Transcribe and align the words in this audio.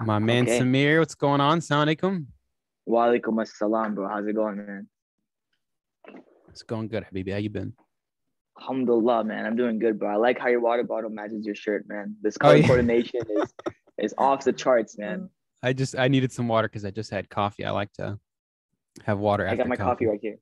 My 0.00 0.18
man 0.18 0.44
Okay. 0.44 0.60
Samir, 0.60 0.98
what's 0.98 1.14
going 1.14 1.40
on? 1.40 1.58
Assalamu 1.58 1.96
alaikum. 1.96 2.26
Walaikum 2.88 3.42
assalam, 3.44 3.94
bro. 3.94 4.08
How's 4.08 4.26
it 4.26 4.34
going, 4.34 4.56
man? 4.58 4.88
It's 6.50 6.62
going 6.62 6.88
good, 6.88 7.04
Habibi. 7.04 7.32
How 7.32 7.38
you 7.38 7.50
been? 7.50 7.72
Alhamdulillah, 8.60 9.24
man. 9.24 9.44
I'm 9.46 9.56
doing 9.56 9.78
good, 9.78 9.98
bro. 9.98 10.08
I 10.10 10.16
like 10.16 10.38
how 10.38 10.48
your 10.48 10.60
water 10.60 10.82
bottle 10.84 11.10
matches 11.10 11.44
your 11.44 11.54
shirt, 11.54 11.86
man. 11.88 12.16
This 12.22 12.36
Oh, 12.40 12.44
color 12.44 12.56
yeah. 12.56 12.66
coordination 12.66 13.20
is 13.28 13.54
is 13.98 14.14
off 14.18 14.44
the 14.44 14.52
charts, 14.52 14.98
man. 14.98 15.30
I 15.62 15.72
just 15.72 15.98
I 15.98 16.08
needed 16.08 16.32
some 16.32 16.48
water 16.48 16.68
because 16.68 16.84
I 16.84 16.90
just 16.90 17.10
had 17.10 17.28
coffee. 17.28 17.64
I 17.64 17.70
like 17.70 17.92
to 17.94 18.18
have 19.04 19.18
water 19.18 19.46
I 19.48 19.56
got 19.56 19.66
my 19.68 19.76
coffee 19.76 20.06
right 20.06 20.20
here. 20.20 20.36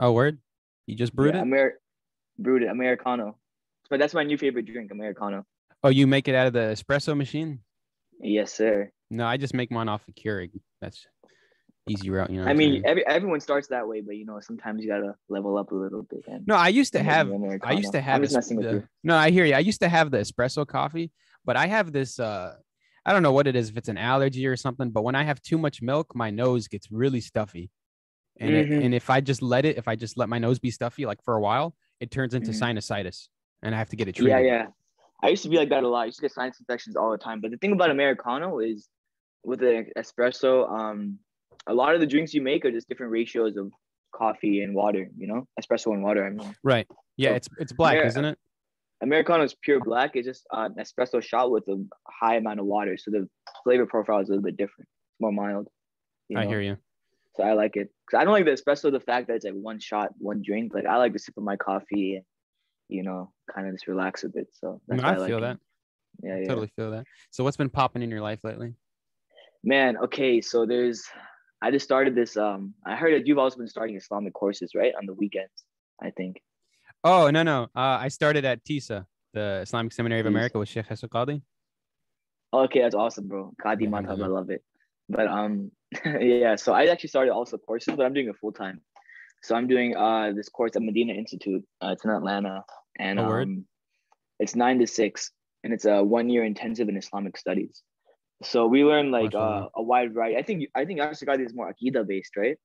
Oh, 0.00 0.12
word? 0.12 0.38
You 0.86 0.94
just 0.94 1.14
brewed 1.14 1.34
yeah, 1.34 1.40
it? 1.40 1.44
Amer- 1.44 1.78
brewed 2.38 2.62
it, 2.62 2.68
Americano. 2.68 3.38
But 3.90 3.98
that's 3.98 4.14
my 4.14 4.22
new 4.24 4.36
favorite 4.38 4.66
drink, 4.66 4.90
Americano. 4.92 5.44
Oh, 5.82 5.88
you 5.88 6.06
make 6.06 6.28
it 6.28 6.34
out 6.34 6.46
of 6.46 6.52
the 6.52 6.74
espresso 6.76 7.16
machine? 7.16 7.60
Yes, 8.20 8.52
sir. 8.52 8.90
No, 9.10 9.26
I 9.26 9.36
just 9.36 9.54
make 9.54 9.70
mine 9.70 9.88
off 9.88 10.06
of 10.08 10.14
Keurig. 10.14 10.50
That's 10.80 11.06
easy 11.88 12.10
route, 12.10 12.30
you 12.30 12.40
know. 12.42 12.48
I 12.50 12.54
mean, 12.54 12.82
every, 12.84 13.06
everyone 13.06 13.40
starts 13.40 13.68
that 13.68 13.86
way, 13.86 14.00
but 14.00 14.16
you 14.16 14.24
know, 14.26 14.40
sometimes 14.40 14.82
you 14.82 14.88
gotta 14.88 15.14
level 15.28 15.56
up 15.56 15.70
a 15.70 15.74
little 15.74 16.02
bit. 16.02 16.24
And 16.26 16.46
no, 16.46 16.54
I 16.56 16.68
used 16.68 16.92
to 16.94 17.02
have 17.02 17.30
I 17.62 17.72
used 17.72 17.92
to 17.92 18.00
have 18.00 18.16
I'm 18.16 18.22
just 18.22 18.32
es- 18.32 18.36
messing 18.36 18.56
with 18.56 18.66
the- 18.66 18.72
you. 18.76 18.88
no, 19.04 19.16
I 19.16 19.30
hear 19.30 19.44
you. 19.44 19.54
I 19.54 19.60
used 19.60 19.80
to 19.82 19.88
have 19.88 20.10
the 20.10 20.18
espresso 20.18 20.66
coffee, 20.66 21.12
but 21.44 21.56
I 21.56 21.66
have 21.66 21.92
this 21.92 22.18
uh 22.18 22.56
I 23.04 23.12
don't 23.12 23.22
know 23.22 23.32
what 23.32 23.46
it 23.46 23.54
is, 23.54 23.68
if 23.70 23.76
it's 23.76 23.88
an 23.88 23.98
allergy 23.98 24.46
or 24.48 24.56
something, 24.56 24.90
but 24.90 25.02
when 25.02 25.14
I 25.14 25.22
have 25.22 25.40
too 25.40 25.58
much 25.58 25.80
milk, 25.80 26.16
my 26.16 26.30
nose 26.30 26.66
gets 26.66 26.90
really 26.90 27.20
stuffy. 27.20 27.70
And 28.40 28.54
it, 28.56 28.68
Mhm. 28.68 28.84
and 28.84 28.94
if 28.94 29.08
I 29.08 29.20
just 29.20 29.40
let 29.42 29.64
it, 29.64 29.78
if 29.78 29.86
I 29.86 29.94
just 29.94 30.18
let 30.18 30.28
my 30.28 30.38
nose 30.40 30.58
be 30.58 30.72
stuffy 30.72 31.06
like 31.06 31.22
for 31.22 31.34
a 31.36 31.40
while, 31.40 31.76
it 32.00 32.10
turns 32.10 32.34
into 32.34 32.50
Mhm. 32.50 32.74
sinusitis 32.74 33.28
and 33.62 33.74
I 33.74 33.78
have 33.78 33.90
to 33.90 33.96
get 33.96 34.08
it 34.08 34.16
treated. 34.16 34.30
Yeah, 34.32 34.38
yeah. 34.40 34.66
I 35.22 35.28
used 35.28 35.42
to 35.44 35.48
be 35.48 35.56
like 35.56 35.70
that 35.70 35.82
a 35.82 35.88
lot. 35.88 36.02
I 36.02 36.04
used 36.06 36.18
to 36.18 36.22
get 36.22 36.32
sinus 36.32 36.60
infections 36.60 36.96
all 36.96 37.10
the 37.10 37.18
time. 37.18 37.40
But 37.40 37.50
the 37.50 37.56
thing 37.56 37.72
about 37.72 37.90
Americano 37.90 38.58
is 38.58 38.88
with 39.44 39.60
the 39.60 39.86
espresso, 39.96 40.70
um, 40.70 41.18
a 41.66 41.74
lot 41.74 41.94
of 41.94 42.00
the 42.00 42.06
drinks 42.06 42.34
you 42.34 42.42
make 42.42 42.64
are 42.64 42.70
just 42.70 42.88
different 42.88 43.12
ratios 43.12 43.56
of 43.56 43.72
coffee 44.14 44.60
and 44.60 44.74
water, 44.74 45.08
you 45.16 45.26
know? 45.26 45.46
Espresso 45.60 45.92
and 45.92 46.02
water, 46.02 46.26
I 46.26 46.30
mean. 46.30 46.54
Right. 46.62 46.86
Yeah, 47.16 47.30
So, 47.30 47.34
it's 47.36 47.48
it's 47.58 47.72
black, 47.72 47.96
yeah, 47.96 48.06
isn't 48.06 48.24
it? 48.24 48.38
Americano 49.02 49.44
is 49.44 49.54
pure 49.54 49.80
black. 49.80 50.12
It's 50.14 50.26
just 50.26 50.46
uh, 50.54 50.68
an 50.76 50.82
espresso 50.82 51.22
shot 51.22 51.50
with 51.50 51.66
a 51.68 51.84
high 52.06 52.36
amount 52.36 52.60
of 52.60 52.66
water. 52.66 52.96
So 52.96 53.10
the 53.10 53.28
flavor 53.64 53.86
profile 53.86 54.20
is 54.20 54.28
a 54.28 54.32
little 54.32 54.44
bit 54.44 54.56
different. 54.56 54.88
It's 55.12 55.20
more 55.20 55.32
mild. 55.32 55.68
you 56.28 56.38
I 56.38 56.46
hear 56.46 56.60
you. 56.60 56.76
So 57.36 57.42
I 57.42 57.52
like 57.52 57.76
it. 57.76 57.90
Cause 58.10 58.18
I 58.18 58.24
don't 58.24 58.32
like 58.32 58.46
the 58.46 58.52
espresso, 58.52 58.90
the 58.90 59.00
fact 59.00 59.28
that 59.28 59.34
it's 59.34 59.44
like 59.44 59.54
one 59.54 59.78
shot, 59.78 60.10
one 60.18 60.42
drink. 60.42 60.72
Like 60.74 60.86
I 60.86 60.96
like 60.96 61.12
to 61.12 61.18
sip 61.18 61.36
of 61.36 61.44
my 61.44 61.56
coffee 61.56 62.16
and, 62.16 62.24
you 62.88 63.02
know, 63.02 63.32
kind 63.52 63.66
of 63.66 63.74
just 63.74 63.86
relax 63.86 64.24
a 64.24 64.28
bit. 64.28 64.48
So 64.52 64.80
that's 64.86 65.02
No, 65.02 65.08
why 65.08 65.14
I 65.14 65.26
feel 65.26 65.38
it. 65.38 65.40
that. 65.42 65.58
Yeah, 66.22 66.38
yeah. 66.38 66.48
Totally 66.48 66.70
feel 66.76 66.90
that. 66.92 67.04
So 67.30 67.44
what's 67.44 67.56
been 67.56 67.70
popping 67.70 68.02
in 68.02 68.10
your 68.10 68.20
life 68.20 68.40
lately? 68.42 68.74
Man, 69.64 69.96
okay, 69.98 70.40
so 70.40 70.64
there's 70.66 71.04
I 71.62 71.70
just 71.70 71.84
started 71.84 72.14
this 72.14 72.36
um 72.36 72.74
I 72.86 72.96
heard 72.96 73.14
that 73.14 73.26
you've 73.26 73.38
also 73.38 73.58
been 73.58 73.68
starting 73.68 73.96
Islamic 73.96 74.32
courses, 74.34 74.72
right? 74.74 74.92
On 74.98 75.06
the 75.06 75.14
weekends, 75.14 75.64
I 76.00 76.10
think. 76.10 76.40
Oh 77.04 77.30
no 77.30 77.42
no. 77.42 77.64
Uh, 77.74 77.98
I 78.00 78.08
started 78.08 78.44
at 78.44 78.64
TISA, 78.64 79.06
the 79.34 79.60
Islamic 79.62 79.92
Seminary 79.92 80.20
of 80.20 80.26
America 80.26 80.58
with 80.58 80.68
Sheikh 80.68 80.86
Hassan 80.86 81.10
Qadi. 81.10 81.42
Okay, 82.52 82.80
that's 82.80 82.94
awesome, 82.94 83.28
bro. 83.28 83.52
Qadi 83.62 83.82
Yeah, 83.82 83.88
Madhab, 83.88 84.22
I 84.22 84.26
love 84.28 84.50
it. 84.50 84.62
But 85.08 85.26
um 85.26 85.70
yeah, 86.04 86.56
so 86.56 86.72
I 86.72 86.86
actually 86.86 87.08
started 87.08 87.32
also 87.32 87.58
courses, 87.58 87.94
but 87.96 88.06
I'm 88.06 88.12
doing 88.14 88.28
it 88.28 88.36
full 88.40 88.52
time. 88.52 88.80
So 89.46 89.54
I'm 89.54 89.68
doing 89.68 89.96
uh 89.96 90.32
this 90.34 90.48
course 90.48 90.72
at 90.74 90.82
Medina 90.82 91.12
Institute. 91.22 91.62
Uh, 91.80 91.90
it's 91.94 92.04
in 92.04 92.10
Atlanta. 92.10 92.64
And 92.98 93.20
Oh, 93.20 93.28
word. 93.28 93.46
um 93.48 93.64
it's 94.40 94.54
nine 94.64 94.78
to 94.80 94.86
six 95.00 95.30
and 95.62 95.72
it's 95.72 95.84
a 95.84 96.02
one 96.02 96.28
year 96.28 96.42
intensive 96.44 96.88
in 96.88 96.96
Islamic 96.96 97.36
studies. 97.44 97.74
So 98.42 98.66
we 98.66 98.82
learn 98.84 99.06
like 99.18 99.34
uh, 99.34 99.68
a 99.80 99.82
wide 99.90 100.12
variety. 100.14 100.36
I 100.36 100.42
think 100.42 100.58
I 100.74 100.84
think 100.84 100.98
Asher 101.00 101.26
Qadi 101.30 101.46
is 101.46 101.54
more 101.54 101.68
Aqidah 101.72 102.04
based, 102.12 102.34
right? 102.42 102.56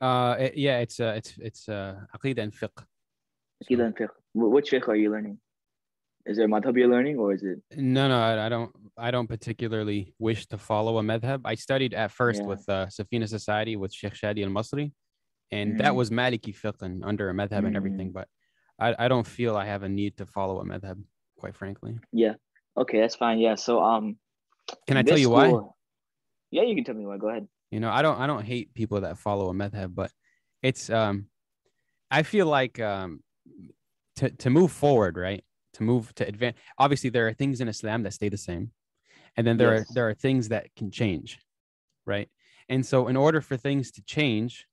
Uh, 0.00 0.34
it- 0.46 0.56
yeah, 0.66 0.78
it's 0.84 0.98
uh, 1.06 1.14
it's 1.18 1.30
it's 1.48 1.62
uh, 1.68 1.94
aqidah 2.16 2.42
and 2.46 2.52
fiqh. 2.52 2.78
So- 3.62 3.80
and 3.86 3.94
fiqh. 4.00 4.14
Wh- 4.40 4.52
Which 4.56 4.68
fiqh 4.72 4.88
are 4.88 4.96
you 5.04 5.10
learning? 5.14 5.38
Is 6.30 6.36
there 6.38 6.48
madhab 6.48 6.76
you're 6.76 6.92
learning 6.96 7.16
or 7.22 7.32
is 7.36 7.42
it 7.44 7.58
No, 7.96 8.08
no, 8.12 8.18
I, 8.28 8.46
I 8.46 8.48
don't. 8.54 8.70
I 8.98 9.08
don't 9.14 9.28
particularly 9.36 10.00
wish 10.18 10.40
to 10.52 10.58
follow 10.70 10.98
a 10.98 11.02
madhab. 11.12 11.40
I 11.52 11.54
studied 11.54 11.94
at 11.94 12.10
first 12.20 12.40
Yeah. 12.40 12.48
with 12.52 12.62
uh, 12.68 12.86
Safina 12.96 13.28
Society 13.38 13.74
with 13.76 13.92
Sheikh 13.94 14.14
Shadi 14.20 14.42
al 14.44 14.50
Masri, 14.58 14.86
and 15.50 15.78
that 15.80 15.92
Mhm. 15.92 15.96
was 15.96 16.10
Maliki 16.10 16.54
fiqh 16.54 16.82
under 17.04 17.30
a 17.30 17.34
madhab 17.34 17.66
and 17.66 17.76
everything. 17.76 18.10
Mhm. 18.10 18.12
But 18.14 18.28
I, 18.78 19.04
I 19.04 19.08
don't 19.08 19.26
feel 19.26 19.56
I 19.56 19.66
have 19.66 19.82
a 19.82 19.88
need 19.88 20.16
to 20.18 20.26
follow 20.26 20.60
a 20.60 20.64
madhab, 20.64 21.02
quite 21.36 21.54
frankly. 21.54 21.98
Yeah. 22.12 22.34
Okay, 22.76 23.00
that's 23.00 23.16
fine. 23.16 23.38
Yeah. 23.38 23.54
So 23.54 23.82
um 23.82 24.18
Can 24.86 24.96
I 24.96 25.02
tell 25.02 25.18
you 25.18 25.30
why? 25.30 25.48
school- 25.48 25.76
Yeah, 26.50 26.62
you 26.62 26.74
can 26.74 26.84
tell 26.84 26.94
me 26.94 27.06
why. 27.06 27.16
Go 27.18 27.28
ahead. 27.28 27.48
You 27.70 27.80
know, 27.80 27.90
I 27.90 28.02
don't 28.02 28.18
I 28.20 28.26
don't 28.26 28.44
hate 28.44 28.74
people 28.74 29.00
that 29.02 29.18
follow 29.18 29.48
a 29.50 29.54
madhab, 29.54 29.94
but 29.94 30.10
it's 30.62 30.90
um 30.90 31.28
I 32.10 32.22
feel 32.22 32.46
like 32.46 32.78
um 32.80 33.22
to 34.16 34.30
to 34.30 34.50
move 34.50 34.72
forward, 34.72 35.16
right? 35.16 35.44
To 35.74 35.82
move 35.82 36.14
to 36.16 36.26
advance. 36.26 36.56
Obviously, 36.78 37.10
there 37.10 37.26
are 37.28 37.34
things 37.34 37.60
in 37.60 37.68
Islam 37.68 38.02
that 38.04 38.12
stay 38.14 38.28
the 38.28 38.36
same, 38.38 38.72
and 39.36 39.46
then 39.46 39.56
there 39.58 39.74
Yes. 39.74 39.90
are 39.90 39.94
there 39.94 40.08
are 40.08 40.14
things 40.14 40.48
that 40.48 40.74
can 40.74 40.90
change, 40.90 41.38
right? 42.06 42.28
And 42.68 42.84
so, 42.84 43.08
in 43.08 43.16
order 43.16 43.40
for 43.40 43.56
things 43.56 43.90
to 43.92 44.02
change, 44.02 44.66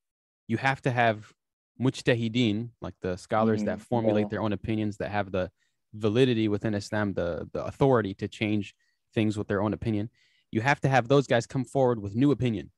you 0.47 0.57
have 0.57 0.81
to 0.83 0.91
have 0.91 1.33
mujtahideen, 1.79 2.69
like 2.81 2.95
the 3.01 3.17
scholars 3.17 3.63
that 3.63 3.79
Mhm, 3.79 3.81
formulate 3.81 4.25
yeah. 4.25 4.29
their 4.29 4.41
own 4.41 4.53
opinions, 4.53 4.97
that 4.97 5.09
have 5.11 5.31
the 5.31 5.51
validity 5.93 6.47
within 6.47 6.73
Islam, 6.73 7.13
the 7.13 7.49
the 7.53 7.63
authority 7.65 8.13
to 8.15 8.27
change 8.27 8.75
things 9.13 9.37
with 9.37 9.47
their 9.47 9.61
own 9.61 9.73
opinion. 9.73 10.09
You 10.51 10.61
have 10.61 10.79
to 10.81 10.89
have 10.89 11.07
those 11.07 11.27
guys 11.27 11.45
come 11.47 11.65
forward 11.65 12.01
with 12.01 12.15
new 12.15 12.31
opinion. 12.31 12.71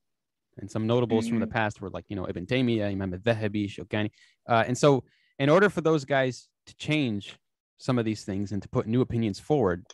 And 0.58 0.72
some 0.72 0.88
notables 0.88 1.28
from 1.28 1.40
the 1.40 1.48
Mhm. 1.48 1.52
past 1.52 1.82
were 1.82 1.90
like, 1.90 2.06
you 2.10 2.16
know, 2.16 2.28
Ibn 2.30 2.46
Taymiyyah, 2.46 2.92
Imam 2.92 3.14
al-Dhahabi, 3.14 3.68
Shawkani. 3.70 4.12
Uh, 4.48 4.64
and 4.68 4.78
so, 4.78 5.04
in 5.40 5.50
order 5.50 5.70
for 5.70 5.82
those 5.82 6.06
guys 6.06 6.50
to 6.68 6.76
change 6.78 7.38
some 7.78 8.00
of 8.00 8.06
these 8.06 8.24
things 8.24 8.52
and 8.54 8.62
to 8.62 8.70
put 8.70 8.88
new 8.88 9.02
opinions 9.02 9.40
forward, 9.40 9.86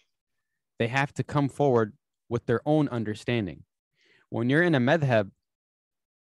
they 0.80 0.88
have 0.88 1.14
to 1.16 1.24
come 1.24 1.50
forward 1.50 1.94
with 2.30 2.46
their 2.46 2.62
own 2.66 2.88
understanding. 2.90 3.64
When 4.30 4.50
you're 4.50 4.64
in 4.64 4.76
a 4.76 4.80
madhab, 4.80 5.32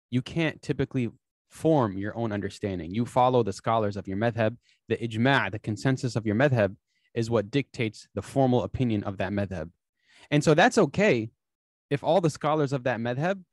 you 0.10 0.22
can't 0.22 0.62
typically 0.62 1.10
form 1.56 1.98
your 1.98 2.16
own 2.18 2.32
understanding. 2.32 2.94
You 2.94 3.06
follow 3.06 3.42
the 3.42 3.54
scholars 3.54 3.96
of 3.96 4.08
your 4.08 4.18
madhab. 4.18 4.58
The 4.90 4.98
ijma', 4.98 5.52
the 5.52 5.60
consensus 5.60 6.16
of 6.16 6.26
your 6.26 6.36
madhab, 6.36 6.76
is 7.14 7.30
what 7.30 7.50
dictates 7.50 8.08
the 8.14 8.22
formal 8.22 8.64
opinion 8.64 9.04
of 9.04 9.18
that 9.18 9.32
madhab. 9.32 9.72
And 10.30 10.44
so 10.44 10.54
that's 10.54 10.78
okay 10.78 11.32
if 11.90 12.04
all 12.04 12.20
the 12.20 12.30
scholars 12.30 12.74
of 12.74 12.84
that 12.84 13.00
madhab 13.00 13.44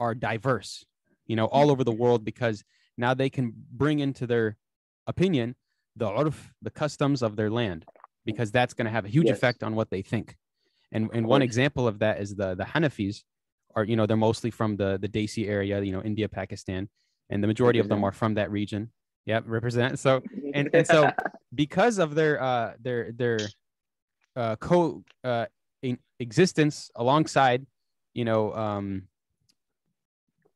are 0.00 0.14
diverse, 0.14 0.84
you 1.26 1.36
know, 1.36 1.46
all 1.46 1.70
over 1.70 1.84
the 1.84 1.92
world, 1.92 2.24
because 2.24 2.64
now 2.98 3.14
they 3.14 3.30
can 3.30 3.52
bring 3.82 4.00
into 4.00 4.26
their 4.26 4.56
opinion 5.06 5.54
the 5.94 6.08
urf, 6.08 6.50
the 6.60 6.70
customs 6.70 7.22
of 7.22 7.36
their 7.36 7.50
land, 7.50 7.84
because 8.24 8.50
that's 8.50 8.74
going 8.74 8.86
to 8.86 8.90
have 8.90 9.04
a 9.04 9.08
huge 9.08 9.28
Yes. 9.28 9.36
effect 9.36 9.62
on 9.62 9.76
what 9.76 9.90
they 9.90 10.02
think. 10.02 10.36
And, 10.90 11.08
and 11.14 11.26
one 11.26 11.42
example 11.42 11.86
of 11.86 12.00
that 12.00 12.20
is 12.20 12.34
the, 12.34 12.54
the 12.54 12.64
Hanafis 12.64 13.22
are, 13.74 13.84
you 13.84 13.96
know, 13.96 14.06
they're 14.06 14.16
mostly 14.16 14.50
from 14.50 14.76
the, 14.76 14.98
the 15.00 15.08
Desi 15.08 15.48
area, 15.48 15.80
you 15.80 15.92
know, 15.92 16.02
India, 16.02 16.28
Pakistan, 16.28 16.88
and 17.32 17.42
the 17.42 17.46
majority 17.48 17.78
of 17.78 17.88
them 17.88 18.04
are 18.04 18.12
from 18.12 18.34
that 18.34 18.50
region. 18.50 18.92
Yep, 19.26 19.44
represent. 19.46 19.98
So 19.98 20.22
and 20.54 20.68
and 20.74 20.86
so 20.86 21.10
because 21.54 21.98
of 21.98 22.14
their 22.14 22.40
uh 22.42 22.74
their 22.80 23.12
their 23.12 23.50
uh 24.36 24.56
co 24.56 25.02
uh 25.24 25.46
in 25.82 25.98
existence 26.20 26.90
alongside 26.94 27.66
you 28.14 28.24
know 28.24 28.52
um 28.54 29.08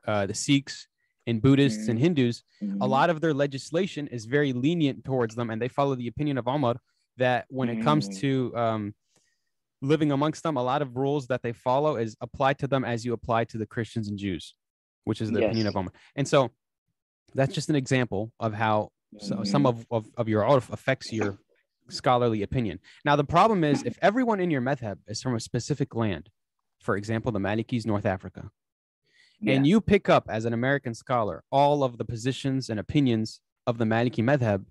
uh 0.06 0.26
the 0.26 0.34
Sikhs 0.34 0.86
and 1.26 1.40
Buddhists 1.42 1.88
and 1.88 1.98
Mhm. 1.98 2.02
Hindus 2.02 2.42
a 2.80 2.86
Mhm. 2.86 2.90
lot 2.90 3.10
of 3.10 3.20
their 3.20 3.34
legislation 3.34 4.06
is 4.08 4.26
very 4.26 4.52
lenient 4.52 5.04
towards 5.04 5.34
them 5.34 5.50
and 5.50 5.60
they 5.60 5.68
follow 5.68 5.94
the 5.94 6.08
opinion 6.08 6.36
of 6.38 6.46
Umar 6.46 6.76
that 7.16 7.46
when 7.48 7.68
it 7.68 7.80
comes 7.80 8.08
Mm. 8.08 8.14
to 8.20 8.56
um 8.56 8.94
living 9.82 10.10
amongst 10.12 10.42
them 10.42 10.56
a 10.56 10.62
lot 10.62 10.80
of 10.82 10.96
rules 10.96 11.26
that 11.28 11.42
they 11.42 11.52
follow 11.52 11.96
is 11.96 12.16
applied 12.20 12.58
to 12.58 12.66
them 12.66 12.84
as 12.84 13.04
you 13.04 13.12
apply 13.12 13.44
to 13.44 13.58
the 13.58 13.66
Christians 13.66 14.08
and 14.08 14.18
Jews 14.18 14.54
which 15.04 15.20
is 15.20 15.30
the 15.30 15.40
opinion 15.46 15.66
of 15.66 15.74
Umar 15.76 15.92
and 16.16 16.26
so 16.26 16.50
that's 17.36 17.54
just 17.54 17.68
an 17.68 17.76
example 17.76 18.32
of 18.40 18.52
how 18.54 18.90
so 19.18 19.44
some 19.44 19.62
Mhm. 19.64 19.68
of, 19.68 19.86
of, 19.90 20.06
of 20.16 20.28
your 20.28 20.42
urf 20.42 20.68
affects 20.70 21.12
your 21.12 21.38
scholarly 21.88 22.42
opinion. 22.42 22.80
Now, 23.04 23.14
the 23.16 23.24
problem 23.24 23.62
is 23.62 23.82
if 23.84 23.96
everyone 24.02 24.40
in 24.40 24.50
your 24.50 24.60
madhab 24.60 24.98
is 25.06 25.22
from 25.22 25.34
a 25.36 25.40
specific 25.40 25.94
land, 25.94 26.28
for 26.82 26.96
example, 26.96 27.30
the 27.32 27.38
Malikis, 27.38 27.86
North 27.86 28.04
Africa, 28.04 28.50
and 29.40 29.64
Yeah. 29.66 29.70
you 29.70 29.80
pick 29.80 30.08
up 30.08 30.24
as 30.28 30.44
an 30.44 30.52
American 30.52 30.94
scholar 30.94 31.44
all 31.50 31.84
of 31.84 31.98
the 31.98 32.04
positions 32.04 32.68
and 32.68 32.80
opinions 32.80 33.40
of 33.66 33.78
the 33.78 33.84
Maliki 33.84 34.22
madhab, 34.24 34.66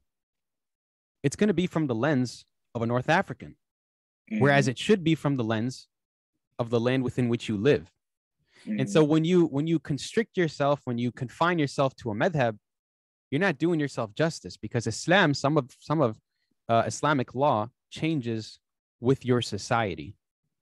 it's 1.24 1.36
going 1.36 1.48
to 1.48 1.54
be 1.54 1.68
from 1.68 1.88
the 1.88 1.96
lens 1.96 2.46
of 2.76 2.82
a 2.82 2.86
North 2.86 3.10
African, 3.10 3.56
whereas 4.40 4.66
Mhm. 4.68 4.72
it 4.72 4.78
should 4.80 5.04
be 5.04 5.16
from 5.16 5.38
the 5.38 5.44
lens 5.44 5.88
of 6.60 6.70
the 6.70 6.80
land 6.80 7.04
within 7.04 7.30
which 7.30 7.48
you 7.50 7.58
live. 7.58 7.92
And 8.68 8.88
Mhm. 8.88 8.90
so 8.90 9.04
when 9.04 9.24
you 9.26 9.46
when 9.46 9.68
you 9.68 9.80
constrict 9.80 10.38
yourself, 10.38 10.82
when 10.86 10.98
you 10.98 11.12
confine 11.12 11.60
yourself 11.60 11.96
to 11.98 12.12
a 12.12 12.16
madhab, 12.16 12.58
you're 13.32 13.42
not 13.42 13.58
doing 13.58 13.80
yourself 13.80 14.14
justice 14.16 14.58
because 14.58 14.88
Islam, 14.88 15.34
some 15.34 15.58
of 15.58 15.70
some 15.80 16.02
of 16.02 16.20
uh, 16.70 16.84
Islamic 16.86 17.36
law 17.36 17.70
changes 17.90 18.60
with 19.00 19.26
your 19.26 19.42
society. 19.42 20.16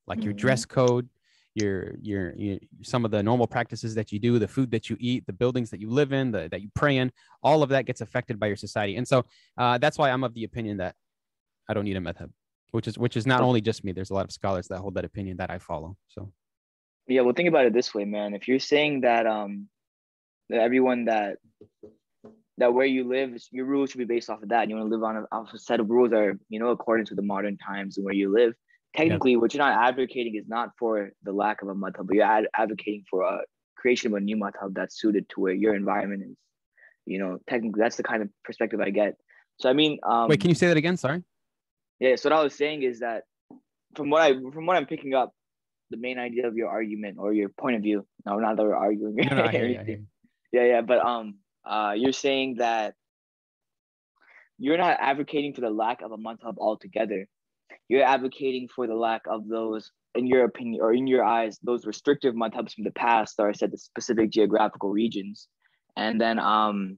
like 0.06 0.26
your 0.26 0.34
Mhm. 0.34 0.38
dress 0.46 0.66
code, 0.66 1.08
your, 1.56 1.96
your 2.02 2.36
your 2.36 2.60
some 2.82 3.06
of 3.06 3.12
the 3.12 3.24
normal 3.24 3.48
practices 3.48 3.96
that 3.96 4.12
you 4.12 4.20
do, 4.20 4.38
the 4.38 4.48
food 4.48 4.70
that 4.72 4.90
you 4.90 4.98
eat, 5.00 5.26
the 5.26 5.32
buildings 5.44 5.70
that 5.72 5.80
you 5.80 5.90
live 5.90 6.12
in, 6.12 6.32
the, 6.32 6.50
that 6.52 6.62
you 6.62 6.70
pray 6.76 6.98
in, 6.98 7.10
all 7.42 7.64
of 7.64 7.70
that 7.70 7.86
gets 7.86 8.02
affected 8.02 8.38
by 8.38 8.48
your 8.48 8.58
society. 8.58 8.98
And 8.98 9.08
so 9.08 9.24
uh, 9.58 9.78
that's 9.78 9.98
why 9.98 10.10
I'm 10.12 10.24
of 10.26 10.34
the 10.34 10.44
opinion 10.44 10.78
that 10.78 10.96
I 11.70 11.74
don't 11.74 11.86
need 11.86 11.96
a 11.96 12.02
madhab, 12.02 12.32
which 12.72 12.88
is 12.90 12.98
which 12.98 13.16
is 13.16 13.26
not 13.26 13.42
only 13.42 13.62
just 13.62 13.84
me. 13.86 13.94
There's 13.94 14.10
a 14.10 14.14
lot 14.14 14.26
of 14.26 14.32
scholars 14.34 14.68
that 14.68 14.80
hold 14.80 14.96
that 14.96 15.06
opinion 15.06 15.38
that 15.38 15.50
I 15.50 15.58
follow. 15.58 15.96
So 16.10 16.34
Yeah, 17.08 17.22
well, 17.22 17.34
think 17.34 17.50
about 17.50 17.66
it 17.66 17.74
this 17.74 17.94
way, 17.94 18.06
man. 18.06 18.34
If 18.34 18.48
you're 18.48 18.60
saying 18.60 19.02
that 19.02 19.28
um 19.28 19.68
that 20.50 20.60
everyone 20.60 21.06
that 21.06 21.38
that 22.60 22.74
where 22.74 22.86
you 22.86 23.08
live, 23.08 23.36
your 23.52 23.66
rules 23.66 23.90
should 23.90 23.98
be 23.98 24.06
based 24.06 24.30
off 24.30 24.44
of 24.44 24.50
that, 24.50 24.62
and 24.62 24.70
you 24.70 24.78
want 24.78 24.90
to 24.90 24.96
live 24.96 25.04
on 25.04 25.18
a, 25.18 25.26
off 25.32 25.54
a 25.54 25.58
set 25.58 25.80
of 25.80 25.90
rules 25.90 26.12
that 26.12 26.20
are 26.20 26.40
you 26.50 26.60
know 26.60 26.70
according 26.70 27.06
to 27.08 27.16
the 27.16 27.22
modern 27.22 27.58
times 27.58 27.98
and 27.98 28.06
where 28.06 28.14
you 28.14 28.34
live. 28.34 28.54
Technically, 28.96 29.36
what 29.36 29.54
you're 29.54 29.64
not 29.64 29.76
advocating 29.76 30.36
is 30.36 30.48
not 30.48 30.70
for 30.78 31.12
the 31.24 31.34
lack 31.34 31.64
of 31.64 31.68
a 31.68 31.74
madhab, 31.74 32.06
but 32.06 32.16
you're 32.16 32.24
ad- 32.24 32.48
advocating 32.54 33.04
for 33.10 33.24
a 33.24 33.40
creation 33.76 34.12
of 34.12 34.18
a 34.18 34.20
new 34.20 34.38
madhab 34.38 34.76
that's 34.76 35.02
suited 35.02 35.28
to 35.30 35.42
where 35.42 35.54
your 35.54 35.74
environment 35.74 36.22
is. 36.30 36.38
You 37.06 37.18
know, 37.18 37.40
technically, 37.50 37.82
that's 37.82 37.96
the 37.96 38.04
kind 38.04 38.22
of 38.22 38.30
perspective 38.44 38.80
I 38.80 38.92
get. 38.92 39.16
So 39.58 39.70
I 39.70 39.74
mean, 39.74 40.00
um, 40.04 40.30
wait, 40.30 40.40
can 40.40 40.50
you 40.50 40.56
say 40.56 40.68
that 40.68 40.78
again? 40.78 40.96
Sorry. 40.96 41.24
yeah, 42.00 42.16
so 42.16 42.30
what 42.30 42.38
I 42.38 42.44
was 42.44 42.54
saying 42.56 42.84
is 42.84 43.00
that 43.00 43.24
from 43.96 44.10
what 44.12 44.22
I 44.22 44.34
from 44.54 44.66
what 44.68 44.78
I'm 44.78 44.86
picking 44.86 45.16
up, 45.16 45.34
the 45.94 46.00
main 46.00 46.18
idea 46.18 46.48
of 46.48 46.56
your 46.56 46.70
argument 46.70 47.18
or 47.20 47.32
your 47.34 47.50
point 47.50 47.76
of 47.76 47.84
view. 47.84 48.06
No, 48.26 48.38
not 48.40 48.58
that 48.58 48.64
we're 48.64 48.76
arguing. 48.76 49.16
No, 49.16 49.36
no, 49.36 49.44
I 49.44 49.52
hear 49.52 49.68
you, 49.68 49.80
I 49.80 49.84
hear 49.84 49.98
you. 49.98 50.06
Yeah, 50.52 50.66
yeah, 50.66 50.82
but 50.82 51.06
um, 51.06 51.36
uh, 51.64 51.94
you're 51.96 52.14
saying 52.14 52.56
that 52.58 52.96
you're 54.58 54.78
not 54.78 54.98
advocating 55.00 55.54
for 55.54 55.62
the 55.62 55.70
lack 55.70 56.02
of 56.02 56.12
a 56.12 56.18
madhab 56.18 56.58
altogether. 56.58 57.28
You're 57.90 58.04
advocating 58.04 58.70
for 58.76 58.88
the 58.88 58.96
lack 58.96 59.22
of 59.30 59.48
those, 59.48 59.92
in 60.16 60.26
your 60.26 60.46
opinion 60.46 60.82
or 60.82 60.94
in 60.94 61.06
your 61.06 61.24
eyes, 61.24 61.60
those 61.62 61.86
restrictive 61.86 62.34
madhabs 62.34 62.74
from 62.74 62.86
the 62.86 62.92
past 62.92 63.38
that 63.38 63.44
are 63.44 63.54
set 63.54 63.72
to 63.72 63.78
specific 63.78 64.32
geographical 64.32 64.90
regions, 64.90 65.48
and 65.96 66.20
then 66.20 66.40
um, 66.40 66.98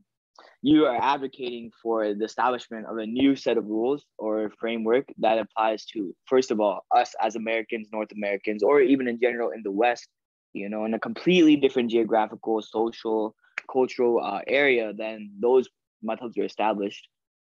you 0.62 0.86
are 0.86 0.96
advocating 0.96 1.72
for 1.82 2.14
the 2.14 2.26
establishment 2.26 2.86
of 2.88 2.98
a 2.98 3.06
new 3.06 3.36
set 3.36 3.58
of 3.58 3.66
rules 3.66 4.06
or 4.18 4.52
framework 4.60 5.06
that 5.20 5.38
applies 5.38 5.86
to, 5.86 6.16
first 6.26 6.52
of 6.52 6.60
all, 6.60 6.86
us 6.96 7.14
as 7.22 7.36
Americans, 7.36 7.90
North 7.92 8.12
Americans, 8.12 8.64
or 8.64 8.82
even 8.82 9.08
in 9.08 9.20
general 9.20 9.52
in 9.52 9.62
the 9.64 9.72
West, 9.72 10.08
you 10.54 10.70
know, 10.70 10.86
in 10.86 10.94
a 10.94 11.00
completely 11.00 11.56
different 11.56 11.92
geographical, 11.92 12.62
social, 12.62 13.36
cultural 13.72 14.24
uh, 14.24 14.42
area 14.48 14.94
than 14.94 15.30
those 15.40 15.68
methods 16.02 16.38
are 16.38 16.46
established. 16.46 17.08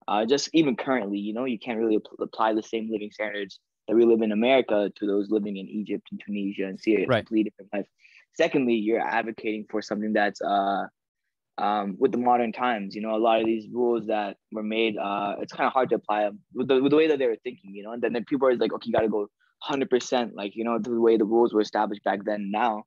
Uh, 0.08 0.24
just 0.24 0.48
even 0.52 0.76
currently, 0.76 1.18
you 1.18 1.32
know, 1.32 1.44
you 1.44 1.58
can't 1.58 1.78
really 1.78 1.96
ap- 1.96 2.20
apply 2.20 2.52
the 2.54 2.62
same 2.62 2.90
living 2.90 3.10
standards 3.10 3.58
that 3.88 3.96
we 3.96 4.04
live 4.04 4.22
in 4.22 4.32
America 4.32 4.90
to 4.96 5.06
those 5.06 5.30
living 5.30 5.56
in 5.56 5.66
Egypt 5.68 6.06
and 6.10 6.20
Tunisia 6.24 6.66
and 6.66 6.78
see 6.80 6.94
a 6.94 7.08
Right. 7.08 7.18
completely 7.18 7.44
different 7.44 7.72
life. 7.72 7.86
Secondly, 8.34 8.74
you're 8.74 9.00
advocating 9.00 9.64
for 9.70 9.80
something 9.82 10.12
that's 10.12 10.40
uh, 10.42 10.86
um, 11.58 11.96
with 11.98 12.12
the 12.12 12.18
modern 12.18 12.52
times. 12.52 12.94
You 12.94 13.02
know, 13.02 13.14
a 13.14 13.18
lot 13.18 13.40
of 13.40 13.46
these 13.46 13.66
rules 13.70 14.06
that 14.06 14.36
were 14.52 14.62
made, 14.62 14.96
uh, 14.96 15.36
it's 15.40 15.52
kind 15.52 15.66
of 15.66 15.72
hard 15.72 15.88
to 15.90 15.96
apply 15.96 16.24
them 16.24 16.40
with 16.54 16.68
the, 16.68 16.82
with 16.82 16.90
the 16.90 16.96
way 16.96 17.08
that 17.08 17.18
they 17.18 17.26
were 17.26 17.38
thinking. 17.42 17.74
You 17.74 17.84
know, 17.84 17.92
and 17.92 18.02
then, 18.02 18.12
then 18.12 18.24
people 18.24 18.48
are 18.48 18.54
like, 18.54 18.72
okay, 18.72 18.86
you 18.86 18.92
got 18.92 19.02
to 19.02 19.08
go 19.08 19.28
hundred 19.60 19.90
percent, 19.90 20.34
like 20.34 20.54
you 20.54 20.64
know, 20.64 20.78
the 20.78 21.00
way 21.00 21.16
the 21.16 21.24
rules 21.24 21.52
were 21.54 21.60
established 21.60 22.04
back 22.04 22.24
then. 22.24 22.50
Now, 22.50 22.84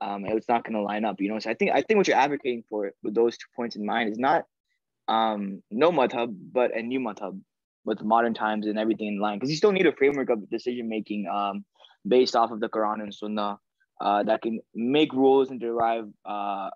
um, 0.00 0.24
it's 0.26 0.48
not 0.48 0.64
going 0.64 0.74
to 0.74 0.82
line 0.82 1.04
up. 1.04 1.20
You 1.20 1.30
know, 1.30 1.38
so 1.38 1.50
I 1.50 1.54
think 1.54 1.72
I 1.72 1.82
think 1.82 1.98
what 1.98 2.08
you're 2.08 2.16
advocating 2.16 2.64
for 2.68 2.92
with 3.02 3.14
those 3.14 3.36
two 3.36 3.46
points 3.56 3.76
in 3.76 3.84
mind 3.84 4.10
is 4.10 4.18
not 4.18 4.44
um, 5.08 5.62
no 5.70 5.90
madhab, 5.90 6.34
but 6.52 6.76
a 6.76 6.82
new 6.82 7.00
madhab 7.00 7.40
with 7.84 8.02
modern 8.02 8.34
times 8.34 8.66
and 8.66 8.78
everything 8.78 9.08
in 9.08 9.18
line. 9.18 9.38
Because 9.38 9.50
you 9.50 9.56
still 9.56 9.72
need 9.72 9.86
a 9.86 9.92
framework 9.92 10.30
of 10.30 10.48
decision 10.50 10.88
making 10.88 11.26
um, 11.26 11.64
based 12.06 12.36
off 12.36 12.50
of 12.50 12.60
the 12.60 12.68
Quran 12.68 13.02
and 13.02 13.14
Sunnah 13.14 13.58
uh, 14.00 14.22
that 14.22 14.42
can 14.42 14.60
make 14.74 15.12
rules 15.12 15.50
and 15.50 15.60
derive, 15.60 16.06
uh, 16.24 16.70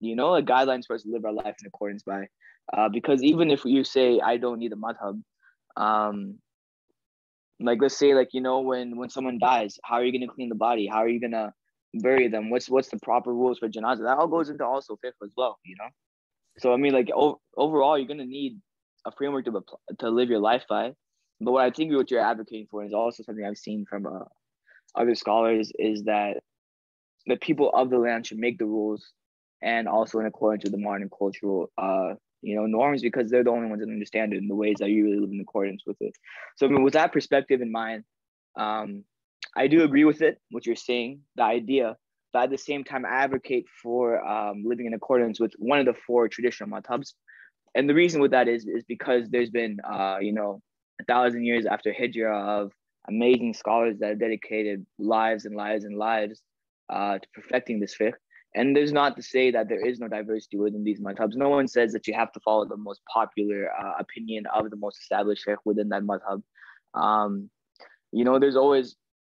you 0.00 0.16
know, 0.16 0.34
a 0.34 0.42
guidelines 0.42 0.86
for 0.86 0.94
us 0.94 1.02
to 1.04 1.10
live 1.10 1.24
our 1.24 1.32
life 1.32 1.54
in 1.60 1.66
accordance 1.66 2.02
by. 2.02 2.26
Uh, 2.72 2.88
because 2.88 3.22
even 3.22 3.50
if 3.50 3.64
you 3.64 3.84
say 3.84 4.20
I 4.20 4.36
don't 4.36 4.58
need 4.58 4.72
a 4.72 4.76
madhab, 4.76 5.22
um, 5.76 6.38
like 7.60 7.78
let's 7.80 7.96
say 7.98 8.14
like 8.14 8.28
you 8.32 8.40
know 8.40 8.60
when 8.60 8.96
when 8.96 9.10
someone 9.10 9.38
dies, 9.38 9.78
how 9.84 9.96
are 9.96 10.04
you 10.04 10.12
gonna 10.12 10.32
clean 10.32 10.48
the 10.48 10.54
body? 10.54 10.86
How 10.86 10.98
are 10.98 11.08
you 11.08 11.20
gonna 11.20 11.52
bury 11.94 12.28
them? 12.28 12.50
What's 12.50 12.68
what's 12.70 12.88
the 12.90 12.98
proper 13.02 13.32
rules 13.32 13.58
for 13.58 13.68
janazah? 13.68 14.04
That 14.04 14.18
all 14.18 14.28
goes 14.28 14.48
into 14.50 14.64
also 14.64 14.96
fiqh 15.04 15.12
as 15.24 15.32
well, 15.36 15.58
you 15.64 15.76
know. 15.78 15.88
So 16.58 16.72
I 16.72 16.76
mean, 16.76 16.92
like 16.92 17.08
o- 17.14 17.40
overall, 17.56 17.98
you're 17.98 18.08
gonna 18.08 18.26
need 18.26 18.60
a 19.06 19.12
framework 19.12 19.44
to 19.46 19.62
to 20.00 20.10
live 20.10 20.28
your 20.28 20.40
life 20.40 20.64
by. 20.68 20.92
But 21.40 21.52
what 21.52 21.64
I 21.64 21.70
think 21.70 21.92
what 21.94 22.10
you're 22.10 22.20
advocating 22.24 22.66
for 22.70 22.84
is 22.84 22.92
also 22.92 23.22
something 23.22 23.44
I've 23.44 23.58
seen 23.58 23.84
from 23.88 24.06
uh, 24.06 24.24
other 24.94 25.14
scholars 25.14 25.72
is 25.78 26.04
that 26.04 26.38
the 27.26 27.36
people 27.36 27.70
of 27.74 27.90
the 27.90 27.98
land 27.98 28.26
should 28.26 28.38
make 28.38 28.58
the 28.58 28.66
rules 28.66 29.12
and 29.62 29.88
also 29.88 30.18
in 30.18 30.26
accordance 30.26 30.64
with 30.64 30.72
the 30.72 30.78
modern 30.78 31.10
cultural 31.16 31.70
uh 31.78 32.14
you 32.42 32.54
know 32.54 32.66
norms 32.66 33.02
because 33.02 33.30
they're 33.30 33.44
the 33.44 33.50
only 33.50 33.68
ones 33.68 33.80
that 33.80 33.90
understand 33.90 34.32
it 34.32 34.38
in 34.38 34.48
the 34.48 34.54
ways 34.54 34.76
that 34.78 34.88
you 34.88 35.04
really 35.04 35.18
live 35.18 35.30
in 35.30 35.40
accordance 35.40 35.82
with 35.86 35.96
it. 36.00 36.14
So 36.56 36.66
I 36.66 36.68
mean, 36.70 36.82
with 36.84 36.94
that 36.94 37.12
perspective 37.12 37.60
in 37.60 37.72
mind, 37.72 38.04
um, 38.56 39.04
I 39.56 39.66
do 39.66 39.82
agree 39.82 40.04
with 40.04 40.22
it, 40.22 40.40
what 40.50 40.66
you're 40.66 40.76
saying, 40.76 41.20
the 41.36 41.42
idea, 41.42 41.96
but 42.32 42.44
at 42.44 42.50
the 42.50 42.58
same 42.58 42.84
time, 42.84 43.04
I 43.04 43.24
advocate 43.24 43.66
for 43.82 44.24
um, 44.26 44.62
living 44.64 44.86
in 44.86 44.94
accordance 44.94 45.40
with 45.40 45.52
one 45.58 45.78
of 45.78 45.86
the 45.86 45.94
four 46.06 46.28
traditional 46.28 46.70
madhabs. 46.70 47.14
And 47.74 47.88
the 47.88 47.94
reason 47.94 48.20
with 48.20 48.32
that 48.32 48.48
is, 48.48 48.66
is 48.66 48.84
because 48.84 49.28
there's 49.28 49.50
been, 49.50 49.78
uh, 49.88 50.18
you 50.20 50.32
know, 50.32 50.60
a 51.00 51.04
thousand 51.04 51.44
years 51.44 51.64
after 51.66 51.92
Hijrah 51.92 52.62
of 52.62 52.72
amazing 53.08 53.54
scholars 53.54 53.98
that 54.00 54.10
have 54.10 54.20
dedicated 54.20 54.84
lives 54.98 55.46
and 55.46 55.56
lives 55.56 55.84
and 55.84 55.96
lives 55.96 56.42
uh, 56.90 57.18
to 57.18 57.28
perfecting 57.34 57.80
this 57.80 57.96
fiqh. 57.98 58.14
And 58.58 58.74
there's 58.74 58.92
not 58.92 59.16
to 59.16 59.22
say 59.22 59.52
that 59.52 59.68
there 59.68 59.84
is 59.86 60.00
no 60.00 60.08
diversity 60.08 60.58
within 60.58 60.82
these 60.84 61.00
madhabs. 61.00 61.36
No 61.36 61.48
one 61.48 61.68
says 61.68 61.92
that 61.92 62.06
you 62.08 62.14
have 62.14 62.32
to 62.32 62.40
follow 62.40 62.64
the 62.66 62.76
most 62.76 63.00
popular 63.12 63.70
uh, 63.72 63.94
opinion 64.00 64.46
of 64.46 64.70
the 64.70 64.76
most 64.76 64.98
established 64.98 65.46
fiqh 65.46 65.58
within 65.64 65.88
that 65.90 66.02
madhab. 66.02 66.42
Um, 66.94 67.50
you 68.10 68.24
know, 68.24 68.38
there's 68.38 68.56
always 68.56 68.96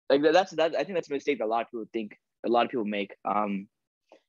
like 0.08 0.22
that's 0.22 0.52
that. 0.52 0.74
I 0.74 0.84
think 0.84 0.94
that's 0.94 1.10
a 1.10 1.12
mistake 1.12 1.38
that 1.38 1.44
a 1.44 1.52
lot 1.54 1.62
of 1.62 1.70
people 1.70 1.86
think, 1.92 2.18
a 2.46 2.48
lot 2.48 2.64
of 2.64 2.70
people 2.70 2.86
make. 2.86 3.14
Um, 3.24 3.68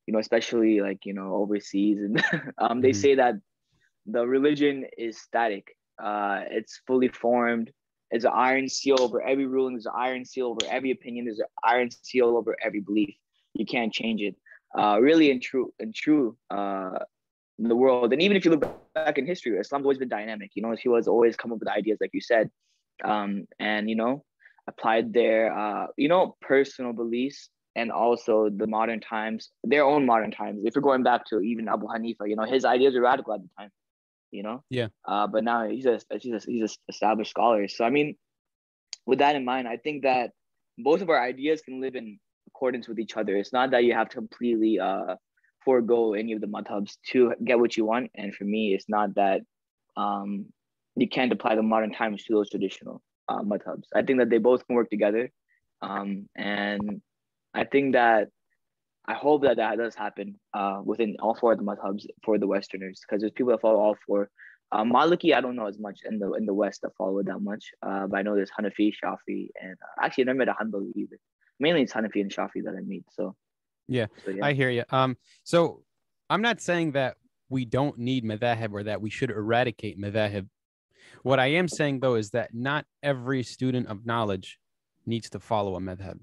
you 0.06 0.14
know, 0.14 0.20
especially 0.20 0.82
like 0.82 1.06
you 1.06 1.14
know 1.14 1.36
overseas, 1.36 2.00
and 2.00 2.22
um, 2.58 2.82
they 2.82 2.92
Mhm. 2.92 3.02
say 3.04 3.16
that 3.16 3.36
the 4.06 4.28
religion 4.28 4.86
is 4.98 5.22
static. 5.22 5.78
Uh, 6.04 6.42
it's 6.50 6.82
fully 6.88 7.08
formed. 7.08 7.72
There's 8.10 8.26
an 8.26 8.34
iron 8.34 8.68
seal 8.68 8.98
over 9.00 9.22
every 9.22 9.46
ruling. 9.46 9.76
There's 9.76 9.86
an 9.86 9.94
iron 9.96 10.26
seal 10.26 10.48
over 10.48 10.66
every 10.70 10.92
opinion. 10.92 11.26
There's 11.26 11.40
an 11.40 11.54
iron 11.64 11.90
seal 11.92 12.36
over 12.36 12.58
every 12.62 12.82
belief. 12.82 13.16
You 13.54 13.66
can't 13.66 13.94
change 13.94 14.22
it. 14.22 14.36
Uh, 14.78 15.00
really 15.02 15.32
and 15.32 15.42
true 15.42 15.74
and 15.80 15.94
true. 15.94 16.38
Uh, 16.50 17.00
in 17.60 17.68
the 17.68 17.76
world, 17.76 18.12
and 18.12 18.22
even 18.22 18.36
if 18.36 18.44
you 18.44 18.52
look 18.52 18.66
back 18.96 19.20
in 19.20 19.26
history, 19.28 19.56
Islam's 19.58 19.86
always 19.86 20.00
been 20.00 20.10
dynamic. 20.10 20.52
You 20.56 20.64
know, 20.64 20.76
he 20.82 20.90
was 20.90 21.08
always 21.08 21.36
come 21.36 21.52
up 21.52 21.60
with 21.60 21.70
ideas, 21.70 22.00
like 22.02 22.10
you 22.12 22.22
said, 22.22 22.50
um, 23.04 23.48
and 23.60 23.88
you 23.88 23.96
know, 23.96 24.24
applied 24.68 25.14
their 25.14 25.56
uh, 25.56 25.88
you 25.96 26.08
know 26.08 26.36
personal 26.42 26.94
beliefs 26.94 27.50
and 27.76 27.92
also 27.92 28.50
the 28.50 28.68
modern 28.68 29.00
times, 29.00 29.50
their 29.64 29.86
own 29.86 30.06
modern 30.06 30.32
times. 30.32 30.64
If 30.66 30.76
you're 30.76 30.82
going 30.82 31.04
back 31.04 31.26
to 31.28 31.40
even 31.40 31.70
Abu 31.70 31.88
Hanifa, 31.88 32.28
you 32.28 32.36
know, 32.36 32.44
his 32.44 32.66
ideas 32.66 32.96
were 32.96 33.02
radical 33.02 33.34
at 33.34 33.42
the 33.42 33.50
time. 33.58 33.70
You 34.32 34.44
know, 34.44 34.64
Yeah. 34.70 34.88
Uh, 35.06 35.28
but 35.28 35.44
now 35.44 35.68
he's 35.68 35.86
a 35.86 36.00
he's 36.20 36.34
a 36.34 36.40
he's 36.46 36.64
a 36.64 36.76
established 36.90 37.32
scholar. 37.32 37.68
So 37.68 37.84
I 37.84 37.90
mean, 37.90 38.16
with 39.06 39.20
that 39.20 39.36
in 39.36 39.46
mind, 39.46 39.68
I 39.68 39.78
think 39.78 40.04
that 40.04 40.32
both 40.78 41.02
of 41.02 41.10
our 41.10 41.22
ideas 41.22 41.62
can 41.62 41.82
live 41.82 41.96
in 41.96 42.20
accordance 42.62 42.88
with 42.88 43.00
each 43.00 43.18
other. 43.18 43.36
It's 43.36 43.52
not 43.52 43.72
that 43.72 43.84
you 43.86 43.94
have 43.94 44.10
to 44.10 44.16
completely 44.16 44.80
uh 44.80 45.16
forego 45.66 46.14
any 46.14 46.34
of 46.34 46.42
the 46.42 46.48
madhabs 46.48 46.98
to 47.12 47.34
get 47.44 47.60
what 47.60 47.76
you 47.78 47.86
want. 47.86 48.12
And 48.16 48.34
for 48.36 48.46
me, 48.46 48.74
it's 48.76 48.88
not 48.88 49.16
that 49.16 49.42
um 49.98 50.46
you 50.96 51.08
can't 51.08 51.32
apply 51.32 51.56
the 51.56 51.64
modern 51.64 51.92
times 51.92 52.24
to 52.24 52.34
those 52.34 52.50
traditional 52.50 53.02
uh, 53.30 53.42
madhabs. 53.42 53.88
I 53.96 54.02
think 54.04 54.20
that 54.20 54.30
they 54.30 54.40
both 54.40 54.66
can 54.66 54.76
work 54.76 54.90
together. 54.90 55.32
Um, 55.82 56.28
and 56.36 57.02
I 57.54 57.64
think 57.64 57.94
that 57.94 58.28
I 59.06 59.14
hope 59.14 59.44
that 59.44 59.58
that 59.58 59.78
does 59.78 59.96
happen 59.96 60.40
uh, 60.54 60.82
within 60.84 61.16
all 61.20 61.36
four 61.36 61.54
of 61.54 61.60
the 61.60 61.64
madhabs 61.64 62.06
for 62.24 62.38
the 62.38 62.48
Westerners 62.48 63.00
because 63.02 63.22
there's 63.22 63.32
people 63.32 63.52
that 63.52 63.62
follow 63.62 63.80
all 63.80 63.98
four. 64.06 64.30
Uh, 64.72 64.84
Maliki, 64.84 65.34
I 65.34 65.42
don't 65.42 65.56
know 65.56 65.68
as 65.74 65.80
much 65.80 66.00
in 66.10 66.20
the 66.20 66.34
in 66.34 66.46
the 66.46 66.54
West 66.54 66.82
that 66.82 66.96
follow 66.98 67.24
that 67.24 67.40
much, 67.40 67.64
uh, 67.88 68.06
but 68.08 68.18
I 68.20 68.22
know 68.22 68.36
there's 68.36 68.56
Hanafi, 68.58 68.94
Shafi, 69.00 69.50
and 69.62 69.78
uh, 69.86 70.06
actually 70.06 70.26
I 70.26 70.28
never 70.28 70.40
met 70.40 70.50
a 70.50 70.58
Hanbali 70.60 70.92
either. 70.96 71.20
Mainly 71.62 71.84
it's 71.84 71.94
Hanafi 71.94 72.22
and 72.22 72.32
Shafi 72.32 72.64
that 72.66 72.76
I 72.76 72.82
meet. 72.82 73.06
So 73.12 73.36
Yeah, 73.88 74.08
so, 74.26 74.32
yeah. 74.32 74.46
I 74.46 74.54
hear 74.54 74.70
you. 74.70 74.84
Um, 74.90 75.16
so 75.44 75.84
I'm 76.30 76.42
not 76.42 76.60
saying 76.60 76.94
that 76.94 77.18
we 77.50 77.66
don't 77.66 77.98
need 78.00 78.26
madhahib 78.26 78.74
or 78.74 78.84
that 78.84 79.02
we 79.02 79.10
should 79.10 79.30
eradicate 79.30 80.00
madhahib. 80.00 80.48
What 81.24 81.40
I 81.40 81.48
am 81.48 81.68
saying 81.68 82.00
though 82.00 82.16
is 82.16 82.32
that 82.32 82.54
not 82.54 82.86
every 83.04 83.44
student 83.44 83.88
of 83.88 84.06
knowledge 84.06 84.58
needs 85.06 85.30
to 85.32 85.40
follow 85.40 85.76
a 85.76 85.80
madhab. 85.80 86.20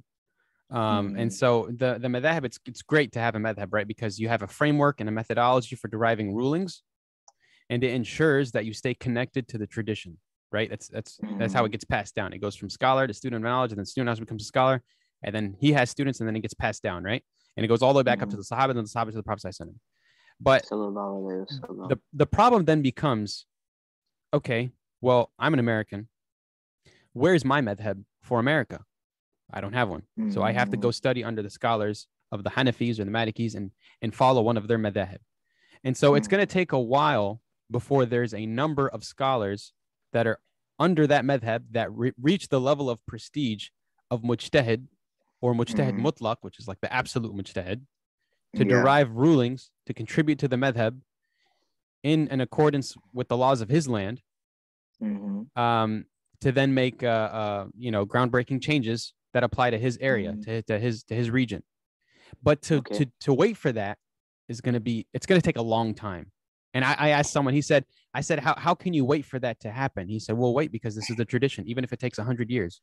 Um, 0.70 1.14
and 1.16 1.30
Mhm. 1.30 1.32
so 1.32 1.68
the 1.70 1.98
the 1.98 2.08
madhab, 2.08 2.44
it's 2.44 2.58
it's 2.66 2.82
great 2.82 3.12
to 3.12 3.20
have 3.20 3.34
a 3.36 3.38
madhab, 3.38 3.68
right? 3.70 3.86
Because 3.86 4.18
you 4.18 4.28
have 4.28 4.42
a 4.42 4.46
framework 4.48 5.00
and 5.00 5.08
a 5.08 5.12
methodology 5.12 5.76
for 5.76 5.88
deriving 5.88 6.34
rulings, 6.34 6.82
and 7.70 7.82
it 7.84 7.92
ensures 7.94 8.52
that 8.52 8.64
you 8.66 8.72
stay 8.74 8.94
connected 8.94 9.46
to 9.48 9.58
the 9.58 9.66
tradition. 9.66 10.18
right? 10.50 10.70
That's 10.70 10.88
that's 10.88 11.20
that's 11.38 11.52
how 11.52 11.66
it 11.66 11.72
gets 11.72 11.84
passed 11.84 12.14
down. 12.14 12.32
It 12.32 12.38
goes 12.38 12.56
from 12.56 12.70
scholar 12.70 13.06
to 13.06 13.12
student 13.12 13.44
of 13.44 13.48
knowledge, 13.50 13.72
and 13.72 13.78
then 13.78 13.84
student 13.84 14.06
knowledge 14.06 14.20
becomes 14.20 14.42
a 14.44 14.46
scholar, 14.46 14.82
and 15.22 15.34
then 15.34 15.56
he 15.58 15.72
has 15.72 15.90
students, 15.90 16.20
and 16.20 16.28
then 16.28 16.36
it 16.36 16.40
gets 16.40 16.54
passed 16.54 16.82
down, 16.82 17.02
right? 17.04 17.22
And 17.56 17.64
it 17.64 17.68
goes 17.68 17.82
all 17.82 17.92
the 17.92 17.98
way 17.98 18.02
back 18.04 18.22
up 18.22 18.30
to 18.30 18.36
the 18.36 18.42
Sahaba, 18.42 18.70
and 18.70 18.76
then 18.78 18.84
the 18.84 18.90
Sahaba 18.90 19.10
to 19.10 19.16
the 19.16 19.22
Prophet. 19.22 19.42
Sallallahu. 19.52 19.74
But 20.40 20.64
Sallallahu 20.64 21.22
alayhi 21.22 21.46
wa 21.68 21.68
sallam. 21.68 21.88
the 21.88 21.98
the 22.12 22.26
problem 22.26 22.64
then 22.64 22.82
becomes, 22.82 23.46
okay, 24.32 24.70
well, 25.00 25.32
I'm 25.38 25.52
an 25.54 25.58
American. 25.60 26.08
Where's 27.12 27.44
my 27.44 27.60
madhab 27.60 28.04
for 28.22 28.38
America? 28.38 28.84
I 29.52 29.60
don't 29.60 29.72
have 29.72 29.88
one, 29.88 30.02
so 30.30 30.42
I 30.42 30.52
have 30.52 30.70
to 30.70 30.76
go 30.76 30.90
study 30.90 31.24
under 31.24 31.42
the 31.42 31.50
scholars 31.50 32.06
of 32.30 32.44
the 32.44 32.50
Hanafis 32.50 33.00
or 33.00 33.04
the 33.04 33.10
Malikis 33.10 33.54
and 33.54 33.70
and 34.02 34.14
follow 34.14 34.42
one 34.42 34.56
of 34.58 34.68
their 34.68 34.78
madhab. 34.78 35.18
And 35.84 35.96
so 35.96 36.14
it's 36.14 36.28
Mm. 36.28 36.30
going 36.32 36.40
to 36.46 36.52
take 36.52 36.72
a 36.72 36.78
while 36.80 37.40
before 37.70 38.04
there's 38.06 38.34
a 38.34 38.44
number 38.46 38.88
of 38.88 39.04
scholars 39.04 39.72
that 40.12 40.26
are 40.26 40.38
under 40.78 41.06
that 41.06 41.24
madhab 41.24 41.62
that 41.72 41.90
re- 41.92 42.12
reach 42.20 42.48
the 42.48 42.60
level 42.60 42.88
of 42.90 43.04
prestige 43.06 43.68
of 44.10 44.22
mujtahid 44.22 44.86
or 45.40 45.54
mujtahid 45.54 45.94
Mhm. 45.94 46.02
mutlaq, 46.04 46.36
which 46.42 46.58
is 46.58 46.66
like 46.68 46.80
the 46.80 46.92
absolute 46.92 47.34
mujtahid, 47.34 47.86
to 48.56 48.64
Yeah. 48.64 48.64
derive 48.64 49.10
rulings 49.12 49.70
to 49.86 49.94
contribute 49.94 50.38
to 50.40 50.48
the 50.48 50.56
madhab 50.56 51.00
in 52.02 52.28
an 52.28 52.40
accordance 52.40 52.94
with 53.12 53.28
the 53.28 53.36
laws 53.36 53.60
of 53.60 53.68
his 53.68 53.88
land, 53.88 54.22
Mhm. 55.00 55.48
um, 55.56 56.06
to 56.40 56.52
then 56.52 56.74
make 56.74 57.02
uh, 57.02 57.06
uh, 57.06 57.66
you 57.76 57.90
know 57.90 58.06
groundbreaking 58.06 58.62
changes 58.62 59.14
that 59.34 59.42
apply 59.44 59.70
to 59.70 59.78
his 59.78 59.98
area, 60.00 60.32
Mhm. 60.32 60.42
to, 60.44 60.62
to 60.62 60.78
his 60.78 61.04
to 61.04 61.14
his 61.14 61.30
region. 61.30 61.62
But 62.42 62.62
to 62.62 62.78
Okay. 62.78 63.04
to 63.04 63.06
to 63.20 63.34
wait 63.34 63.56
for 63.56 63.72
that 63.72 63.98
is 64.48 64.60
going 64.60 64.74
to 64.74 64.80
be 64.80 65.06
it's 65.12 65.26
going 65.26 65.40
to 65.40 65.44
take 65.44 65.56
a 65.58 65.62
long 65.62 65.94
time. 65.94 66.32
And 66.74 66.84
I, 66.84 66.94
I 66.98 67.08
asked 67.10 67.32
someone, 67.32 67.54
he 67.54 67.62
said, 67.62 67.86
I 68.12 68.20
said, 68.20 68.40
how, 68.40 68.54
how 68.56 68.74
can 68.74 68.92
you 68.92 69.04
wait 69.04 69.24
for 69.24 69.38
that 69.38 69.58
to 69.60 69.70
happen? 69.70 70.06
He 70.06 70.20
said, 70.20 70.36
well, 70.36 70.52
wait, 70.52 70.70
because 70.70 70.94
this 70.94 71.08
is 71.08 71.16
the 71.16 71.24
tradition, 71.24 71.66
even 71.66 71.82
if 71.82 71.94
it 71.94 71.98
takes 71.98 72.18
100 72.18 72.50
years. 72.50 72.82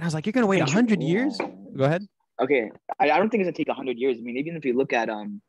I 0.00 0.04
was 0.04 0.14
like, 0.14 0.26
you're 0.26 0.32
going 0.32 0.42
to 0.42 0.46
wait 0.48 0.60
100 0.60 1.02
years? 1.02 1.38
Go 1.76 1.84
ahead. 1.84 2.06
Okay, 2.40 2.70
I, 2.98 3.10
I 3.10 3.18
don't 3.18 3.28
think 3.28 3.42
it's 3.42 3.48
gonna 3.48 3.52
take 3.64 3.68
hundred 3.68 3.98
years. 3.98 4.16
I 4.18 4.22
mean, 4.22 4.38
even 4.38 4.56
if 4.56 4.64
you 4.64 4.72
look 4.72 4.94
at 4.94 5.10
um 5.10 5.42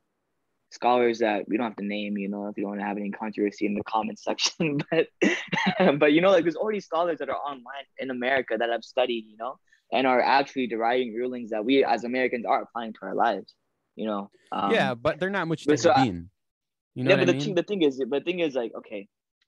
scholars 0.72 1.20
that 1.20 1.48
we 1.48 1.56
don't 1.56 1.66
have 1.68 1.76
to 1.78 1.86
name, 1.86 2.18
you 2.18 2.28
know, 2.28 2.48
if 2.48 2.58
you 2.58 2.64
don't 2.64 2.72
want 2.72 2.82
to 2.82 2.86
have 2.86 2.98
any 2.98 3.12
controversy 3.12 3.66
in 3.66 3.76
the 3.76 3.84
comments 3.84 4.24
section, 4.30 4.80
but 4.92 5.08
but 6.00 6.12
you 6.12 6.20
know, 6.20 6.32
like 6.32 6.44
there's 6.44 6.58
already 6.58 6.82
scholars 6.82 7.20
that 7.20 7.30
are 7.30 7.38
online 7.38 7.86
in 7.98 8.10
America 8.10 8.58
that 8.60 8.70
have 8.70 8.84
studied, 8.84 9.26
you 9.26 9.38
know, 9.38 9.58
and 9.94 10.06
are 10.06 10.22
actually 10.22 10.68
deriving 10.68 11.16
rulings 11.16 11.52
that 11.52 11.64
we 11.64 11.86
as 11.86 12.04
Americans 12.04 12.46
are 12.46 12.62
applying 12.64 12.92
to 12.92 13.00
our 13.04 13.16
lives, 13.16 13.54
you 13.96 14.06
know. 14.06 14.30
Um, 14.52 14.74
yeah, 14.74 14.94
but 14.94 15.18
they're 15.18 15.30
not 15.30 15.48
much 15.48 15.66
but 15.66 15.80
so 15.80 15.92
I- 15.92 16.04
You 16.06 17.06
know 17.06 17.12
yeah, 17.12 17.16
but 17.16 17.22
I 17.22 17.26
the 17.26 17.32
mean? 17.32 17.42
thing, 17.42 17.56
the 17.56 17.64
thing 17.64 17.82
is, 17.84 17.98
the 17.98 18.22
thing 18.22 18.40
is 18.42 18.54
like, 18.54 18.74
okay, 18.80 19.08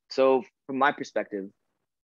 so 0.10 0.44
from 0.66 0.78
my 0.78 0.94
perspective, 0.94 1.50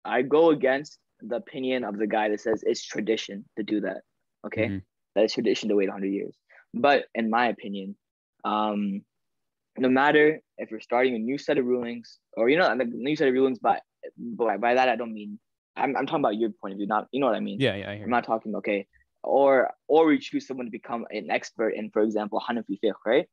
I 0.04 0.22
go 0.22 0.50
against 0.50 1.00
the 1.22 1.36
opinion 1.36 1.84
of 1.84 1.98
the 1.98 2.08
guy 2.08 2.30
that 2.30 2.42
says 2.42 2.64
it's 2.66 2.84
tradition 2.84 3.46
to 3.58 3.64
do 3.64 3.82
that. 3.82 4.02
Okay, 4.46 4.68
Mhm. 4.68 4.84
that 5.16 5.24
it's 5.26 5.34
tradition 5.34 5.70
to 5.70 5.76
wait 5.76 5.90
100 5.90 6.08
years. 6.08 6.36
But 6.74 7.06
in 7.16 7.30
my 7.30 7.48
opinion, 7.50 7.98
um, 8.44 9.04
no 9.78 9.90
matter 9.90 10.42
if 10.58 10.72
you're 10.72 10.80
starting 10.82 11.16
a 11.16 11.20
new 11.20 11.38
set 11.38 11.58
of 11.58 11.66
rulings 11.66 12.20
or 12.34 12.50
you 12.50 12.58
know 12.58 12.70
a 12.70 12.76
new 12.76 13.16
set 13.16 13.28
of 13.28 13.34
rulings, 13.34 13.60
but 13.60 13.82
by, 14.18 14.58
by 14.58 14.74
that 14.76 14.90
I 14.90 14.96
don't 14.96 15.14
mean 15.14 15.40
I'm, 15.76 15.96
I'm 15.96 16.06
talking 16.06 16.22
about 16.22 16.36
your 16.38 16.52
point 16.62 16.74
of 16.74 16.78
view, 16.78 16.88
not 16.88 17.08
you 17.12 17.20
know 17.20 17.28
what 17.28 17.36
I 17.36 17.40
mean. 17.40 17.60
Yeah, 17.60 17.76
yeah, 17.76 17.90
I 17.90 17.94
hear 17.96 18.04
I'm 18.04 18.10
you. 18.10 18.16
not 18.16 18.26
talking 18.26 18.56
okay, 18.56 18.88
or 19.24 19.72
or 19.88 20.06
we 20.06 20.20
choose 20.20 20.48
someone 20.48 20.66
to 20.68 20.72
become 20.72 21.06
an 21.12 21.30
expert 21.32 21.70
in, 21.70 21.90
for 21.92 22.02
example, 22.02 22.42
Hanafi 22.48 22.80
fiqh, 22.84 22.94
right? 23.06 23.28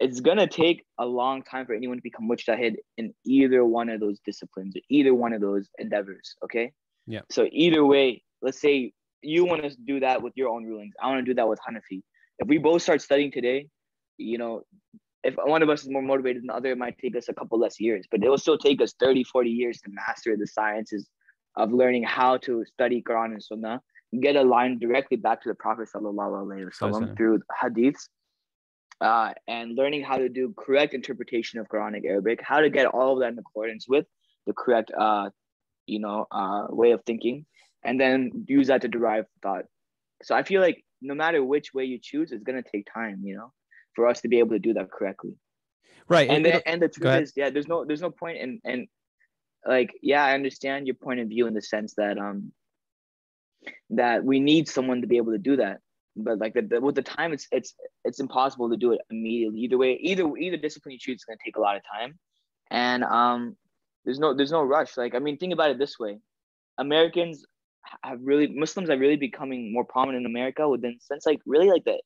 It's 0.00 0.20
gonna 0.20 0.46
take 0.48 0.84
a 0.98 1.06
long 1.06 1.42
time 1.42 1.66
for 1.66 1.74
anyone 1.74 1.96
to 1.96 2.02
become 2.02 2.28
mujtahid 2.28 2.76
in 2.96 3.14
either 3.24 3.64
one 3.64 3.88
of 3.88 4.00
those 4.00 4.20
disciplines, 4.20 4.76
or 4.76 4.80
either 4.90 5.14
one 5.14 5.32
of 5.32 5.40
those 5.40 5.68
endeavors. 5.78 6.36
Okay. 6.44 6.72
Yeah. 7.06 7.20
So 7.30 7.48
either 7.50 7.84
way, 7.84 8.22
let's 8.40 8.60
say 8.60 8.92
you 9.22 9.44
want 9.44 9.62
to 9.62 9.76
do 9.76 10.00
that 10.00 10.22
with 10.22 10.32
your 10.36 10.48
own 10.48 10.64
rulings. 10.64 10.94
I 11.00 11.08
want 11.08 11.24
to 11.24 11.30
do 11.30 11.34
that 11.34 11.48
with 11.48 11.60
Hanafi. 11.60 12.02
If 12.38 12.48
we 12.48 12.58
both 12.58 12.82
start 12.82 13.02
studying 13.02 13.30
today, 13.30 13.68
you 14.18 14.38
know, 14.38 14.62
if 15.24 15.34
one 15.36 15.62
of 15.62 15.70
us 15.70 15.82
is 15.82 15.90
more 15.90 16.02
motivated 16.02 16.42
than 16.42 16.48
the 16.48 16.54
other, 16.54 16.72
it 16.72 16.78
might 16.78 16.98
take 16.98 17.16
us 17.16 17.28
a 17.28 17.34
couple 17.34 17.58
less 17.58 17.80
years, 17.80 18.06
but 18.10 18.22
it 18.22 18.28
will 18.28 18.38
still 18.38 18.58
take 18.58 18.82
us 18.82 18.94
30, 18.98 19.24
40 19.24 19.50
years 19.50 19.80
to 19.82 19.90
master 19.90 20.36
the 20.36 20.46
sciences 20.46 21.08
of 21.56 21.72
learning 21.72 22.02
how 22.02 22.38
to 22.38 22.64
study 22.64 23.02
Quran 23.02 23.32
and 23.32 23.42
Sunnah, 23.42 23.80
get 24.20 24.36
aligned 24.36 24.80
directly 24.80 25.16
back 25.16 25.42
to 25.42 25.48
the 25.48 25.54
Prophet 25.54 25.88
sallallahu 25.94 26.44
alaihi 26.44 26.68
wasallam 26.68 27.02
Wasallam. 27.02 27.16
through 27.16 27.40
hadiths, 27.62 28.08
uh, 29.00 29.32
and 29.48 29.74
learning 29.74 30.02
how 30.02 30.16
to 30.16 30.28
do 30.28 30.54
correct 30.56 30.94
interpretation 30.94 31.60
of 31.60 31.68
Quranic 31.68 32.04
Arabic, 32.04 32.40
how 32.42 32.60
to 32.60 32.70
get 32.70 32.86
all 32.86 33.14
of 33.14 33.20
that 33.20 33.32
in 33.32 33.38
accordance 33.38 33.86
with 33.88 34.06
the 34.46 34.52
correct, 34.52 34.90
uh, 34.96 35.30
you 35.86 36.00
know, 36.00 36.26
uh, 36.30 36.66
way 36.68 36.92
of 36.92 37.02
thinking, 37.04 37.46
and 37.84 38.00
then 38.00 38.44
use 38.46 38.68
that 38.68 38.82
to 38.82 38.88
derive 38.88 39.26
thought. 39.42 39.64
So 40.22 40.34
I 40.34 40.42
feel 40.42 40.60
like 40.60 40.84
no 41.00 41.14
matter 41.14 41.42
which 41.42 41.74
way 41.74 41.84
you 41.84 41.98
choose, 42.00 42.32
it's 42.32 42.44
gonna 42.44 42.62
take 42.62 42.86
time, 42.92 43.20
you 43.24 43.36
know, 43.36 43.52
for 43.94 44.06
us 44.06 44.20
to 44.22 44.28
be 44.28 44.38
able 44.38 44.50
to 44.52 44.58
do 44.58 44.74
that 44.74 44.90
correctly 44.90 45.34
Right. 46.08 46.28
and 46.30 46.44
then, 46.44 46.60
and 46.66 46.82
the 46.82 46.88
truth 46.88 47.14
is 47.14 47.32
yeah 47.36 47.50
there's 47.50 47.68
no 47.68 47.84
there's 47.84 48.02
no 48.02 48.10
point 48.10 48.38
in 48.38 48.60
and 48.64 48.88
like 49.66 49.92
yeah 50.02 50.24
i 50.24 50.34
understand 50.34 50.86
your 50.86 50.96
point 50.96 51.20
of 51.20 51.28
view 51.28 51.46
in 51.46 51.54
the 51.54 51.62
sense 51.62 51.94
that 51.94 52.18
um 52.18 52.52
that 53.90 54.24
we 54.24 54.40
need 54.40 54.68
someone 54.68 55.00
to 55.00 55.06
be 55.06 55.16
able 55.16 55.32
to 55.32 55.38
do 55.38 55.56
that 55.56 55.78
but 56.16 56.38
like 56.38 56.54
the, 56.54 56.62
the, 56.62 56.80
with 56.80 56.94
the 56.94 57.02
time 57.02 57.32
it's 57.32 57.46
it's 57.52 57.74
it's 58.04 58.20
impossible 58.20 58.70
to 58.70 58.76
do 58.76 58.92
it 58.92 59.00
immediately 59.10 59.60
either 59.60 59.78
way 59.78 59.98
either 60.00 60.36
either 60.36 60.56
discipline 60.56 60.92
you 60.92 60.98
choose 60.98 61.16
is 61.16 61.24
going 61.24 61.38
to 61.38 61.44
take 61.44 61.56
a 61.56 61.60
lot 61.60 61.76
of 61.76 61.82
time 61.90 62.18
and 62.70 63.04
um 63.04 63.56
there's 64.04 64.18
no 64.18 64.34
there's 64.34 64.52
no 64.52 64.62
rush. 64.62 64.96
Like 64.96 65.14
i 65.14 65.18
mean 65.18 65.38
think 65.38 65.52
about 65.52 65.70
it 65.70 65.78
this 65.78 65.98
way. 65.98 66.18
Americans 66.78 67.44
have 68.02 68.18
really 68.22 68.46
muslims 68.48 68.90
are 68.90 68.98
really 68.98 69.16
becoming 69.16 69.72
more 69.72 69.84
prominent 69.84 70.24
in 70.24 70.30
america 70.30 70.68
within 70.68 70.98
since 71.00 71.26
like 71.26 71.40
really 71.46 71.68
like 71.68 71.84
the 71.84 72.00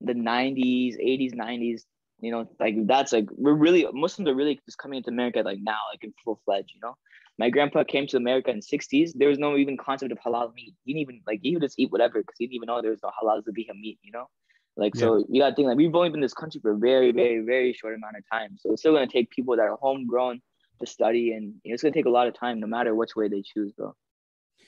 the 0.00 0.12
90s 0.12 0.96
80s 0.98 1.34
90s 1.34 1.82
you 2.20 2.30
know 2.30 2.48
like 2.58 2.74
that's 2.86 3.12
like 3.12 3.26
we're 3.32 3.54
really 3.54 3.86
muslims 3.92 4.28
are 4.28 4.34
really 4.34 4.60
just 4.66 4.78
coming 4.78 4.98
into 4.98 5.10
america 5.10 5.42
like 5.44 5.58
now 5.62 5.78
like 5.92 6.02
in 6.02 6.12
full-fledged 6.24 6.72
you 6.74 6.80
know? 6.82 6.96
My 7.38 7.48
grandpa 7.48 7.84
came 7.84 8.06
to 8.08 8.16
america 8.16 8.50
in 8.50 8.60
60s 8.60 9.12
there 9.14 9.28
was 9.28 9.38
no 9.38 9.56
even 9.56 9.76
concept 9.76 10.12
of 10.12 10.18
halal 10.18 10.52
meat. 10.54 10.74
He 10.84 10.92
didn't 10.92 11.02
even 11.02 11.20
like 11.26 11.40
he 11.42 11.54
would 11.54 11.62
just 11.62 11.78
eat 11.78 11.90
whatever 11.90 12.20
because 12.20 12.36
he 12.38 12.46
didn't 12.46 12.56
even 12.56 12.66
know 12.66 12.82
there 12.82 12.90
was 12.90 13.02
no 13.02 13.10
halal 13.10 13.42
zabiha 13.42 13.74
meat 13.74 13.98
you 14.02 14.12
know? 14.12 14.26
Like 14.76 14.94
so 14.96 15.24
you 15.28 15.40
gotta 15.40 15.54
think 15.54 15.68
like 15.68 15.76
we've 15.76 15.94
only 15.94 16.10
been 16.10 16.18
in 16.18 16.22
this 16.22 16.34
country 16.34 16.60
for 16.60 16.72
a 16.72 16.76
very 16.76 17.12
very 17.12 17.40
very 17.40 17.72
short 17.72 17.94
amount 17.94 18.16
of 18.16 18.24
time. 18.30 18.56
So 18.58 18.72
it's 18.72 18.82
still 18.82 18.92
going 18.92 19.08
to 19.08 19.12
take 19.12 19.30
people 19.30 19.56
that 19.56 19.62
are 19.62 19.76
homegrown 19.80 20.40
study 20.86 21.32
and 21.32 21.54
you 21.62 21.70
know, 21.70 21.74
it's 21.74 21.82
going 21.82 21.92
to 21.92 21.98
take 21.98 22.06
a 22.06 22.10
lot 22.10 22.28
of 22.28 22.34
time 22.34 22.60
no 22.60 22.66
matter 22.66 22.94
which 22.94 23.14
way 23.16 23.28
they 23.28 23.42
choose 23.42 23.72
bro 23.72 23.94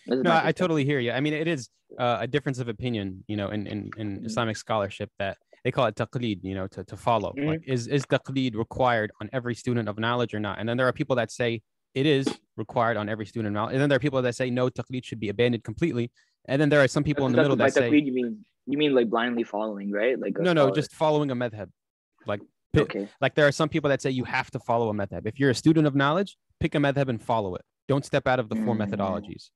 is 0.06 0.22
No, 0.22 0.40
I 0.42 0.52
totally 0.52 0.84
hear 0.84 0.98
you. 0.98 1.12
I 1.12 1.20
mean, 1.20 1.32
it 1.32 1.48
is 1.48 1.68
uh, 1.98 2.18
a 2.20 2.26
difference 2.26 2.58
of 2.58 2.68
opinion, 2.68 3.24
you 3.28 3.36
know, 3.36 3.48
in, 3.48 3.66
in, 3.66 3.90
in 3.96 4.20
Mhm. 4.20 4.26
Islamic 4.26 4.56
scholarship 4.56 5.10
that 5.18 5.38
they 5.64 5.70
call 5.70 5.86
it 5.86 5.94
taqlid, 5.94 6.40
you 6.42 6.54
know, 6.54 6.66
to, 6.68 6.84
to 6.84 6.96
follow. 6.96 7.32
Mhm. 7.38 7.46
Like, 7.46 7.62
is, 7.66 7.86
is 7.86 8.04
taqlid 8.04 8.54
required 8.54 9.12
on 9.20 9.30
every 9.32 9.54
student 9.54 9.88
of 9.88 9.98
knowledge 9.98 10.34
or 10.34 10.40
not? 10.40 10.58
And 10.58 10.68
then 10.68 10.76
there 10.76 10.88
are 10.88 10.92
people 10.92 11.16
that 11.16 11.30
say 11.30 11.62
it 11.94 12.06
is 12.06 12.26
required 12.56 12.96
on 12.96 13.08
every 13.08 13.26
student 13.26 13.48
of 13.48 13.54
knowledge. 13.54 13.74
And 13.74 13.80
then 13.82 13.88
there 13.88 13.96
are 13.96 14.00
people 14.00 14.20
that 14.22 14.34
say 14.34 14.50
no, 14.50 14.68
taqlid 14.68 15.04
should 15.04 15.20
be 15.20 15.28
abandoned 15.28 15.64
completely. 15.64 16.10
And 16.46 16.60
then 16.60 16.68
there 16.68 16.82
are 16.82 16.88
some 16.88 17.04
people 17.04 17.26
in 17.26 17.32
the 17.32 17.40
middle 17.40 17.56
by 17.56 17.66
that 17.66 17.74
say, 17.74 17.90
taqlid, 17.90 18.06
you 18.06 18.12
mean 18.12 18.44
you 18.66 18.78
mean 18.78 18.94
like 18.94 19.10
blindly 19.10 19.44
following 19.44 19.90
right 19.90 20.18
like 20.18 20.38
no, 20.38 20.54
no, 20.54 20.70
just 20.70 20.92
following 20.92 21.30
a 21.30 21.36
madhab. 21.36 21.68
Like, 22.26 22.40
okay 22.82 23.08
like 23.20 23.34
there 23.34 23.46
are 23.46 23.52
some 23.52 23.68
people 23.68 23.88
that 23.90 24.00
say 24.02 24.10
you 24.10 24.24
have 24.24 24.50
to 24.50 24.58
follow 24.58 24.88
a 24.88 24.94
method. 24.94 25.26
If 25.26 25.38
you're 25.40 25.50
a 25.50 25.54
student 25.54 25.86
of 25.86 25.94
knowledge, 25.94 26.36
pick 26.60 26.74
a 26.74 26.80
method 26.80 27.08
and 27.08 27.20
follow 27.22 27.54
it. 27.54 27.62
Don't 27.88 28.04
step 28.04 28.26
out 28.26 28.38
of 28.40 28.48
the 28.48 28.56
four 28.56 28.74
Mm. 28.74 28.86
methodologies. 28.88 29.50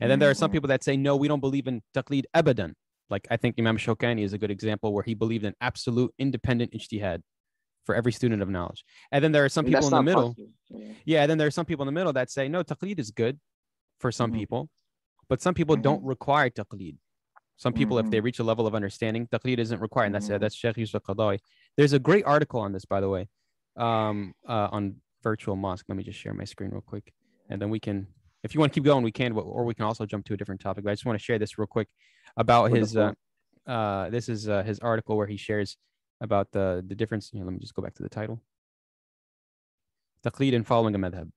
And 0.00 0.10
then 0.10 0.18
there 0.18 0.30
are 0.30 0.34
some 0.34 0.50
Mhm. 0.50 0.54
people 0.54 0.68
that 0.68 0.82
say, 0.84 0.96
no, 0.96 1.16
we 1.16 1.28
don't 1.28 1.40
believe 1.40 1.66
in 1.66 1.82
taqlid 1.94 2.24
abadan. 2.34 2.74
Like 3.10 3.26
I 3.30 3.36
think 3.36 3.56
Imam 3.58 3.76
Shokani 3.78 4.22
is 4.22 4.32
a 4.32 4.38
good 4.38 4.50
example 4.50 4.92
where 4.92 5.02
he 5.04 5.14
believed 5.14 5.44
in 5.44 5.54
absolute 5.60 6.12
independent 6.18 6.72
ijtihad 6.72 7.22
for 7.84 7.94
every 7.94 8.12
student 8.12 8.42
of 8.42 8.48
knowledge. 8.48 8.84
And 9.10 9.24
then 9.24 9.32
there 9.32 9.44
are 9.44 9.48
some 9.48 9.64
people 9.64 9.80
That's 9.80 9.92
in 9.92 9.96
the 9.96 10.02
middle. 10.02 10.36
Yeah. 10.68 10.92
Yeah, 11.06 11.26
then 11.26 11.38
there 11.38 11.46
are 11.46 11.50
some 11.58 11.64
people 11.64 11.84
in 11.84 11.86
the 11.86 11.98
middle 12.00 12.12
that 12.12 12.30
say, 12.30 12.48
no, 12.48 12.62
taqlid 12.62 12.98
is 12.98 13.10
good 13.10 13.40
for 13.98 14.12
some 14.12 14.30
Mhm. 14.30 14.34
people, 14.34 14.68
but 15.28 15.40
some 15.40 15.54
people 15.54 15.74
don't 15.76 16.02
Mhm. 16.02 16.08
require 16.08 16.50
taqlid. 16.50 16.96
Some 17.58 17.72
people, 17.74 17.98
if 17.98 18.08
they 18.08 18.20
Mhm. 18.20 18.24
reach 18.24 18.38
a 18.38 18.44
level 18.44 18.66
of 18.66 18.74
understanding, 18.74 19.26
taqlid 19.26 19.58
isn't 19.58 19.80
required. 19.80 20.06
And 20.06 20.14
that's 20.14 20.28
Mhm. 20.28 20.40
that's 20.40 20.54
Sheikh 20.54 20.76
Yusuf 20.76 21.02
Qaradawi. 21.02 21.40
There's 21.76 21.92
a 21.92 21.98
great 21.98 22.24
article 22.24 22.60
on 22.60 22.72
this, 22.72 22.84
by 22.84 23.00
the 23.00 23.08
way, 23.10 23.28
um, 23.76 24.34
uh, 24.46 24.68
on 24.70 25.02
virtual 25.22 25.56
mosque. 25.56 25.84
Let 25.88 25.96
me 25.96 26.04
just 26.04 26.18
share 26.18 26.32
my 26.32 26.44
screen 26.44 26.70
real 26.70 26.80
quick, 26.80 27.12
and 27.50 27.60
then 27.60 27.68
we 27.68 27.80
can, 27.80 28.06
if 28.44 28.54
you 28.54 28.60
want 28.60 28.72
to 28.72 28.74
keep 28.78 28.84
going, 28.84 29.02
we 29.02 29.10
can, 29.12 29.32
or 29.32 29.64
we 29.64 29.74
can 29.74 29.84
also 29.84 30.06
jump 30.06 30.24
to 30.26 30.34
a 30.34 30.36
different 30.36 30.60
topic. 30.60 30.84
But 30.84 30.90
I 30.90 30.94
just 30.94 31.04
want 31.04 31.18
to 31.18 31.24
share 31.24 31.38
this 31.38 31.58
real 31.58 31.66
quick 31.66 31.88
about 32.36 32.70
his. 32.70 32.96
Uh, 32.96 33.12
uh, 33.66 34.08
this 34.08 34.28
is 34.28 34.48
uh, 34.48 34.62
his 34.62 34.78
article 34.78 35.16
where 35.16 35.26
he 35.26 35.36
shares 35.36 35.76
about 36.20 36.52
the 36.52 36.84
the 36.86 36.94
difference. 36.94 37.30
Here, 37.30 37.44
let 37.44 37.52
me 37.52 37.58
just 37.58 37.74
go 37.74 37.82
back 37.82 37.94
to 37.94 38.02
the 38.04 38.08
title. 38.08 38.40
Taqlid 40.24 40.54
and 40.54 40.66
following 40.66 40.94
a 40.94 40.98
madhab. 40.98 41.30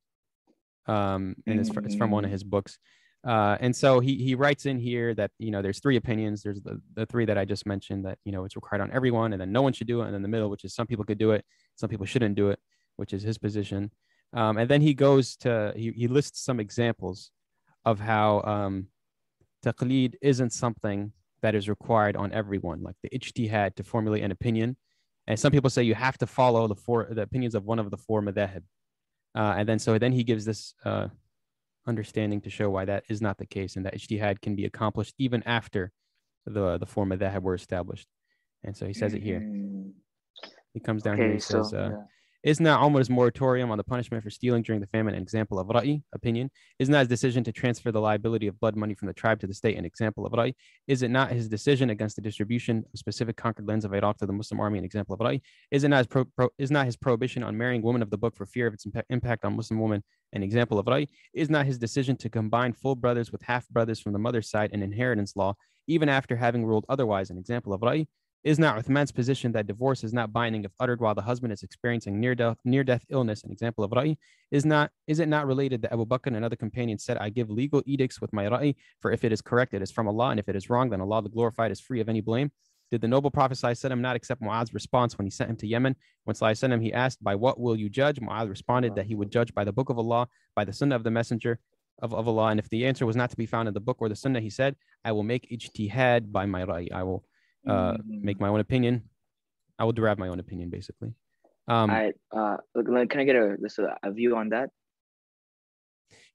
Um, 0.87 1.35
and 1.45 1.59
it's, 1.59 1.69
it's 1.85 1.95
from 1.95 2.11
one 2.11 2.25
of 2.25 2.29
Mm. 2.29 2.33
his 2.33 2.43
books. 2.43 2.77
Uh, 3.23 3.55
and 3.59 3.75
so 3.75 3.99
he 3.99 4.15
he 4.15 4.33
writes 4.33 4.65
in 4.65 4.79
here 4.79 5.13
that 5.13 5.29
you 5.37 5.51
know 5.51 5.61
there's 5.61 5.79
three 5.79 5.95
opinions. 5.95 6.41
There's 6.41 6.59
the, 6.61 6.81
the 6.95 7.05
three 7.05 7.25
that 7.25 7.37
I 7.37 7.45
just 7.45 7.67
mentioned 7.67 8.05
that 8.05 8.17
you 8.25 8.31
know 8.31 8.45
it's 8.45 8.55
required 8.55 8.81
on 8.81 8.91
everyone, 8.91 9.33
and 9.33 9.41
then 9.41 9.51
no 9.51 9.61
one 9.61 9.73
should 9.73 9.87
do 9.87 10.01
it, 10.01 10.05
and 10.05 10.13
then 10.13 10.23
the 10.23 10.27
middle, 10.27 10.49
which 10.49 10.63
is 10.63 10.73
some 10.73 10.87
people 10.87 11.05
could 11.05 11.19
do 11.19 11.31
it, 11.31 11.45
some 11.75 11.89
people 11.89 12.05
shouldn't 12.05 12.35
do 12.35 12.49
it, 12.49 12.59
which 12.95 13.13
is 13.13 13.21
his 13.21 13.37
position. 13.37 13.91
Um, 14.33 14.57
and 14.57 14.69
then 14.69 14.81
he 14.81 14.93
goes 14.95 15.35
to 15.37 15.73
he, 15.75 15.91
he 15.91 16.07
lists 16.07 16.43
some 16.43 16.59
examples 16.59 17.31
of 17.85 17.99
how 17.99 18.41
um, 18.41 18.87
taqlid 19.63 20.15
isn't 20.21 20.51
something 20.51 21.11
that 21.43 21.53
is 21.53 21.69
required 21.69 22.15
on 22.15 22.31
everyone, 22.31 22.81
like 22.81 22.95
the 23.03 23.09
ijtihad 23.09 23.75
to 23.75 23.83
formulate 23.83 24.23
an 24.23 24.31
opinion. 24.31 24.77
And 25.27 25.39
some 25.39 25.51
people 25.51 25.69
say 25.69 25.83
you 25.83 25.95
have 25.95 26.17
to 26.19 26.27
follow 26.27 26.67
the 26.67 26.75
four 26.75 27.07
the 27.11 27.21
opinions 27.21 27.53
of 27.53 27.65
one 27.65 27.77
of 27.77 27.91
the 27.91 27.97
four 27.97 28.21
madhahib. 28.23 28.63
Uh, 29.35 29.53
and 29.57 29.69
then 29.69 29.77
so 29.77 29.99
then 29.99 30.11
he 30.11 30.23
gives 30.23 30.43
this 30.43 30.73
uh, 30.83 31.07
understanding 31.87 32.41
to 32.41 32.49
show 32.49 32.69
why 32.69 32.85
that 32.85 33.03
is 33.09 33.21
not 33.21 33.37
the 33.37 33.45
case 33.45 33.75
and 33.75 33.85
that 33.85 33.95
ijtihad 33.95 34.41
can 34.41 34.55
be 34.55 34.65
accomplished 34.65 35.15
even 35.17 35.41
after 35.45 35.91
the 36.45 36.77
the 36.77 36.85
four 36.85 37.05
madhahib 37.05 37.41
were 37.41 37.55
established. 37.55 38.07
And 38.63 38.75
so 38.75 38.85
he 38.85 38.93
says 38.93 39.13
it 39.13 39.23
here. 39.23 39.39
Mm, 39.39 39.93
He 40.73 40.79
comes 40.79 41.01
down 41.03 41.15
Okay, 41.15 41.23
here. 41.23 41.33
He 41.33 41.39
so 41.39 41.63
says, 41.63 41.73
uh, 41.73 41.89
yeah. 41.91 42.03
Isn't 42.43 42.63
that 42.65 42.81
Umar's 42.81 43.07
moratorium 43.07 43.69
on 43.69 43.77
the 43.77 43.83
punishment 43.83 44.23
for 44.23 44.31
stealing 44.31 44.63
during 44.63 44.81
the 44.81 44.87
famine 44.87 45.13
an 45.13 45.21
example 45.21 45.59
of 45.59 45.67
ra'i, 45.67 46.01
opinion? 46.11 46.49
Isn't 46.79 46.91
that 46.91 47.01
his 47.01 47.07
decision 47.07 47.43
to 47.43 47.51
transfer 47.51 47.91
the 47.91 48.01
liability 48.01 48.47
of 48.47 48.59
blood 48.59 48.75
money 48.75 48.95
from 48.95 49.07
the 49.09 49.13
tribe 49.13 49.39
to 49.41 49.47
the 49.47 49.53
state 49.53 49.77
an 49.77 49.85
example 49.85 50.25
of 50.25 50.33
ra'i? 50.33 50.53
Is 50.87 51.03
it 51.03 51.09
not 51.11 51.31
his 51.31 51.47
decision 51.47 51.91
against 51.91 52.15
the 52.15 52.21
distribution 52.23 52.83
of 52.91 52.99
specific 52.99 53.37
conquered 53.37 53.67
lands 53.67 53.85
of 53.85 53.93
Iraq 53.93 54.17
to 54.17 54.25
the 54.25 54.33
Muslim 54.33 54.59
army 54.59 54.79
an 54.79 54.85
example 54.85 55.13
of 55.13 55.19
ra'i? 55.19 55.39
Is 55.69 55.83
it 55.83 55.89
not 55.89 55.97
his, 55.99 56.07
pro- 56.07 56.25
pro- 56.25 56.49
is 56.57 56.71
not 56.71 56.87
his 56.87 56.97
prohibition 56.97 57.43
on 57.43 57.55
marrying 57.55 57.83
women 57.83 58.01
of 58.01 58.09
the 58.09 58.17
book 58.17 58.35
for 58.35 58.47
fear 58.47 58.65
of 58.65 58.73
its 58.73 58.87
impa- 58.87 59.03
impact 59.11 59.45
on 59.45 59.55
Muslim 59.55 59.79
women 59.79 60.03
an 60.33 60.43
example 60.43 60.79
of 60.79 60.85
ra'i? 60.85 61.07
Is 61.33 61.49
not 61.49 61.65
his 61.65 61.77
decision 61.77 62.15
to 62.17 62.29
combine 62.29 62.73
full 62.73 62.95
brothers 62.95 63.31
with 63.31 63.41
half 63.41 63.67
brothers 63.69 63.99
from 63.99 64.13
the 64.13 64.19
mother's 64.19 64.49
side 64.49 64.71
in 64.71 64.83
inheritance 64.83 65.35
law, 65.35 65.55
even 65.87 66.09
after 66.09 66.35
having 66.35 66.65
ruled 66.65 66.85
otherwise, 66.89 67.29
an 67.29 67.37
example 67.37 67.73
of 67.73 67.81
ra'i? 67.81 68.07
Is 68.43 68.57
not 68.57 68.83
Uthman's 68.83 69.11
position 69.11 69.51
that 69.51 69.67
divorce 69.67 70.03
is 70.03 70.13
not 70.13 70.33
binding 70.33 70.63
if 70.63 70.71
uttered 70.79 70.99
while 70.99 71.13
the 71.13 71.21
husband 71.21 71.53
is 71.53 71.61
experiencing 71.61 72.19
near 72.19 72.33
death 72.33 72.57
near 72.65 72.83
death 72.83 73.05
illness 73.09 73.43
an 73.43 73.51
example 73.51 73.83
of 73.83 73.91
ra'i? 73.91 74.17
Is 74.49 74.65
not 74.65 74.89
is 75.05 75.19
it 75.19 75.27
not 75.27 75.45
related 75.45 75.83
that 75.83 75.93
Abu 75.93 76.07
Bakr 76.07 76.27
and 76.27 76.37
another 76.37 76.55
companion 76.55 76.97
said, 76.97 77.17
I 77.17 77.29
give 77.29 77.51
legal 77.51 77.83
edicts 77.85 78.19
with 78.19 78.33
my 78.33 78.45
ra'i, 78.45 78.75
for 78.99 79.11
if 79.11 79.23
it 79.23 79.31
is 79.31 79.41
correct, 79.41 79.75
it 79.75 79.83
is 79.83 79.91
from 79.91 80.07
Allah, 80.07 80.29
and 80.29 80.39
if 80.39 80.49
it 80.49 80.55
is 80.55 80.71
wrong, 80.71 80.89
then 80.89 81.01
Allah 81.01 81.21
the 81.21 81.29
glorified 81.29 81.71
is 81.71 81.79
free 81.79 82.01
of 82.01 82.09
any 82.09 82.21
blame. 82.21 82.51
Did 82.91 82.99
the 83.01 83.07
noble 83.07 83.31
Prophet 83.31 83.57
him 83.91 84.01
not 84.01 84.17
accept 84.17 84.41
Mu'adh's 84.41 84.73
response 84.73 85.17
when 85.17 85.25
he 85.25 85.31
sent 85.31 85.49
him 85.49 85.55
to 85.57 85.67
Yemen? 85.67 85.95
When 86.25 86.35
sent 86.35 86.73
him, 86.73 86.81
he 86.81 86.91
asked, 86.91 87.23
By 87.23 87.35
what 87.35 87.57
will 87.57 87.75
you 87.77 87.89
judge? 87.89 88.19
Mu'adh 88.19 88.49
responded 88.49 88.95
that 88.95 89.05
he 89.05 89.15
would 89.15 89.31
judge 89.31 89.53
by 89.53 89.63
the 89.63 89.71
book 89.71 89.89
of 89.89 89.97
Allah, 89.97 90.27
by 90.55 90.65
the 90.65 90.73
sunnah 90.73 90.97
of 90.97 91.03
the 91.05 91.11
messenger 91.11 91.59
of, 92.01 92.13
of 92.13 92.27
Allah. 92.27 92.47
And 92.47 92.59
if 92.59 92.67
the 92.69 92.85
answer 92.85 93.05
was 93.05 93.15
not 93.15 93.29
to 93.29 93.37
be 93.37 93.45
found 93.45 93.69
in 93.69 93.73
the 93.73 93.79
book 93.79 93.97
or 94.01 94.09
the 94.09 94.15
sunnah, 94.15 94.41
he 94.41 94.49
said, 94.49 94.75
I 95.05 95.13
will 95.13 95.23
make 95.23 95.49
ijtihad 95.49 96.31
by 96.33 96.45
my 96.45 96.65
ra'i. 96.65 96.91
I 96.91 97.03
will 97.03 97.23
uh, 97.67 97.93
Mm. 97.93 98.23
make 98.23 98.39
my 98.41 98.49
own 98.49 98.59
opinion. 98.59 99.03
I 99.79 99.83
will 99.85 99.93
derive 99.93 100.17
my 100.19 100.27
own 100.27 100.39
opinion, 100.39 100.69
basically. 100.69 101.13
Um, 101.67 101.89
I 101.91 102.11
uh 102.31 102.57
can 102.75 103.19
I 103.19 103.23
get 103.23 103.35
a 103.35 103.55
a, 103.79 103.97
a 104.03 104.11
view 104.11 104.35
on 104.35 104.49
that? 104.49 104.69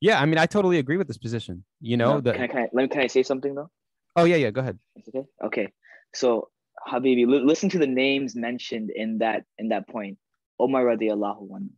yeah, 0.00 0.20
I 0.20 0.26
mean, 0.26 0.38
I 0.38 0.46
totally 0.46 0.78
agree 0.78 0.96
with 0.96 1.08
this 1.08 1.18
position. 1.18 1.64
You 1.80 1.96
know, 1.96 2.14
No, 2.14 2.20
the, 2.20 2.32
can 2.32 2.42
I, 2.42 2.46
can 2.46 2.58
I 2.58 2.68
let 2.72 2.82
me 2.82 2.88
can 2.88 3.00
I 3.02 3.06
say 3.08 3.22
something 3.22 3.54
though? 3.54 3.70
oh 4.14 4.24
yeah, 4.24 4.36
yeah, 4.36 4.50
go 4.50 4.60
ahead. 4.60 4.78
It's 4.94 5.08
okay. 5.08 5.24
Okay. 5.44 5.72
So 6.14 6.48
Habibi, 6.88 7.26
li- 7.26 7.44
listen 7.44 7.68
to 7.70 7.78
the 7.78 7.86
names 7.86 8.36
mentioned 8.36 8.90
in 8.90 9.18
that 9.18 9.44
in 9.58 9.68
that 9.68 9.88
point. 9.88 10.18
Omar 10.58 10.84
radiallahu 10.84 11.48
anhu, 11.50 11.70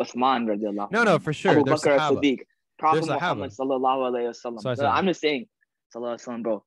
Uthman 0.00 0.46
radiallahu. 0.46 0.90
No, 0.92 1.02
no, 1.04 1.18
for 1.18 1.32
sure. 1.32 1.52
Abu 1.52 1.64
Bakr 1.64 1.98
as-Siddiq, 1.98 2.40
Prophet 2.78 3.00
There's 3.00 3.08
Muhammad 3.08 3.50
sallallahu 3.50 4.10
alaihi 4.10 4.28
wasallam. 4.32 4.62
Alaihi 4.62 4.90
I'm 4.90 5.06
just 5.06 5.20
saying, 5.20 5.46
sallallahu 5.94 6.14
alaihi 6.14 6.26
wasallam, 6.26 6.42
bro. 6.42 6.64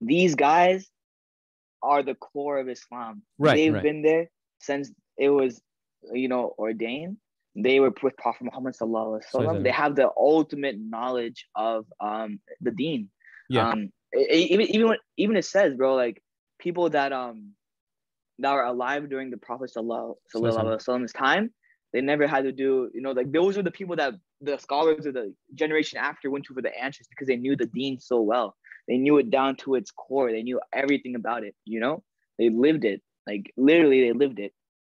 These 0.00 0.34
guys 0.34 0.88
are 1.82 2.02
the 2.02 2.14
core 2.14 2.58
of 2.58 2.68
Islam. 2.68 3.22
Right, 3.38 3.56
They've 3.56 3.72
right. 3.72 3.82
been 3.82 4.02
there 4.02 4.30
since 4.60 4.92
it 5.16 5.30
was, 5.30 5.60
you 6.12 6.28
know, 6.28 6.54
ordained. 6.58 7.16
They 7.54 7.80
were 7.80 7.92
with 8.02 8.16
Prophet 8.18 8.44
Muhammad 8.44 8.74
sallallahu 8.76 9.20
alaihi 9.20 9.24
wasallam. 9.34 9.62
They 9.64 9.70
have 9.70 9.96
the 9.96 10.10
ultimate 10.16 10.76
knowledge 10.78 11.46
of 11.54 11.86
um 12.00 12.40
the 12.60 12.70
Deen. 12.70 13.08
Yeah. 13.48 13.70
Um, 13.70 13.90
even 14.14 14.66
even 14.66 14.88
when, 14.88 14.98
even 15.16 15.36
it 15.36 15.46
says, 15.46 15.74
bro, 15.74 15.94
like 15.94 16.22
people 16.58 16.90
that 16.90 17.12
um 17.12 17.52
that 18.38 18.52
were 18.52 18.64
alive 18.64 19.08
during 19.08 19.30
the 19.30 19.36
Prophet 19.38 19.70
sallallahu 19.74 20.14
sallallahu 20.34 20.58
alaihi 20.58 20.76
wasallam's 20.76 21.12
time, 21.12 21.50
they 21.92 22.00
never 22.00 22.26
had 22.26 22.44
to 22.44 22.52
do, 22.52 22.90
you 22.92 23.00
know, 23.00 23.12
like 23.12 23.32
those 23.32 23.56
were 23.56 23.62
the 23.62 23.70
people 23.70 23.96
that 23.96 24.14
the 24.40 24.58
scholars 24.58 25.06
of 25.06 25.14
the 25.14 25.34
generation 25.54 25.98
after 25.98 26.30
went 26.30 26.44
to 26.44 26.54
for 26.54 26.62
the 26.62 26.76
answers 26.78 27.06
because 27.08 27.26
they 27.26 27.36
knew 27.36 27.56
the 27.56 27.66
Deen 27.66 27.98
so 27.98 28.20
well. 28.20 28.54
They 28.88 28.98
knew 28.98 29.18
it 29.18 29.30
down 29.30 29.56
to 29.56 29.74
its 29.74 29.90
core. 29.90 30.30
They 30.30 30.42
knew 30.42 30.60
everything 30.72 31.14
about 31.14 31.44
it. 31.44 31.54
You 31.64 31.80
know, 31.80 32.02
they 32.38 32.50
lived 32.50 32.84
it. 32.84 33.02
Like 33.26 33.52
literally, 33.56 34.02
they 34.02 34.12
lived 34.12 34.38
it. 34.38 34.52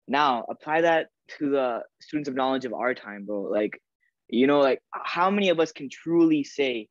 Now 0.08 0.46
apply 0.50 0.82
that 0.82 1.08
to 1.38 1.50
the 1.50 1.84
students 2.02 2.28
of 2.28 2.36
knowledge 2.36 2.66
of 2.66 2.74
our 2.74 2.94
time, 2.94 3.26
bro. 3.26 3.44
Like, 3.44 3.82
you 4.28 4.48
know, 4.48 4.60
like 4.60 4.82
how 4.92 5.30
many 5.32 5.50
of 5.50 5.60
us 5.60 5.72
can 5.72 5.90
truly 5.90 6.44
say 6.44 6.90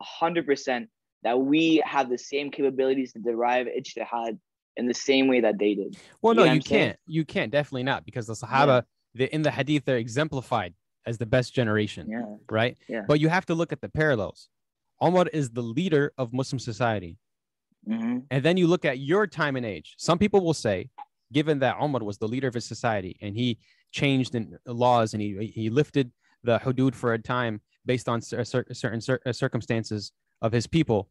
hundred 0.00 0.46
percent 0.46 0.88
that 1.22 1.38
we 1.40 1.82
have 1.84 2.08
the 2.08 2.18
same 2.18 2.50
capabilities 2.50 3.12
to 3.12 3.18
derive 3.18 3.66
ijtihad 3.66 4.38
in 4.76 4.86
the 4.86 4.94
same 4.94 5.28
way 5.28 5.40
that 5.40 5.58
they 5.58 5.74
did? 5.74 5.96
Well, 6.22 6.34
You 6.34 6.44
no, 6.44 6.52
you 6.52 6.60
can't. 6.60 6.98
You 7.06 7.24
can't. 7.24 7.50
Definitely 7.50 7.84
not, 7.84 8.04
because 8.04 8.26
the 8.26 8.34
Sahaba, 8.34 8.84
they, 9.14 9.26
in 9.26 9.42
the 9.42 9.50
Hadith, 9.50 9.84
they're 9.84 9.96
exemplified 9.96 10.74
as 11.06 11.18
the 11.18 11.26
best 11.26 11.54
generation, 11.54 12.08
Yeah. 12.10 12.22
right? 12.50 12.76
Yeah. 12.88 13.02
But 13.06 13.20
you 13.20 13.28
have 13.28 13.46
to 13.46 13.54
look 13.54 13.72
at 13.72 13.80
the 13.80 13.88
parallels. 13.88 14.48
Omar 15.00 15.26
is 15.32 15.50
the 15.50 15.62
leader 15.62 16.12
of 16.18 16.32
Muslim 16.32 16.58
society. 16.58 17.18
hmm 17.86 18.18
And 18.30 18.42
then 18.44 18.56
you 18.56 18.66
look 18.66 18.84
at 18.84 18.98
your 18.98 19.26
time 19.26 19.56
and 19.56 19.64
age. 19.64 19.94
Some 19.98 20.18
people 20.18 20.40
will 20.44 20.54
say, 20.54 20.90
given 21.32 21.58
that 21.60 21.76
Umar 21.82 22.02
was 22.02 22.18
the 22.18 22.28
leader 22.28 22.48
of 22.48 22.54
his 22.54 22.64
society 22.64 23.16
and 23.20 23.36
he 23.36 23.58
changed 23.92 24.34
in 24.34 24.58
laws 24.66 25.12
and 25.14 25.20
he, 25.22 25.52
he 25.54 25.70
lifted 25.70 26.10
the 26.42 26.58
hudud 26.58 26.94
for 26.94 27.14
a 27.14 27.18
time 27.18 27.60
based 27.84 28.08
on 28.08 28.20
cer- 28.20 28.44
cer- 28.44 28.66
certain 28.72 29.00
uh, 29.26 29.32
circumstances 29.32 30.12
of 30.42 30.52
his 30.52 30.66
people, 30.66 31.08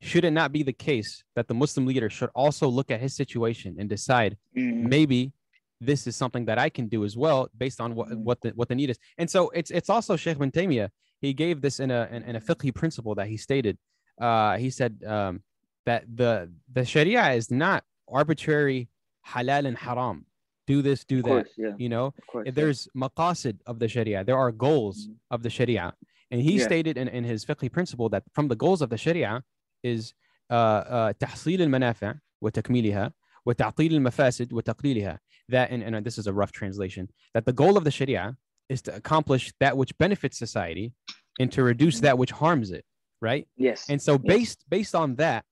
should 0.00 0.24
it 0.24 0.32
not 0.32 0.52
be 0.52 0.62
the 0.62 0.72
case 0.72 1.22
that 1.36 1.48
the 1.48 1.54
Muslim 1.54 1.86
leader 1.86 2.10
should 2.10 2.30
also 2.34 2.68
look 2.68 2.90
at 2.90 3.00
his 3.00 3.14
situation 3.14 3.76
and 3.78 3.88
decide 3.88 4.36
hmm 4.54 4.88
maybe 4.88 5.32
this 5.80 6.06
is 6.06 6.14
something 6.16 6.44
that 6.46 6.58
I 6.58 6.68
can 6.70 6.86
do 6.88 7.04
as 7.04 7.14
well 7.16 7.48
based 7.58 7.80
on 7.80 7.94
what, 7.94 8.08
what 8.16 8.40
the 8.40 8.50
what 8.50 8.68
the 8.68 8.74
need 8.74 8.90
is. 8.90 8.98
And 9.18 9.28
so 9.28 9.50
it's 9.50 9.70
it's 9.70 9.90
also 9.90 10.16
Sheikh 10.16 10.38
bin 10.38 10.50
Taymiyyah. 10.50 10.88
He 11.20 11.34
gave 11.34 11.60
this 11.60 11.80
in 11.80 11.90
a 11.90 12.08
in, 12.10 12.22
in 12.22 12.36
a 12.36 12.40
fiqh 12.40 12.74
principle 12.74 13.14
that 13.16 13.26
he 13.26 13.36
stated. 13.36 13.76
Uh, 14.20 14.56
he 14.56 14.70
said 14.70 15.02
um, 15.06 15.42
that 15.84 16.04
the 16.20 16.50
the 16.72 16.84
Sharia 16.84 17.32
is 17.32 17.50
not 17.50 17.84
arbitrary 18.08 18.88
halal 19.26 19.66
and 19.66 19.76
haram. 19.76 20.24
Do 20.66 20.80
this, 20.80 21.04
do 21.04 21.20
that. 21.22 21.28
course, 21.28 21.50
yeah. 21.58 21.72
You 21.76 21.88
know, 21.90 22.14
course. 22.30 22.44
yeah. 22.46 22.52
there's 22.54 22.88
maqasid 22.96 23.56
of 23.66 23.78
the 23.80 23.88
Sharia. 23.88 24.24
There 24.24 24.38
are 24.38 24.50
goals 24.52 25.08
Mhm. 25.08 25.16
of 25.34 25.42
the 25.42 25.50
Sharia, 25.50 25.92
and 26.31 26.41
he 26.41 26.57
Yeah. 26.57 26.65
stated 26.65 26.97
in, 26.97 27.07
in 27.07 27.23
his 27.23 27.45
fiqh 27.45 27.71
principle 27.71 28.09
that 28.09 28.23
from 28.33 28.47
the 28.47 28.55
goals 28.55 28.81
of 28.81 28.89
the 28.89 28.97
Sharia 28.97 29.43
is 29.83 30.13
uh, 30.49 30.53
uh, 30.53 31.13
تحصيل 31.13 31.61
المنافع 31.61 32.15
وتكميلها 32.43 33.13
وتعطيل 33.47 33.93
المفاسد 33.93 34.53
وتقليلها. 34.53 35.19
That 35.49 35.71
and, 35.71 35.83
and 35.83 36.05
this 36.05 36.17
is 36.17 36.27
a 36.27 36.33
rough 36.33 36.51
translation. 36.51 37.09
That 37.33 37.45
the 37.45 37.53
goal 37.53 37.77
of 37.77 37.83
the 37.83 37.91
Sharia 37.91 38.37
is 38.69 38.81
to 38.83 38.95
accomplish 38.95 39.51
that 39.59 39.75
which 39.77 39.97
benefits 39.97 40.37
society 40.37 40.93
and 41.39 41.51
to 41.51 41.63
reduce 41.63 41.97
Mhm. 41.99 42.01
that 42.01 42.17
which 42.17 42.31
harms 42.31 42.69
it, 42.71 42.85
right? 43.21 43.47
yes. 43.57 43.89
And 43.89 43.99
so 44.01 44.13
Yes. 44.13 44.21
based 44.33 44.59
based 44.69 44.95
on 44.95 45.15
that, 45.15 45.45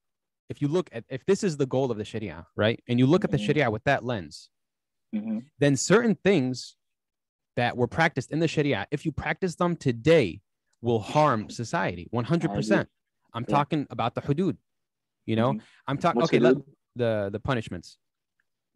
if 0.50 0.62
you 0.62 0.68
look 0.68 0.90
at 0.92 1.04
if 1.10 1.26
this 1.26 1.44
is 1.44 1.58
the 1.58 1.66
goal 1.66 1.92
of 1.92 1.98
the 1.98 2.06
Sharia, 2.06 2.46
right, 2.56 2.80
and 2.88 3.00
you 3.00 3.08
look 3.08 3.24
at 3.24 3.32
the 3.32 3.38
Mhm. 3.38 3.46
Sharia 3.46 3.72
with 3.72 3.84
that 3.86 4.04
lens, 4.06 4.50
Mhm. 5.16 5.46
then 5.60 5.76
certain 5.76 6.16
things 6.16 6.76
that 7.56 7.76
were 7.76 7.88
practiced 7.88 8.32
in 8.32 8.40
the 8.40 8.48
Sharia, 8.48 8.86
if 8.92 9.06
you 9.06 9.12
practice 9.12 9.56
them 9.56 9.76
today, 9.76 10.42
will 10.83 11.01
harm 11.01 11.49
society 11.49 12.09
100%. 12.13 12.87
I'm 13.35 13.45
Yeah. 13.49 13.55
talking 13.57 13.87
about 13.89 14.15
the 14.15 14.21
hudud, 14.21 14.57
you 15.25 15.37
know, 15.37 15.55
Mhm. 15.55 15.61
I'm 15.87 15.97
talking, 15.99 16.23
okay, 16.25 16.39
let, 16.39 16.57
the, 16.97 17.31
the 17.33 17.41
punishments. 17.41 17.97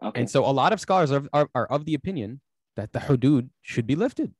Okay. 0.03 0.21
And 0.21 0.31
so 0.31 0.45
a 0.45 0.53
lot 0.53 0.73
of 0.73 0.81
scholars 0.81 1.11
are, 1.13 1.25
are, 1.33 1.49
are 1.55 1.67
of 1.67 1.85
the 1.85 1.95
opinion 1.95 2.41
that 2.77 2.93
the 2.93 3.01
hudud 3.01 3.51
should 3.63 3.87
be 3.87 3.97
lifted. 3.97 4.33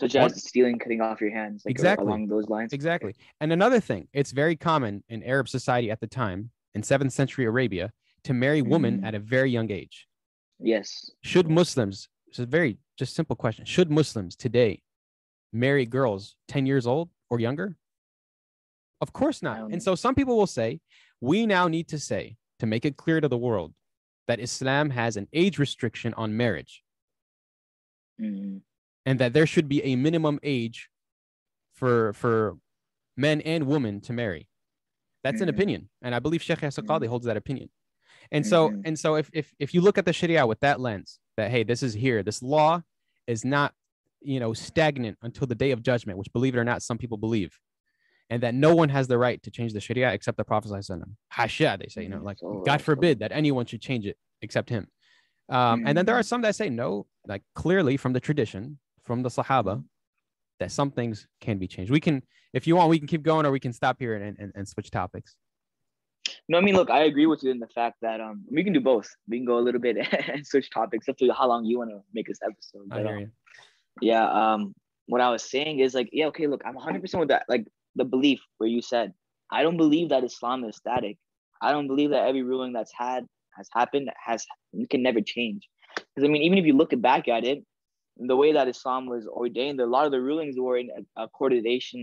Such 0.00 0.14
one- 0.14 0.24
as 0.26 0.44
stealing, 0.46 0.78
cutting 0.78 1.00
off 1.00 1.20
your 1.20 1.30
hands, 1.30 1.64
like 1.64 1.70
Exactly. 1.72 2.06
along 2.06 2.28
those 2.28 2.48
lines. 2.48 2.72
Exactly. 2.72 3.14
And 3.40 3.52
another 3.52 3.80
thing, 3.80 4.08
it's 4.12 4.32
very 4.32 4.56
common 4.56 5.02
in 5.08 5.22
Arab 5.22 5.48
society 5.48 5.90
at 5.90 6.00
the 6.00 6.06
time, 6.06 6.50
in 6.74 6.82
7th 6.82 7.12
century 7.12 7.44
Arabia, 7.46 7.92
to 8.24 8.34
marry 8.34 8.62
women 8.62 9.00
Mm. 9.00 9.06
at 9.06 9.14
a 9.14 9.18
very 9.18 9.50
young 9.50 9.70
age. 9.70 10.06
Yes. 10.60 11.10
Should 11.22 11.48
Muslims, 11.48 12.08
it's 12.28 12.38
a 12.38 12.46
very 12.46 12.78
just 12.96 13.14
simple 13.14 13.36
question, 13.36 13.64
should 13.64 13.90
Muslims 13.90 14.36
today 14.36 14.82
marry 15.52 15.86
girls 15.86 16.36
10 16.48 16.66
years 16.66 16.86
old 16.86 17.10
or 17.30 17.40
younger? 17.40 17.76
Of 19.00 19.12
course 19.12 19.42
not. 19.42 19.58
don't 19.58 19.72
And 19.72 19.82
so 19.82 19.94
some 19.94 20.14
people 20.14 20.36
will 20.36 20.46
say, 20.46 20.80
we 21.20 21.46
now 21.46 21.68
need 21.68 21.88
to 21.88 21.98
say, 21.98 22.36
to 22.58 22.66
make 22.66 22.84
it 22.84 22.96
clear 22.96 23.20
to 23.20 23.28
the 23.28 23.38
world, 23.38 23.74
that 24.26 24.40
Islam 24.40 24.90
has 24.90 25.16
an 25.16 25.28
age 25.32 25.58
restriction 25.58 26.12
on 26.14 26.36
marriage 26.36 26.82
Mhm. 28.20 28.62
and 29.06 29.18
that 29.20 29.32
there 29.32 29.46
should 29.46 29.68
be 29.68 29.82
a 29.84 29.96
minimum 29.96 30.38
age 30.42 30.90
for 31.74 32.12
for 32.12 32.58
men 33.16 33.40
and 33.42 33.66
women 33.66 34.00
to 34.02 34.12
marry. 34.12 34.48
That's 35.22 35.40
an 35.40 35.46
Mhm. 35.48 35.52
opinion, 35.54 35.90
and 36.02 36.14
I 36.14 36.18
believe 36.18 36.42
Sheikh 36.42 36.58
Qadhi 36.58 36.82
Mhm. 36.84 37.08
holds 37.08 37.26
that 37.26 37.36
opinion. 37.36 37.70
And 38.32 38.44
so 38.46 38.70
Mhm. 38.70 38.82
and 38.84 38.98
so 38.98 39.14
if 39.14 39.30
if 39.32 39.54
if 39.58 39.72
you 39.72 39.80
look 39.80 39.96
at 39.98 40.04
the 40.04 40.12
Sharia 40.12 40.46
with 40.46 40.60
that 40.60 40.80
lens, 40.80 41.20
that 41.36 41.50
hey, 41.50 41.62
this 41.62 41.82
is 41.82 41.94
here, 41.94 42.22
this 42.24 42.42
law 42.42 42.82
is 43.26 43.44
not 43.44 43.74
you 44.20 44.40
know, 44.40 44.52
stagnant 44.52 45.18
until 45.22 45.46
the 45.46 45.54
day 45.54 45.70
of 45.70 45.82
judgment, 45.82 46.18
which 46.18 46.32
believe 46.32 46.54
it 46.54 46.58
or 46.58 46.64
not, 46.64 46.82
some 46.82 46.98
people 46.98 47.18
believe. 47.18 47.58
And 48.30 48.42
that 48.42 48.54
no 48.54 48.74
one 48.74 48.90
has 48.90 49.08
the 49.08 49.16
right 49.16 49.42
to 49.42 49.50
change 49.50 49.72
the 49.72 49.80
Sharia 49.80 50.12
except 50.12 50.36
the 50.36 50.44
Prophet. 50.44 50.70
Hasha, 51.30 51.78
they 51.80 51.88
say, 51.88 52.02
you 52.02 52.10
know, 52.10 52.20
like 52.22 52.38
God 52.66 52.82
forbid 52.82 53.20
that 53.20 53.32
anyone 53.32 53.64
should 53.64 53.80
change 53.80 54.06
it 54.06 54.18
except 54.42 54.68
him. 54.68 54.86
Um, 55.48 55.84
and 55.86 55.96
then 55.96 56.04
there 56.04 56.14
are 56.14 56.22
some 56.22 56.42
that 56.42 56.54
say 56.54 56.68
no, 56.68 57.06
like 57.26 57.42
clearly 57.54 57.96
from 57.96 58.12
the 58.12 58.20
tradition, 58.20 58.78
from 59.04 59.22
the 59.22 59.30
Sahaba, 59.30 59.82
that 60.60 60.70
some 60.70 60.90
things 60.90 61.26
can 61.40 61.58
be 61.58 61.66
changed. 61.66 61.90
We 61.90 62.00
can, 62.00 62.22
if 62.52 62.66
you 62.66 62.76
want, 62.76 62.90
we 62.90 62.98
can 62.98 63.08
keep 63.08 63.22
going 63.22 63.46
or 63.46 63.50
we 63.50 63.60
can 63.60 63.72
stop 63.72 63.96
here 63.98 64.14
and, 64.14 64.36
and, 64.38 64.52
and 64.54 64.68
switch 64.68 64.90
topics. 64.90 65.36
No, 66.48 66.58
I 66.58 66.60
mean, 66.60 66.74
look, 66.74 66.90
I 66.90 67.04
agree 67.04 67.26
with 67.26 67.42
you 67.42 67.50
in 67.50 67.58
the 67.58 67.68
fact 67.68 67.96
that 68.02 68.20
um 68.20 68.44
we 68.50 68.64
can 68.64 68.72
do 68.72 68.80
both. 68.80 69.08
We 69.28 69.38
can 69.38 69.46
go 69.46 69.58
a 69.58 69.60
little 69.60 69.80
bit 69.80 69.96
and 70.28 70.46
switch 70.46 70.70
topics 70.70 71.08
up 71.08 71.16
to 71.18 71.32
how 71.32 71.48
long 71.48 71.64
you 71.64 71.78
want 71.78 71.90
to 71.90 72.00
make 72.12 72.26
this 72.26 72.40
episode. 72.42 72.88
But, 72.88 72.98
I 72.98 73.02
hear 73.02 73.16
um. 73.18 73.32
Yeah, 74.00 74.28
um, 74.30 74.74
what 75.06 75.20
I 75.20 75.30
was 75.30 75.42
saying 75.42 75.80
is 75.80 75.94
like, 75.94 76.08
yeah, 76.12 76.26
okay, 76.26 76.46
look, 76.46 76.62
I'm 76.64 76.74
100 76.74 77.00
percent 77.00 77.20
with 77.20 77.28
that. 77.30 77.44
Like 77.48 77.66
the 77.96 78.04
belief 78.04 78.40
where 78.58 78.68
you 78.68 78.82
said, 78.82 79.12
I 79.50 79.62
don't 79.62 79.76
believe 79.76 80.10
that 80.10 80.24
Islam 80.24 80.64
is 80.64 80.76
static. 80.76 81.16
I 81.62 81.72
don't 81.72 81.88
believe 81.88 82.10
that 82.10 82.26
every 82.26 82.42
ruling 82.42 82.72
that's 82.72 82.92
had 82.96 83.26
has 83.56 83.68
happened 83.72 84.10
has 84.24 84.46
can 84.90 85.02
never 85.02 85.20
change. 85.20 85.68
Because 85.96 86.24
I 86.24 86.28
mean, 86.28 86.42
even 86.42 86.58
if 86.58 86.64
you 86.64 86.74
look 86.74 86.90
back 87.00 87.28
at 87.28 87.44
it, 87.44 87.64
the 88.18 88.36
way 88.36 88.52
that 88.52 88.68
Islam 88.68 89.06
was 89.06 89.26
ordained, 89.26 89.80
a 89.80 89.86
lot 89.86 90.06
of 90.06 90.12
the 90.12 90.20
rulings 90.20 90.56
were 90.58 90.76
in 90.76 90.90
a, 91.16 91.22
a 91.22 91.28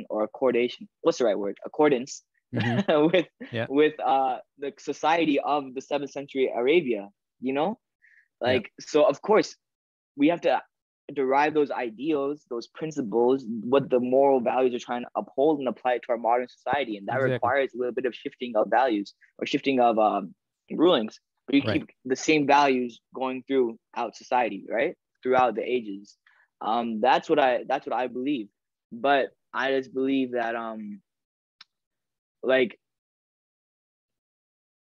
or 0.10 0.24
accordation. 0.24 0.88
What's 1.02 1.18
the 1.20 1.26
right 1.26 1.38
word? 1.38 1.58
Accordance 1.66 2.24
Mhm. 2.54 3.12
with 3.12 3.28
Yeah. 3.52 3.68
with 3.70 4.00
uh 4.00 4.38
the 4.60 4.74
society 4.80 5.40
of 5.40 5.74
the 5.74 5.82
seventh 5.82 6.12
century 6.12 6.52
Arabia. 6.56 7.10
You 7.42 7.54
know, 7.54 7.80
like 8.42 8.72
so. 8.80 9.04
Of 9.04 9.22
course, 9.22 9.56
we 10.16 10.30
have 10.30 10.42
to 10.42 10.62
derive 11.14 11.54
those 11.54 11.72
ideals, 11.72 12.46
those 12.50 12.68
principles, 12.68 13.46
what 13.62 13.90
the 13.90 14.00
moral 14.00 14.40
values 14.42 14.74
are 14.74 14.80
trying 14.86 15.04
to 15.04 15.10
uphold 15.16 15.60
and 15.60 15.68
apply 15.68 15.94
it 15.94 16.04
to 16.04 16.12
our 16.12 16.18
modern 16.18 16.48
society, 16.48 16.98
and 16.98 17.08
that 17.08 17.22
Exactly. 17.22 17.34
requires 17.34 17.74
a 17.74 17.78
little 17.78 17.94
bit 17.94 18.06
of 18.06 18.16
shifting 18.16 18.54
of 18.56 18.68
values 18.70 19.14
or 19.38 19.46
shifting 19.46 19.80
of 19.80 20.00
um, 20.00 20.34
rulings. 20.72 21.20
But 21.46 21.56
you 21.56 21.62
Right. 21.64 21.82
keep 21.82 21.90
the 22.06 22.16
same 22.16 22.48
values 22.48 23.00
going 23.14 23.44
throughout 23.48 24.16
society, 24.16 24.66
right? 24.70 24.96
Throughout 25.22 25.56
the 25.56 25.64
ages. 25.64 26.18
Um, 26.62 27.02
that's 27.02 27.30
what 27.30 27.40
I 27.40 27.64
that's 27.68 27.86
what 27.86 27.96
I 27.96 28.08
believe. 28.08 28.48
But 28.92 29.28
I 29.54 29.72
just 29.72 29.94
believe 29.94 30.32
that 30.32 30.56
um 30.56 31.02
like 32.44 32.80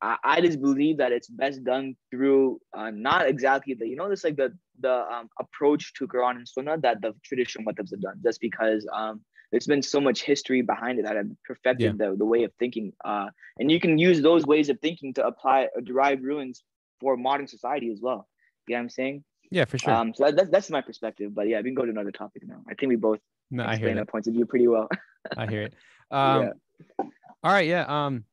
I, 0.02 0.16
I 0.24 0.40
just 0.40 0.60
believe 0.60 0.98
that 0.98 1.12
it's 1.12 1.28
best 1.28 1.64
done 1.64 1.96
through 2.10 2.60
uh, 2.76 2.90
not 2.90 3.26
exactly 3.28 3.74
the 3.74 3.88
you 3.88 3.96
know 3.96 4.08
this 4.08 4.24
like 4.24 4.36
the 4.36 4.52
the 4.80 4.92
um, 4.92 5.28
approach 5.40 5.94
to 5.94 6.06
Quran 6.06 6.36
and 6.36 6.48
Sunnah 6.48 6.78
that 6.78 7.00
the 7.00 7.14
traditional 7.24 7.64
methods 7.64 7.90
have 7.92 8.00
done 8.00 8.20
just 8.22 8.40
because 8.40 8.86
um 8.92 9.20
there's 9.50 9.66
been 9.66 9.82
so 9.82 10.00
much 10.00 10.22
history 10.22 10.60
behind 10.60 10.98
it 10.98 11.04
that 11.04 11.16
have 11.16 11.28
perfected 11.44 11.98
the, 11.98 12.14
the 12.16 12.24
way 12.24 12.44
of 12.44 12.52
thinking 12.58 12.92
uh 13.04 13.28
and 13.58 13.70
you 13.70 13.80
can 13.80 13.98
use 13.98 14.20
those 14.20 14.44
ways 14.44 14.68
of 14.68 14.78
thinking 14.80 15.14
to 15.14 15.26
apply 15.26 15.68
or 15.74 15.80
derive 15.80 16.22
rulings 16.22 16.62
for 17.00 17.16
modern 17.16 17.46
society 17.46 17.90
as 17.90 18.00
well 18.02 18.28
you 18.66 18.74
know 18.74 18.78
what 18.78 18.82
I'm 18.82 18.88
saying 18.90 19.24
Yeah, 19.50 19.64
for 19.64 19.78
sure. 19.78 19.94
um 19.94 20.12
so 20.14 20.24
that, 20.24 20.36
that's 20.36 20.50
that's 20.50 20.70
my 20.70 20.82
perspective 20.82 21.34
but 21.34 21.48
yeah 21.48 21.58
we 21.58 21.70
can 21.70 21.74
go 21.74 21.84
to 21.84 21.90
another 21.90 22.12
topic 22.12 22.42
now 22.46 22.60
I 22.68 22.74
think 22.74 22.90
we 22.90 22.96
both 22.96 23.20
no, 23.50 23.62
I 23.62 23.68
hear 23.68 23.74
explain 23.74 23.96
that. 23.96 24.08
points 24.08 24.28
of 24.28 24.34
view 24.34 24.44
pretty 24.44 24.68
well 24.68 24.88
I 25.36 25.46
hear 25.46 25.62
it. 25.62 25.74
Um, 26.08 26.42
Yeah. 26.42 27.06
All 27.42 27.52
right, 27.52 27.66
yeah. 27.66 27.84
Um, 27.88 28.24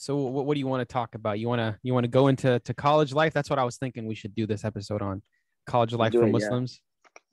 so 0.00 0.16
what, 0.16 0.46
what 0.46 0.54
do 0.54 0.60
you 0.60 0.66
want 0.66 0.80
to 0.80 0.90
talk 0.90 1.14
about? 1.14 1.38
You 1.38 1.48
want 1.48 1.60
to 1.60 1.78
you 1.82 1.92
want 1.92 2.04
to 2.04 2.08
go 2.10 2.28
into 2.28 2.58
to 2.60 2.74
college 2.74 3.12
life? 3.12 3.32
That's 3.34 3.50
what 3.50 3.58
I 3.58 3.64
was 3.64 3.76
thinking. 3.76 4.06
We 4.06 4.14
should 4.14 4.34
do 4.34 4.46
this 4.46 4.64
episode 4.64 5.02
on 5.02 5.22
college 5.66 5.92
life 5.92 6.12
for 6.12 6.22
it, 6.22 6.26
yeah. 6.26 6.32
Muslims. 6.32 6.80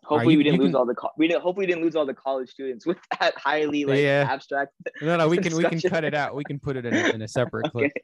Hopefully 0.03 0.33
you- 0.33 0.37
we 0.39 0.43
didn't 0.43 0.59
lose 0.59 0.67
can- 0.69 0.75
all 0.75 0.85
the 0.85 0.95
co- 0.95 1.11
we 1.17 1.27
didn't 1.29 1.43
hopefully 1.43 1.65
we 1.65 1.71
didn't 1.71 1.83
lose 1.83 1.95
all 1.95 2.05
the 2.05 2.13
college 2.13 2.49
students 2.49 2.85
with 2.85 2.97
that 3.19 3.33
highly 3.37 3.85
like 3.85 3.99
Yeah. 3.99 4.27
abstract. 4.29 4.73
No, 5.01 5.15
no, 5.17 5.29
we 5.29 5.37
can 5.37 5.55
we 5.55 5.63
can 5.63 5.79
cut 5.89 6.03
it 6.03 6.13
out. 6.13 6.35
We 6.35 6.43
can 6.43 6.59
put 6.59 6.75
it 6.75 6.85
in 6.85 6.93
a, 6.93 7.07
in 7.15 7.21
a 7.21 7.27
separate 7.27 7.71
clip. 7.71 7.85
Okay. 7.91 8.01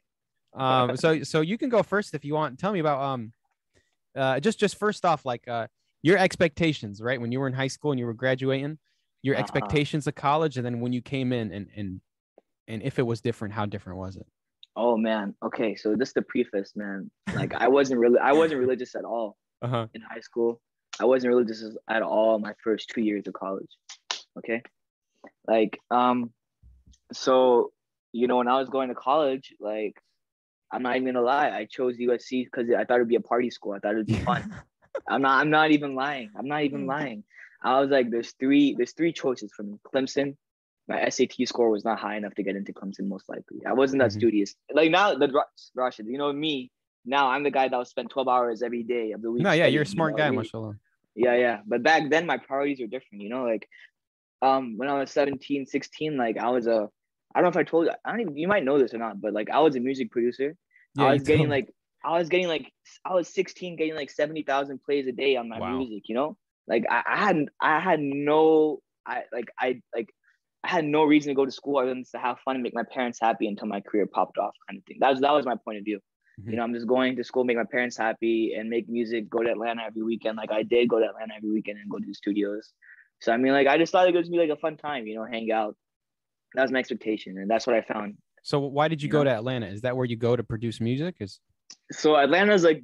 Um, 0.56 0.96
so 0.96 1.22
so 1.24 1.40
you 1.42 1.58
can 1.58 1.68
go 1.68 1.82
first 1.82 2.14
if 2.14 2.24
you 2.24 2.32
want. 2.34 2.58
Tell 2.58 2.72
me 2.72 2.78
about 2.78 3.00
um, 3.02 3.32
uh, 4.16 4.40
just 4.40 4.58
just 4.58 4.78
first 4.78 5.04
off, 5.04 5.26
like 5.26 5.46
uh, 5.48 5.66
your 6.02 6.16
expectations, 6.16 7.02
right? 7.02 7.20
When 7.20 7.32
you 7.32 7.40
were 7.40 7.48
in 7.48 7.52
high 7.54 7.66
school 7.68 7.90
and 7.90 7.98
you 8.00 8.06
were 8.06 8.14
graduating, 8.14 8.78
your 9.22 9.34
Uh-huh. 9.34 9.42
expectations 9.42 10.06
of 10.06 10.14
college, 10.14 10.56
and 10.56 10.64
then 10.64 10.80
when 10.80 10.92
you 10.92 11.02
came 11.02 11.32
in, 11.32 11.52
and 11.52 11.68
and 11.76 12.00
and 12.68 12.82
if 12.82 12.98
it 12.98 13.02
was 13.02 13.20
different, 13.20 13.52
how 13.52 13.66
different 13.66 13.98
was 13.98 14.16
it? 14.16 14.26
Oh 14.76 14.96
man. 14.96 15.34
Okay, 15.42 15.76
so 15.76 15.94
this 15.96 16.08
is 16.08 16.14
the 16.14 16.22
preface, 16.22 16.72
man. 16.76 17.10
Like 17.34 17.52
I 17.54 17.68
wasn't 17.68 18.00
really 18.00 18.18
I 18.18 18.32
wasn't 18.32 18.60
religious 18.60 18.94
at 18.94 19.04
all 19.04 19.36
Uh 19.62 19.68
huh. 19.68 19.86
in 19.94 20.00
high 20.02 20.20
school. 20.20 20.60
I 21.00 21.04
wasn't 21.04 21.32
religious 21.34 21.64
at 21.88 22.02
all 22.02 22.38
my 22.38 22.52
first 22.62 22.90
two 22.90 23.00
years 23.02 23.26
of 23.26 23.34
college. 23.34 23.70
Okay. 24.38 24.62
Like 25.48 25.78
um 25.90 26.32
so 27.12 27.72
you 28.12 28.26
know 28.28 28.36
when 28.36 28.48
I 28.48 28.58
was 28.58 28.68
going 28.68 28.88
to 28.88 28.94
college, 28.94 29.54
like 29.60 29.94
I'm 30.72 30.82
not 30.82 30.96
even 30.96 31.06
gonna 31.06 31.22
lie, 31.26 31.50
I 31.50 31.64
chose 31.66 31.96
USC 31.96 32.44
because 32.44 32.68
I 32.70 32.84
thought 32.84 32.96
it'd 32.96 33.08
be 33.08 33.16
a 33.16 33.20
party 33.20 33.50
school. 33.50 33.72
I 33.72 33.78
thought 33.80 33.92
it'd 33.94 34.06
be 34.06 34.16
fun. 34.16 34.44
I'm 35.08 35.22
not 35.22 35.40
I'm 35.40 35.50
not 35.50 35.70
even 35.72 35.94
lying. 35.94 36.30
I'm 36.38 36.46
not 36.48 36.62
even 36.62 36.82
Hmm. 36.82 36.88
lying. 36.88 37.24
I 37.62 37.80
was 37.80 37.90
like, 37.90 38.10
there's 38.10 38.32
three, 38.32 38.74
there's 38.76 38.92
three 38.92 39.12
choices 39.12 39.50
for 39.56 39.62
me. 39.62 39.78
Clemson. 39.92 40.36
My 40.88 41.08
SAT 41.08 41.46
score 41.46 41.70
was 41.70 41.84
not 41.84 41.98
high 41.98 42.16
enough 42.16 42.34
to 42.34 42.42
get 42.42 42.56
into 42.56 42.72
Clemson, 42.72 43.06
most 43.08 43.28
likely. 43.28 43.64
I 43.66 43.72
wasn't 43.72 44.00
that 44.00 44.10
Mhm. 44.10 44.18
studious. 44.18 44.54
Like 44.72 44.90
now, 44.90 45.14
the 45.14 45.28
Rashid, 45.74 46.06
you 46.06 46.18
know 46.18 46.32
me. 46.32 46.70
Now 47.06 47.28
I'm 47.30 47.42
the 47.42 47.50
guy 47.50 47.68
that 47.68 47.76
will 47.76 47.84
spend 47.84 48.10
12 48.10 48.28
hours 48.28 48.62
every 48.62 48.82
day 48.82 49.12
of 49.12 49.22
the 49.22 49.30
week. 49.30 49.42
No, 49.42 49.52
yeah, 49.52 49.66
you're 49.66 49.82
a 49.82 49.86
studying, 49.86 49.90
you 49.90 49.94
smart 49.94 50.12
know, 50.12 50.16
guy, 50.18 50.30
mashallah. 50.30 50.76
Yeah, 51.14 51.36
yeah. 51.36 51.60
But 51.66 51.82
back 51.82 52.10
then 52.10 52.26
my 52.26 52.38
priorities 52.38 52.80
were 52.80 52.86
different, 52.86 53.22
you 53.22 53.28
know, 53.28 53.44
like 53.44 53.68
um 54.42 54.76
when 54.76 54.88
I 54.88 54.98
was 54.98 55.10
17, 55.10 55.66
16, 55.66 56.16
like 56.16 56.38
I 56.38 56.50
was 56.50 56.66
a 56.66 56.88
I 57.34 57.40
don't 57.40 57.44
know 57.44 57.48
if 57.48 57.56
I 57.56 57.68
told 57.68 57.86
you, 57.86 57.92
I 58.04 58.10
don't 58.10 58.20
even 58.20 58.36
you 58.36 58.48
might 58.48 58.64
know 58.64 58.78
this 58.78 58.94
or 58.94 58.98
not, 58.98 59.20
but 59.20 59.32
like 59.32 59.50
I 59.50 59.60
was 59.60 59.76
a 59.76 59.80
music 59.80 60.10
producer. 60.10 60.56
Yeah, 60.94 61.06
I 61.06 61.12
was 61.12 61.22
getting 61.22 61.48
like 61.48 61.72
I 62.04 62.18
was 62.18 62.28
getting 62.28 62.48
like 62.48 62.72
I 63.04 63.14
was 63.14 63.28
16 63.28 63.76
getting 63.76 63.94
like 63.94 64.10
70,000 64.10 64.82
plays 64.82 65.06
a 65.06 65.12
day 65.12 65.36
on 65.36 65.48
my 65.48 65.58
Wow. 65.60 65.78
music, 65.78 66.08
you 66.08 66.14
know? 66.14 66.36
Like 66.66 66.84
I, 66.90 67.02
I 67.06 67.16
had 67.16 67.46
I 67.60 67.80
had 67.80 68.00
no 68.00 68.80
I 69.06 69.24
like 69.32 69.50
I 69.58 69.82
like 69.94 70.13
I 70.64 70.68
had 70.68 70.84
no 70.84 71.04
reason 71.04 71.28
to 71.28 71.34
go 71.34 71.44
to 71.44 71.50
school 71.52 71.76
other 71.78 71.90
than 71.90 72.04
to 72.12 72.18
have 72.18 72.38
fun 72.40 72.56
and 72.56 72.62
make 72.62 72.74
my 72.74 72.82
parents 72.82 73.18
happy 73.20 73.46
until 73.46 73.68
my 73.68 73.80
career 73.80 74.06
popped 74.06 74.38
off 74.38 74.54
kind 74.66 74.78
of 74.78 74.84
thing. 74.86 74.96
That 75.00 75.10
was 75.10 75.20
that 75.20 75.32
was 75.32 75.44
my 75.44 75.56
point 75.56 75.78
of 75.78 75.84
view. 75.84 76.00
Mhm. 76.40 76.50
You 76.50 76.56
know, 76.56 76.62
I'm 76.64 76.74
just 76.74 76.86
going 76.86 77.14
to 77.16 77.22
school, 77.24 77.44
make 77.44 77.56
my 77.56 77.64
parents 77.76 77.96
happy 77.96 78.54
and 78.54 78.68
make 78.70 78.88
music, 78.88 79.28
go 79.28 79.42
to 79.42 79.50
Atlanta 79.50 79.82
every 79.84 80.02
weekend. 80.02 80.36
Like 80.36 80.50
I 80.50 80.62
did 80.62 80.88
go 80.88 80.98
to 80.98 81.06
Atlanta 81.06 81.34
every 81.36 81.50
weekend 81.52 81.78
and 81.80 81.88
go 81.90 81.98
to 81.98 82.06
the 82.06 82.14
studios. 82.14 82.72
So 83.20 83.30
I 83.32 83.36
mean 83.36 83.52
like 83.52 83.66
I 83.66 83.76
just 83.78 83.92
thought 83.92 84.08
it 84.08 84.14
was 84.14 84.28
gonna 84.28 84.42
be 84.42 84.48
like 84.48 84.56
a 84.58 84.60
fun 84.60 84.76
time, 84.76 85.06
you 85.06 85.14
know, 85.16 85.24
hang 85.24 85.52
out. 85.52 85.76
That 86.54 86.62
was 86.62 86.72
my 86.72 86.78
expectation 86.78 87.36
and 87.38 87.48
that's 87.50 87.66
what 87.66 87.76
I 87.76 87.82
found. 87.82 88.16
So 88.42 88.58
why 88.60 88.88
did 88.88 89.02
you 89.02 89.06
you 89.08 89.12
go 89.12 89.18
know? 89.18 89.30
to 89.30 89.36
Atlanta? 89.36 89.66
Is 89.66 89.82
that 89.82 89.96
where 89.96 90.06
you 90.06 90.16
go 90.16 90.34
to 90.36 90.42
produce 90.42 90.80
music? 90.80 91.16
Is 91.20 91.40
So 91.92 92.16
Atlanta's 92.16 92.64
like 92.64 92.82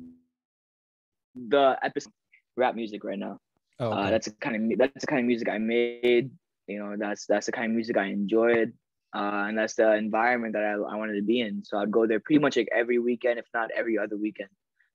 the 1.35 1.79
episode 1.83 2.13
rap 2.57 2.75
music 2.75 3.05
right 3.05 3.19
now. 3.19 3.39
oh, 3.79 3.91
Uh, 3.93 4.11
that's 4.11 4.27
the 4.29 4.35
kind 4.41 4.73
of 4.73 4.79
that's 4.79 5.01
the 5.05 5.07
kind 5.07 5.21
of 5.21 5.27
music 5.27 5.49
I 5.49 5.59
made. 5.59 6.31
You 6.71 6.79
know, 6.81 6.97
that's 6.99 7.27
that's 7.27 7.47
the 7.47 7.53
kind 7.53 7.67
of 7.71 7.75
music 7.77 7.97
I 7.97 8.07
enjoyed, 8.07 8.73
uh, 9.15 9.45
and 9.49 9.59
that's 9.59 9.75
the 9.75 9.95
environment 9.95 10.55
that 10.55 10.65
I, 10.65 10.73
I 10.73 10.97
wanted 10.97 11.17
to 11.17 11.23
be 11.23 11.41
in. 11.41 11.65
So 11.65 11.79
I'd 11.79 11.91
go 11.91 12.07
there 12.07 12.21
pretty 12.21 12.41
much 12.41 12.57
like 12.57 12.69
every 12.75 12.99
weekend, 12.99 13.39
if 13.39 13.47
not 13.55 13.71
every 13.77 13.99
other 13.99 14.17
weekend. 14.17 14.51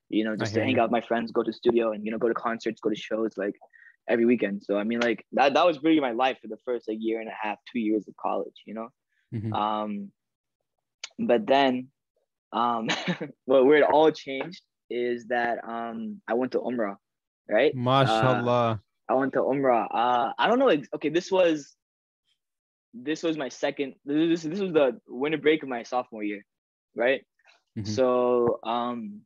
You 0.09 0.23
know, 0.25 0.35
just 0.37 0.53
to 0.55 0.61
hang 0.61 0.75
you. 0.75 0.81
out 0.81 0.85
with 0.89 0.91
my 1.01 1.01
friends, 1.01 1.31
go 1.31 1.43
to 1.43 1.53
studio, 1.53 1.91
and 1.91 2.05
you 2.05 2.11
know, 2.11 2.17
go 2.19 2.27
to 2.29 2.33
concerts, 2.33 2.81
go 2.81 2.89
to 2.89 2.95
shows, 2.95 3.37
like 3.37 3.55
every 4.09 4.25
weekend. 4.25 4.63
So 4.63 4.77
I 4.77 4.83
mean, 4.83 4.99
like 4.99 5.25
that 5.33 5.53
that 5.55 5.65
was 5.65 5.83
really 5.83 5.99
my 5.99 6.11
life 6.11 6.37
for 6.41 6.47
the 6.47 6.57
first 6.65 6.87
like 6.87 6.97
year 7.01 7.19
and 7.19 7.29
a 7.29 7.37
half, 7.41 7.57
two 7.71 7.79
years 7.79 8.07
of 8.07 8.15
college. 8.17 8.61
You 8.65 8.75
know, 8.75 8.89
Mhm. 9.33 9.53
um, 9.57 10.11
but 11.19 11.45
then, 11.47 11.89
um, 12.53 12.87
what 13.45 13.65
where 13.65 13.77
it 13.77 13.83
all 13.91 14.11
changed 14.11 14.61
is 14.89 15.27
that 15.27 15.59
um 15.67 16.21
I 16.27 16.33
went 16.33 16.51
to 16.53 16.59
Umrah, 16.59 16.97
right? 17.49 17.73
mashallah. 17.73 18.81
I 19.09 19.13
went 19.13 19.33
to 19.33 19.39
Umrah. 19.39 19.87
Uh, 19.91 20.33
I 20.37 20.47
don't 20.47 20.59
know. 20.59 20.69
ex- 20.69 20.89
Okay, 20.95 21.09
this 21.09 21.31
was 21.31 21.75
this 22.93 23.23
was 23.23 23.37
my 23.37 23.49
second. 23.49 23.95
This 24.05 24.43
this 24.43 24.59
was 24.59 24.73
the 24.73 24.99
winter 25.07 25.37
break 25.37 25.63
of 25.63 25.69
my 25.69 25.83
sophomore 25.83 26.23
year, 26.23 26.45
right? 26.95 27.21
Mhm. 27.77 27.85
So 27.87 28.59
um, 28.63 29.21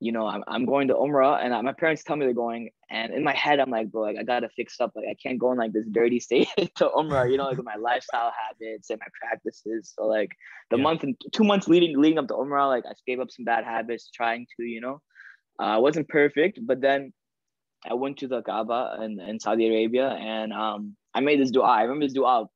you 0.00 0.12
know, 0.12 0.26
I'm, 0.26 0.42
I'm 0.48 0.66
going 0.66 0.88
to 0.88 0.94
Umrah, 0.94 1.42
and 1.44 1.54
uh, 1.54 1.62
my 1.62 1.72
parents 1.72 2.02
tell 2.02 2.16
me 2.16 2.26
they're 2.26 2.34
going, 2.34 2.70
and 2.90 3.12
in 3.14 3.22
my 3.24 3.34
head, 3.34 3.60
I'm 3.60 3.70
like, 3.70 3.90
bro, 3.90 4.02
like 4.02 4.16
I 4.18 4.24
gotta 4.24 4.48
fix 4.56 4.80
up. 4.80 4.92
Like 4.94 5.06
I 5.10 5.14
can't 5.22 5.38
go 5.38 5.52
in 5.52 5.58
like 5.58 5.72
this 5.72 5.86
dirty 5.90 6.20
state 6.20 6.48
to 6.76 6.88
Umrah. 6.90 7.30
You 7.30 7.38
know, 7.38 7.46
like 7.46 7.56
with 7.56 7.66
my 7.66 7.76
lifestyle 7.76 8.32
habits 8.46 8.90
and 8.90 9.00
my 9.00 9.06
practices. 9.20 9.92
So 9.96 10.06
like 10.06 10.30
the 10.70 10.78
Yeah. 10.78 10.82
month 10.82 11.02
and 11.04 11.16
two 11.32 11.44
months 11.44 11.68
leading 11.68 11.98
leading 11.98 12.18
up 12.18 12.28
to 12.28 12.34
Umrah, 12.34 12.68
like 12.68 12.84
I 12.86 12.92
gave 13.06 13.20
up 13.20 13.30
some 13.30 13.44
bad 13.44 13.64
habits, 13.64 14.10
trying 14.10 14.46
to, 14.56 14.64
you 14.64 14.80
know, 14.80 15.00
uh, 15.58 15.78
wasn't 15.80 16.08
perfect, 16.08 16.58
but 16.66 16.80
then 16.80 17.12
I 17.88 17.94
went 17.94 18.18
to 18.18 18.28
the 18.28 18.42
Kaaba 18.42 18.98
in, 19.02 19.18
in 19.20 19.40
Saudi 19.40 19.68
Arabia 19.68 20.08
and 20.08 20.52
um 20.52 20.96
I 21.14 21.20
made 21.20 21.40
this 21.40 21.50
dua. 21.50 21.66
I 21.66 21.82
remember 21.82 22.06
this 22.06 22.14
dua 22.14 22.48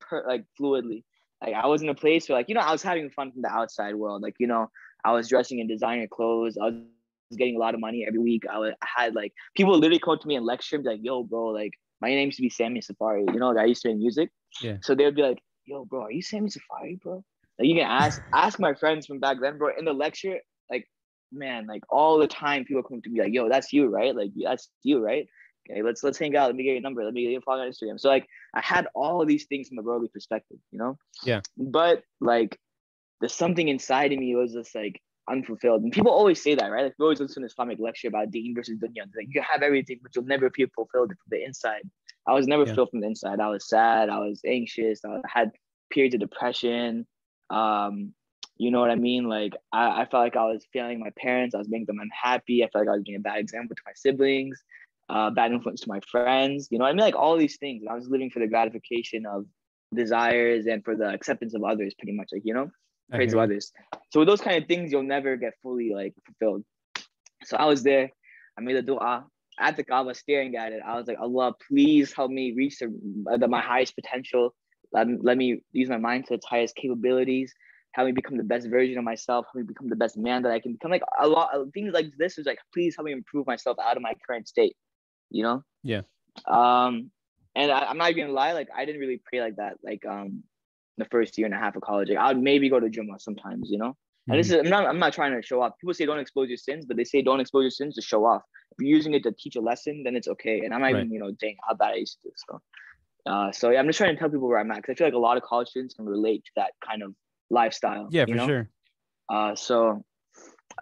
per, 0.00 0.24
like 0.26 0.44
fluidly. 0.58 1.04
Like 1.42 1.54
I 1.54 1.66
was 1.66 1.82
in 1.82 1.88
a 1.88 1.94
place 1.94 2.28
where 2.28 2.38
like, 2.38 2.48
you 2.48 2.54
know, 2.54 2.60
I 2.60 2.72
was 2.72 2.82
having 2.82 3.08
fun 3.10 3.32
from 3.32 3.42
the 3.42 3.52
outside 3.52 3.94
world. 3.94 4.22
Like, 4.22 4.36
you 4.38 4.46
know, 4.46 4.70
I 5.04 5.12
was 5.12 5.28
dressing 5.28 5.58
in 5.58 5.66
designer 5.66 6.06
clothes. 6.06 6.58
I 6.60 6.66
was 6.66 6.74
getting 7.36 7.56
a 7.56 7.58
lot 7.58 7.74
of 7.74 7.80
money 7.80 8.04
every 8.06 8.18
week. 8.18 8.44
I, 8.50 8.58
was, 8.58 8.74
I 8.82 9.02
had 9.02 9.14
like 9.14 9.32
people 9.56 9.78
literally 9.78 10.00
come 10.00 10.18
to 10.18 10.28
me 10.28 10.36
and 10.36 10.44
lecture 10.44 10.78
me 10.78 10.84
like, 10.84 11.00
yo, 11.02 11.22
bro, 11.22 11.48
like 11.48 11.72
my 12.00 12.08
name 12.08 12.26
used 12.26 12.36
to 12.36 12.42
be 12.42 12.50
Sammy 12.50 12.80
Safari. 12.80 13.24
You 13.32 13.38
know, 13.38 13.50
like 13.50 13.64
I 13.64 13.66
used 13.66 13.82
to 13.82 13.88
make 13.88 13.98
music. 13.98 14.30
Yeah. 14.60 14.78
So 14.82 14.94
they 14.94 15.04
would 15.04 15.14
be 15.14 15.22
like, 15.22 15.40
"Yo, 15.66 15.84
bro, 15.84 16.02
are 16.02 16.12
you 16.12 16.22
Sammy 16.22 16.50
Safari, 16.50 16.98
bro?" 17.02 17.24
Like 17.58 17.68
you 17.68 17.74
can 17.74 17.86
ask 17.86 18.20
ask 18.34 18.58
my 18.58 18.74
friends 18.74 19.06
from 19.06 19.20
back 19.20 19.38
then, 19.40 19.58
bro. 19.58 19.70
In 19.78 19.84
the 19.84 19.92
lecture, 19.92 20.40
man, 21.32 21.66
like 21.66 21.82
all 21.90 22.18
the 22.18 22.26
time, 22.26 22.64
people 22.64 22.82
come 22.82 23.00
to 23.02 23.10
me 23.10 23.20
like, 23.20 23.32
"Yo, 23.32 23.48
that's 23.48 23.72
you, 23.72 23.88
right? 23.88 24.14
Like 24.14 24.30
that's 24.42 24.68
you, 24.82 25.04
right?" 25.04 25.26
Okay, 25.68 25.82
let's 25.82 26.02
let's 26.02 26.18
hang 26.18 26.36
out. 26.36 26.46
Let 26.46 26.56
me 26.56 26.64
get 26.64 26.72
your 26.72 26.80
number. 26.80 27.04
Let 27.04 27.12
me 27.14 27.22
get 27.22 27.32
your 27.32 27.42
follow 27.42 27.62
on 27.62 27.68
Instagram. 27.68 28.00
So 28.00 28.08
like, 28.08 28.26
I 28.54 28.60
had 28.60 28.88
all 28.94 29.20
of 29.20 29.28
these 29.28 29.44
things 29.44 29.68
from 29.68 29.78
a 29.78 29.82
worldly 29.82 30.08
perspective, 30.08 30.58
you 30.72 30.78
know. 30.78 30.96
Yeah. 31.24 31.40
But 31.56 32.02
like, 32.20 32.58
there's 33.20 33.34
something 33.34 33.68
inside 33.68 34.12
of 34.12 34.18
me 34.18 34.34
was 34.34 34.52
just 34.52 34.74
like 34.74 35.00
unfulfilled. 35.30 35.82
And 35.82 35.92
people 35.92 36.10
always 36.10 36.42
say 36.42 36.54
that, 36.54 36.70
right? 36.70 36.84
Like 36.84 36.94
we 36.98 37.04
always 37.04 37.20
listen 37.20 37.34
to 37.34 37.40
an 37.40 37.46
Islamic 37.46 37.78
lecture 37.78 38.08
about 38.08 38.30
deen 38.30 38.54
versus 38.54 38.78
dunya. 38.78 39.02
Like 39.16 39.28
you 39.28 39.42
have 39.42 39.62
everything, 39.62 40.00
but 40.02 40.14
you'll 40.14 40.24
never 40.24 40.50
feel 40.50 40.68
fulfilled 40.74 41.10
from 41.10 41.16
the 41.28 41.44
inside. 41.44 41.82
I 42.26 42.32
was 42.32 42.46
never 42.46 42.64
Yeah. 42.66 42.74
filled 42.74 42.90
from 42.90 43.00
the 43.00 43.06
inside. 43.06 43.40
I 43.40 43.48
was 43.48 43.68
sad. 43.68 44.08
I 44.08 44.18
was 44.18 44.40
anxious. 44.46 45.04
I 45.04 45.20
had 45.26 45.52
periods 45.90 46.14
of 46.14 46.20
depression. 46.20 47.06
Um, 47.50 48.14
you 48.60 48.70
know 48.70 48.80
what 48.80 48.90
I 48.90 48.96
mean? 48.96 49.24
Like 49.24 49.54
I, 49.72 50.02
I 50.02 50.04
felt 50.04 50.22
like 50.22 50.36
I 50.36 50.44
was 50.44 50.66
failing 50.70 51.00
my 51.00 51.08
parents. 51.16 51.54
I 51.54 51.58
was 51.58 51.70
making 51.70 51.86
them 51.86 51.98
unhappy. 51.98 52.62
I 52.62 52.68
felt 52.68 52.84
like 52.84 52.92
I 52.92 52.96
was 52.96 53.02
being 53.02 53.16
a 53.16 53.20
bad 53.20 53.38
example 53.38 53.74
to 53.74 53.82
my 53.86 53.92
siblings, 53.94 54.62
uh, 55.08 55.30
bad 55.30 55.52
influence 55.52 55.80
to 55.80 55.88
my 55.88 56.00
friends. 56.00 56.68
You 56.70 56.78
know 56.78 56.84
what 56.84 56.90
I 56.90 56.92
mean? 56.92 57.00
Like 57.00 57.16
all 57.16 57.38
these 57.38 57.56
things. 57.56 57.84
I 57.90 57.94
was 57.94 58.06
living 58.10 58.28
for 58.28 58.40
the 58.40 58.46
gratification 58.46 59.24
of 59.24 59.46
desires 59.94 60.66
and 60.66 60.84
for 60.84 60.94
the 60.94 61.08
acceptance 61.08 61.54
of 61.54 61.64
others, 61.64 61.94
pretty 61.98 62.12
much. 62.12 62.28
Like 62.32 62.42
you 62.44 62.52
know 62.52 62.70
praise 63.10 63.32
of 63.32 63.38
others. 63.38 63.72
So 64.10 64.20
with 64.20 64.28
those 64.28 64.42
kind 64.42 64.62
of 64.62 64.68
things, 64.68 64.92
you'll 64.92 65.04
never 65.04 65.36
get 65.36 65.54
fully 65.62 65.94
like 65.94 66.14
fulfilled. 66.26 66.62
So 67.44 67.56
I 67.56 67.64
was 67.64 67.82
there. 67.82 68.10
I 68.58 68.60
made 68.60 68.76
a 68.76 68.82
dua 68.82 69.24
at 69.58 69.78
the 69.78 69.84
Kaaba, 69.84 70.14
staring 70.14 70.54
at 70.56 70.72
it. 70.72 70.82
I 70.86 70.96
was 70.96 71.06
like, 71.06 71.18
Allah, 71.18 71.54
please 71.66 72.12
help 72.12 72.30
me 72.30 72.52
reach 72.54 72.78
the, 72.78 72.92
the 73.38 73.48
my 73.48 73.62
highest 73.62 73.94
potential. 73.94 74.54
Let, 74.92 75.06
let 75.24 75.38
me 75.38 75.62
use 75.72 75.88
my 75.88 75.96
mind 75.96 76.26
to 76.26 76.34
its 76.34 76.44
highest 76.44 76.76
capabilities. 76.76 77.54
Help 77.92 78.06
me 78.06 78.12
become 78.12 78.36
the 78.36 78.44
best 78.44 78.68
version 78.68 78.98
of 78.98 79.04
myself. 79.04 79.46
Help 79.46 79.56
me 79.56 79.62
become 79.62 79.88
the 79.88 79.96
best 79.96 80.16
man 80.16 80.42
that 80.42 80.52
I 80.52 80.60
can 80.60 80.72
become. 80.72 80.90
Like 80.90 81.02
a 81.20 81.26
lot 81.26 81.54
of 81.54 81.70
things 81.72 81.92
like 81.92 82.06
this 82.18 82.38
is 82.38 82.46
like, 82.46 82.58
please 82.72 82.94
help 82.96 83.06
me 83.06 83.12
improve 83.12 83.46
myself 83.46 83.78
out 83.82 83.96
of 83.96 84.02
my 84.02 84.14
current 84.26 84.48
state. 84.48 84.76
You 85.30 85.42
know? 85.42 85.64
Yeah. 85.82 86.02
Um, 86.46 87.10
and 87.54 87.70
I, 87.72 87.80
I'm 87.80 87.98
not 87.98 88.10
even 88.10 88.24
gonna 88.24 88.32
lie, 88.32 88.52
like 88.52 88.68
I 88.76 88.84
didn't 88.84 89.00
really 89.00 89.20
pray 89.24 89.40
like 89.40 89.56
that. 89.56 89.78
Like 89.82 90.04
um, 90.06 90.44
the 90.98 91.04
first 91.06 91.36
year 91.36 91.46
and 91.46 91.54
a 91.54 91.58
half 91.58 91.74
of 91.76 91.82
college, 91.82 92.08
like 92.08 92.18
I 92.18 92.32
would 92.32 92.42
maybe 92.42 92.68
go 92.68 92.78
to 92.78 92.88
Juma 92.88 93.18
sometimes. 93.18 93.70
You 93.70 93.78
know? 93.78 93.96
And 94.28 94.38
this 94.38 94.50
is 94.50 94.54
I'm 94.54 94.68
not 94.68 94.86
I'm 94.86 94.98
not 94.98 95.12
trying 95.12 95.34
to 95.34 95.44
show 95.44 95.60
off. 95.62 95.72
People 95.80 95.94
say 95.94 96.06
don't 96.06 96.20
expose 96.20 96.48
your 96.48 96.58
sins, 96.58 96.86
but 96.86 96.96
they 96.96 97.04
say 97.04 97.20
don't 97.22 97.40
expose 97.40 97.62
your 97.62 97.70
sins 97.70 97.96
to 97.96 98.02
show 98.02 98.24
off. 98.24 98.42
If 98.72 98.78
you're 98.78 98.96
using 98.96 99.14
it 99.14 99.24
to 99.24 99.32
teach 99.32 99.56
a 99.56 99.60
lesson, 99.60 100.04
then 100.04 100.14
it's 100.14 100.28
okay. 100.28 100.60
And 100.60 100.72
I'm 100.72 100.80
not 100.80 100.92
Right. 100.92 101.00
even, 101.00 101.10
you 101.10 101.18
know, 101.18 101.32
saying 101.40 101.56
how 101.66 101.74
bad 101.74 101.92
I 101.92 101.96
used 101.96 102.20
to 102.22 102.28
do. 102.28 102.32
So 102.48 102.60
uh 103.26 103.52
so 103.52 103.70
yeah, 103.70 103.80
I'm 103.80 103.86
just 103.86 103.98
trying 103.98 104.14
to 104.14 104.20
tell 104.20 104.30
people 104.30 104.46
where 104.46 104.58
I'm 104.58 104.70
at 104.70 104.76
because 104.76 104.92
I 104.92 104.96
feel 104.96 105.06
like 105.08 105.14
a 105.14 105.18
lot 105.18 105.36
of 105.36 105.42
college 105.42 105.68
students 105.68 105.94
can 105.94 106.06
relate 106.06 106.44
to 106.44 106.50
that 106.56 106.72
kind 106.86 107.02
of 107.02 107.14
lifestyle. 107.50 108.08
yeah, 108.10 108.24
for 108.24 108.34
know? 108.34 108.46
sure. 108.46 108.68
Uh 109.32 109.54
so 109.54 110.04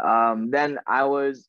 um 0.03 0.51
then 0.51 0.79
I 0.87 1.05
was 1.05 1.49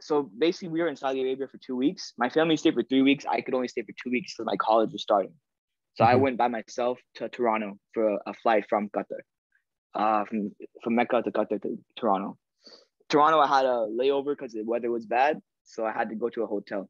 so 0.00 0.22
basically 0.22 0.68
we 0.68 0.80
were 0.80 0.88
in 0.88 0.96
Saudi 0.96 1.20
Arabia 1.20 1.46
for 1.48 1.58
two 1.58 1.76
weeks. 1.76 2.12
My 2.16 2.30
family 2.30 2.56
stayed 2.56 2.74
for 2.74 2.82
three 2.82 3.02
weeks. 3.02 3.24
I 3.28 3.40
could 3.42 3.54
only 3.54 3.68
stay 3.68 3.82
for 3.82 3.92
two 4.02 4.10
weeks 4.10 4.32
because 4.34 4.46
my 4.46 4.56
college 4.56 4.92
was 4.92 5.02
starting. 5.02 5.34
So 5.94 6.04
I 6.04 6.14
Mhm. 6.14 6.20
went 6.20 6.36
by 6.38 6.48
myself 6.48 6.98
to 7.16 7.28
Toronto 7.28 7.78
for 7.92 8.08
a, 8.14 8.18
a 8.26 8.34
flight 8.34 8.64
from 8.68 8.88
Qatar. 8.88 9.20
Uh 9.94 10.24
from 10.24 10.52
from 10.82 10.94
Mecca 10.94 11.22
to 11.22 11.30
Qatar 11.30 11.60
to 11.62 11.78
Toronto. 11.98 12.38
Toronto 13.08 13.38
I 13.40 13.48
had 13.48 13.66
a 13.66 13.86
layover 14.00 14.32
because 14.36 14.52
the 14.52 14.62
weather 14.62 14.90
was 14.90 15.04
bad. 15.06 15.40
So 15.64 15.84
I 15.84 15.92
had 15.92 16.08
to 16.10 16.14
go 16.14 16.28
to 16.30 16.42
a 16.42 16.46
hotel. 16.46 16.88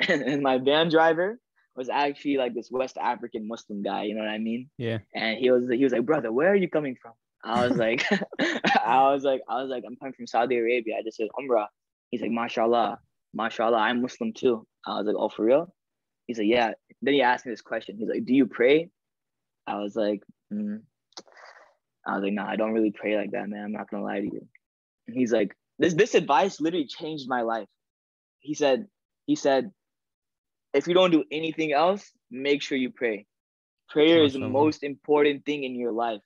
and 0.08 0.42
my 0.42 0.58
van 0.58 0.88
driver 0.88 1.38
was 1.76 1.88
actually 1.88 2.36
like 2.36 2.54
this 2.54 2.70
West 2.70 2.98
African 2.98 3.48
Muslim 3.48 3.82
guy, 3.82 4.04
you 4.04 4.14
know 4.14 4.20
what 4.20 4.30
I 4.30 4.38
mean? 4.38 4.68
Yeah. 4.78 4.98
And 5.14 5.38
he 5.38 5.50
was 5.50 5.68
he 5.70 5.82
was 5.82 5.92
like, 5.92 6.04
brother, 6.04 6.30
where 6.32 6.50
are 6.50 6.56
you 6.56 6.68
coming 6.68 6.96
from? 7.00 7.12
I 7.44 7.66
was 7.66 7.76
like, 7.86 8.04
I 8.84 9.10
was 9.12 9.24
like, 9.24 9.40
I 9.48 9.62
was 9.62 9.70
like, 9.70 9.84
I'm 9.86 9.96
coming 9.96 10.14
from 10.14 10.26
Saudi 10.26 10.58
Arabia. 10.58 10.96
I 10.98 11.02
just 11.02 11.16
said 11.16 11.28
Umrah. 11.38 11.66
He's 12.10 12.20
like, 12.20 12.30
mashallah, 12.30 12.98
mashallah, 13.32 13.78
I'm 13.78 14.02
Muslim 14.02 14.32
too. 14.32 14.66
I 14.86 14.98
was 14.98 15.06
like, 15.06 15.16
oh, 15.18 15.28
for 15.28 15.44
real? 15.44 15.74
He's 16.26 16.38
like, 16.38 16.48
yeah. 16.48 16.72
Then 17.00 17.14
he 17.14 17.22
asked 17.22 17.46
me 17.46 17.52
this 17.52 17.62
question. 17.62 17.96
He's 17.98 18.08
like, 18.08 18.24
do 18.24 18.34
you 18.34 18.46
pray? 18.46 18.90
I 19.66 19.78
was 19.78 19.96
like, 19.96 20.22
mm. 20.52 20.80
I 22.06 22.14
was 22.14 22.22
like, 22.24 22.32
nah, 22.32 22.48
I 22.48 22.56
don't 22.56 22.72
really 22.72 22.90
pray 22.90 23.16
like 23.16 23.30
that, 23.30 23.48
man. 23.48 23.64
I'm 23.64 23.72
not 23.72 23.90
gonna 23.90 24.04
lie 24.04 24.20
to 24.20 24.26
you. 24.26 24.46
And 25.08 25.16
he's 25.16 25.32
like, 25.32 25.56
this 25.78 25.94
this 25.94 26.14
advice 26.14 26.60
literally 26.60 26.86
changed 26.86 27.28
my 27.28 27.42
life. 27.42 27.68
He 28.40 28.54
said, 28.54 28.86
he 29.26 29.36
said, 29.36 29.70
if 30.74 30.86
you 30.86 30.94
don't 30.94 31.10
do 31.10 31.24
anything 31.30 31.72
else, 31.72 32.10
make 32.30 32.62
sure 32.62 32.78
you 32.78 32.90
pray. 32.90 33.26
Prayer 33.88 34.22
is 34.22 34.32
the 34.32 34.40
most 34.40 34.82
important 34.82 35.44
thing 35.44 35.64
in 35.64 35.74
your 35.74 35.92
life. 35.92 36.20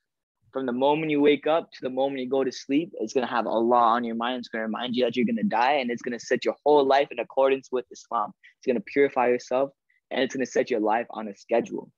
From 0.53 0.65
the 0.65 0.71
moment 0.71 1.11
you 1.11 1.21
wake 1.21 1.45
up 1.45 1.69
to 1.71 1.79
the 1.81 1.89
moment 1.89 2.21
you 2.21 2.29
go 2.29 2.43
to 2.43 2.51
sleep, 2.51 2.91
it's 2.93 3.13
gonna 3.13 3.27
have 3.27 3.45
Allah 3.45 3.75
on 3.75 4.03
your 4.03 4.15
mind. 4.15 4.39
It's 4.39 4.47
gonna 4.47 4.63
remind 4.63 4.95
you 4.95 5.03
that 5.03 5.15
you're 5.15 5.25
gonna 5.25 5.43
die, 5.43 5.73
and 5.73 5.91
it's 5.91 6.01
gonna 6.01 6.19
set 6.19 6.45
your 6.45 6.55
whole 6.65 6.85
life 6.85 7.09
in 7.11 7.19
accordance 7.19 7.67
with 7.71 7.85
Islam. 7.91 8.31
It's 8.57 8.67
gonna 8.67 8.83
purify 8.85 9.27
yourself, 9.27 9.71
and 10.09 10.21
it's 10.21 10.33
gonna 10.33 10.45
set 10.45 10.71
your 10.71 10.79
life 10.79 11.07
on 11.09 11.27
a 11.27 11.35
schedule. 11.35 11.91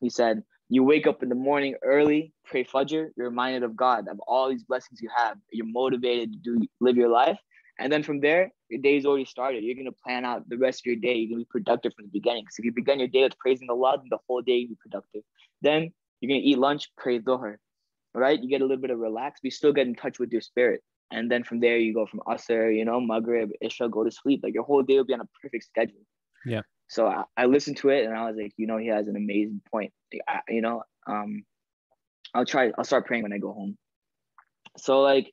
He 0.00 0.08
said, 0.08 0.42
you 0.72 0.84
wake 0.84 1.08
up 1.08 1.22
in 1.22 1.28
the 1.28 1.34
morning 1.34 1.74
early, 1.82 2.32
pray 2.44 2.62
Fajr, 2.62 3.10
you're 3.16 3.28
reminded 3.28 3.64
of 3.64 3.76
God, 3.76 4.06
of 4.08 4.20
all 4.26 4.48
these 4.48 4.62
blessings 4.62 5.02
you 5.02 5.10
have. 5.14 5.36
You're 5.50 5.66
motivated 5.66 6.32
to 6.32 6.38
do 6.38 6.66
live 6.80 6.96
your 6.96 7.08
life. 7.08 7.38
And 7.80 7.92
then 7.92 8.04
from 8.04 8.20
there, 8.20 8.52
your 8.70 8.80
day's 8.80 9.04
already 9.04 9.24
started. 9.24 9.64
You're 9.64 9.76
gonna 9.76 9.92
plan 9.92 10.24
out 10.24 10.48
the 10.48 10.58
rest 10.58 10.82
of 10.82 10.86
your 10.86 10.96
day. 10.96 11.14
You're 11.14 11.30
gonna 11.30 11.44
be 11.44 11.48
productive 11.50 11.92
from 11.94 12.06
the 12.06 12.10
beginning. 12.10 12.44
Because 12.44 12.58
if 12.58 12.64
you 12.64 12.72
begin 12.72 12.98
your 12.98 13.08
day 13.08 13.22
with 13.22 13.38
praising 13.38 13.68
Allah, 13.70 13.96
then 13.98 14.08
the 14.10 14.18
whole 14.26 14.42
day 14.42 14.56
you'll 14.56 14.70
be 14.70 14.78
productive. 14.80 15.22
Then 15.62 15.92
you're 16.20 16.28
gonna 16.28 16.46
eat 16.46 16.58
lunch, 16.58 16.90
pray 16.96 17.18
Dhuhr. 17.18 17.56
Right? 18.14 18.42
You 18.42 18.48
get 18.48 18.60
a 18.60 18.64
little 18.64 18.80
bit 18.80 18.90
of 18.90 18.98
relax, 18.98 19.40
but 19.40 19.46
you 19.46 19.50
still 19.50 19.72
get 19.72 19.86
in 19.86 19.94
touch 19.94 20.18
with 20.18 20.32
your 20.32 20.40
spirit. 20.40 20.82
And 21.12 21.30
then 21.30 21.44
from 21.44 21.60
there 21.60 21.78
you 21.78 21.92
go 21.92 22.06
from 22.06 22.20
Asr, 22.20 22.76
you 22.76 22.84
know, 22.84 23.00
Maghrib, 23.00 23.50
Isha, 23.60 23.88
go 23.88 24.04
to 24.04 24.10
sleep. 24.10 24.40
Like 24.42 24.54
your 24.54 24.62
whole 24.62 24.82
day 24.82 24.96
will 24.96 25.04
be 25.04 25.14
on 25.14 25.20
a 25.20 25.28
perfect 25.42 25.64
schedule. 25.64 26.02
Yeah. 26.46 26.62
So 26.88 27.06
I, 27.06 27.24
I 27.36 27.46
listened 27.46 27.76
to 27.78 27.90
it 27.90 28.04
and 28.04 28.16
I 28.16 28.26
was 28.26 28.36
like, 28.36 28.52
you 28.56 28.66
know, 28.66 28.76
he 28.76 28.88
has 28.88 29.06
an 29.06 29.16
amazing 29.16 29.60
point. 29.70 29.92
Like, 30.12 30.22
I, 30.28 30.40
you 30.52 30.60
know, 30.60 30.82
um, 31.06 31.44
I'll 32.34 32.44
try. 32.44 32.72
I'll 32.76 32.84
start 32.84 33.06
praying 33.06 33.22
when 33.24 33.32
I 33.32 33.38
go 33.38 33.52
home. 33.52 33.76
So 34.76 35.00
like, 35.00 35.32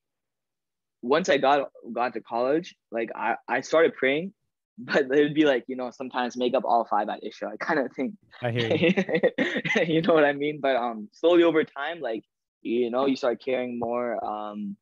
once 1.01 1.29
I 1.29 1.37
got 1.37 1.69
got 1.93 2.13
to 2.13 2.21
college, 2.21 2.75
like 2.91 3.09
I 3.15 3.35
I 3.47 3.61
started 3.61 3.95
praying, 3.95 4.33
but 4.77 5.05
it'd 5.05 5.33
be 5.33 5.45
like 5.45 5.65
you 5.67 5.75
know 5.75 5.91
sometimes 5.91 6.37
make 6.37 6.53
up 6.53 6.63
all 6.65 6.85
five 6.89 7.09
at 7.09 7.23
Isha 7.23 7.47
I 7.47 7.57
kind 7.57 7.79
of 7.79 7.91
think 7.93 8.15
I 8.41 8.51
hear 8.51 8.75
you. 8.75 9.83
you 9.95 10.01
know 10.01 10.13
what 10.13 10.25
I 10.25 10.33
mean? 10.33 10.59
But 10.61 10.75
um, 10.75 11.09
slowly 11.11 11.43
over 11.43 11.63
time, 11.63 11.99
like 11.99 12.23
you 12.61 12.89
know, 12.89 13.05
you 13.05 13.15
start 13.15 13.43
caring 13.43 13.79
more. 13.79 14.23
Um, 14.23 14.75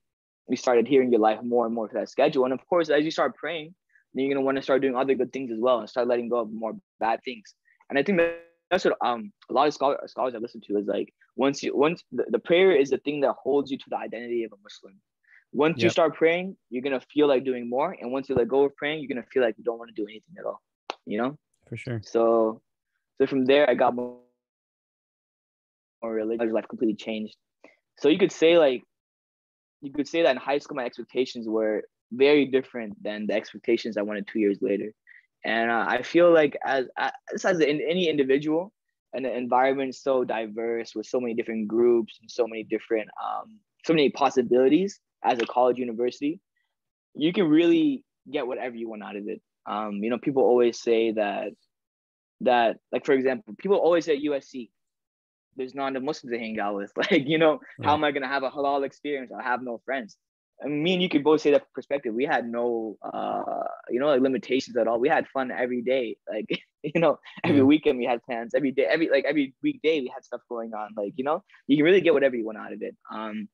you 0.47 0.57
started 0.57 0.87
hearing 0.87 1.11
your 1.11 1.21
life 1.21 1.39
more 1.41 1.65
and 1.65 1.73
more 1.73 1.87
to 1.87 1.93
that 1.95 2.09
schedule, 2.09 2.45
and 2.45 2.53
of 2.53 2.65
course, 2.67 2.89
as 2.89 3.03
you 3.03 3.11
start 3.11 3.35
praying, 3.35 3.73
then 4.13 4.25
you're 4.25 4.33
gonna 4.33 4.45
want 4.45 4.57
to 4.57 4.61
start 4.61 4.81
doing 4.81 4.95
other 4.95 5.15
good 5.15 5.33
things 5.33 5.51
as 5.51 5.59
well, 5.59 5.79
and 5.79 5.89
start 5.89 6.07
letting 6.07 6.29
go 6.29 6.39
of 6.39 6.51
more 6.51 6.73
bad 6.99 7.19
things. 7.25 7.53
And 7.89 7.97
I 7.97 8.03
think 8.03 8.19
that 8.19 8.41
that's 8.71 8.85
what 8.85 8.97
um 9.03 9.31
a 9.49 9.53
lot 9.53 9.67
of 9.67 9.73
scholars, 9.73 9.99
scholars 10.11 10.35
I 10.35 10.39
listen 10.39 10.61
to 10.67 10.77
is 10.77 10.87
like 10.87 11.13
once 11.35 11.61
you 11.63 11.75
once 11.75 12.03
the, 12.11 12.25
the 12.29 12.39
prayer 12.39 12.75
is 12.75 12.89
the 12.89 12.97
thing 12.99 13.21
that 13.21 13.35
holds 13.41 13.71
you 13.71 13.77
to 13.77 13.85
the 13.89 13.97
identity 13.97 14.43
of 14.43 14.51
a 14.53 14.61
Muslim. 14.63 14.99
Once 15.55 15.81
you 15.81 15.89
start 15.89 16.13
praying, 16.15 16.55
you're 16.69 16.83
gonna 16.83 16.99
feel 17.13 17.27
like 17.27 17.45
doing 17.45 17.69
more, 17.69 17.95
and 18.01 18.11
once 18.11 18.27
you 18.27 18.35
let 18.35 18.47
go 18.47 18.65
of 18.65 18.75
praying, 18.75 18.99
you're 18.99 19.07
gonna 19.07 19.25
feel 19.31 19.41
like 19.41 19.55
you 19.57 19.63
don't 19.63 19.79
want 19.79 19.89
to 19.89 19.95
do 19.95 20.05
anything 20.05 20.35
at 20.37 20.45
all. 20.45 20.61
You 21.05 21.17
know. 21.17 21.37
For 21.69 21.77
sure. 21.77 22.01
So, 22.03 22.61
so 23.17 23.25
from 23.25 23.45
there, 23.45 23.67
I 23.69 23.73
got 23.73 23.95
more, 23.95 24.19
more 26.03 26.13
religious. 26.13 26.51
Life 26.51 26.67
completely 26.67 26.95
changed. 26.95 27.35
So 27.97 28.09
you 28.09 28.19
could 28.19 28.33
say 28.33 28.57
like, 28.57 28.83
you 29.81 29.93
could 29.93 30.07
say 30.07 30.23
that 30.23 30.31
in 30.31 30.37
high 30.37 30.57
school, 30.57 30.75
my 30.75 30.85
expectations 30.85 31.47
were 31.47 31.83
very 32.11 32.45
different 32.45 33.01
than 33.01 33.25
the 33.25 33.33
expectations 33.33 33.97
I 33.97 34.01
wanted 34.01 34.27
two 34.27 34.39
years 34.39 34.59
later. 34.61 34.91
And 35.45 35.71
uh, 35.71 35.85
I 35.87 36.01
feel 36.01 36.33
like 36.33 36.57
as 36.65 36.87
as, 36.97 37.45
as 37.45 37.59
in 37.61 37.79
any 37.81 38.09
individual, 38.09 38.73
and 39.13 39.23
the 39.23 39.33
environment 39.33 39.89
is 39.89 40.01
so 40.01 40.25
diverse 40.25 40.93
with 40.95 41.05
so 41.05 41.21
many 41.21 41.33
different 41.33 41.69
groups 41.69 42.17
and 42.19 42.29
so 42.29 42.45
many 42.45 42.63
different 42.63 43.07
um, 43.23 43.59
so 43.85 43.93
many 43.93 44.09
possibilities 44.09 44.99
as 45.25 45.39
a 45.39 45.45
college 45.45 45.77
university, 45.77 46.39
you 47.15 47.33
can 47.33 47.47
really 47.47 48.03
get 48.31 48.47
whatever 48.47 48.75
you 48.75 48.89
want 48.89 49.03
out 49.03 49.15
of 49.15 49.27
it. 49.27 49.41
Um, 49.65 50.03
you 50.03 50.09
know, 50.09 50.17
people 50.19 50.43
always 50.43 50.79
say 50.79 51.11
that 51.11 51.49
that 52.41 52.77
like 52.91 53.05
for 53.05 53.13
example, 53.13 53.55
people 53.57 53.77
always 53.77 54.05
say 54.05 54.15
at 54.15 54.23
USC, 54.23 54.69
there's 55.55 55.73
not 55.73 55.87
enough 55.87 56.03
Muslims 56.03 56.33
to 56.33 56.39
hang 56.39 56.59
out 56.59 56.75
with. 56.75 56.91
Like, 56.97 57.27
you 57.27 57.37
know, 57.37 57.59
how 57.83 57.93
am 57.93 58.03
I 58.03 58.11
gonna 58.11 58.27
have 58.27 58.43
a 58.43 58.49
halal 58.51 58.85
experience? 58.85 59.31
I 59.37 59.43
have 59.43 59.61
no 59.61 59.81
friends. 59.85 60.17
I 60.63 60.67
mean, 60.67 60.83
me 60.83 60.93
and 60.93 61.03
you 61.03 61.09
could 61.09 61.23
both 61.23 61.41
say 61.41 61.51
that 61.51 61.71
perspective. 61.73 62.13
We 62.13 62.23
had 62.25 62.47
no, 62.47 62.97
uh, 63.03 63.43
you 63.89 63.99
know, 63.99 64.07
like 64.07 64.21
limitations 64.21 64.77
at 64.77 64.87
all. 64.87 64.99
We 64.99 65.09
had 65.09 65.27
fun 65.27 65.51
every 65.51 65.81
day. 65.81 66.17
Like, 66.31 66.47
you 66.83 67.01
know, 67.01 67.19
every 67.43 67.61
weekend 67.61 67.97
we 67.97 68.05
had 68.05 68.23
plans. 68.23 68.53
Every 68.55 68.71
day, 68.71 68.85
every 68.85 69.09
like 69.09 69.25
every 69.25 69.53
weekday 69.61 69.99
we 69.99 70.11
had 70.13 70.23
stuff 70.23 70.41
going 70.47 70.73
on. 70.73 70.89
Like, 70.95 71.13
you 71.17 71.23
know, 71.23 71.43
you 71.67 71.77
can 71.77 71.85
really 71.85 72.01
get 72.01 72.13
whatever 72.13 72.35
you 72.35 72.45
want 72.45 72.57
out 72.57 72.73
of 72.73 72.81
it. 72.81 72.95
Um, 73.13 73.49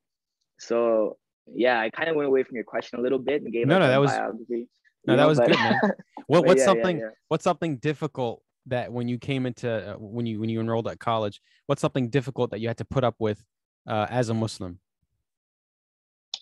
so 0.60 1.18
yeah, 1.48 1.80
I 1.80 1.90
kind 1.90 2.10
of 2.10 2.16
went 2.16 2.28
away 2.28 2.44
from 2.44 2.56
your 2.56 2.64
question 2.66 3.00
a 3.00 3.02
little 3.02 3.20
bit 3.20 3.42
and 3.44 3.52
gave 3.52 3.68
No, 3.68 3.76
like 3.76 3.82
no, 3.84 3.88
that 3.88 3.98
was- 3.98 4.12
biography. 4.12 4.68
No, 5.08 5.16
that 5.16 5.24
know, 5.24 5.28
was 5.34 5.38
but- 5.40 5.48
good, 5.48 5.58
man. 5.58 5.80
What 6.28 6.46
what's 6.46 6.60
yeah, 6.60 6.62
yeah, 6.62 6.66
something 6.66 6.98
yeah. 7.00 7.10
what's 7.28 7.44
something 7.44 7.78
difficult 7.78 8.42
that 8.68 8.92
when 8.94 9.08
you 9.08 9.18
came 9.18 9.46
into 9.46 9.70
uh, 9.70 9.96
when 9.98 10.26
you 10.26 10.40
when 10.40 10.50
you 10.50 10.60
enrolled 10.60 10.88
at 10.88 11.00
college? 11.00 11.42
What's 11.66 11.82
something 11.82 12.10
difficult 12.10 12.52
that 12.52 12.60
you 12.60 12.68
had 12.68 12.78
to 12.78 12.86
put 12.86 13.04
up 13.04 13.16
with 13.20 13.44
uh, 13.88 14.06
as 14.10 14.30
a 14.30 14.34
Muslim? 14.34 14.80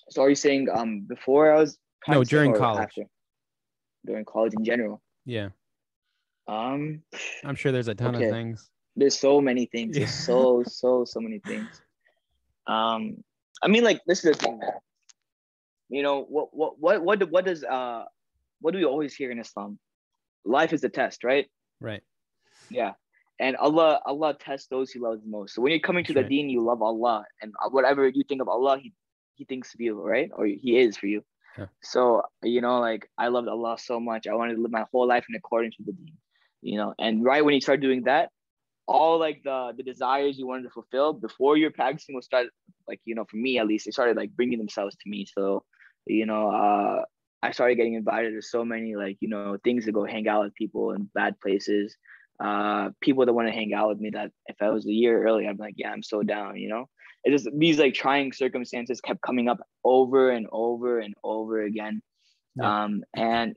So 0.09 0.23
are 0.23 0.29
you 0.29 0.35
saying 0.35 0.67
um 0.73 1.01
before 1.07 1.51
I 1.53 1.59
was 1.59 1.77
No, 2.07 2.23
during 2.23 2.53
college. 2.53 2.83
after? 2.83 3.03
During 4.05 4.25
college 4.25 4.53
in 4.57 4.63
general. 4.65 5.01
Yeah, 5.25 5.49
Um, 6.47 7.03
I'm 7.45 7.55
sure 7.55 7.71
there's 7.71 7.87
a 7.89 7.95
ton 7.95 8.15
Okay. 8.15 8.25
of 8.25 8.31
things. 8.31 8.69
there's 8.95 9.17
so 9.17 9.39
many 9.39 9.65
things. 9.67 9.95
There's 9.95 10.13
so 10.27 10.63
so 10.65 11.05
so 11.05 11.19
many 11.19 11.39
things. 11.39 11.81
Um, 12.67 13.23
I 13.63 13.67
mean, 13.67 13.83
like 13.83 14.01
this 14.07 14.23
is 14.25 14.31
the 14.31 14.37
thing, 14.43 14.59
man. 14.59 14.71
You 15.89 16.03
know 16.03 16.25
what 16.29 16.49
what 16.53 16.79
what 16.79 17.03
what 17.03 17.31
what 17.31 17.45
does 17.45 17.63
uh 17.63 18.03
what 18.61 18.71
do 18.71 18.77
we 18.77 18.85
always 18.85 19.15
hear 19.15 19.31
in 19.31 19.39
Islam? 19.39 19.79
Life 20.45 20.73
is 20.73 20.83
a 20.83 20.89
test, 20.89 21.23
right? 21.23 21.47
Right. 21.79 22.03
Yeah. 22.69 22.93
And 23.39 23.55
Allah 23.55 24.01
Allah 24.05 24.35
tests 24.39 24.67
those 24.67 24.91
he 24.91 24.99
loves 24.99 25.21
most. 25.25 25.55
So 25.55 25.61
when 25.61 25.71
you're 25.71 25.79
coming 25.79 26.03
to 26.05 26.13
That's 26.13 26.19
the 26.19 26.21
right. 26.23 26.29
deen, 26.29 26.49
you 26.49 26.63
love 26.63 26.81
Allah, 26.81 27.25
and 27.41 27.53
whatever 27.71 28.07
you 28.07 28.23
think 28.27 28.41
of 28.41 28.49
Allah, 28.49 28.77
he 28.79 28.93
he 29.35 29.45
thinks 29.45 29.73
of 29.73 29.81
you, 29.81 29.99
right? 29.99 30.29
Or 30.33 30.45
he 30.45 30.77
is 30.77 30.97
for 30.97 31.07
you. 31.07 31.23
Yeah. 31.57 31.67
So 31.81 32.23
you 32.43 32.61
know, 32.61 32.79
like 32.79 33.09
I 33.17 33.29
loved 33.29 33.47
Allah 33.47 33.77
so 33.79 33.99
much. 33.99 34.27
I 34.27 34.35
wanted 34.35 34.55
to 34.55 34.61
live 34.61 34.71
my 34.71 34.85
whole 34.91 35.07
life 35.07 35.25
in 35.29 35.35
accordance 35.35 35.75
with 35.77 35.87
the 35.87 35.93
deen. 35.93 36.17
You 36.61 36.77
know, 36.77 36.93
and 36.99 37.23
right 37.23 37.43
when 37.43 37.55
you 37.55 37.61
start 37.61 37.79
doing 37.79 38.03
that, 38.03 38.29
all 38.89 39.19
like 39.19 39.41
the 39.43 39.73
the 39.77 39.83
desires 39.83 40.37
you 40.37 40.47
wanted 40.47 40.63
to 40.63 40.69
fulfill 40.69 41.13
before 41.13 41.55
you're 41.55 41.71
practicing 41.71 42.15
will 42.15 42.21
start 42.21 42.47
like 42.87 42.99
you 43.05 43.15
know 43.15 43.25
for 43.29 43.37
me 43.37 43.59
at 43.59 43.67
least 43.67 43.85
they 43.85 43.91
started 43.91 44.17
like 44.17 44.31
bringing 44.31 44.57
themselves 44.57 44.95
to 44.95 45.09
me 45.09 45.25
so 45.25 45.63
you 46.09 46.25
know 46.25 46.49
uh 46.49 47.03
i 47.43 47.51
started 47.51 47.75
getting 47.75 47.93
invited 47.93 48.31
to 48.33 48.41
so 48.41 48.65
many 48.65 48.95
like 48.95 49.17
you 49.21 49.29
know 49.29 49.57
things 49.63 49.85
to 49.85 49.91
go 49.91 50.05
hang 50.05 50.27
out 50.27 50.43
with 50.43 50.55
people 50.55 50.91
in 50.91 51.09
bad 51.13 51.39
places. 51.39 51.95
Uh 52.43 52.89
people 53.01 53.25
that 53.25 53.33
want 53.33 53.47
to 53.49 53.53
hang 53.53 53.73
out 53.73 53.89
with 53.89 53.99
me 53.99 54.09
that 54.11 54.31
if 54.47 54.55
i 54.61 54.69
was 54.69 54.85
a 54.85 54.91
year 54.91 55.23
early 55.27 55.45
i'm 55.45 55.57
like 55.57 55.73
yeah 55.77 55.91
i'm 55.91 56.03
so 56.03 56.23
down 56.23 56.55
you 56.57 56.69
know? 56.69 56.87
It 57.25 57.31
just 57.31 57.49
these 57.53 57.79
like 57.79 57.93
trying 57.93 58.31
circumstances 58.31 59.01
kept 59.01 59.21
coming 59.21 59.49
up 59.49 59.59
over 59.83 60.29
and 60.31 60.47
over 60.53 60.99
and 60.99 61.13
over 61.21 61.61
again. 61.63 62.01
Yeah. 62.55 62.83
um 62.83 63.03
and 63.13 63.55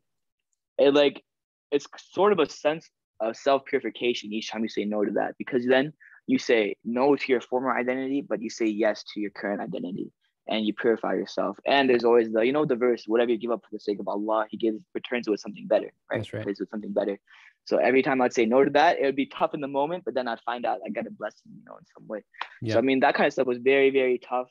it 0.78 0.94
like 0.94 1.22
it's 1.70 1.86
sort 1.96 2.32
of 2.32 2.40
a 2.40 2.48
sense 2.48 2.90
of 3.20 3.36
self-purification 3.36 4.32
each 4.32 4.50
time 4.50 4.62
you 4.62 4.68
say 4.68 4.84
no 4.84 5.04
to 5.04 5.12
that 5.12 5.36
because 5.38 5.64
then 5.64 5.92
you 6.26 6.38
say 6.38 6.74
no 6.84 7.14
to 7.14 7.26
your 7.28 7.40
former 7.40 7.72
identity 7.76 8.20
but 8.20 8.42
you 8.42 8.50
say 8.50 8.66
yes 8.66 9.04
to 9.14 9.20
your 9.20 9.30
current 9.30 9.60
identity 9.60 10.10
and 10.48 10.66
you 10.66 10.74
purify 10.74 11.14
yourself 11.14 11.58
and 11.66 11.88
there's 11.88 12.04
always 12.04 12.30
the 12.32 12.40
you 12.44 12.52
know 12.52 12.64
the 12.64 12.74
verse 12.76 13.04
whatever 13.06 13.30
you 13.30 13.38
give 13.38 13.50
up 13.50 13.62
for 13.62 13.68
the 13.72 13.78
sake 13.80 13.98
of 14.00 14.08
allah 14.08 14.44
he 14.50 14.56
gives 14.56 14.78
returns 14.94 15.28
with 15.28 15.40
something 15.40 15.66
better 15.66 15.92
right 16.10 16.18
That's 16.18 16.32
right. 16.32 16.44
With 16.44 16.58
something 16.70 16.92
better 16.92 17.18
so 17.64 17.76
every 17.76 18.02
time 18.02 18.20
i'd 18.22 18.32
say 18.32 18.44
no 18.44 18.64
to 18.64 18.70
that 18.70 18.98
it 18.98 19.04
would 19.04 19.16
be 19.16 19.26
tough 19.26 19.54
in 19.54 19.60
the 19.60 19.68
moment 19.68 20.04
but 20.04 20.14
then 20.14 20.26
i'd 20.26 20.40
find 20.40 20.66
out 20.66 20.78
i 20.84 20.90
got 20.90 21.06
a 21.06 21.10
blessing 21.10 21.52
you 21.56 21.62
know 21.64 21.76
in 21.76 21.84
some 21.96 22.06
way 22.08 22.24
Yeah. 22.60 22.74
so 22.74 22.78
i 22.78 22.82
mean 22.82 23.00
that 23.00 23.14
kind 23.14 23.26
of 23.26 23.32
stuff 23.32 23.46
was 23.46 23.58
very 23.58 23.90
very 23.90 24.18
tough 24.18 24.48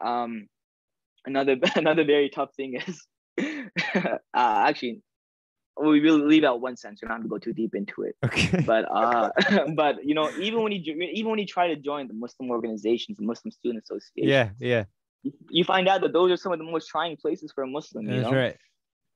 um 0.00 0.48
another 1.26 1.56
another 1.76 2.04
very 2.04 2.30
tough 2.30 2.54
thing 2.54 2.80
is 2.80 3.06
uh 3.94 4.16
actually 4.34 5.02
we 5.82 6.00
will 6.00 6.18
leave 6.18 6.44
out 6.44 6.60
one 6.60 6.76
sense. 6.76 7.00
We 7.00 7.08
don't 7.08 7.16
have 7.16 7.22
to 7.22 7.28
go 7.28 7.38
too 7.38 7.52
deep 7.52 7.74
into 7.74 8.02
it. 8.02 8.16
Okay. 8.24 8.62
But 8.66 8.84
uh, 8.90 9.30
but 9.74 10.04
you 10.04 10.14
know, 10.14 10.30
even 10.38 10.62
when 10.62 10.72
you 10.72 10.80
even 11.12 11.30
when 11.30 11.38
you 11.38 11.46
try 11.46 11.68
to 11.68 11.76
join 11.76 12.06
the 12.08 12.14
Muslim 12.14 12.50
organizations, 12.50 13.18
the 13.18 13.24
Muslim 13.24 13.50
Student 13.50 13.84
Association, 13.84 14.28
yeah. 14.28 14.50
Yeah. 14.58 14.84
You, 15.22 15.64
find 15.64 15.88
out 15.88 16.00
that 16.02 16.12
those 16.12 16.30
are 16.30 16.36
some 16.36 16.52
of 16.52 16.58
the 16.58 16.64
most 16.64 16.88
trying 16.88 17.16
places 17.16 17.52
for 17.52 17.62
a 17.62 17.66
Muslim. 17.66 18.08
You 18.08 18.20
That's 18.20 18.30
know, 18.30 18.38
right. 18.38 18.56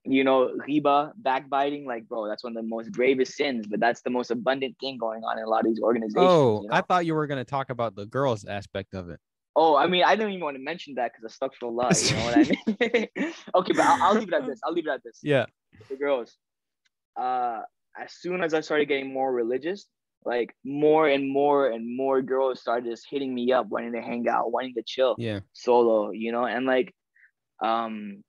you 0.04 0.24
know, 0.24 0.54
riba, 0.68 1.12
backbiting, 1.16 1.86
like 1.86 2.08
bro, 2.08 2.28
that's 2.28 2.44
one 2.44 2.56
of 2.56 2.62
the 2.62 2.68
most 2.68 2.92
gravest 2.92 3.34
sins. 3.34 3.66
But 3.66 3.80
that's 3.80 4.02
the 4.02 4.10
most 4.10 4.30
abundant 4.30 4.76
thing 4.80 4.98
going 4.98 5.22
on 5.24 5.38
in 5.38 5.44
a 5.44 5.48
lot 5.48 5.60
of 5.60 5.66
these 5.66 5.80
organizations. 5.80 6.26
Oh, 6.26 6.62
you 6.62 6.68
know? 6.68 6.74
I 6.74 6.82
thought 6.82 7.06
you 7.06 7.14
were 7.14 7.26
gonna 7.26 7.44
talk 7.44 7.70
about 7.70 7.94
the 7.94 8.06
girls 8.06 8.44
aspect 8.44 8.94
of 8.94 9.10
it. 9.10 9.20
Oh, 9.56 9.76
I 9.76 9.86
mean, 9.86 10.02
I 10.04 10.16
didn't 10.16 10.32
even 10.32 10.44
want 10.44 10.56
to 10.56 10.62
mention 10.62 10.94
that 10.96 11.12
because 11.12 11.30
I 11.30 11.32
stuck 11.32 11.54
for 11.54 11.66
a 11.66 11.68
lot. 11.68 12.02
You 12.02 12.16
know 12.16 12.24
what 12.24 12.36
I 12.36 13.08
mean? 13.22 13.32
okay, 13.54 13.72
but 13.72 13.86
I'll, 13.86 14.02
I'll 14.02 14.14
leave 14.14 14.28
it 14.28 14.34
at 14.34 14.46
this. 14.46 14.60
I'll 14.64 14.72
leave 14.72 14.86
it 14.86 14.90
at 14.90 15.04
this. 15.04 15.20
Yeah. 15.22 15.46
the 15.88 15.96
girls. 15.96 16.36
Uh, 17.16 17.60
as 17.96 18.12
soon 18.14 18.42
as 18.42 18.52
I 18.52 18.60
started 18.60 18.88
getting 18.88 19.12
more 19.12 19.32
religious, 19.32 19.86
like 20.24 20.54
more 20.64 21.08
and 21.08 21.28
more 21.30 21.68
and 21.70 21.96
more 21.96 22.22
girls 22.22 22.60
started 22.60 22.90
just 22.90 23.06
hitting 23.10 23.34
me 23.34 23.52
up, 23.52 23.66
wanting 23.68 23.92
to 23.92 24.02
hang 24.02 24.26
out, 24.28 24.52
wanting 24.52 24.74
to 24.74 24.82
chill 24.86 25.18
Yeah. 25.18 25.40
solo, 25.52 26.10
you 26.12 26.32
know, 26.32 26.44
and 26.46 26.66
like, 26.66 26.94
um, 27.62 28.22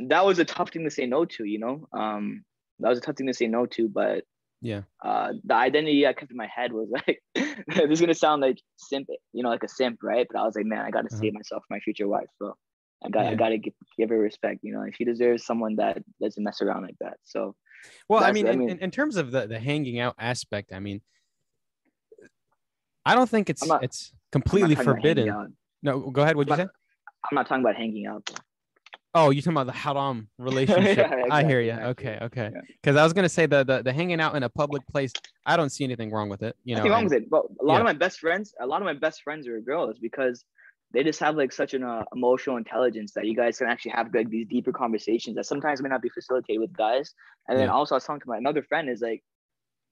that 0.00 0.24
was 0.24 0.38
a 0.38 0.44
tough 0.44 0.70
thing 0.70 0.84
to 0.84 0.90
say 0.90 1.06
no 1.06 1.24
to, 1.24 1.44
you 1.44 1.58
know. 1.58 1.86
Um, 1.92 2.44
that 2.80 2.88
was 2.88 2.98
a 2.98 3.02
tough 3.02 3.16
thing 3.16 3.26
to 3.28 3.34
say 3.34 3.46
no 3.48 3.66
to, 3.66 3.88
but 3.88 4.24
Yeah. 4.60 4.82
uh, 5.04 5.32
the 5.44 5.54
identity 5.54 6.06
I 6.06 6.12
kept 6.12 6.30
in 6.30 6.36
my 6.36 6.46
head 6.46 6.72
was 6.72 6.88
like, 7.08 7.20
this 7.34 7.90
is 7.90 8.00
gonna 8.00 8.14
sound 8.14 8.42
like 8.42 8.58
simp, 8.76 9.08
you 9.32 9.42
know, 9.42 9.48
like 9.48 9.64
a 9.64 9.68
simp, 9.68 9.98
right? 10.02 10.26
But 10.30 10.40
I 10.40 10.44
was 10.44 10.54
like, 10.56 10.66
man, 10.66 10.80
I 10.80 10.90
gotta 10.90 11.10
Uh-huh. 11.10 11.18
save 11.20 11.34
myself 11.34 11.64
for 11.66 11.74
my 11.74 11.80
future 11.80 12.06
wife, 12.08 12.28
so 12.38 12.54
I 13.04 13.08
got, 13.10 13.26
I 13.26 13.30
Yeah. 13.30 13.36
gotta 13.36 13.58
give, 13.58 13.74
give 13.98 14.10
her 14.10 14.18
respect, 14.18 14.60
you 14.62 14.72
know. 14.72 14.82
And 14.82 14.94
she 14.94 15.04
deserves 15.04 15.44
someone 15.44 15.76
that 15.76 16.02
doesn't 16.20 16.42
mess 16.42 16.62
around 16.62 16.82
like 16.84 16.96
that. 17.00 17.18
So 17.24 17.56
Well, 18.08 18.22
I 18.22 18.32
mean, 18.32 18.46
I 18.46 18.52
in, 18.52 18.58
mean- 18.58 18.70
in, 18.70 18.78
in 18.78 18.90
terms 18.90 19.16
of 19.16 19.30
the, 19.32 19.46
the 19.46 19.58
hanging 19.58 19.98
out 19.98 20.14
aspect, 20.18 20.72
I 20.72 20.78
mean, 20.78 21.02
I 23.04 23.14
don't 23.14 23.28
think 23.28 23.50
it's 23.50 23.66
not- 23.66 23.82
it's 23.84 24.12
completely 24.30 24.74
talking 24.74 24.90
about 24.90 25.02
hanging 25.02 25.16
forbidden. 25.26 25.56
No, 25.82 26.10
go 26.10 26.22
ahead. 26.22 26.36
What'd 26.36 26.48
you 26.48 26.54
I'm 26.54 26.58
say? 26.60 26.64
not- 26.64 26.72
I'm 27.30 27.34
not 27.36 27.46
talking 27.46 27.64
about 27.64 27.76
hanging 27.76 28.06
out. 28.06 28.28
Oh, 29.14 29.30
you're 29.30 29.42
talking 29.42 29.52
about 29.52 29.66
the 29.66 29.72
haram 29.72 30.28
relationship? 30.38 30.96
Yeah, 30.96 31.24
I 31.30 31.44
hear 31.44 31.60
you. 31.60 31.70
exactly. 31.72 31.90
Okay, 31.90 32.18
okay. 32.22 32.50
Yeah. 32.54 32.60
Because 32.80 32.96
I 32.96 33.04
was 33.04 33.12
gonna 33.12 33.28
say 33.28 33.46
the, 33.46 33.62
the 33.62 33.82
the 33.82 33.92
hanging 33.92 34.20
out 34.20 34.34
in 34.36 34.42
a 34.42 34.48
public 34.48 34.86
place. 34.86 35.12
I 35.44 35.56
don't 35.56 35.68
see 35.70 35.84
anything 35.84 36.10
wrong 36.10 36.28
with 36.30 36.42
it. 36.42 36.56
You 36.64 36.76
know, 36.76 36.88
wrong 36.88 37.04
with 37.04 37.12
it. 37.12 37.28
But 37.28 37.44
a 37.60 37.64
lot 37.64 37.74
yeah. 37.74 37.80
of 37.80 37.84
my 37.84 37.92
best 37.92 38.20
friends, 38.20 38.54
a 38.60 38.66
lot 38.66 38.80
of 38.80 38.86
my 38.86 38.94
best 38.94 39.22
friends 39.22 39.46
are 39.46 39.60
girls 39.60 39.98
because 40.00 40.44
they 40.92 41.02
just 41.02 41.20
have 41.20 41.36
like 41.36 41.52
such 41.52 41.74
an 41.74 41.82
uh, 41.82 42.04
emotional 42.14 42.56
intelligence 42.56 43.12
that 43.12 43.26
you 43.26 43.34
guys 43.36 43.58
can 43.58 43.66
actually 43.66 43.92
have 43.92 44.14
like 44.14 44.28
these 44.30 44.46
deeper 44.46 44.72
conversations 44.72 45.36
that 45.36 45.44
sometimes 45.46 45.82
may 45.82 45.88
not 45.88 46.02
be 46.02 46.08
facilitated 46.08 46.60
with 46.60 46.72
guys. 46.76 47.14
And 47.48 47.58
then 47.58 47.68
also 47.68 47.94
I 47.94 47.96
was 47.96 48.04
talking 48.04 48.20
to 48.20 48.28
my 48.28 48.38
another 48.38 48.62
friend 48.62 48.88
is 48.88 49.00
like, 49.00 49.22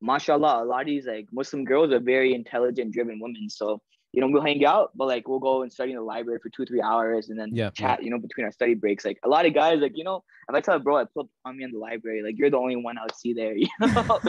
mashallah, 0.01 0.63
a 0.63 0.67
lot 0.67 0.81
of 0.83 0.87
these 0.87 1.07
like 1.07 1.27
Muslim 1.33 1.65
girls 1.65 1.93
are 1.93 2.01
very 2.01 2.35
intelligent, 2.35 2.93
driven 2.93 3.19
women. 3.21 3.49
So 3.51 3.81
you 4.13 4.21
know 4.21 4.27
we'll 4.29 4.43
hang 4.43 4.65
out, 4.65 4.91
but 4.97 5.07
like 5.07 5.29
we'll 5.29 5.39
go 5.39 5.63
and 5.63 5.73
study 5.73 5.93
in 5.93 5.97
the 5.97 6.03
library 6.03 6.41
for 6.43 6.49
two 6.51 6.65
three 6.67 6.83
hours 6.83 7.29
and 7.31 7.39
then 7.39 7.51
Yeah, 7.55 7.71
chat. 7.71 8.03
You 8.03 8.11
know 8.11 8.19
between 8.19 8.45
our 8.45 8.53
study 8.53 8.75
breaks. 8.75 9.05
Like 9.05 9.19
a 9.25 9.29
lot 9.29 9.47
of 9.47 9.55
guys 9.55 9.81
like 9.81 9.93
you 9.97 10.03
know 10.05 10.25
if 10.49 10.55
I 10.55 10.61
tell 10.61 10.75
a 10.75 10.81
bro 10.81 10.97
I 10.97 11.05
pulled 11.05 11.29
on 11.45 11.57
me 11.57 11.63
in 11.65 11.71
the 11.71 11.79
library, 11.79 12.23
like 12.23 12.37
you're 12.37 12.51
the 12.51 12.57
only 12.59 12.75
one 12.77 12.99
I 12.99 13.03
would 13.03 13.15
see 13.15 13.33
there. 13.35 13.55
You 13.61 13.69
know, 13.81 14.21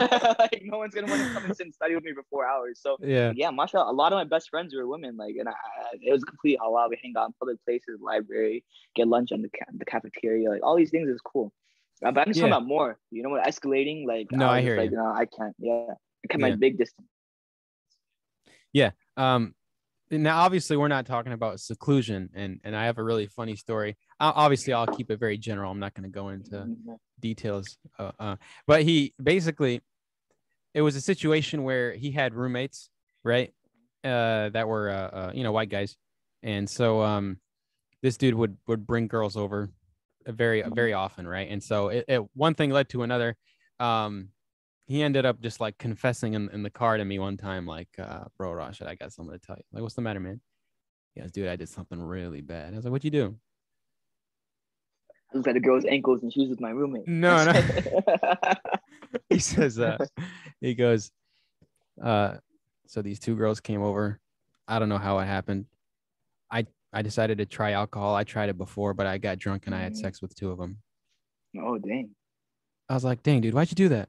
like 0.38 0.62
no 0.64 0.78
one's 0.78 0.94
gonna 0.94 1.06
want 1.06 1.22
to 1.22 1.32
come 1.32 1.44
and 1.44 1.54
sit 1.56 1.64
and 1.66 1.74
study 1.74 1.94
with 1.94 2.04
me 2.04 2.12
for 2.12 2.24
four 2.30 2.46
hours. 2.46 2.80
So 2.82 2.96
Yeah. 3.00 3.32
yeah, 3.36 3.50
mashallah, 3.50 3.90
a 3.90 3.94
lot 3.94 4.12
of 4.12 4.16
my 4.16 4.24
best 4.24 4.50
friends 4.50 4.74
were 4.74 4.86
women. 4.86 5.16
Like, 5.16 5.36
and 5.38 5.48
I- 5.48 5.54
it 6.00 6.12
was 6.12 6.24
complete 6.24 6.58
halal. 6.58 6.88
We 6.90 6.98
hang 7.02 7.14
out 7.16 7.26
in 7.28 7.32
public 7.38 7.64
places, 7.64 8.00
library, 8.00 8.64
get 8.96 9.06
lunch 9.08 9.30
on 9.32 9.42
the 9.42 9.48
ca- 9.48 9.70
the 9.76 9.84
cafeteria. 9.84 10.50
Like 10.50 10.62
all 10.64 10.76
these 10.76 10.90
things 10.90 11.08
is 11.08 11.20
cool. 11.20 11.52
But 12.00 12.16
I'm 12.18 12.26
just 12.28 12.38
Yeah. 12.38 12.48
talking 12.48 12.52
about 12.52 12.66
more. 12.66 12.98
You 13.10 13.22
know, 13.22 13.30
what 13.30 13.44
escalating. 13.44 14.06
Like, 14.06 14.28
No, 14.32 14.46
was 14.46 14.52
I 14.54 14.60
hear 14.62 14.76
like, 14.76 14.90
you. 14.90 14.96
No, 14.96 15.06
I 15.12 15.26
can't. 15.26 15.54
Yeah, 15.58 15.86
I 16.24 16.28
kept 16.28 16.40
my 16.40 16.48
Yeah. 16.48 16.56
big 16.56 16.78
distance. 16.78 17.06
Yeah. 18.72 18.90
Um, 19.16 19.54
now 20.10 20.40
obviously 20.40 20.76
we're 20.76 20.88
not 20.88 21.06
talking 21.06 21.32
about 21.32 21.60
seclusion, 21.60 22.30
and 22.34 22.60
and 22.64 22.74
I 22.74 22.86
have 22.86 22.98
a 22.98 23.04
really 23.04 23.26
funny 23.26 23.54
story. 23.56 23.96
Uh, 24.18 24.32
obviously, 24.34 24.72
I'll 24.72 24.88
keep 24.88 25.10
it 25.10 25.18
very 25.18 25.38
general. 25.38 25.70
I'm 25.70 25.78
not 25.78 25.94
going 25.94 26.04
to 26.04 26.08
go 26.10 26.30
into 26.30 26.56
Mhm. 26.56 26.98
details. 27.20 27.76
Uh, 27.98 28.12
uh, 28.18 28.36
but 28.66 28.82
he 28.82 29.14
basically, 29.22 29.82
it 30.74 30.82
was 30.82 30.96
a 30.96 31.00
situation 31.00 31.62
where 31.64 31.92
he 31.92 32.10
had 32.10 32.34
roommates, 32.34 32.90
right? 33.22 33.52
Uh, 34.02 34.48
that 34.48 34.66
were 34.66 34.88
uh, 34.88 34.94
uh, 34.94 35.32
you 35.34 35.42
know 35.44 35.52
white 35.52 35.68
guys, 35.68 35.96
and 36.42 36.68
so 36.68 37.02
um, 37.02 37.38
this 38.02 38.16
dude 38.16 38.34
would 38.34 38.56
would 38.66 38.86
bring 38.86 39.06
girls 39.06 39.36
over, 39.36 39.70
very 40.32 40.62
very 40.62 40.92
often, 40.92 41.26
right? 41.26 41.48
And 41.50 41.62
so 41.62 41.88
it, 41.88 42.04
it 42.08 42.22
one 42.34 42.54
thing 42.54 42.70
led 42.70 42.88
to 42.90 43.02
another. 43.02 43.36
Um, 43.78 44.28
he 44.86 45.02
ended 45.02 45.24
up 45.24 45.40
just 45.40 45.60
like 45.60 45.78
confessing 45.78 46.34
in, 46.34 46.50
in 46.50 46.62
the 46.64 46.70
car 46.70 46.96
to 46.96 47.04
me 47.04 47.20
one 47.20 47.36
time, 47.36 47.64
like, 47.64 47.88
uh, 47.96 48.24
bro, 48.36 48.52
Rashid, 48.52 48.88
I 48.88 48.96
got 48.96 49.12
something 49.12 49.32
to 49.32 49.38
tell 49.38 49.56
you. 49.56 49.62
Like, 49.72 49.82
what's 49.82 49.94
the 49.94 50.02
matter, 50.02 50.18
man? 50.18 50.40
He 51.14 51.20
goes, 51.20 51.30
dude, 51.30 51.46
I 51.46 51.54
did 51.54 51.68
something 51.68 52.02
really 52.02 52.40
bad. 52.40 52.72
I 52.72 52.76
was 52.76 52.84
like, 52.84 52.90
what'd 52.90 53.04
you 53.04 53.10
do? 53.12 53.36
I 55.32 55.36
looked 55.36 55.48
at 55.48 55.54
the 55.54 55.60
girl's 55.60 55.84
ankles 55.84 56.24
and 56.24 56.32
she 56.32 56.40
was 56.40 56.50
with 56.50 56.60
my 56.60 56.70
roommate. 56.70 57.06
No, 57.06 57.44
no. 57.44 57.52
he 59.28 59.38
says 59.38 59.78
uh 59.78 59.98
he 60.60 60.74
goes 60.74 61.10
uh 62.02 62.36
so 62.86 63.02
these 63.02 63.18
two 63.18 63.36
girls 63.36 63.60
came 63.60 63.82
over 63.82 64.20
i 64.68 64.78
don't 64.78 64.88
know 64.88 64.98
how 64.98 65.18
it 65.18 65.26
happened 65.26 65.66
i 66.50 66.64
i 66.92 67.02
decided 67.02 67.38
to 67.38 67.46
try 67.46 67.72
alcohol 67.72 68.14
i 68.14 68.24
tried 68.24 68.48
it 68.48 68.58
before 68.58 68.94
but 68.94 69.06
i 69.06 69.18
got 69.18 69.38
drunk 69.38 69.64
and 69.66 69.74
i 69.74 69.80
had 69.80 69.92
Mhm. 69.92 69.96
sex 69.98 70.20
with 70.22 70.34
two 70.34 70.50
of 70.50 70.58
them 70.58 70.78
oh 71.58 71.78
dang. 71.78 72.10
i 72.88 72.94
was 72.94 73.04
like 73.04 73.22
dang 73.22 73.40
dude 73.40 73.54
why'd 73.54 73.70
you 73.70 73.74
do 73.76 73.88
that 73.90 74.08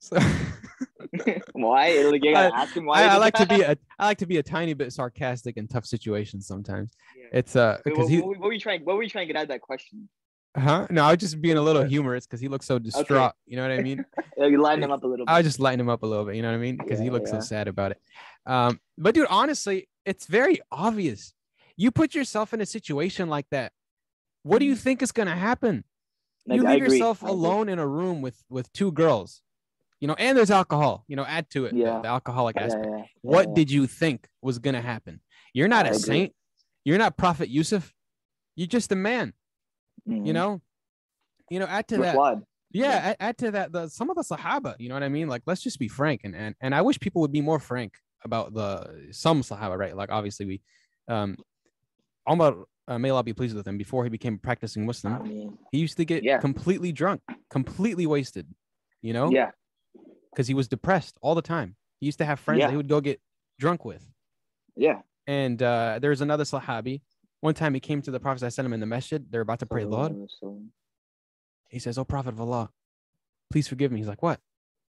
so 0.00 0.16
why? 1.52 1.90
Like, 2.02 2.24
you 2.24 2.32
gotta 2.32 2.54
I- 2.54 2.62
ask 2.62 2.74
him 2.76 2.86
why. 2.86 3.02
I, 3.02 3.14
I 3.14 3.16
like 3.18 3.34
to 3.34 3.46
be 3.46 3.60
a 3.70 3.76
i 3.98 4.06
like 4.06 4.18
to 4.18 4.26
be 4.26 4.38
a 4.38 4.42
tiny 4.42 4.74
bit 4.74 4.92
sarcastic 4.92 5.56
in 5.56 5.68
tough 5.68 5.84
situations 5.86 6.46
sometimes 6.46 6.92
Yeah. 7.16 7.38
it's 7.38 7.54
uh 7.56 7.78
because 7.84 8.04
what, 8.04 8.10
he 8.10 8.20
what, 8.20 8.38
what 8.38 8.46
were 8.46 8.52
you 8.52 8.60
trying? 8.60 8.84
What 8.84 8.96
were 8.96 9.02
you 9.02 9.08
trying 9.10 9.26
to 9.28 9.32
get 9.32 9.38
out 9.38 9.42
of 9.44 9.48
that 9.50 9.60
question? 9.60 10.08
Huh? 10.56 10.86
No, 10.90 11.04
I 11.04 11.12
was 11.12 11.18
just 11.20 11.40
being 11.40 11.56
a 11.56 11.62
little 11.62 11.82
humorous 11.94 12.26
because 12.26 12.40
he 12.40 12.48
looks 12.48 12.66
so 12.66 12.78
distraught. 12.78 13.32
You 13.46 13.56
know 13.56 13.62
what 13.62 13.70
I 13.70 13.82
mean? 13.82 14.04
You 14.36 14.60
lighten 14.60 14.84
him 14.84 14.90
up 14.90 15.02
a 15.02 15.06
little 15.06 15.24
bit. 15.24 15.32
I 15.32 15.38
was 15.38 15.46
just 15.46 15.60
lighting 15.60 15.80
him 15.80 15.88
up 15.88 16.02
a 16.02 16.06
little 16.06 16.26
bit. 16.26 16.34
You 16.36 16.42
know 16.42 16.48
what 16.48 16.56
I 16.56 16.58
mean? 16.58 16.76
Because 16.76 16.98
he 16.98 17.06
Yeah, 17.06 17.12
looks 17.12 17.30
so 17.30 17.40
sad 17.40 17.68
about 17.68 17.92
it. 17.92 18.00
Um, 18.44 18.78
but 18.98 19.14
dude, 19.14 19.28
honestly, 19.30 19.88
it's 20.04 20.26
very 20.26 20.60
obvious. 20.70 21.32
You 21.76 21.90
put 21.90 22.14
yourself 22.14 22.52
in 22.54 22.60
a 22.60 22.66
situation 22.66 23.28
like 23.28 23.46
that. 23.50 23.72
What 24.42 24.58
do 24.58 24.64
you 24.64 24.76
think 24.76 25.02
is 25.02 25.12
gonna 25.12 25.36
happen? 25.36 25.84
Like, 26.46 26.56
you 26.56 26.64
leave 26.66 26.80
yourself 26.80 27.22
alone 27.22 27.68
in 27.68 27.78
a 27.78 27.86
room 27.86 28.20
with 28.22 28.42
with 28.48 28.72
two 28.72 28.90
girls, 28.92 29.40
you 30.00 30.08
know, 30.08 30.14
and 30.14 30.36
there's 30.36 30.50
alcohol. 30.50 31.04
You 31.08 31.16
know, 31.16 31.24
add 31.24 31.48
to 31.50 31.66
it 31.66 31.72
the- 31.72 31.78
Yeah. 31.78 32.00
the, 32.00 32.08
alcoholic 32.08 32.56
Yeah, 32.56 32.64
aspect. 32.64 32.86
yeah, 32.90 33.04
What 33.22 33.48
yeah. 33.48 33.54
did 33.54 33.70
you 33.70 33.86
think 33.86 34.28
was 34.42 34.58
gonna 34.58 34.82
happen? 34.82 35.20
You're 35.54 35.68
not 35.68 35.86
I 35.86 35.90
a 35.90 35.92
agree. 35.92 36.00
saint. 36.00 36.36
You're 36.84 36.98
not 36.98 37.16
Prophet 37.16 37.48
Yusuf. 37.48 37.94
You're 38.56 38.66
just 38.66 38.90
a 38.92 38.96
man. 38.96 39.32
You 40.06 40.16
Mhm. 40.16 40.32
know. 40.34 40.62
You 41.50 41.60
know, 41.60 41.66
add 41.66 41.86
to 41.88 41.98
that. 41.98 42.14
Yeah, 42.14 42.88
Yeah. 42.88 42.96
add, 43.10 43.16
add 43.20 43.38
to 43.38 43.50
that 43.52 43.72
the 43.72 43.88
some 43.88 44.10
of 44.10 44.16
the 44.16 44.22
Sahaba. 44.22 44.74
You 44.80 44.88
know 44.88 44.94
what 44.96 45.02
I 45.04 45.08
mean? 45.08 45.28
Like, 45.28 45.42
let's 45.46 45.62
just 45.62 45.78
be 45.78 45.88
frank, 45.88 46.22
and 46.24 46.34
and 46.34 46.54
and 46.60 46.74
I 46.74 46.82
wish 46.82 46.98
people 46.98 47.20
would 47.22 47.32
be 47.32 47.40
more 47.42 47.60
frank 47.60 47.94
about 48.24 48.52
the 48.54 49.08
some 49.12 49.42
Sahaba, 49.42 49.78
right? 49.78 49.94
Like, 49.96 50.10
obviously, 50.10 50.46
we, 50.46 50.62
um, 51.08 51.36
Omar, 52.26 52.64
uh, 52.88 52.98
may 52.98 53.10
Allah 53.10 53.22
be 53.24 53.32
pleased 53.32 53.56
with 53.56 53.66
him. 53.66 53.76
Before 53.78 54.04
he 54.04 54.10
became 54.10 54.34
a 54.34 54.38
practicing 54.38 54.86
Muslim, 54.86 55.56
he 55.72 55.78
used 55.78 55.96
to 55.96 56.04
get 56.04 56.22
Yeah. 56.22 56.38
completely 56.38 56.92
drunk, 56.92 57.22
completely 57.50 58.06
wasted. 58.06 58.46
You 59.00 59.12
know, 59.12 59.30
yeah, 59.30 59.50
because 60.30 60.46
he 60.46 60.54
was 60.54 60.68
depressed 60.68 61.18
all 61.20 61.34
the 61.34 61.42
time. 61.42 61.76
He 61.98 62.06
used 62.06 62.18
to 62.18 62.24
have 62.24 62.38
friends 62.38 62.60
Yeah. 62.60 62.66
that 62.66 62.72
he 62.72 62.76
would 62.76 62.88
go 62.88 63.00
get 63.00 63.20
drunk 63.58 63.84
with. 63.84 64.06
yeah. 64.76 65.02
And 65.28 65.62
uh, 65.62 66.00
there's 66.02 66.20
another 66.20 66.42
Sahabi. 66.44 67.00
One 67.40 67.54
time 67.54 67.74
he 67.74 67.80
came 67.80 68.02
to 68.02 68.10
the 68.10 68.18
Prophet 68.18 68.42
I 68.42 68.48
sent 68.48 68.66
him 68.66 68.72
in 68.72 68.80
the 68.80 68.86
masjid. 68.86 69.24
They're 69.30 69.40
about 69.40 69.60
to 69.60 69.66
pray 69.66 69.84
Lord. 69.84 70.14
He 71.68 71.78
says, 71.78 71.96
"Oh 71.98 72.04
Prophet 72.04 72.30
of 72.34 72.40
Allah, 72.40 72.70
please 73.50 73.68
forgive 73.68 73.90
me." 73.92 73.98
He's 74.00 74.08
like, 74.08 74.22
"What?" 74.22 74.40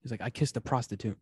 He's 0.02 0.12
like, 0.12 0.22
"I 0.22 0.30
kissed 0.30 0.56
a 0.58 0.62
prostitute." 0.62 1.18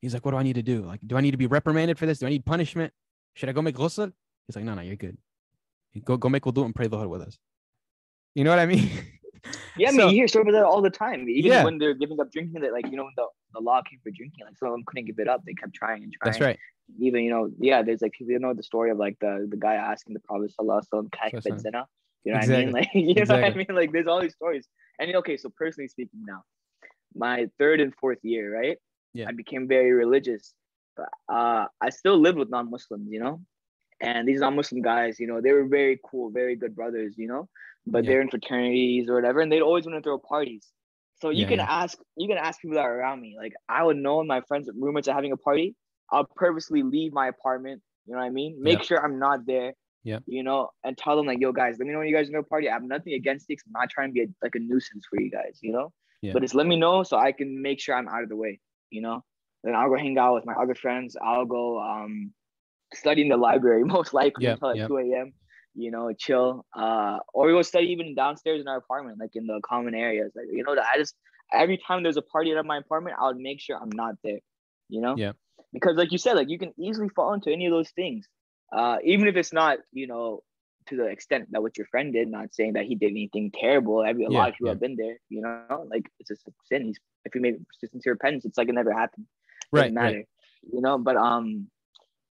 He's 0.00 0.12
like, 0.14 0.24
"What 0.24 0.32
do 0.32 0.36
I 0.36 0.42
need 0.42 0.54
to 0.56 0.62
do? 0.62 0.82
Like, 0.82 1.00
do 1.06 1.16
I 1.16 1.20
need 1.20 1.30
to 1.30 1.36
be 1.38 1.46
reprimanded 1.46 1.98
for 1.98 2.06
this? 2.06 2.18
Do 2.18 2.26
I 2.26 2.30
need 2.30 2.44
punishment? 2.44 2.92
Should 3.34 3.48
I 3.48 3.52
go 3.52 3.62
make 3.62 3.76
ghusl?" 3.76 4.12
He's 4.46 4.56
like, 4.56 4.64
"No, 4.64 4.74
no, 4.74 4.82
you're 4.82 4.96
good. 4.96 5.18
Go 6.04 6.16
go 6.16 6.28
make 6.28 6.44
wudu 6.44 6.64
and 6.64 6.74
pray 6.74 6.88
Dhuhr 6.88 7.08
with 7.08 7.22
us." 7.22 7.38
You 8.34 8.44
know 8.44 8.50
what 8.50 8.58
I 8.58 8.66
mean? 8.66 8.88
Yeah, 9.76 9.88
I 9.88 9.90
mean, 9.90 10.00
So- 10.00 10.06
you 10.08 10.14
hear 10.14 10.28
stories 10.28 10.48
about 10.48 10.58
that 10.58 10.64
all 10.64 10.80
the 10.80 10.90
time. 10.90 11.28
Even 11.28 11.50
Yeah. 11.52 11.64
when 11.64 11.78
they're 11.78 11.94
giving 11.94 12.18
up 12.20 12.30
drinking, 12.32 12.60
that 12.62 12.72
like 12.72 12.86
you 12.90 12.96
know, 12.96 13.04
when 13.04 13.12
the, 13.16 13.26
the 13.54 13.60
law 13.60 13.82
came 13.82 13.98
for 14.02 14.10
drinking, 14.10 14.44
like 14.46 14.56
some 14.56 14.68
of 14.68 14.72
them 14.72 14.84
couldn't 14.86 15.06
give 15.06 15.18
it 15.18 15.28
up. 15.28 15.44
They 15.44 15.52
kept 15.54 15.74
trying 15.74 16.02
and 16.04 16.12
trying. 16.12 16.32
That's 16.32 16.40
right. 16.40 16.58
Even 17.06 17.24
you 17.24 17.30
know, 17.30 17.50
yeah, 17.58 17.82
there's 17.82 18.00
like 18.00 18.12
people 18.12 18.32
you 18.32 18.38
know 18.38 18.54
the 18.54 18.62
story 18.62 18.90
of 18.90 18.98
like 18.98 19.18
the 19.20 19.46
the 19.50 19.56
guy 19.56 19.74
asking 19.74 20.14
the 20.14 20.20
Prophet 20.20 20.52
Sallallahu 20.54 20.80
Alaihi 20.80 20.88
Wasallam, 20.92 21.12
"Can 21.12 21.22
I 21.26 21.30
Sallallahu 21.30 21.42
commit 21.42 21.58
Alaihi 21.58 21.60
zina?" 21.62 21.86
You 22.24 22.32
know 22.32 22.38
what 22.38 22.50
I 22.50 22.56
mean? 22.64 22.72
Like 22.78 22.88
you 22.94 23.14
know 23.14 23.34
what 23.34 23.44
I 23.44 23.54
mean? 23.54 23.72
Like 23.80 23.92
there's 23.92 24.06
all 24.06 24.20
these 24.26 24.34
stories. 24.40 24.66
And 24.98 25.14
okay, 25.22 25.36
so 25.36 25.50
personally 25.62 25.88
speaking, 25.88 26.22
now 26.32 26.40
my 27.26 27.48
third 27.58 27.80
and 27.80 27.92
fourth 28.00 28.22
year, 28.22 28.44
right? 28.54 28.78
Yeah. 29.12 29.28
I 29.28 29.32
became 29.32 29.68
very 29.68 29.92
religious, 29.92 30.54
uh, 31.28 31.66
I 31.80 31.90
still 31.90 32.18
lived 32.18 32.38
with 32.38 32.50
non-Muslims, 32.50 33.10
you 33.10 33.20
know. 33.20 33.40
And 34.00 34.26
these 34.28 34.40
non-Muslim 34.40 34.82
guys, 34.82 35.20
you 35.20 35.26
know, 35.26 35.40
they 35.40 35.52
were 35.52 35.66
very 35.66 36.00
cool, 36.04 36.30
very 36.30 36.56
good 36.56 36.74
brothers, 36.74 37.14
you 37.16 37.28
know. 37.28 37.48
But 37.86 38.04
Yeah. 38.04 38.10
they're 38.10 38.20
in 38.22 38.30
fraternities 38.30 39.08
or 39.08 39.14
whatever, 39.14 39.40
and 39.40 39.50
they'd 39.50 39.62
always 39.62 39.86
want 39.86 39.96
to 39.96 40.02
throw 40.02 40.18
parties. 40.18 40.72
So 41.20 41.30
you 41.30 41.42
Yeah, 41.42 41.48
can 41.48 41.58
yeah. 41.58 41.66
ask, 41.82 41.98
you 42.16 42.28
can 42.28 42.38
ask 42.38 42.60
people 42.60 42.74
that 42.76 42.84
are 42.84 42.98
around 42.98 43.20
me. 43.20 43.36
Like 43.38 43.54
I 43.68 43.84
would 43.84 43.96
know 43.96 44.18
when 44.18 44.26
my 44.26 44.40
friends, 44.42 44.68
roommates 44.74 45.08
are 45.08 45.14
having 45.14 45.32
a 45.32 45.36
party. 45.36 45.76
I'll 46.10 46.28
purposely 46.36 46.82
leave 46.82 47.12
my 47.12 47.28
apartment. 47.28 47.82
You 48.06 48.12
know 48.12 48.18
what 48.18 48.26
I 48.26 48.30
mean? 48.30 48.56
Make 48.60 48.82
sure 48.82 49.02
I'm 49.02 49.18
not 49.18 49.46
there. 49.46 49.74
Yeah. 50.02 50.18
You 50.26 50.42
know, 50.42 50.70
and 50.84 50.98
tell 50.98 51.16
them 51.16 51.26
like, 51.26 51.40
yo, 51.40 51.52
guys, 51.52 51.78
let 51.78 51.86
me 51.86 51.92
know 51.92 52.00
when 52.00 52.08
you 52.08 52.14
guys 52.14 52.28
are 52.28 52.32
gonna 52.32 52.42
party. 52.42 52.68
I 52.68 52.72
have 52.74 52.82
nothing 52.82 53.14
against 53.14 53.46
it. 53.48 53.58
I'm 53.66 53.72
not 53.72 53.88
trying 53.88 54.10
to 54.10 54.12
be 54.12 54.22
a, 54.22 54.26
like 54.42 54.54
a 54.54 54.58
nuisance 54.58 55.06
for 55.08 55.18
you 55.20 55.30
guys. 55.30 55.58
You 55.62 55.72
know. 55.72 55.92
Yeah. 56.20 56.32
But 56.34 56.42
just 56.42 56.54
let 56.54 56.66
me 56.66 56.76
know 56.76 57.04
so 57.04 57.16
I 57.16 57.32
can 57.32 57.62
make 57.62 57.80
sure 57.80 57.94
I'm 57.94 58.08
out 58.08 58.22
of 58.22 58.28
the 58.28 58.36
way. 58.36 58.60
You 58.90 59.00
know. 59.00 59.24
Then 59.64 59.74
I'll 59.74 59.88
go 59.88 59.96
hang 59.96 60.16
out 60.18 60.34
with 60.34 60.46
my 60.46 60.52
other 60.52 60.74
friends. 60.74 61.16
I'll 61.20 61.46
go 61.46 61.80
um 61.80 62.32
study 62.92 63.22
in 63.22 63.28
the 63.28 63.36
library 63.36 63.82
most 63.96 64.14
likely 64.14 64.44
Yep, 64.44 64.54
until 64.54 64.68
like 64.68 64.78
yep. 64.78 64.88
2 64.88 64.98
a.m. 64.98 65.32
You 65.74 65.90
know, 65.90 66.12
chill. 66.12 66.64
Uh, 66.76 67.18
or 67.32 67.46
we 67.46 67.52
go 67.52 67.62
study 67.62 67.88
even 67.88 68.14
downstairs 68.14 68.60
in 68.60 68.68
our 68.68 68.76
apartment, 68.76 69.18
like 69.18 69.34
in 69.34 69.46
the 69.46 69.60
common 69.64 69.94
areas. 69.94 70.32
Like 70.36 70.46
you 70.52 70.62
know, 70.62 70.76
I 70.76 70.98
just 70.98 71.16
every 71.52 71.78
time 71.78 72.02
there's 72.04 72.16
a 72.16 72.22
party 72.22 72.52
at 72.52 72.64
my 72.64 72.78
apartment, 72.78 73.16
I 73.20 73.26
would 73.26 73.38
make 73.38 73.60
sure 73.60 73.76
I'm 73.76 73.90
not 73.90 74.14
there. 74.22 74.40
You 74.88 75.00
know. 75.00 75.16
Yeah. 75.16 75.32
Because 75.72 75.96
like 75.96 76.12
you 76.12 76.18
said, 76.18 76.34
like 76.34 76.50
you 76.50 76.58
can 76.58 76.72
easily 76.78 77.08
fall 77.08 77.32
into 77.32 77.50
any 77.50 77.66
of 77.66 77.72
those 77.72 77.90
things. 77.90 78.28
Uh, 78.72 78.98
even 79.04 79.26
if 79.26 79.36
it's 79.36 79.52
not, 79.52 79.78
you 79.92 80.06
know, 80.06 80.42
to 80.86 80.96
the 80.96 81.06
extent 81.06 81.48
that 81.50 81.62
what 81.62 81.76
your 81.78 81.86
friend 81.86 82.12
did, 82.12 82.28
not 82.28 82.54
saying 82.54 82.74
that 82.74 82.84
he 82.84 82.94
did 82.94 83.10
anything 83.10 83.50
terrible. 83.52 84.04
Every 84.04 84.24
a 84.24 84.30
Yeah, 84.30 84.38
lot 84.38 84.48
of 84.50 84.54
people 84.54 84.66
yeah. 84.66 84.72
have 84.72 84.80
been 84.80 84.96
there, 84.96 85.18
you 85.28 85.42
know, 85.42 85.86
like 85.90 86.10
it's 86.20 86.28
just 86.28 86.46
a 86.46 86.52
sin. 86.66 86.84
He's 86.84 86.98
if 87.24 87.34
you 87.34 87.40
made 87.40 87.64
sincere 87.80 88.12
repentance, 88.12 88.44
it's 88.44 88.58
like 88.58 88.68
it 88.68 88.74
never 88.74 88.92
happened. 88.92 89.26
Right. 89.74 89.92
Matter. 89.92 90.16
right. 90.16 90.28
You 90.72 90.80
know, 90.80 90.98
but 90.98 91.16
um 91.16 91.68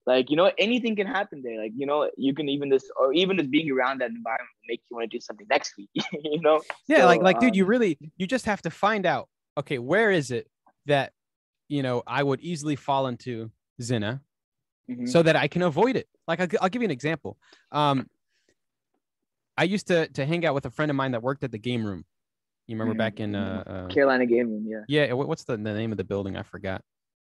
like 0.06 0.30
you 0.30 0.36
know, 0.36 0.52
anything 0.58 0.96
can 0.96 1.08
happen 1.08 1.42
there. 1.44 1.62
Like, 1.62 1.74
you 1.76 1.86
know, 1.86 2.10
you 2.18 2.34
can 2.34 2.50
even 2.50 2.70
this 2.70 2.90
or 3.00 3.14
even 3.14 3.38
just 3.38 3.52
being 3.52 3.70
around 3.72 4.02
that 4.02 4.10
environment 4.10 4.50
make 4.68 4.82
you 4.90 4.98
want 4.98 5.10
to 5.10 5.18
do 5.18 5.22
something 5.22 5.46
next 5.50 5.76
week, 5.78 5.90
you 6.24 6.42
know? 6.42 6.62
Yeah, 6.88 7.06
like 7.06 7.20
So, 7.20 7.24
like 7.24 7.40
dude, 7.40 7.56
you 7.56 7.64
um, 7.64 7.70
really 7.70 7.98
you 8.18 8.28
just 8.28 8.46
have 8.46 8.62
to 8.64 8.70
find 8.72 9.06
out. 9.06 9.30
Okay, 9.58 9.78
where 9.78 10.12
is 10.12 10.32
it 10.32 10.48
that 10.86 11.14
you 11.68 11.84
know 11.84 12.02
I 12.08 12.24
would 12.24 12.40
easily 12.42 12.76
fall 12.76 13.08
into 13.08 13.52
zina 13.82 14.22
mhm. 14.90 15.08
so 15.08 15.22
that 15.22 15.36
I 15.36 15.48
can 15.48 15.62
avoid 15.62 15.96
it? 15.96 16.08
Like 16.28 16.40
I'll, 16.40 16.48
I'll 16.62 16.70
give 16.70 16.82
you 16.82 16.88
an 16.88 16.92
example. 16.92 17.38
Um, 17.72 18.08
I 19.58 19.64
used 19.64 19.88
to 19.88 20.08
to 20.08 20.26
hang 20.26 20.46
out 20.46 20.56
with 20.56 20.66
a 20.66 20.72
friend 20.72 20.90
of 20.90 20.96
mine 20.96 21.12
that 21.12 21.22
worked 21.22 21.44
at 21.44 21.52
the 21.52 21.60
game 21.60 21.86
room. 21.86 22.06
You 22.68 22.76
remember 22.78 22.94
Mhm, 22.94 22.98
back 22.98 23.20
in 23.20 23.36
uh, 23.36 23.64
uh 23.66 23.94
Carolina 23.94 24.26
Game 24.26 24.50
Room, 24.50 24.66
yeah. 24.68 24.84
yeah, 24.88 25.14
what's 25.14 25.44
the, 25.44 25.58
the 25.58 25.74
name 25.74 25.92
of 25.92 25.98
the 25.98 26.04
building? 26.04 26.38
I 26.38 26.44
forgot. 26.44 26.84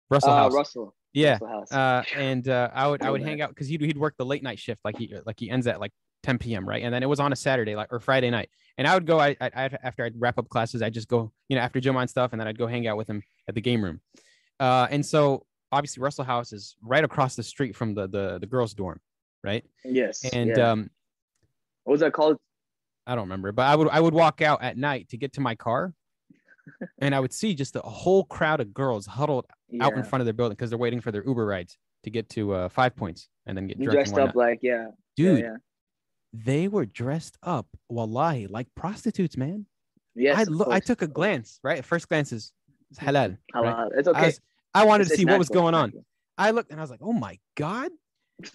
Russell 0.09 0.31
Uh, 0.31 0.35
House. 0.35 0.53
Russell. 0.53 0.95
yeah. 1.13 1.31
Russell 1.33 1.47
House. 1.47 1.71
Uh, 1.71 2.03
and 2.15 2.47
uh, 2.47 2.69
I 2.73 2.87
would 2.87 3.01
I 3.01 3.11
would 3.11 3.21
hang 3.21 3.41
out 3.41 3.49
because 3.49 3.67
he'd 3.67 3.81
he'd 3.81 3.97
work 3.97 4.15
the 4.17 4.25
late 4.25 4.43
night 4.43 4.59
shift 4.59 4.81
like 4.85 4.97
he 4.97 5.13
like 5.25 5.39
he 5.39 5.49
ends 5.49 5.67
at 5.67 5.79
like 5.79 5.91
10 6.23 6.39
p.m. 6.39 6.67
right, 6.67 6.81
and 6.83 6.93
then 6.93 7.03
it 7.03 7.09
was 7.09 7.19
on 7.19 7.31
a 7.31 7.35
Saturday 7.35 7.75
like 7.75 7.91
or 7.91 7.99
Friday 7.99 8.29
night, 8.31 8.49
and 8.77 8.87
I 8.87 8.95
would 8.95 9.05
go 9.05 9.19
I, 9.19 9.35
I 9.39 9.49
after 9.83 10.03
I'd 10.05 10.19
wrap 10.19 10.37
up 10.39 10.49
classes 10.49 10.81
I'd 10.81 10.93
just 10.93 11.07
go 11.07 11.31
you 11.49 11.55
know 11.55 11.61
after 11.61 11.79
gym 11.79 11.95
on 11.97 12.07
stuff, 12.07 12.33
and 12.33 12.39
then 12.39 12.47
I'd 12.47 12.57
go 12.57 12.67
hang 12.67 12.87
out 12.87 12.97
with 12.97 13.07
him 13.07 13.21
at 13.47 13.53
the 13.55 13.61
game 13.61 13.83
room, 13.83 14.01
uh, 14.59 14.87
and 14.89 15.05
so 15.05 15.45
obviously 15.71 16.01
Russell 16.01 16.23
House 16.23 16.51
is 16.51 16.75
right 16.81 17.03
across 17.03 17.35
the 17.35 17.43
street 17.43 17.75
from 17.75 17.93
the 17.93 18.07
the 18.07 18.39
the 18.39 18.47
girls' 18.47 18.73
dorm, 18.73 18.99
right, 19.43 19.63
yes. 19.83 20.25
and 20.33 20.57
yeah. 20.57 20.71
um 20.71 20.89
what 21.83 21.91
was 21.91 22.01
that 22.01 22.13
called? 22.13 22.37
I 23.05 23.13
don't 23.13 23.25
remember, 23.25 23.51
but 23.51 23.63
I 23.67 23.75
would 23.75 23.89
I 23.89 23.99
would 23.99 24.15
walk 24.15 24.41
out 24.41 24.63
at 24.63 24.77
night 24.77 25.09
to 25.09 25.17
get 25.17 25.33
to 25.33 25.41
my 25.41 25.53
car, 25.53 25.93
and 26.97 27.13
I 27.13 27.19
would 27.19 27.33
see 27.33 27.53
just 27.53 27.75
a 27.75 27.81
whole 27.81 28.23
crowd 28.23 28.61
of 28.61 28.73
girls 28.73 29.05
huddled 29.05 29.45
out 29.82 29.93
in 29.93 30.03
front 30.03 30.22
of 30.22 30.26
their 30.26 30.34
building 30.34 30.55
because 30.55 30.70
they're 30.70 30.80
waiting 30.80 31.01
for 31.01 31.11
their 31.11 31.24
Uber 31.26 31.45
rides 31.45 31.78
to 32.03 32.09
get 32.09 32.30
to 32.30 32.53
uh, 32.53 32.70
Five 32.70 32.95
Points 32.95 33.28
and 33.45 33.57
then 33.57 33.68
get 33.68 33.78
drunk 33.80 33.91
dressed 33.93 34.18
up 34.18 34.36
like 34.36 34.59
yeah. 34.61 34.88
Dude, 35.16 35.39
Yeah, 35.39 35.55
they 36.34 36.68
were 36.68 36.86
dressed 36.86 37.38
up, 37.43 37.68
wallahi, 37.89 38.47
like 38.47 38.68
prostitutes, 38.76 39.38
man. 39.38 39.66
yeah. 40.16 40.32
Yes. 40.32 40.38
I 40.38 40.41
of 40.43 40.47
lo- 40.49 40.68
I 40.72 40.80
took 40.80 41.01
a 41.01 41.07
glance, 41.07 41.59
right? 41.63 41.78
At 41.80 41.86
first 41.86 42.07
glance 42.09 42.32
is 42.32 42.51
it's 42.91 42.99
halal. 42.99 43.38
right? 43.53 43.89
It's 43.97 44.07
I, 44.07 44.11
okay. 44.11 44.26
was- 44.28 44.39
I 44.74 44.86
wanted 44.86 45.03
It's- 45.07 45.11
to 45.11 45.18
see 45.18 45.26
what 45.26 45.39
was 45.39 45.49
going 45.49 45.74
on. 45.74 45.93
I 46.38 46.51
looked 46.51 46.70
and 46.72 46.80
I 46.80 46.84
was 46.84 46.89
like, 46.91 46.99
oh 47.01 47.13
my 47.13 47.39
God, 47.55 47.91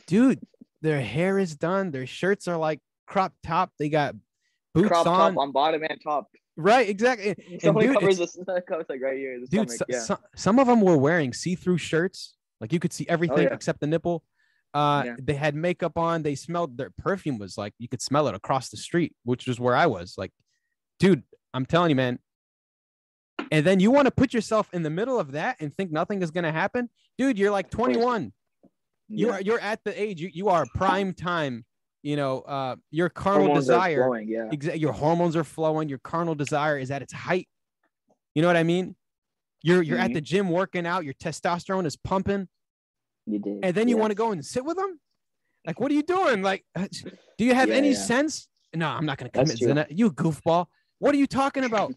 dude, 0.06 0.38
their 0.82 1.00
hair 1.00 1.38
is 1.38 1.56
done. 1.56 1.90
Their 1.90 2.06
shirts 2.06 2.46
are 2.46 2.56
like 2.58 2.78
crop 3.06 3.32
top. 3.42 3.72
They 3.78 3.88
got 3.88 4.14
boots 4.74 4.88
Crop 4.88 5.06
on. 5.06 5.32
top 5.34 5.38
on 5.42 5.50
bottom 5.52 5.82
and 5.82 5.98
top. 6.02 6.28
Right, 6.60 6.88
exactly. 6.88 7.34
And 7.50 7.64
only 7.66 7.86
dude, 7.86 7.94
covers 7.98 8.18
this. 8.18 8.36
covers 8.68 8.86
like 8.88 9.00
right 9.02 9.16
here. 9.16 9.40
The 9.40 9.46
dude, 9.46 9.70
stomach. 9.70 9.78
so- 9.78 9.84
yeah. 9.88 10.00
so- 10.00 10.18
some 10.36 10.58
of 10.58 10.66
them 10.66 10.80
were 10.80 10.96
wearing 10.96 11.32
see-through 11.32 11.78
shirts. 11.78 12.34
Like 12.60 12.72
you 12.72 12.78
could 12.80 12.92
see 12.92 13.06
everything 13.08 13.38
Oh, 13.38 13.42
yeah. 13.42 13.54
except 13.54 13.80
the 13.80 13.86
nipple. 13.86 14.22
Uh, 14.74 15.02
Yeah. 15.06 15.16
they 15.20 15.34
had 15.34 15.54
makeup 15.54 15.96
on. 15.96 16.22
They 16.22 16.34
smelled 16.34 16.76
their 16.76 16.90
perfume 16.90 17.38
was 17.38 17.56
like 17.58 17.72
you 17.78 17.88
could 17.88 18.02
smell 18.02 18.28
it 18.28 18.34
across 18.34 18.68
the 18.68 18.76
street, 18.76 19.14
which 19.24 19.46
was 19.46 19.58
where 19.58 19.74
I 19.74 19.86
was. 19.86 20.14
Like, 20.18 20.32
dude, 20.98 21.22
I'm 21.54 21.66
telling 21.66 21.90
you, 21.90 21.96
man. 21.96 22.18
And 23.50 23.66
then 23.66 23.80
you 23.80 23.90
want 23.90 24.06
to 24.06 24.10
put 24.12 24.32
yourself 24.34 24.68
in 24.72 24.82
the 24.82 24.90
middle 24.90 25.18
of 25.18 25.32
that 25.32 25.56
and 25.60 25.74
think 25.74 25.90
nothing 25.90 26.22
is 26.22 26.30
gonna 26.30 26.52
happen, 26.52 26.88
dude. 27.18 27.38
You're 27.38 27.50
like 27.50 27.70
21. 27.70 28.32
You 29.08 29.30
are 29.32 29.40
you're 29.40 29.58
at 29.58 29.82
the 29.82 30.00
age 30.00 30.20
you, 30.20 30.30
you 30.32 30.48
are 30.50 30.66
prime 30.74 31.14
time. 31.14 31.64
You 32.02 32.16
know, 32.16 32.40
uh, 32.40 32.76
your 32.90 33.08
carnal 33.10 33.46
Hormones 33.46 33.66
desire 33.66 34.04
flowing, 34.04 34.28
Yeah. 34.28 34.48
Exa- 34.50 34.80
your 34.80 34.92
hormones 34.92 35.36
are 35.36 35.44
flowing 35.44 35.88
your 35.88 35.98
carnal 35.98 36.34
desire 36.34 36.78
is 36.78 36.90
at 36.90 37.02
its 37.02 37.12
height. 37.12 37.46
You 38.34 38.42
know 38.42 38.48
what 38.48 38.56
i 38.56 38.62
mean? 38.62 38.96
You're 39.62 39.82
you're 39.82 39.98
at 39.98 40.10
Mhm. 40.10 40.14
the 40.14 40.20
gym 40.22 40.48
working 40.48 40.86
out 40.86 41.04
your 41.04 41.12
testosterone 41.14 41.84
is 41.84 41.96
pumping. 41.96 42.48
You 43.26 43.38
did. 43.38 43.60
and 43.62 43.74
then 43.74 43.86
you 43.88 43.96
yeah. 43.96 44.00
want 44.00 44.12
to 44.12 44.14
go 44.14 44.32
and 44.32 44.44
sit 44.44 44.64
with 44.64 44.76
them? 44.78 44.98
Like 45.66 45.78
what 45.78 45.90
are 45.90 45.94
you 45.94 46.02
doing? 46.02 46.40
Like 46.42 46.64
uh, 46.74 46.88
do 47.36 47.44
you 47.44 47.54
have 47.54 47.68
Yeah, 47.68 47.74
any 47.74 47.94
sense? 47.94 48.48
No 48.74 48.86
i'm 48.88 49.04
not 49.04 49.18
going 49.18 49.30
to 49.30 49.38
commit 49.38 49.90
you 49.90 50.10
goofball. 50.12 50.66
What 51.00 51.14
are 51.14 51.18
you 51.18 51.26
talking 51.26 51.64
about 51.64 51.92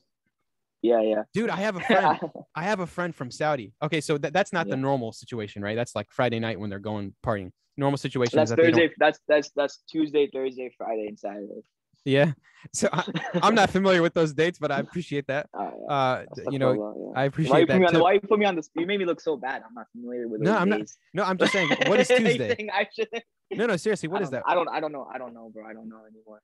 Yeah, 0.84 1.02
yeah. 1.02 1.24
dude 1.34 1.50
i 1.50 1.56
have 1.56 1.78
a 1.78 1.80
friend 1.80 2.20
i 2.56 2.64
have 2.64 2.82
a 2.82 2.88
friend 2.88 3.16
from 3.16 3.32
saudi 3.32 3.74
okay 3.82 4.02
so 4.02 4.18
that, 4.18 4.34
that's 4.34 4.52
not 4.54 4.68
the 4.68 4.76
normal 4.78 5.12
situation 5.14 5.62
right 5.64 5.76
that's 5.76 5.96
like 5.96 6.08
friday 6.12 6.40
night 6.40 6.60
when 6.60 6.70
they're 6.70 6.80
going 6.92 7.16
partying 7.26 7.52
normal 7.78 7.98
situation 7.98 8.38
that's 8.38 8.52
is 8.52 8.56
that 8.58 8.64
Thursday. 8.64 8.92
That's 8.98 9.20
that's 9.28 9.52
that's 9.56 9.84
Tuesday, 9.90 10.30
Thursday, 10.32 10.72
Friday, 10.78 11.08
and 11.08 11.20
Saturday. 11.20 11.62
Yeah. 12.06 12.34
So 12.72 12.88
I, 12.94 13.04
I'm 13.44 13.56
not 13.56 13.70
familiar 13.72 14.02
with 14.02 14.14
those 14.14 14.32
dates, 14.32 14.58
but 14.58 14.72
I 14.72 14.80
appreciate 14.86 15.28
that. 15.28 15.50
Uh, 15.54 15.72
Uh, 15.90 16.24
you 16.50 16.60
know, 16.60 16.72
yeah. 16.72 16.80
I 16.80 16.84
Why 17.14 17.24
you, 17.24 17.28
appreciate 17.28 17.68
me 17.68 17.80
that. 17.80 17.96
on 17.96 18.02
why 18.02 18.14
you 18.14 18.22
put 18.22 18.40
me 18.40 18.46
on 18.46 18.56
the 18.56 18.64
You 18.76 18.86
made 18.86 19.00
me 19.00 19.06
look 19.06 19.20
so 19.20 19.36
bad. 19.36 19.64
I'm 19.68 19.74
not 19.74 19.88
familiar 19.92 20.30
with. 20.30 20.40
No, 20.40 20.56
I'm 20.56 20.70
not- 20.70 20.88
No, 21.14 21.24
I'm 21.24 21.38
just 21.38 21.52
saying. 21.52 21.68
What 21.88 22.00
is 22.00 22.08
Tuesday? 22.08 22.56
think 22.56 22.70
I 22.72 22.88
should. 22.96 23.10
No, 23.52 23.66
no, 23.66 23.76
seriously. 23.76 24.08
What 24.08 24.22
is 24.22 24.30
that? 24.30 24.44
I 24.48 24.54
don't. 24.54 24.70
I 24.70 24.80
don't 24.80 24.94
know. 24.94 25.06
I 25.14 25.18
don't 25.18 25.34
know, 25.34 25.52
bro. 25.54 25.66
I 25.68 25.74
don't 25.74 25.90
know 25.90 26.00
anymore. 26.10 26.42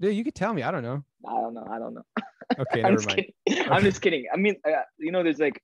Dude, 0.00 0.14
you 0.14 0.24
could 0.24 0.34
tell 0.34 0.54
me. 0.54 0.62
I 0.62 0.70
don't 0.70 0.82
know. 0.82 1.02
I 1.26 1.40
don't 1.40 1.54
know. 1.54 1.66
I 1.70 1.78
don't 1.78 1.94
know. 1.94 2.02
Okay, 2.58 2.80
I'm 2.82 2.94
never 2.94 2.96
just 2.96 3.08
mind. 3.08 3.26
kidding. 3.46 3.70
I'm 3.70 3.82
just 3.82 4.00
kidding. 4.00 4.24
I 4.32 4.38
mean, 4.38 4.56
uh, 4.66 4.80
you 4.96 5.12
know, 5.12 5.22
there's 5.22 5.38
like 5.38 5.62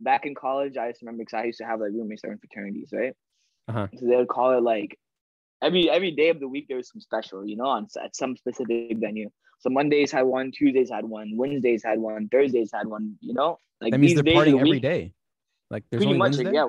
back 0.00 0.24
in 0.24 0.34
college. 0.34 0.78
I 0.78 0.88
just 0.88 1.02
remember 1.02 1.24
because 1.24 1.34
I 1.34 1.44
used 1.44 1.58
to 1.58 1.64
have 1.64 1.78
like 1.78 1.90
roommates 1.92 2.22
that 2.22 2.28
were 2.28 2.32
in 2.32 2.38
fraternities, 2.38 2.88
right? 2.90 3.12
Uh-huh. 3.68 3.86
So 3.98 4.06
they 4.06 4.16
would 4.16 4.28
call 4.28 4.56
it 4.56 4.62
like 4.62 4.98
every 5.62 5.90
every 5.90 6.10
day 6.10 6.30
of 6.30 6.40
the 6.40 6.48
week 6.48 6.68
there 6.68 6.78
was 6.78 6.88
some 6.90 7.02
special, 7.02 7.46
you 7.46 7.56
know, 7.56 7.66
on 7.66 7.86
at 8.02 8.16
some 8.16 8.34
specific 8.38 8.96
venue. 8.96 9.28
So 9.60 9.68
Mondays 9.68 10.10
had 10.10 10.22
one, 10.22 10.52
Tuesdays 10.52 10.90
had 10.90 11.04
one, 11.04 11.36
Wednesdays 11.36 11.84
had 11.84 11.98
one, 11.98 12.28
Thursdays 12.28 12.70
had 12.72 12.86
one. 12.86 13.16
You 13.20 13.34
know, 13.34 13.58
like 13.82 13.92
That 13.92 13.98
means 13.98 14.12
these 14.12 14.22
they're 14.22 14.24
days 14.24 14.38
of 14.38 14.44
the 14.46 14.52
partying 14.52 14.60
every 14.60 14.80
day. 14.80 15.12
Like 15.70 15.84
there's 15.90 16.00
pretty 16.00 16.14
only 16.14 16.30
much, 16.30 16.38
like, 16.38 16.54
yeah. 16.54 16.64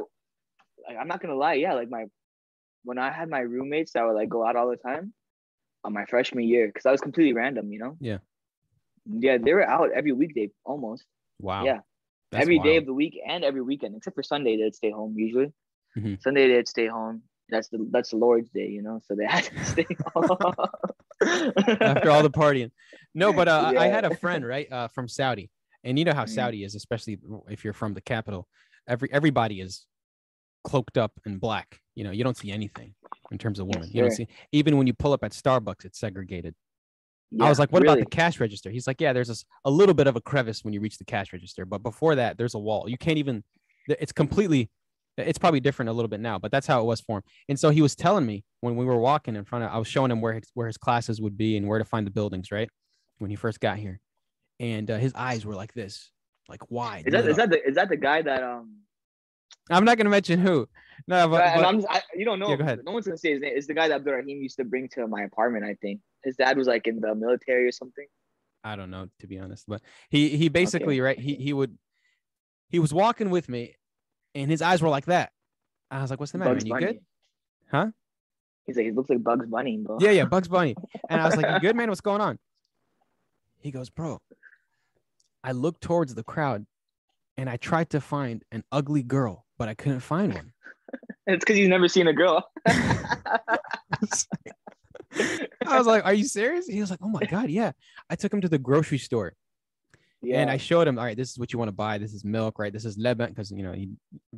Like, 0.85 0.97
I'm 0.99 1.07
not 1.07 1.21
gonna 1.21 1.35
lie, 1.35 1.53
yeah. 1.53 1.73
Like 1.73 1.89
my 1.89 2.05
when 2.83 2.97
I 2.97 3.11
had 3.11 3.29
my 3.29 3.39
roommates 3.39 3.93
that 3.93 4.05
would 4.05 4.13
like 4.13 4.27
go 4.27 4.45
out 4.45 4.57
all 4.57 4.69
the 4.69 4.75
time 4.75 5.13
on 5.83 5.93
my 5.93 6.05
freshman 6.05 6.45
year, 6.45 6.67
because 6.67 6.85
I 6.85 6.91
was 6.91 7.01
completely 7.01 7.33
random, 7.33 7.71
you 7.71 7.79
know. 7.79 7.97
Yeah. 7.99 8.17
Yeah, 9.05 9.37
they 9.37 9.53
were 9.53 9.67
out 9.67 9.91
every 9.93 10.13
weekday 10.13 10.49
almost. 10.65 11.03
Wow. 11.39 11.65
Yeah. 11.65 11.79
That's 12.31 12.41
every 12.41 12.59
day 12.59 12.71
wild. 12.73 12.83
of 12.83 12.85
the 12.87 12.93
week 12.93 13.19
and 13.27 13.43
every 13.43 13.61
weekend, 13.61 13.95
except 13.95 14.15
for 14.15 14.23
Sunday, 14.23 14.57
they'd 14.57 14.73
stay 14.75 14.91
home 14.91 15.13
usually. 15.17 15.51
Mhm. 15.97 16.21
Sunday 16.21 16.47
they'd 16.47 16.67
stay 16.67 16.87
home. 16.87 17.23
That's 17.49 17.67
the 17.67 17.85
that's 17.91 18.09
the 18.11 18.15
Lord's 18.17 18.49
day, 18.49 18.67
you 18.69 18.81
know. 18.81 19.01
So 19.05 19.13
they 19.15 19.25
had 19.35 19.43
to 19.43 19.65
stay 19.65 19.85
home. 20.15 20.37
after 21.81 22.09
all 22.09 22.23
the 22.23 22.31
partying. 22.31 22.71
No, 23.13 23.31
but 23.33 23.47
uh, 23.47 23.73
I 23.77 23.87
had 23.87 24.05
a 24.05 24.15
friend 24.15 24.45
right 24.47 24.71
uh, 24.71 24.87
from 24.87 25.07
Saudi, 25.07 25.51
and 25.83 25.99
you 25.99 26.05
know 26.05 26.13
how 26.13 26.23
Mhm. 26.25 26.29
Saudi 26.29 26.63
is, 26.63 26.73
especially 26.75 27.19
if 27.49 27.63
you're 27.63 27.73
from 27.73 27.93
the 27.93 28.01
capital. 28.01 28.47
Every 28.87 29.11
everybody 29.11 29.61
is 29.61 29.85
cloaked 30.63 30.97
up 30.97 31.13
in 31.25 31.37
black. 31.37 31.79
You 31.95 32.03
know, 32.03 32.11
you 32.11 32.23
don't 32.23 32.37
see 32.37 32.51
anything 32.51 32.95
in 33.31 33.37
terms 33.37 33.59
of 33.59 33.67
Yes, 33.67 33.75
women. 33.75 33.89
you 33.91 34.01
don't 34.01 34.11
see 34.11 34.27
even 34.51 34.77
when 34.77 34.87
you 34.87 34.93
pull 34.93 35.13
up 35.13 35.23
at 35.23 35.31
Starbucks, 35.31 35.85
it's 35.85 35.99
segregated. 35.99 36.55
I 37.41 37.49
was 37.49 37.57
like, 37.57 37.71
"What 37.71 37.81
about 37.81 37.99
the 37.99 38.05
cash 38.05 38.39
register?" 38.39 38.69
He's 38.69 38.85
like, 38.85 39.01
"Yeah, 39.01 39.11
there's 39.11 39.43
a 39.65 39.71
little 39.71 39.95
bit 39.95 40.05
of 40.05 40.15
a 40.15 40.21
crevice 40.21 40.63
when 40.63 40.73
you 40.73 40.79
reach 40.79 40.99
the 40.99 41.05
cash 41.05 41.33
register, 41.33 41.65
but 41.65 41.81
before 41.81 42.15
that, 42.15 42.37
there's 42.37 42.53
a 42.53 42.59
wall. 42.59 42.87
You 42.87 42.97
can't 42.97 43.17
even. 43.17 43.43
It's 43.87 44.11
completely. 44.11 44.69
It's 45.17 45.37
probably 45.37 45.59
different 45.59 45.89
a 45.89 45.93
little 45.93 46.09
bit 46.09 46.19
now, 46.19 46.39
but 46.39 46.51
that's 46.51 46.65
how 46.65 46.81
it 46.81 46.85
was 46.85 46.99
for 47.01 47.17
him. 47.17 47.23
And 47.47 47.59
so 47.59 47.69
he 47.69 47.83
was 47.83 47.95
telling 47.95 48.25
me 48.25 48.43
when 48.61 48.75
we 48.75 48.83
were 48.85 48.97
walking 48.97 49.35
in 49.35 49.45
front 49.45 49.63
of, 49.63 49.71
I 49.71 49.77
was 49.77 49.87
showing 49.87 50.09
him 50.09 50.21
where 50.21 50.33
his, 50.33 50.49
where 50.55 50.65
his 50.65 50.77
classes 50.77 51.21
would 51.21 51.37
be 51.37 51.55
and 51.55 51.67
where 51.67 51.77
to 51.77 51.85
find 51.85 52.07
the 52.07 52.11
buildings, 52.11 52.51
right? 52.51 52.67
When 53.19 53.29
he 53.29 53.35
first 53.35 53.59
got 53.59 53.77
here, 53.77 53.99
and 54.59 54.89
uh, 54.89 54.97
his 54.97 55.13
eyes 55.13 55.45
were 55.45 55.53
like 55.53 55.73
this, 55.73 56.11
like 56.49 56.71
wide. 56.71 57.07
Is 57.07 57.13
that 57.13 57.27
is 57.27 57.37
that 57.37 57.49
the 57.51 57.63
is 57.63 57.75
that 57.75 57.89
the 57.89 57.97
guy 57.97 58.21
that 58.23 58.43
um? 58.43 58.77
I'm 59.69 59.85
not 59.85 59.97
gonna 59.97 60.09
mention 60.09 60.39
who. 60.39 60.67
No, 61.07 61.27
but, 61.27 61.43
and 61.43 61.61
but- 61.61 61.67
I'm 61.67 61.85
I, 61.89 62.01
you 62.15 62.25
don't 62.25 62.39
know. 62.39 62.49
Yeah, 62.49 62.55
go 62.57 62.63
ahead. 62.63 62.79
No 62.85 62.91
one's 62.91 63.05
gonna 63.05 63.17
say 63.17 63.31
his 63.31 63.41
name. 63.41 63.53
It's 63.55 63.67
the 63.67 63.73
guy 63.73 63.87
that 63.87 63.95
Abdurrahim 63.95 64.41
used 64.41 64.57
to 64.57 64.63
bring 64.63 64.89
to 64.89 65.07
my 65.07 65.23
apartment. 65.23 65.65
I 65.65 65.75
think 65.75 66.01
his 66.23 66.35
dad 66.35 66.57
was 66.57 66.67
like 66.67 66.87
in 66.87 66.99
the 66.99 67.15
military 67.15 67.67
or 67.67 67.71
something. 67.71 68.05
I 68.63 68.75
don't 68.75 68.89
know 68.91 69.09
to 69.19 69.27
be 69.27 69.39
honest, 69.39 69.65
but 69.67 69.81
he 70.09 70.29
he 70.37 70.49
basically 70.49 71.01
right 71.01 71.19
he 71.19 71.35
he 71.35 71.53
would 71.53 71.77
he 72.69 72.79
was 72.79 72.93
walking 72.93 73.29
with 73.29 73.49
me, 73.49 73.75
and 74.33 74.49
his 74.49 74.61
eyes 74.61 74.81
were 74.81 74.89
like 74.89 75.05
that. 75.05 75.31
I 75.91 76.01
was 76.01 76.09
like, 76.09 76.19
"What's 76.19 76.31
the 76.31 76.37
matter, 76.37 76.53
Bugs 76.53 76.65
man? 76.65 76.67
You 76.67 76.73
Bunny. 76.73 76.93
good?" 76.93 77.05
Huh? 77.69 77.87
He's 78.65 78.77
like, 78.77 78.85
he 78.85 78.91
looks 78.91 79.09
like 79.09 79.21
Bugs 79.21 79.45
Bunny, 79.45 79.77
bro. 79.77 79.97
Yeah, 79.99 80.11
yeah, 80.11 80.25
Bugs 80.25 80.47
Bunny. 80.47 80.75
And 81.09 81.19
I 81.19 81.25
was 81.25 81.35
like, 81.35 81.51
"You 81.51 81.59
good, 81.59 81.75
man? 81.75 81.89
What's 81.89 82.01
going 82.01 82.21
on?" 82.21 82.39
He 83.59 83.71
goes, 83.71 83.89
"Bro, 83.89 84.21
I 85.43 85.51
looked 85.51 85.81
towards 85.81 86.15
the 86.15 86.23
crowd, 86.23 86.65
and 87.37 87.49
I 87.49 87.57
tried 87.57 87.89
to 87.91 87.99
find 88.01 88.43
an 88.51 88.63
ugly 88.71 89.03
girl, 89.03 89.42
but 89.57 89.69
I 89.69 89.73
couldn't 89.73 90.01
find 90.01 90.33
one." 90.33 90.53
It's 91.25 91.39
because 91.39 91.55
he's 91.55 91.69
never 91.69 91.87
seen 91.87 92.07
a 92.07 92.13
girl. 92.13 92.51
I 95.65 95.77
was 95.77 95.87
like, 95.87 96.05
"Are 96.05 96.13
you 96.13 96.25
serious?" 96.25 96.67
He 96.67 96.81
was 96.81 96.89
like, 96.89 96.99
"Oh 97.01 97.07
my 97.07 97.21
god, 97.21 97.49
yeah." 97.49 97.71
I 98.09 98.15
took 98.15 98.33
him 98.33 98.41
to 98.41 98.49
the 98.49 98.57
grocery 98.57 98.97
store, 98.97 99.33
yeah. 100.21 100.41
and 100.41 100.49
I 100.49 100.57
showed 100.57 100.87
him, 100.87 100.97
"All 100.97 101.05
right, 101.05 101.15
this 101.15 101.31
is 101.31 101.39
what 101.39 101.53
you 101.53 101.59
want 101.59 101.69
to 101.69 101.73
buy. 101.73 101.97
This 101.97 102.13
is 102.13 102.25
milk, 102.25 102.59
right? 102.59 102.73
This 102.73 102.85
is 102.85 102.97
leban," 102.97 103.29
because 103.29 103.51
you 103.51 103.63
know 103.63 103.71
he 103.71 103.89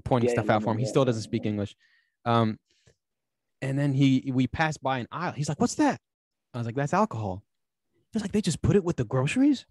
pointing 0.04 0.30
Yeah, 0.30 0.36
stuff 0.36 0.50
out 0.50 0.64
for 0.64 0.72
him. 0.72 0.78
He 0.78 0.86
still 0.86 1.06
doesn't 1.06 1.24
speak 1.24 1.46
English. 1.46 1.76
Um, 2.26 2.60
and 3.62 3.78
then 3.80 3.94
he 3.94 4.32
we 4.34 4.48
passed 4.48 4.82
by 4.84 5.00
an 5.00 5.08
aisle. 5.12 5.32
He's 5.34 5.50
like, 5.50 5.60
"What's 5.60 5.76
that?" 5.76 6.00
I 6.54 6.58
was 6.60 6.66
like, 6.66 6.76
"That's 6.76 6.94
alcohol." 6.94 7.44
He 8.12 8.18
was 8.18 8.22
like, 8.22 8.32
"They 8.32 8.42
just 8.42 8.62
put 8.62 8.76
it 8.76 8.84
with 8.84 8.98
the 8.98 9.06
groceries." 9.06 9.66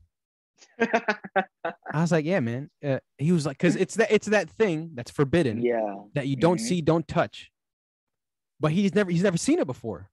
I 0.80 2.00
was 2.00 2.12
like, 2.12 2.24
"Yeah, 2.24 2.40
man." 2.40 2.70
Uh, 2.84 2.98
he 3.18 3.32
was 3.32 3.46
like, 3.46 3.58
"Cause 3.58 3.76
it's 3.76 3.94
that 3.96 4.10
it's 4.10 4.26
that 4.28 4.50
thing 4.50 4.90
that's 4.94 5.10
forbidden 5.10 5.62
yeah. 5.62 5.96
that 6.14 6.26
you 6.28 6.36
don't 6.36 6.58
Mhm. 6.58 6.64
see, 6.64 6.80
don't 6.80 7.06
touch." 7.06 7.50
But 8.60 8.72
he's 8.72 8.94
never 8.94 9.10
he's 9.10 9.22
never 9.22 9.36
seen 9.36 9.58
it 9.58 9.66
before, 9.66 10.10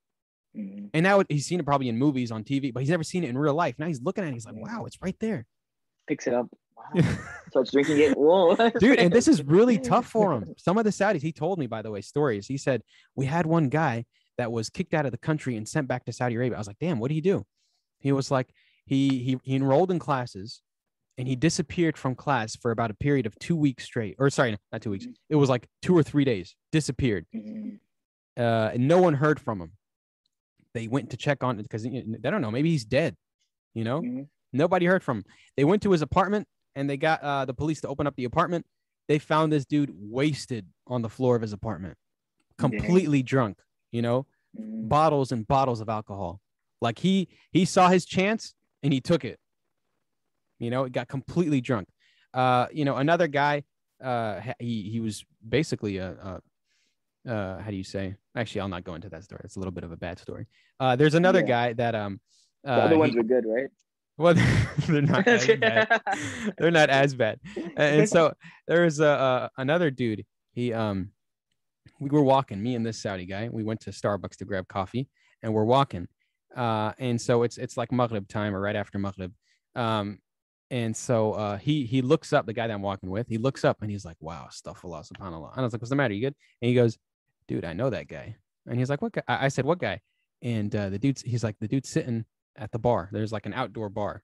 Mhm. 0.57 0.89
and 0.93 1.03
now 1.03 1.23
he's 1.29 1.45
seen 1.45 1.59
it 1.59 1.65
probably 1.65 1.89
in 1.89 1.97
movies 1.97 2.31
on 2.31 2.43
TV, 2.43 2.71
but 2.73 2.81
he's 2.81 2.89
never 2.89 3.03
seen 3.03 3.23
it 3.23 3.29
in 3.29 3.37
real 3.37 3.53
life. 3.53 3.75
Now 3.79 3.87
he's 3.87 4.01
looking 4.01 4.23
at 4.23 4.29
it, 4.29 4.33
he's 4.33 4.45
like, 4.45 4.55
"Wow, 4.55 4.85
it's 4.85 5.01
right 5.01 5.15
there." 5.19 5.45
Picks 6.07 6.27
it 6.27 6.33
up. 6.33 6.47
Wow. 6.75 6.83
Starts 7.51 7.71
drinking 7.71 7.97
it. 7.99 8.17
Whoa. 8.17 8.55
dude 8.79 8.97
and 8.99 9.13
this 9.13 9.27
is 9.27 9.43
really 9.57 9.77
tough 9.77 10.07
for 10.07 10.33
him 10.33 10.53
some 10.57 10.77
of 10.79 10.83
the 10.83 10.89
saudis 10.89 11.21
he 11.21 11.31
told 11.31 11.59
me 11.59 11.67
by 11.67 11.81
the 11.83 11.91
way 11.91 12.01
stories 12.01 12.47
he 12.47 12.57
said 12.57 12.81
we 13.15 13.25
had 13.27 13.45
one 13.45 13.69
guy 13.69 14.03
that 14.39 14.51
was 14.51 14.69
kicked 14.71 14.95
out 14.95 15.05
of 15.05 15.11
the 15.11 15.17
country 15.17 15.55
and 15.57 15.67
sent 15.69 15.87
back 15.87 16.03
to 16.05 16.11
saudi 16.11 16.33
arabia 16.35 16.55
i 16.55 16.59
was 16.59 16.65
like 16.67 16.79
damn 16.79 16.97
what 16.97 17.09
did 17.09 17.13
he 17.15 17.21
do 17.21 17.45
he 17.99 18.11
was 18.11 18.31
like 18.31 18.49
he 18.85 19.19
he, 19.23 19.37
he 19.43 19.55
enrolled 19.55 19.91
in 19.91 19.99
classes 19.99 20.61
and 21.17 21.27
he 21.27 21.35
disappeared 21.35 21.97
from 21.97 22.15
class 22.15 22.55
for 22.55 22.71
about 22.71 22.89
a 22.91 22.93
period 22.95 23.25
of 23.25 23.37
two 23.39 23.55
weeks 23.55 23.83
straight 23.83 24.15
or 24.19 24.29
sorry 24.29 24.57
not 24.71 24.81
two 24.81 24.89
weeks 24.91 25.05
it 25.29 25.35
was 25.35 25.49
like 25.49 25.67
two 25.81 25.95
or 25.95 26.03
three 26.03 26.23
days 26.25 26.55
disappeared 26.71 27.25
Mhm. 27.35 27.79
uh 28.37 28.71
and 28.73 28.87
no 28.87 28.99
one 29.01 29.13
heard 29.13 29.39
from 29.39 29.61
him 29.61 29.71
they 30.73 30.87
went 30.87 31.09
to 31.11 31.17
check 31.17 31.43
on 31.43 31.59
it 31.59 31.63
because 31.63 31.83
they 31.83 32.29
don't 32.29 32.41
know 32.41 32.51
maybe 32.51 32.69
he's 32.71 32.85
dead 32.85 33.15
you 33.73 33.83
know 33.83 34.01
Mhm. 34.01 34.27
Nobody 34.53 34.85
heard 34.85 35.01
from 35.01 35.19
him. 35.19 35.25
They 35.55 35.63
went 35.63 35.81
to 35.83 35.91
his 35.91 36.01
apartment 36.01 36.45
and 36.75 36.89
they 36.89 36.97
got 36.97 37.21
uh, 37.23 37.45
the 37.45 37.53
police 37.53 37.79
to 37.81 37.87
open 37.87 38.05
up 38.05 38.17
the 38.17 38.25
apartment. 38.25 38.65
They 39.07 39.17
found 39.17 39.49
this 39.49 39.63
dude 39.65 39.89
wasted 39.93 40.67
on 40.87 41.01
the 41.01 41.07
floor 41.07 41.37
of 41.37 41.41
his 41.41 41.53
apartment, 41.53 41.95
completely 42.57 43.23
drunk, 43.23 43.59
you 43.93 44.01
know, 44.01 44.25
Mhm. 44.59 44.89
bottles 44.89 45.31
and 45.31 45.47
bottles 45.47 45.79
of 45.79 45.87
alcohol. 45.87 46.41
Like 46.81 46.99
he 46.99 47.29
he 47.53 47.63
saw 47.63 47.87
his 47.87 48.03
chance 48.05 48.53
and 48.83 48.91
he 48.93 49.01
took 49.01 49.23
it. 49.25 49.39
You 50.59 50.69
know, 50.69 50.83
he 50.85 50.89
got 50.89 51.07
completely 51.07 51.61
drunk. 51.61 51.87
Uh, 52.33 52.67
you 52.71 52.85
know, 52.85 52.97
another 52.97 53.27
guy, 53.27 53.63
uh, 54.03 54.39
he 54.59 54.83
he 54.89 54.99
was 54.99 55.25
basically 55.47 55.97
a, 55.97 56.11
a 57.25 57.31
uh, 57.31 57.61
how 57.61 57.69
do 57.69 57.75
you 57.75 57.83
say? 57.83 58.15
Actually, 58.35 58.61
I'll 58.61 58.67
not 58.67 58.83
go 58.83 58.95
into 58.95 59.09
that 59.09 59.23
story. 59.23 59.41
It's 59.43 59.55
a 59.55 59.59
little 59.59 59.71
bit 59.71 59.83
of 59.83 59.91
a 59.91 59.97
bad 59.97 60.17
story. 60.19 60.47
Uh, 60.79 60.95
there's 60.95 61.13
another 61.15 61.39
Yeah. 61.41 61.45
guy 61.47 61.73
that 61.73 61.93
um, 61.95 62.19
The 62.63 62.71
uh, 62.71 62.75
other 62.85 62.97
ones 62.97 63.11
he- 63.13 63.17
were 63.17 63.23
good, 63.23 63.45
right? 63.45 63.69
well, 64.17 64.33
they're 64.87 65.01
not 65.01 65.27
as 65.27 65.47
bad. 65.47 66.01
They're 66.57 66.69
not 66.71 66.89
as 66.89 67.15
bad. 67.15 67.39
And- 67.77 68.07
so 68.09 68.33
there 68.67 68.83
was 68.83 68.99
a, 68.99 69.07
uh 69.07 69.49
another 69.57 69.89
dude. 69.91 70.25
He 70.53 70.73
um, 70.73 71.11
we 71.99 72.09
were 72.09 72.21
walking. 72.23 72.61
Me 72.61 72.75
and 72.75 72.85
this 72.85 73.01
Saudi 73.01 73.25
guy. 73.25 73.49
We 73.51 73.63
went 73.63 73.79
to 73.81 73.89
Starbucks 73.91 74.37
to 74.37 74.45
grab 74.45 74.67
coffee, 74.67 75.07
and 75.41 75.53
we're 75.53 75.65
walking. 75.65 76.07
Uh, 76.55 76.93
and 76.97 77.19
so 77.19 77.43
it's 77.43 77.57
it's 77.57 77.77
like 77.77 77.91
Maghrib 77.91 78.27
time 78.27 78.55
or 78.55 78.59
right 78.59 78.75
after 78.75 78.99
Maghrib. 78.99 79.33
Um, 79.75 80.19
and 80.69 80.95
so 80.95 81.33
uh, 81.33 81.57
he 81.57 81.85
he 81.85 82.01
looks 82.01 82.33
up. 82.33 82.45
The 82.45 82.53
guy 82.53 82.67
that 82.67 82.73
I'm 82.73 82.81
walking 82.81 83.09
with, 83.09 83.27
he 83.27 83.37
looks 83.37 83.63
up 83.65 83.81
and 83.81 83.91
he's 83.91 84.05
like, 84.05 84.17
"Wow, 84.19 84.47
astaghfirullah, 84.49 85.11
subhanallah." 85.11 85.51
And 85.51 85.61
I 85.61 85.63
was 85.63 85.73
like, 85.73 85.81
"What's 85.81 85.89
the 85.89 85.95
matter? 85.95 86.13
You 86.13 86.21
good?" 86.21 86.35
And 86.61 86.69
he 86.69 86.75
goes, 86.75 86.97
"Dude, 87.47 87.65
I 87.65 87.73
know 87.73 87.89
that 87.89 88.07
guy." 88.07 88.35
And 88.67 88.77
he's 88.79 88.89
like, 88.89 89.01
"What 89.01 89.13
guy?" 89.13 89.23
I 89.27 89.47
said, 89.49 89.65
"What 89.65 89.79
guy?" 89.79 90.01
And 90.41 90.73
uh, 90.75 90.89
the 90.89 90.99
dude's 90.99 91.21
he's 91.21 91.43
like, 91.43 91.57
"The 91.59 91.67
dude's 91.67 91.89
sitting 91.89 92.25
at 92.57 92.71
the 92.71 92.79
bar. 92.79 93.09
There's 93.11 93.31
like 93.31 93.45
an 93.45 93.53
outdoor 93.53 93.89
bar." 93.89 94.23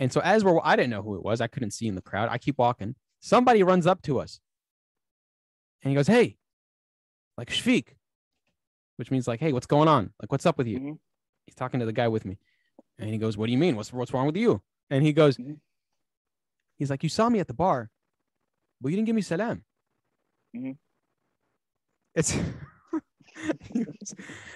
And 0.00 0.12
so 0.12 0.20
as 0.20 0.44
we're, 0.44 0.58
I 0.62 0.76
didn't 0.76 0.90
know 0.90 1.02
who 1.02 1.14
it 1.16 1.22
was. 1.22 1.40
I 1.40 1.46
couldn't 1.46 1.70
see 1.70 1.86
in 1.86 1.94
the 1.94 2.02
crowd. 2.02 2.28
I 2.30 2.38
keep 2.38 2.58
walking. 2.58 2.96
Somebody 3.20 3.62
runs 3.62 3.86
up 3.86 4.02
to 4.02 4.20
us, 4.20 4.40
and 5.82 5.90
he 5.90 5.94
goes, 5.94 6.06
"Hey, 6.06 6.36
like 7.38 7.50
Shfiq," 7.50 7.88
which 8.96 9.10
means 9.10 9.28
like, 9.28 9.40
"Hey, 9.40 9.52
what's 9.52 9.66
going 9.66 9.88
on? 9.88 10.12
Like, 10.20 10.32
what's 10.32 10.46
up 10.46 10.58
with 10.58 10.66
you?" 10.66 10.80
Mhm. 10.80 10.98
He's 11.46 11.54
talking 11.54 11.80
to 11.80 11.86
the 11.86 11.92
guy 11.92 12.08
with 12.08 12.24
me, 12.24 12.38
and 12.98 13.10
he 13.10 13.18
goes, 13.18 13.36
"What 13.36 13.46
do 13.46 13.52
you 13.52 13.58
mean? 13.58 13.76
What's 13.76 13.92
what's 13.92 14.12
wrong 14.12 14.26
with 14.26 14.36
you?" 14.36 14.62
And 14.90 15.04
he 15.04 15.12
goes, 15.12 15.36
Mhm. 15.36 15.60
"He's 16.78 16.90
like, 16.90 17.02
you 17.02 17.08
saw 17.08 17.28
me 17.28 17.40
at 17.40 17.46
the 17.46 17.54
bar, 17.54 17.90
but 18.80 18.88
you 18.88 18.96
didn't 18.96 19.06
give 19.06 19.16
me 19.16 19.22
salam." 19.22 19.64
Mhm. 20.56 20.78
It's 22.14 22.30
he, 23.72 23.84
was, 23.84 24.14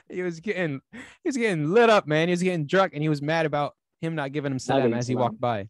he 0.09 0.23
was 0.23 0.41
getting 0.41 0.81
he 0.95 1.29
was 1.29 1.37
getting 1.37 1.73
lit 1.73 1.91
up, 1.91 2.07
man. 2.07 2.29
He 2.29 2.33
was 2.33 2.43
getting 2.43 2.67
drunk, 2.67 2.93
and 2.95 3.03
he 3.03 3.09
was 3.09 3.21
mad 3.21 3.47
about 3.47 3.75
him 4.01 4.15
not 4.15 4.33
giving 4.33 4.53
him 4.53 4.59
salam 4.59 4.95
as 4.95 5.09
he 5.09 5.15
salam. 5.15 5.31
walked 5.31 5.41
by. 5.41 5.69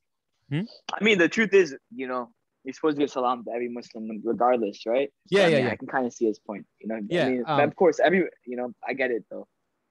I 0.52 1.04
mean, 1.04 1.18
the 1.18 1.28
truth 1.28 1.52
is, 1.52 1.76
you 1.94 2.06
know, 2.08 2.30
you're 2.64 2.72
supposed 2.72 2.96
to 2.96 3.00
give 3.02 3.10
salam 3.10 3.44
to 3.44 3.50
every 3.50 3.68
Muslim 3.68 4.08
regardless, 4.24 4.84
right? 4.86 5.10
Yeah, 5.30 5.44
I 5.44 5.48
yeah, 5.48 5.56
mean, 5.56 5.66
yeah. 5.66 5.72
I 5.72 5.76
can 5.76 5.88
kind 5.88 6.06
of 6.06 6.12
see 6.12 6.26
his 6.26 6.38
point. 6.38 6.66
You 6.80 6.88
know, 6.88 7.00
Yeah, 7.08 7.26
I 7.26 7.30
mean, 7.30 7.44
um, 7.46 7.60
of 7.60 7.76
course, 7.76 8.00
every 8.00 8.28
you 8.46 8.56
know, 8.56 8.72
I 8.86 8.92
get 8.94 9.10
it 9.10 9.24
though. 9.30 9.46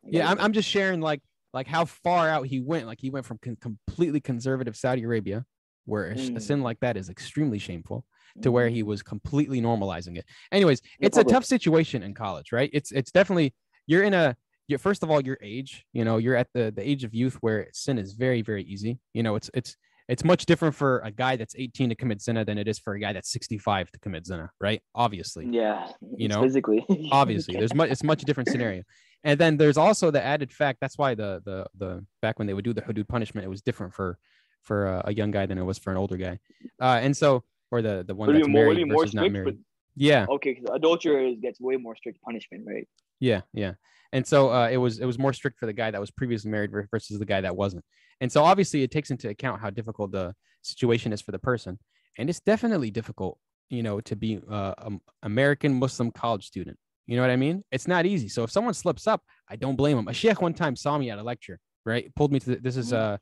Yeah, 0.10 0.30
I'm. 0.30 0.39
I'm 0.39 0.53
just 0.53 0.70
sharing 0.70 1.01
like 1.01 1.22
like 1.53 1.68
how 1.68 1.86
far 1.86 2.30
out 2.30 2.47
he 2.47 2.60
went. 2.60 2.88
Like 2.88 2.99
he 3.01 3.10
went 3.10 3.26
from 3.26 3.38
con- 3.39 3.58
completely 3.62 4.20
conservative 4.20 4.76
Saudi 4.76 5.03
Arabia, 5.03 5.45
where 5.86 6.08
a, 6.08 6.12
a 6.12 6.16
Mm. 6.16 6.41
sin 6.41 6.62
like 6.62 6.80
that 6.82 6.97
is 6.97 7.10
extremely 7.10 7.60
shameful, 7.60 8.05
to 8.41 8.51
where 8.51 8.70
Mhm. 8.70 8.74
he 8.74 8.84
was 8.84 9.01
completely 9.03 9.62
normalizing 9.62 10.18
it. 10.18 10.26
Anyways, 10.51 10.82
it's 10.99 11.18
a 11.18 11.24
tough 11.24 11.45
situation 11.45 12.03
in 12.03 12.14
college, 12.14 12.51
right? 12.51 12.70
It's 12.74 12.91
it's 12.91 13.12
definitely 13.12 13.53
you're 13.86 14.03
in 14.03 14.14
a 14.14 14.36
you 14.68 14.78
first 14.78 15.01
of 15.03 15.10
all 15.10 15.22
your 15.22 15.38
age, 15.41 15.86
you 15.93 16.03
know, 16.03 16.18
you're 16.18 16.36
at 16.36 16.47
the 16.53 16.72
the 16.76 16.88
age 16.88 17.03
of 17.03 17.14
youth 17.14 17.36
where 17.41 17.68
sin 17.74 17.97
is 17.97 18.14
very 18.14 18.41
very 18.41 18.64
easy. 18.64 18.99
You 19.14 19.24
know, 19.24 19.36
it's 19.36 19.49
it's 19.53 19.76
it's 20.10 20.24
much 20.24 20.45
different 20.45 20.74
for 20.74 20.99
a 20.99 21.12
guy 21.12 21.36
that's 21.36 21.53
18 21.58 21.89
to 21.89 21.95
commit 21.95 22.22
zina 22.22 22.45
than 22.45 22.58
it 22.58 22.66
is 22.70 22.80
for 22.80 22.93
a 22.93 22.99
guy 22.99 23.12
that's 23.12 23.30
65 23.30 23.91
to 23.91 23.99
commit 23.99 24.26
zina, 24.26 24.51
right? 24.62 24.82
Obviously 24.95 25.49
Yeah, 25.51 25.91
you 26.16 26.30
know, 26.30 26.41
physically. 26.41 26.86
obviously 27.12 27.55
there's 27.58 27.74
much 27.74 27.89
it's 27.91 28.03
much 28.03 28.22
different 28.24 28.47
scenario 28.53 28.84
and 29.24 29.39
then 29.39 29.57
there's 29.57 29.78
also 29.78 30.11
the 30.11 30.24
added 30.24 30.51
fact 30.51 30.80
that's 30.80 30.97
why 30.97 31.15
the 31.15 31.41
the 31.45 31.65
the 31.78 32.05
back 32.22 32.39
when 32.39 32.47
they 32.47 32.53
would 32.53 32.65
do 32.65 32.74
the 32.74 32.82
hudud 32.82 33.07
punishment 33.07 33.45
it 33.45 33.49
was 33.49 33.61
different 33.61 33.93
for 33.93 34.18
for 34.63 34.88
a, 34.88 35.03
a 35.05 35.13
young 35.13 35.32
guy 35.32 35.45
than 35.45 35.57
it 35.57 35.63
was 35.63 35.78
for 35.78 35.91
an 35.91 35.97
older 35.97 36.18
guy. 36.18 36.39
Uh 36.82 36.99
and 37.01 37.15
so 37.15 37.43
or 37.72 37.82
the 37.82 38.03
the 38.07 38.15
one 38.15 38.32
that's 38.32 38.45
be 38.45 38.51
more, 38.51 38.68
would 38.68 38.76
married 38.76 38.88
more 38.88 39.03
versus 39.03 39.15
not 39.15 39.32
married. 39.32 39.55
For, 39.55 39.61
yeah. 39.95 40.26
Okay, 40.30 40.53
because 40.53 40.76
adultery 40.76 41.36
gets 41.36 41.59
way 41.59 41.78
more 41.78 41.95
strict 41.95 42.22
punishment, 42.22 42.63
right? 42.68 42.88
yeah 43.20 43.41
yeah. 43.53 43.74
And 44.13 44.26
so 44.26 44.51
uh 44.51 44.70
it 44.70 44.78
was 44.78 44.99
it 44.99 45.05
was 45.05 45.18
more 45.18 45.34
strict 45.34 45.59
for 45.59 45.65
the 45.65 45.74
guy 45.74 45.91
that 45.91 46.01
was 46.01 46.11
previously 46.11 46.51
married 46.51 46.72
versus 46.91 47.20
the 47.20 47.26
guy 47.26 47.41
that 47.41 47.55
wasn't. 47.55 47.84
And 48.22 48.32
so 48.32 48.43
obviously 48.43 48.84
it 48.84 48.91
takes 48.91 49.11
into 49.11 49.30
account 49.30 49.61
how 49.61 49.70
difficult 49.70 50.11
the 50.11 50.34
situation 50.61 51.13
is 51.13 51.22
for 51.22 51.32
the 51.32 51.39
person. 51.39 51.80
And 52.18 52.30
it's 52.30 52.39
definitely 52.39 52.91
difficult 52.91 53.38
you 53.70 53.84
know 53.84 53.99
to 54.01 54.15
be 54.15 54.39
uh, 54.49 54.74
an 54.80 55.01
american 55.24 55.74
muslim 55.74 56.11
college 56.11 56.45
student 56.47 56.78
you 57.08 57.16
know 57.16 57.22
what 57.22 57.32
i 57.32 57.36
mean 57.36 57.64
it's 57.72 57.88
not 57.88 58.05
easy 58.05 58.30
so 58.30 58.43
if 58.43 58.51
someone 58.51 58.74
slips 58.74 59.08
up 59.08 59.24
i 59.49 59.55
don't 59.55 59.76
blame 59.76 59.97
him 59.97 60.08
a 60.08 60.14
sheikh 60.14 60.41
one 60.41 60.53
time 60.53 60.76
saw 60.76 60.97
me 60.97 61.10
at 61.10 61.18
a 61.18 61.24
lecture 61.24 61.60
right 61.86 62.14
pulled 62.16 62.32
me 62.32 62.39
to 62.39 62.51
the, 62.51 62.55
this 62.58 62.78
is 62.78 62.93
uh, 62.93 63.18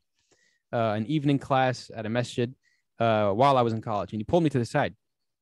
uh 0.72 0.76
an 0.76 1.06
evening 1.06 1.38
class 1.38 1.90
at 1.94 2.04
a 2.04 2.08
masjid 2.08 2.54
uh 2.98 3.30
while 3.30 3.56
i 3.56 3.62
was 3.62 3.72
in 3.72 3.80
college 3.80 4.12
and 4.12 4.20
he 4.20 4.24
pulled 4.24 4.42
me 4.42 4.50
to 4.50 4.58
the 4.58 4.66
side 4.66 4.94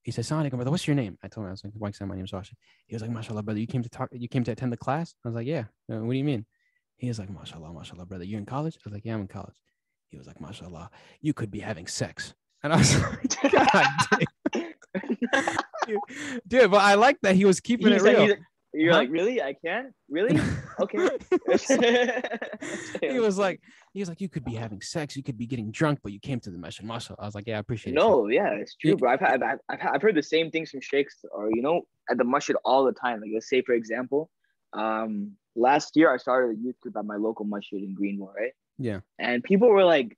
he 0.05 0.11
said, 0.11 0.27
"Sonic, 0.27 0.53
brother, 0.53 0.71
what's 0.71 0.87
your 0.87 0.95
name? 0.95 1.17
I 1.23 1.29
told 1.29 1.45
him, 1.45 1.49
I 1.49 1.53
was 1.53 1.65
like, 1.65 1.73
White 1.73 1.99
my 2.03 2.15
name's 2.15 2.31
Rashi. 2.31 2.53
He 2.87 2.95
was 2.95 3.01
like, 3.01 3.11
mashallah, 3.11 3.43
brother, 3.43 3.59
you 3.59 3.67
came 3.67 3.83
to 3.83 3.89
talk, 3.89 4.11
you 4.13 4.29
came 4.29 4.45
to 4.45 4.53
attend 4.53 4.71
the 4.71 4.77
class? 4.77 5.15
I 5.25 5.29
was 5.29 5.35
like, 5.35 5.47
yeah. 5.47 5.65
"Uh, 5.91 6.01
what 6.01 6.13
do 6.13 6.19
you 6.19 6.25
mean? 6.25 6.45
He 6.99 7.09
was 7.09 7.19
like, 7.19 7.31
mashallah, 7.31 7.73
mashallah, 7.73 8.05
brother, 8.05 8.25
you're 8.25 8.39
in 8.39 8.45
college? 8.45 8.77
I 8.77 8.81
was 8.85 8.93
like, 8.93 9.05
yeah, 9.07 9.15
I'm 9.15 9.23
in 9.23 9.29
college. 9.29 9.57
He 10.11 10.19
was 10.19 10.27
like, 10.27 10.43
mashallah, 10.43 10.91
you 11.23 11.33
could 11.33 11.51
be 11.51 11.59
having 11.59 11.87
sex. 11.87 12.35
And 12.63 12.75
I 12.75 12.77
was 12.77 13.01
like, 13.43 13.53
God 13.53 13.87
damn. 14.53 15.57
Dude, 16.47 16.71
but 16.71 16.79
I 16.83 16.95
like 16.95 17.19
that 17.23 17.35
he 17.37 17.45
was 17.45 17.61
keeping 17.61 17.93
He's 17.93 18.03
it 18.03 18.07
like- 18.07 18.17
real. 18.17 18.29
like- 18.31 18.39
you're 18.77 18.93
Huh? 18.93 18.99
like, 18.99 19.11
really? 19.13 19.41
I 19.41 19.53
can? 19.65 19.95
Really? 20.09 20.37
Okay. 20.81 20.99
he 23.01 23.21
was 23.21 23.39
like, 23.39 23.61
he 23.93 24.01
was 24.01 24.09
like, 24.09 24.21
you 24.21 24.29
could 24.29 24.45
be 24.45 24.55
having 24.55 24.81
sex, 24.81 25.17
you 25.17 25.23
could 25.23 25.39
be 25.39 25.47
getting 25.47 25.71
drunk, 25.71 26.01
but 26.03 26.11
you 26.13 26.19
came 26.19 26.41
to 26.41 26.51
the 26.51 26.59
mission. 26.59 26.85
Mashallah. 26.87 27.19
I 27.21 27.25
was 27.27 27.37
like, 27.37 27.47
yeah, 27.47 27.57
I 27.57 27.59
appreciate 27.61 27.93
it. 27.93 27.95
No, 27.97 28.27
yeah, 28.27 28.49
it's 28.51 28.75
true, 28.75 28.97
bro. 28.97 29.13
I've 29.13 29.21
had, 29.21 29.41
I've, 29.45 29.59
I've, 29.69 29.79
I've 29.95 30.03
heard 30.03 30.17
the 30.17 30.23
same 30.23 30.51
things 30.51 30.71
from 30.71 30.81
sheikhs 30.81 31.25
or 31.31 31.51
you 31.55 31.63
know, 31.63 31.83
at 32.11 32.19
the 32.19 32.25
masjid 32.25 32.57
all 32.65 32.85
the 32.85 32.93
time. 32.93 33.21
Like, 33.21 33.31
let's 33.33 33.49
say, 33.49 33.63
for 33.63 33.73
example, 33.73 34.31
um, 34.73 35.33
last 35.55 35.95
year 35.97 36.13
I 36.13 36.17
started 36.17 36.59
a 36.59 36.61
youth 36.61 36.81
group 36.81 36.97
at 36.97 37.05
my 37.05 37.17
local 37.17 37.45
masjid 37.45 37.83
in 37.83 37.95
Greenville, 37.95 38.33
right? 38.37 38.53
Yeah. 38.79 39.01
And 39.21 39.45
people 39.45 39.69
were 39.69 39.85
like 39.85 40.17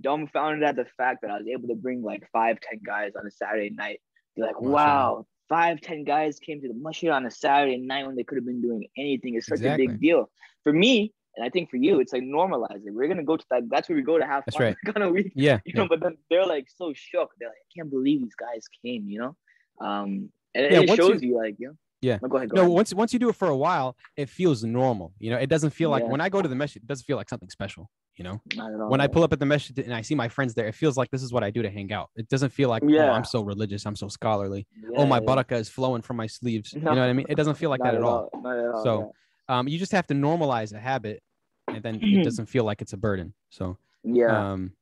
dumbfounded 0.00 0.64
at 0.64 0.74
the 0.76 0.86
fact 0.96 1.22
that 1.22 1.30
I 1.30 1.38
was 1.38 1.46
able 1.46 1.68
to 1.68 1.76
bring 1.76 2.02
like 2.02 2.28
five, 2.32 2.58
ten 2.60 2.80
guys 2.84 3.12
on 3.16 3.26
a 3.26 3.30
Saturday 3.30 3.70
night. 3.70 4.00
They're 4.36 4.46
like, 4.46 4.60
wow, 4.60 5.26
five, 5.48 5.80
ten 5.80 6.04
guys 6.04 6.38
came 6.38 6.60
to 6.62 6.68
the 6.68 6.74
masjid 6.74 7.10
on 7.10 7.26
a 7.26 7.30
Saturday 7.30 7.76
night 7.78 8.06
when 8.06 8.16
they 8.16 8.24
could 8.24 8.36
have 8.36 8.46
been 8.46 8.60
doing 8.62 8.86
anything. 8.96 9.34
It's 9.34 9.46
such 9.46 9.60
a 9.60 9.76
big 9.76 10.00
deal 10.00 10.30
for 10.62 10.72
me. 10.72 11.12
And 11.36 11.44
I 11.44 11.50
think 11.50 11.68
for 11.68 11.76
you, 11.76 11.98
it's 11.98 12.12
like 12.12 12.22
normalize 12.22 12.86
it. 12.86 12.94
We're 12.94 13.08
gonna 13.08 13.24
go 13.24 13.36
to 13.36 13.44
that. 13.50 13.62
That's 13.68 13.88
where 13.88 13.96
we 13.96 14.02
go 14.02 14.18
to 14.18 14.24
have 14.26 14.44
That's 14.46 14.56
fun. 14.56 14.66
right. 14.66 14.76
kind 14.94 15.02
of 15.04 15.12
week 15.12 15.32
Yeah. 15.34 15.58
you 15.64 15.74
know, 15.74 15.88
but 15.88 16.00
then 16.00 16.16
they're 16.30 16.46
like 16.46 16.66
so 16.74 16.92
shook. 16.94 17.30
They're 17.40 17.48
like, 17.48 17.56
I 17.58 17.68
can't 17.76 17.90
believe 17.90 18.20
these 18.22 18.36
guys 18.36 18.64
came, 18.84 19.08
you 19.08 19.18
know? 19.18 19.36
Um, 19.84 20.30
and 20.54 20.72
Yeah, 20.72 20.80
it 20.82 20.94
shows 20.96 21.20
you, 21.22 21.36
like, 21.36 21.56
you 21.58 21.68
know, 21.68 21.74
Yeah. 22.02 22.18
No, 22.22 22.28
go 22.28 22.36
ahead. 22.36 22.50
Go 22.50 22.56
no 22.56 22.62
ahead. 22.62 22.72
once 22.74 22.94
once 22.94 23.12
you 23.12 23.18
do 23.18 23.28
it 23.30 23.34
for 23.34 23.48
a 23.48 23.56
while 23.56 23.96
it 24.16 24.28
feels 24.28 24.62
normal 24.62 25.12
you 25.18 25.30
know 25.30 25.36
it 25.38 25.48
doesn't 25.48 25.70
feel 25.70 25.90
like 25.90 26.04
Yeah. 26.04 26.10
when 26.10 26.20
i 26.20 26.28
go 26.28 26.40
to 26.42 26.48
the 26.48 26.54
mesh 26.54 26.76
it 26.76 26.86
doesn't 26.86 27.04
feel 27.04 27.16
like 27.16 27.28
something 27.28 27.50
special 27.50 27.90
you 28.16 28.24
know 28.24 28.40
all. 28.58 28.88
when 28.90 29.00
i 29.00 29.06
pull 29.06 29.22
up 29.24 29.32
at 29.32 29.40
the 29.40 29.46
mesh 29.46 29.70
and 29.70 29.92
i 29.94 30.00
see 30.00 30.14
my 30.14 30.28
friends 30.28 30.54
there 30.54 30.66
it 30.66 30.74
feels 30.74 30.96
like 30.96 31.10
this 31.10 31.22
is 31.22 31.32
what 31.32 31.42
i 31.42 31.50
do 31.50 31.62
to 31.62 31.70
hang 31.70 31.92
out 31.92 32.10
it 32.16 32.28
doesn't 32.28 32.50
feel 32.50 32.68
like 32.68 32.82
oh 32.84 32.98
i'm 33.10 33.24
so 33.24 33.42
religious 33.42 33.86
i'm 33.86 33.96
so 33.96 34.08
scholarly 34.08 34.66
Yeah, 34.80 34.98
oh 34.98 35.06
my 35.06 35.16
yeah. 35.16 35.26
baraka 35.26 35.56
is 35.56 35.68
flowing 35.68 36.02
from 36.02 36.16
my 36.16 36.26
sleeves 36.26 36.72
you 36.74 36.80
know 36.80 36.90
what 36.90 36.98
i 36.98 37.12
mean 37.12 37.26
it 37.28 37.34
doesn't 37.36 37.56
feel 37.56 37.70
like 37.70 37.80
that 37.82 37.94
at 37.94 38.02
all 38.02 38.30
Not 38.42 38.58
at 38.58 38.74
all. 38.74 38.84
So, 38.84 39.12
um 39.48 39.66
you 39.68 39.78
just 39.78 39.92
have 39.92 40.06
to 40.08 40.14
normalize 40.14 40.72
a 40.74 40.78
habit 40.78 41.22
and 41.68 41.82
then 41.82 41.98
it 42.02 42.22
doesn't 42.28 42.46
feel 42.46 42.64
like 42.64 42.80
it's 42.82 42.92
a 42.92 42.96
burden 42.96 43.34
so 43.50 43.76
yeah. 44.04 44.26
yeah. 44.26 44.52
um 44.52 44.72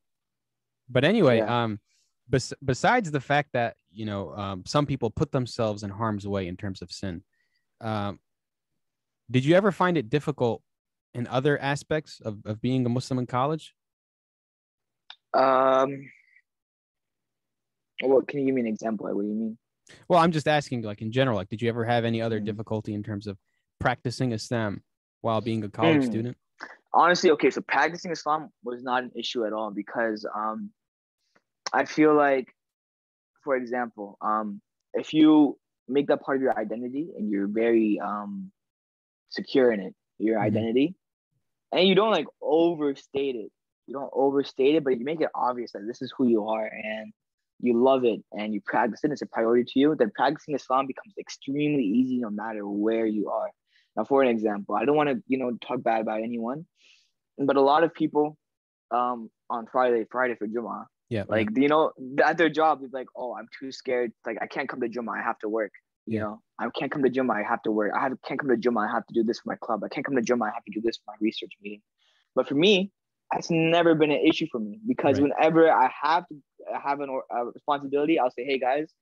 but 0.91 1.05
anyway 1.05 1.39
Yeah. 1.39 1.63
um 1.65 1.81
bes- 2.29 2.55
besides 2.65 3.11
the 3.11 3.21
fact 3.21 3.51
that 3.55 3.77
you 3.91 4.05
know 4.05 4.35
um, 4.37 4.63
some 4.67 4.85
people 4.87 5.11
put 5.11 5.33
themselves 5.33 5.83
in 5.85 5.91
harm's 5.91 6.27
way 6.27 6.49
in 6.49 6.57
terms 6.57 6.83
of 6.83 6.91
sin 6.93 7.23
um 7.81 8.19
did 9.31 9.45
you 9.45 9.55
ever 9.55 9.73
find 9.73 9.97
it 9.97 10.11
difficult 10.11 10.63
in 11.15 11.27
other 11.27 11.59
aspects 11.59 12.21
of, 12.25 12.39
of 12.45 12.61
being 12.61 12.85
a 12.87 12.89
muslim 12.89 13.19
in 13.19 13.27
college 13.27 13.75
um, 15.35 16.11
well, 18.03 18.21
can 18.23 18.41
you 18.41 18.47
give 18.47 18.55
me 18.55 18.61
an 18.61 18.67
example? 18.67 19.07
Like, 19.07 19.15
what 19.15 19.23
do 19.23 19.29
you 19.29 19.35
mean? 19.35 19.59
well 20.09 20.21
i'm 20.21 20.31
just 20.31 20.47
asking 20.47 20.83
like 20.83 21.03
in 21.03 21.11
general 21.11 21.37
like 21.37 21.49
did 21.49 21.61
you 21.61 21.69
ever 21.69 21.85
have 21.85 22.05
any 22.05 22.23
other 22.23 22.41
Mm. 22.41 22.45
difficulty 22.45 22.95
in 22.95 23.03
terms 23.03 23.27
of 23.27 23.37
practicing 23.81 24.33
islam 24.33 24.83
while 25.23 25.41
being 25.41 25.65
a 25.65 25.69
college 25.69 26.03
Mm. 26.03 26.07
student 26.07 26.37
honestly 26.95 27.31
okay 27.33 27.51
so 27.51 27.61
practicing 27.63 28.11
islam 28.13 28.51
was 28.63 28.83
not 28.83 29.03
an 29.03 29.11
issue 29.17 29.45
at 29.45 29.53
all 29.53 29.71
because 29.71 30.25
um 30.35 30.71
i 31.73 31.85
feel 31.85 32.15
like 32.15 32.55
for 33.43 33.57
example 33.57 34.17
um 34.21 34.61
if 34.95 35.13
you 35.13 35.59
make 35.89 36.07
that 36.07 36.21
part 36.23 36.37
of 36.37 36.43
your 36.43 36.57
identity 36.59 37.09
and 37.17 37.29
you're 37.29 37.49
very 37.49 37.99
um 38.01 38.51
secure 39.31 39.73
in 39.73 39.81
it 39.81 39.95
your 40.19 40.39
Mhm. 40.39 40.43
identity 40.47 40.95
and 41.73 41.87
you 41.87 41.95
don't 41.95 42.11
like 42.11 42.27
overstate 42.41 43.37
it 43.37 43.51
you 43.87 43.95
don't 43.95 44.11
overstate 44.13 44.77
it 44.77 44.85
but 44.85 44.99
you 44.99 45.05
make 45.05 45.21
it 45.21 45.29
obvious 45.35 45.73
that 45.73 45.87
this 45.87 46.03
is 46.03 46.13
who 46.17 46.27
you 46.27 46.47
are 46.47 46.67
and 46.67 47.13
you 47.61 47.81
love 47.81 48.05
it 48.05 48.21
and 48.33 48.53
you 48.55 48.61
practice 48.65 49.01
it 49.05 49.11
it's 49.11 49.23
a 49.23 49.27
priority 49.27 49.65
to 49.65 49.79
you 49.79 49.95
then 49.97 50.11
practicing 50.15 50.55
islam 50.55 50.87
becomes 50.87 51.15
extremely 51.19 51.85
easy 51.85 52.19
no 52.19 52.31
matter 52.31 52.67
where 52.67 53.07
you 53.07 53.31
are 53.31 53.51
now 53.97 54.05
for 54.05 54.23
an 54.23 54.29
example 54.29 54.75
i 54.75 54.85
don't 54.85 54.97
want 54.97 55.09
to 55.09 55.23
you 55.29 55.39
know 55.39 55.53
talk 55.67 55.83
bad 55.83 56.01
about 56.01 56.23
anyone 56.23 56.65
but 57.39 57.57
a 57.57 57.61
lot 57.61 57.85
of 57.85 57.93
people 57.95 58.37
um 58.91 59.31
on 59.53 59.67
Friday, 59.71 60.07
Friday 60.11 60.35
for 60.35 60.49
Jummah, 60.49 60.87
yeah 61.11 61.25
like 61.29 61.49
you 61.55 61.69
know, 61.69 61.93
at 62.25 62.39
their 62.39 62.49
job, 62.49 62.81
it's 62.83 62.95
like, 62.95 63.09
oh, 63.15 63.37
I'm 63.37 63.47
too 63.61 63.71
scared. 63.71 64.13
Like 64.27 64.39
I 64.41 64.47
can't 64.47 64.69
come 64.69 64.81
to 64.81 64.89
Jummah, 64.89 65.21
I 65.21 65.23
have 65.23 65.39
to 65.41 65.49
work. 65.49 65.73
You 66.07 66.19
Yeah. 66.19 66.21
know, 66.21 66.41
I 66.59 66.69
can't 66.79 66.91
come 66.91 67.03
to 67.03 67.11
Jummah, 67.11 67.35
I 67.45 67.49
have 67.49 67.63
to 67.63 67.73
work. 67.73 67.93
I 67.97 68.01
have, 68.03 68.13
can't 68.27 68.39
come 68.39 68.51
to 68.51 68.57
Jummah, 68.57 68.89
I 68.89 68.93
have 68.93 69.07
to 69.07 69.15
do 69.15 69.25
this 69.25 69.41
for 69.41 69.51
my 69.51 69.57
club. 69.57 69.83
I 69.85 69.89
can't 69.89 70.05
come 70.05 70.17
to 70.17 70.23
Jummah, 70.23 70.51
I 70.51 70.55
have 70.55 70.65
to 70.65 70.73
do 70.73 70.81
this 70.81 70.97
for 70.99 71.13
my 71.13 71.15
research 71.21 71.53
meeting. 71.63 71.83
But 72.35 72.49
for 72.49 72.55
me, 72.55 72.91
that's 73.33 73.51
never 73.51 73.95
been 73.95 74.11
an 74.11 74.21
issue 74.27 74.47
for 74.51 74.59
me 74.59 74.81
because 74.87 75.21
Right. 75.21 75.23
whenever 75.23 75.71
I 75.71 75.91
have 76.03 76.27
to 76.29 76.37
have 76.83 77.01
an 77.01 77.09
a 77.31 77.47
responsibility, 77.47 78.19
I'll 78.19 78.31
say, 78.31 78.45
hey 78.45 78.59
guys, 78.59 78.93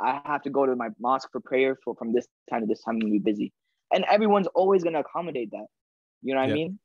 I 0.00 0.20
have 0.24 0.42
to 0.42 0.50
go 0.50 0.66
to 0.66 0.76
my 0.76 0.88
mosque 1.00 1.30
for 1.32 1.40
prayer 1.40 1.76
for 1.84 1.94
from 1.96 2.12
this 2.12 2.26
time 2.50 2.60
to 2.60 2.66
this 2.66 2.82
time. 2.82 2.96
I'm 2.96 3.00
gonna 3.00 3.12
be 3.12 3.18
busy, 3.18 3.52
and 3.92 4.04
everyone's 4.10 4.46
always 4.48 4.84
gonna 4.84 5.00
accommodate 5.00 5.50
that. 5.52 5.66
You 6.22 6.34
know 6.34 6.40
what. 6.40 6.50
I 6.50 6.52
mean? 6.52 6.78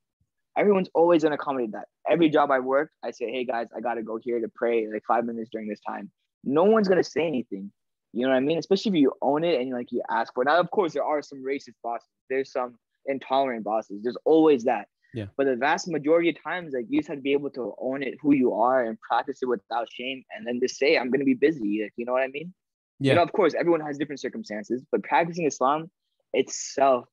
Everyone's 0.58 0.90
always 0.94 1.24
gonna 1.24 1.36
accommodate 1.36 1.74
that. 1.74 1.88
Every 2.10 2.30
job 2.30 2.52
I 2.52 2.60
work, 2.60 2.92
I 3.04 3.12
say, 3.12 3.32
hey 3.32 3.46
guys, 3.46 3.68
I 3.76 3.80
gotta 3.82 4.04
go 4.04 4.18
here 4.18 4.40
to 4.40 4.50
pray 4.54 4.88
like 4.92 5.04
five 5.08 5.26
minutes 5.26 5.50
during 5.52 5.68
this 5.68 5.80
time. 5.88 6.12
No 6.44 6.64
one's 6.64 6.88
gonna 6.88 7.04
say 7.04 7.26
anything. 7.28 7.72
You 8.14 8.24
know 8.24 8.30
what 8.30 8.38
I 8.38 8.42
mean? 8.42 8.58
Especially 8.58 8.90
if 8.90 8.96
you 8.96 9.14
own 9.22 9.44
it 9.44 9.60
and 9.62 9.72
like 9.72 9.92
you 9.92 10.02
ask 10.10 10.34
for 10.34 10.44
it. 10.44 10.48
Now, 10.48 10.60
of 10.60 10.70
course, 10.72 10.94
there 10.94 11.04
are 11.04 11.22
some 11.22 11.44
racist 11.44 11.76
bosses. 11.84 12.10
There's 12.30 12.52
some 12.52 12.78
intolerant 13.06 13.64
bosses. 13.64 14.04
There's 14.04 14.18
always 14.26 14.66
that. 14.66 14.88
Yeah. 15.14 15.26
But 15.38 15.46
the 15.46 15.56
vast 15.56 15.90
majority 15.90 16.30
of 16.30 16.42
times, 16.42 16.74
like 16.74 16.86
you 16.90 17.00
just 17.00 17.10
have 17.10 17.18
to 17.18 17.22
be 17.22 17.34
able 17.34 17.50
to 17.52 17.74
own 17.80 18.02
it, 18.04 18.16
who 18.22 18.34
you 18.34 18.54
are, 18.54 18.86
and 18.86 18.98
practice 19.00 19.40
it 19.42 19.46
without 19.46 19.88
shame, 19.92 20.24
and 20.32 20.48
then 20.48 20.60
just 20.62 20.78
say, 20.78 20.98
"I'm 20.98 21.12
gonna 21.12 21.26
be 21.26 21.34
busy." 21.34 21.82
Like, 21.84 21.94
you 21.98 22.06
know 22.06 22.14
what 22.14 22.22
I 22.24 22.28
mean? 22.28 22.54
Yeah. 23.00 23.12
You 23.12 23.16
know, 23.16 23.24
of 23.24 23.34
course, 23.34 23.54
everyone 23.54 23.82
has 23.82 23.98
different 23.98 24.22
circumstances, 24.22 24.84
but 24.92 25.04
practicing 25.04 25.46
Islam 25.46 25.90
itself 26.34 27.10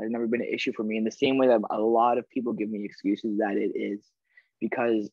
has 0.00 0.08
never 0.08 0.26
been 0.26 0.40
an 0.40 0.48
issue 0.50 0.72
for 0.72 0.82
me. 0.82 0.96
In 0.96 1.04
the 1.04 1.10
same 1.10 1.36
way 1.36 1.48
that 1.48 1.60
a 1.70 1.80
lot 1.80 2.16
of 2.16 2.28
people 2.30 2.54
give 2.54 2.70
me 2.70 2.84
excuses 2.84 3.38
that 3.38 3.56
it 3.56 3.72
is, 3.74 4.00
because 4.60 5.10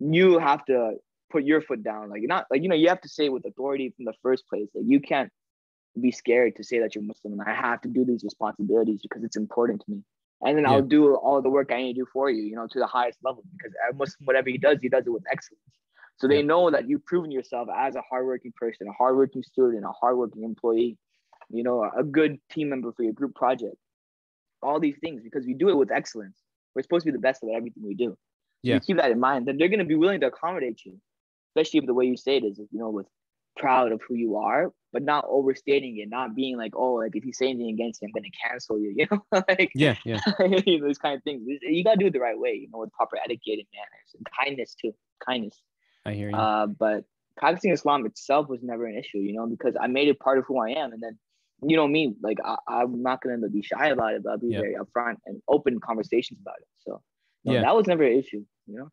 you 0.00 0.38
have 0.38 0.64
to 0.66 0.96
put 1.34 1.44
your 1.44 1.60
foot 1.68 1.82
down. 1.82 2.02
Like, 2.10 2.20
you're 2.22 2.34
not 2.36 2.46
like 2.50 2.62
you 2.62 2.68
know, 2.70 2.76
you 2.82 2.88
have 2.94 3.00
to 3.06 3.12
say 3.16 3.24
it 3.26 3.32
with 3.36 3.44
authority 3.44 3.86
from 3.96 4.04
the 4.10 4.14
first 4.22 4.42
place. 4.50 4.68
Like, 4.74 4.84
you 4.86 5.00
can't 5.00 5.30
be 6.00 6.10
scared 6.22 6.52
to 6.56 6.62
say 6.68 6.76
that 6.80 6.94
you're 6.94 7.04
Muslim 7.12 7.32
and 7.34 7.42
I 7.42 7.54
have 7.54 7.80
to 7.82 7.88
do 7.88 8.04
these 8.04 8.22
responsibilities 8.30 9.00
because 9.02 9.22
it's 9.26 9.36
important 9.44 9.78
to 9.82 9.90
me. 9.92 9.98
And 10.44 10.56
then 10.56 10.64
Yeah. 10.64 10.72
I'll 10.72 10.90
do 10.98 11.02
all 11.26 11.40
the 11.46 11.52
work 11.58 11.68
I 11.72 11.78
need 11.82 11.94
to 11.94 12.00
do 12.02 12.06
for 12.12 12.26
you, 12.30 12.42
you 12.50 12.56
know, 12.58 12.66
to 12.74 12.78
the 12.84 12.90
highest 12.98 13.18
level 13.26 13.42
because 13.56 13.72
a 13.90 13.94
Muslim, 14.02 14.26
whatever 14.28 14.48
he 14.54 14.58
does, 14.66 14.78
he 14.80 14.88
does 14.88 15.04
it 15.06 15.14
with 15.18 15.24
excellence. 15.34 15.62
So 16.18 16.28
they 16.28 16.40
Yeah. 16.40 16.52
know 16.52 16.70
that 16.74 16.88
you've 16.88 17.06
proven 17.12 17.30
yourself 17.38 17.68
as 17.86 17.92
a 17.96 18.02
hardworking 18.10 18.52
person, 18.62 18.82
a 18.88 18.92
hardworking 19.02 19.44
student, 19.52 19.84
a 19.92 19.94
hardworking 20.02 20.42
employee, 20.52 20.96
you 21.58 21.64
know, 21.66 21.76
a 22.02 22.04
good 22.18 22.32
team 22.52 22.68
member 22.72 22.90
for 22.96 23.02
your 23.08 23.16
group 23.20 23.34
project. 23.34 23.76
All 24.66 24.78
these 24.86 24.98
things 25.04 25.22
because 25.22 25.44
we 25.46 25.54
do 25.54 25.68
it 25.68 25.76
with 25.82 25.90
excellence. 26.00 26.38
We're 26.74 26.82
supposed 26.82 27.04
to 27.06 27.12
be 27.12 27.16
the 27.20 27.26
best 27.28 27.42
at 27.44 27.50
everything 27.50 27.84
we 27.92 27.94
do. 27.94 28.10
So 28.10 28.18
Yeah. 28.70 28.74
You 28.76 28.80
keep 28.80 28.96
that 29.02 29.12
in 29.16 29.20
mind. 29.20 29.40
Then 29.46 29.58
they're 29.58 29.72
gonna 29.74 29.92
be 29.94 30.00
willing 30.04 30.20
to 30.20 30.28
accommodate 30.32 30.84
you, 30.84 30.94
especially 31.54 31.80
if 31.80 31.86
the 31.86 31.94
way 31.94 32.06
you 32.06 32.16
say 32.16 32.36
it 32.38 32.44
is, 32.44 32.58
you 32.58 32.78
know, 32.78 32.90
with 32.90 33.06
proud 33.56 33.92
of 33.92 34.00
who 34.06 34.14
you 34.14 34.36
are, 34.36 34.72
but 34.92 35.02
not 35.02 35.24
overstating 35.28 35.98
it, 35.98 36.08
not 36.08 36.34
being 36.34 36.56
like, 36.56 36.72
oh, 36.76 36.94
like 36.94 37.12
if 37.14 37.24
you 37.24 37.32
say 37.32 37.48
anything 37.50 37.70
against 37.70 38.02
me, 38.02 38.08
I'm 38.08 38.12
gonna 38.12 38.28
cancel 38.48 38.78
you. 38.80 38.94
You 38.96 39.06
know, 39.10 39.44
like 39.48 39.72
Yeah, 39.74 39.96
yeah. 40.04 40.20
those 40.80 40.98
kind 40.98 41.16
of 41.16 41.22
things. 41.22 41.42
You 41.62 41.84
gotta 41.84 41.98
do 41.98 42.06
it 42.06 42.12
the 42.12 42.20
right 42.20 42.38
way, 42.38 42.52
you 42.54 42.68
know, 42.72 42.80
with 42.80 42.92
proper 42.92 43.16
etiquette 43.16 43.58
and 43.58 43.66
manners 43.74 44.14
and 44.14 44.26
kindness 44.40 44.74
too. 44.80 44.92
Kindness. 45.24 45.60
I 46.04 46.12
hear 46.12 46.30
you. 46.30 46.36
Uh, 46.36 46.66
but 46.66 47.04
practicing 47.36 47.72
Islam 47.72 48.06
itself 48.06 48.48
was 48.48 48.62
never 48.62 48.86
an 48.86 48.96
issue, 48.96 49.18
you 49.18 49.32
know, 49.34 49.46
because 49.46 49.74
I 49.80 49.86
made 49.86 50.08
it 50.08 50.18
part 50.20 50.38
of 50.38 50.44
who 50.46 50.58
I 50.58 50.70
am. 50.70 50.92
And 50.92 51.02
then, 51.02 51.18
you 51.62 51.76
know, 51.76 51.86
me, 51.86 52.14
like 52.22 52.38
I, 52.44 52.56
I'm 52.68 53.02
not 53.02 53.22
gonna 53.22 53.48
be 53.48 53.62
shy 53.62 53.88
about 53.88 54.14
it, 54.14 54.22
but 54.22 54.30
I'll 54.30 54.38
be 54.38 54.52
Yeah. 54.52 54.60
very 54.60 54.74
upfront 54.74 55.16
and 55.26 55.40
open 55.48 55.80
conversations 55.80 56.40
about 56.40 56.56
it. 56.60 56.68
So 56.78 57.02
Yeah. 57.44 57.62
that 57.62 57.74
was 57.74 57.86
never 57.86 58.02
an 58.04 58.18
issue, 58.18 58.44
you 58.66 58.78
know. 58.78 58.90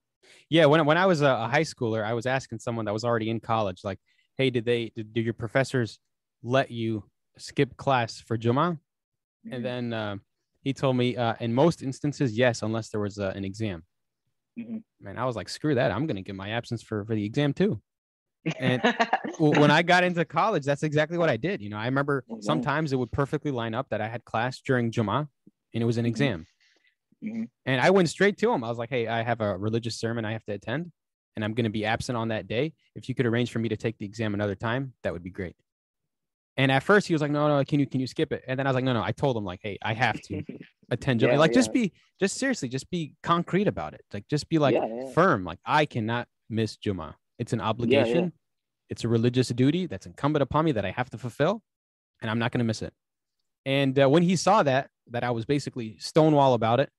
Yeah, 0.49 0.65
when 0.65 0.85
when 0.85 0.97
I 0.97 1.05
was 1.05 1.21
a, 1.21 1.47
high 1.47 1.61
schooler, 1.63 2.03
I 2.03 2.13
was 2.13 2.25
asking 2.25 2.59
someone 2.59 2.85
that 2.85 2.93
was 2.93 3.03
already 3.03 3.29
in 3.29 3.39
college, 3.39 3.83
like, 3.83 3.99
"Hey, 4.37 4.49
did 4.49 4.65
they 4.65 4.91
did, 4.95 5.13
did 5.13 5.25
your 5.25 5.33
professors 5.33 5.99
let 6.43 6.71
you 6.71 7.03
skip 7.37 7.77
class 7.77 8.19
for 8.21 8.37
Juma?" 8.37 8.79
Mhm. 9.45 9.53
And 9.53 9.65
then 9.65 9.93
uh, 9.93 10.15
he 10.63 10.73
told 10.73 10.97
me, 10.97 11.17
uh, 11.17 11.35
in 11.39 11.53
most 11.53 11.81
instances, 11.83 12.37
yes, 12.37 12.61
unless 12.61 12.89
there 12.89 13.01
was 13.01 13.19
uh, 13.19 13.33
an 13.35 13.45
exam. 13.45 13.83
Mhm. 14.57 14.83
Man, 14.99 15.17
I 15.17 15.25
was 15.25 15.35
like, 15.35 15.49
"Screw 15.49 15.75
that! 15.75 15.91
I'm 15.91 16.05
gonna 16.07 16.21
get 16.21 16.35
my 16.35 16.49
absence 16.49 16.83
for 16.83 17.05
for 17.05 17.15
the 17.15 17.25
exam 17.25 17.53
too." 17.53 17.81
And 18.59 18.81
when 19.39 19.71
I 19.71 19.81
got 19.81 20.03
into 20.03 20.25
college, 20.25 20.65
that's 20.65 20.83
exactly 20.83 21.17
what 21.17 21.29
I 21.29 21.37
did. 21.37 21.61
You 21.61 21.69
know, 21.69 21.77
I 21.77 21.85
remember 21.85 22.25
Mhm. 22.29 22.43
sometimes 22.43 22.93
it 22.93 22.97
would 22.97 23.11
perfectly 23.11 23.51
line 23.51 23.73
up 23.73 23.89
that 23.89 24.01
I 24.01 24.07
had 24.07 24.25
class 24.25 24.61
during 24.61 24.91
Juma, 24.91 25.29
and 25.73 25.83
it 25.83 25.85
was 25.85 25.97
an 25.97 26.05
Mhm. 26.05 26.09
exam. 26.09 26.47
Mhm. 27.21 27.49
And 27.65 27.81
I 27.81 27.89
went 27.91 28.09
straight 28.09 28.37
to 28.39 28.51
him. 28.51 28.63
I 28.63 28.69
was 28.69 28.77
like, 28.77 28.89
"Hey, 28.89 29.07
I 29.07 29.21
have 29.23 29.41
a 29.41 29.57
religious 29.57 29.99
sermon 29.99 30.25
I 30.25 30.31
have 30.33 30.43
to 30.45 30.53
attend, 30.53 30.91
and 31.35 31.45
I'm 31.45 31.53
going 31.53 31.65
to 31.65 31.69
be 31.69 31.85
absent 31.85 32.17
on 32.17 32.29
that 32.29 32.47
day. 32.47 32.73
If 32.95 33.07
you 33.09 33.15
could 33.15 33.25
arrange 33.25 33.51
for 33.51 33.59
me 33.59 33.69
to 33.69 33.77
take 33.77 33.97
the 33.97 34.05
exam 34.05 34.33
another 34.33 34.55
time, 34.55 34.93
that 35.03 35.13
would 35.13 35.23
be 35.23 35.29
great." 35.31 35.55
And 36.57 36.71
at 36.71 36.83
first, 36.83 37.07
he 37.07 37.13
was 37.13 37.21
like, 37.21 37.31
"No, 37.31 37.47
no, 37.47 37.63
can 37.63 37.79
you 37.79 37.87
can 37.87 37.99
you 38.01 38.07
skip 38.07 38.31
it?" 38.31 38.43
And 38.47 38.59
then 38.59 38.67
I 38.67 38.69
was 38.69 38.75
like, 38.75 38.83
"No, 38.83 38.93
no." 38.93 39.01
I 39.03 39.11
told 39.11 39.37
him 39.37 39.45
like, 39.45 39.61
"Hey, 39.63 39.77
I 39.81 39.93
have 39.93 40.21
to 40.23 40.43
attend. 40.91 41.21
Yeah, 41.21 41.37
like, 41.37 41.53
just 41.53 41.71
be, 41.71 41.93
just 42.19 42.37
seriously, 42.37 42.67
just 42.69 42.89
be 42.89 43.15
concrete 43.23 43.67
about 43.67 43.93
it. 43.93 44.01
Like, 44.13 44.27
just 44.27 44.49
be 44.49 44.59
like 44.59 44.75
Yeah, 44.75 44.85
yeah. 44.85 45.13
firm. 45.13 45.43
Like, 45.45 45.59
I 45.65 45.85
cannot 45.85 46.27
miss 46.49 46.75
Juma. 46.77 47.17
It's 47.39 47.53
an 47.53 47.61
obligation. 47.61 48.33
It's 48.89 49.03
a 49.05 49.07
religious 49.07 49.49
duty 49.49 49.87
that's 49.87 50.05
incumbent 50.05 50.43
upon 50.43 50.65
me 50.65 50.73
that 50.73 50.85
I 50.85 50.91
have 50.91 51.09
to 51.11 51.17
fulfill, 51.17 51.63
and 52.21 52.31
I'm 52.31 52.39
not 52.39 52.51
going 52.51 52.59
to 52.59 52.65
miss 52.65 52.81
it." 52.81 52.93
And 53.65 53.97
uh, 53.99 54.09
when 54.09 54.23
he 54.23 54.35
saw 54.35 54.63
that, 54.63 54.89
that 55.07 55.23
I 55.23 55.31
was 55.31 55.45
basically 55.45 55.97
stonewall 55.99 56.53
about 56.53 56.79
it, 56.79 56.91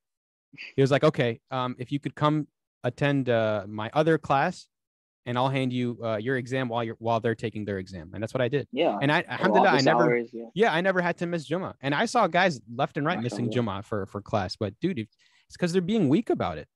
he 0.77 0.83
was 0.83 0.91
like, 0.91 1.05
"Okay, 1.05 1.41
um, 1.51 1.77
if 1.79 1.93
you 1.93 1.99
could 1.99 2.15
come 2.15 2.47
attend 2.85 3.29
uh, 3.29 3.65
my 3.69 3.91
other 3.93 4.19
class, 4.19 4.67
and 5.27 5.39
I'll 5.39 5.49
hand 5.49 5.73
you 5.73 5.99
uh, 6.03 6.17
your 6.17 6.37
exam 6.37 6.69
while 6.69 6.85
you're 6.85 6.97
while 6.99 7.21
they're 7.21 7.35
taking 7.35 7.65
their 7.65 7.79
exam." 7.79 8.11
And 8.15 8.23
that's 8.23 8.35
what 8.35 8.41
I 8.41 8.49
did. 8.49 8.67
yeah. 8.73 8.99
And 9.01 9.11
I, 9.11 9.25
alhamdulillah, 9.29 9.69
I 9.69 9.81
never, 9.81 10.05
hours, 10.05 10.31
yeah. 10.33 10.47
yeah, 10.55 10.73
I 10.73 10.81
never 10.81 11.01
had 11.01 11.17
to 11.19 11.27
miss 11.27 11.45
Juma. 11.45 11.75
And 11.81 11.95
I 11.95 12.07
saw 12.07 12.27
guys 12.27 12.61
left 12.75 12.97
and 12.97 13.07
right 13.07 13.21
missing 13.21 13.51
Juma 13.51 13.83
for 13.83 14.07
for 14.07 14.21
class. 14.21 14.57
But 14.57 14.79
dude, 14.81 14.99
it's 14.99 15.17
because 15.53 15.73
they're 15.73 15.83
being 15.83 16.09
weak 16.09 16.31
about 16.31 16.59
it. 16.59 16.69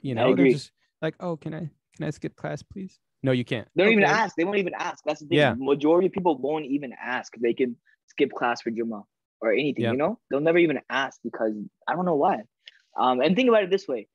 You 0.00 0.14
know, 0.14 0.34
they're 0.34 0.50
just 0.50 0.72
like, 1.02 1.14
"Oh, 1.20 1.36
can 1.36 1.54
I 1.54 1.70
can 1.96 2.06
I 2.06 2.10
skip 2.10 2.36
class, 2.36 2.62
please?" 2.62 2.98
No, 3.22 3.32
you 3.32 3.44
can't. 3.44 3.66
They 3.74 3.84
don't 3.84 3.92
even 3.92 4.04
ask. 4.04 4.36
They 4.36 4.44
won't 4.44 4.58
even 4.58 4.74
ask. 4.78 5.02
That's 5.06 5.20
the 5.20 5.26
thing. 5.26 5.38
Yeah. 5.38 5.54
Majority 5.56 6.08
of 6.08 6.12
people 6.12 6.36
won't 6.36 6.66
even 6.66 6.92
ask 7.02 7.32
they 7.40 7.54
can 7.54 7.74
skip 8.06 8.30
class 8.32 8.60
for 8.60 8.70
Juma 8.70 9.02
or 9.40 9.52
anything. 9.52 9.84
You 9.84 9.96
know, 9.96 10.18
they'll 10.30 10.40
never 10.40 10.58
even 10.58 10.80
ask 10.90 11.20
because 11.24 11.54
I 11.88 11.94
don't 11.94 12.04
know 12.04 12.16
why. 12.16 12.42
Um, 12.96 13.20
and 13.20 13.34
think 13.34 13.48
about 13.48 13.64
it 13.64 13.70
this 13.70 13.88
way. 13.88 14.08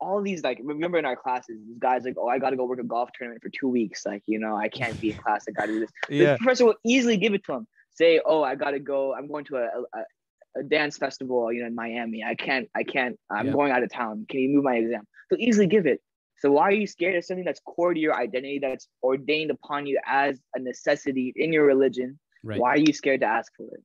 All 0.00 0.20
these 0.22 0.42
like 0.42 0.60
remember 0.62 0.98
in 0.98 1.04
our 1.04 1.16
classes, 1.16 1.56
these 1.66 1.78
guys 1.78 2.04
like, 2.04 2.16
oh, 2.18 2.28
I 2.28 2.38
gotta 2.38 2.56
go 2.56 2.64
work 2.64 2.80
a 2.80 2.84
golf 2.84 3.10
tournament 3.16 3.42
for 3.42 3.48
two 3.48 3.68
weeks. 3.68 4.04
Like, 4.04 4.22
you 4.26 4.38
know, 4.38 4.56
I 4.56 4.68
can't 4.68 5.00
be 5.00 5.10
in 5.10 5.16
class. 5.16 5.44
I 5.48 5.52
gotta 5.52 5.72
do 5.72 5.80
this. 5.80 5.90
Yeah, 6.10 6.32
The 6.32 6.38
professor 6.38 6.64
will 6.66 6.74
easily 6.84 7.16
give 7.16 7.32
it 7.32 7.44
to 7.44 7.54
him. 7.54 7.66
Say, 7.94 8.20
oh, 8.24 8.42
I 8.42 8.54
gotta 8.56 8.80
go. 8.80 9.14
I'm 9.14 9.28
going 9.28 9.44
to 9.46 9.56
a, 9.56 9.68
a, 9.94 10.60
a 10.60 10.62
dance 10.64 10.98
festival, 10.98 11.52
you 11.52 11.60
know, 11.60 11.68
in 11.68 11.74
Miami. 11.74 12.22
I 12.24 12.34
can't. 12.34 12.68
I 12.74 12.82
can't. 12.82 13.18
I'm 13.30 13.46
Yeah. 13.46 13.52
going 13.52 13.72
out 13.72 13.82
of 13.82 13.90
town. 13.90 14.26
Can 14.28 14.40
you 14.40 14.48
move 14.50 14.64
my 14.64 14.76
exam? 14.76 15.04
They'll 15.30 15.40
easily 15.40 15.68
give 15.68 15.86
it. 15.86 16.00
So 16.38 16.50
why 16.50 16.64
are 16.64 16.72
you 16.72 16.86
scared 16.86 17.14
of 17.16 17.24
something 17.24 17.44
that's 17.44 17.60
core 17.60 17.94
to 17.94 18.00
your 18.00 18.14
identity, 18.14 18.58
that's 18.58 18.88
ordained 19.02 19.50
upon 19.52 19.86
you 19.86 19.98
as 20.04 20.38
a 20.54 20.58
necessity 20.58 21.32
in 21.36 21.52
your 21.52 21.64
religion? 21.64 22.18
right. 22.42 22.60
Why 22.60 22.70
are 22.70 22.78
you 22.78 22.92
scared 22.92 23.20
to 23.20 23.26
ask 23.26 23.50
for 23.56 23.66
it? 23.72 23.82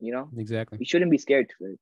You 0.00 0.12
know, 0.12 0.30
Exactly. 0.36 0.78
you 0.80 0.86
shouldn't 0.86 1.10
be 1.10 1.18
scared 1.18 1.52
to 1.58 1.72
it. 1.72 1.78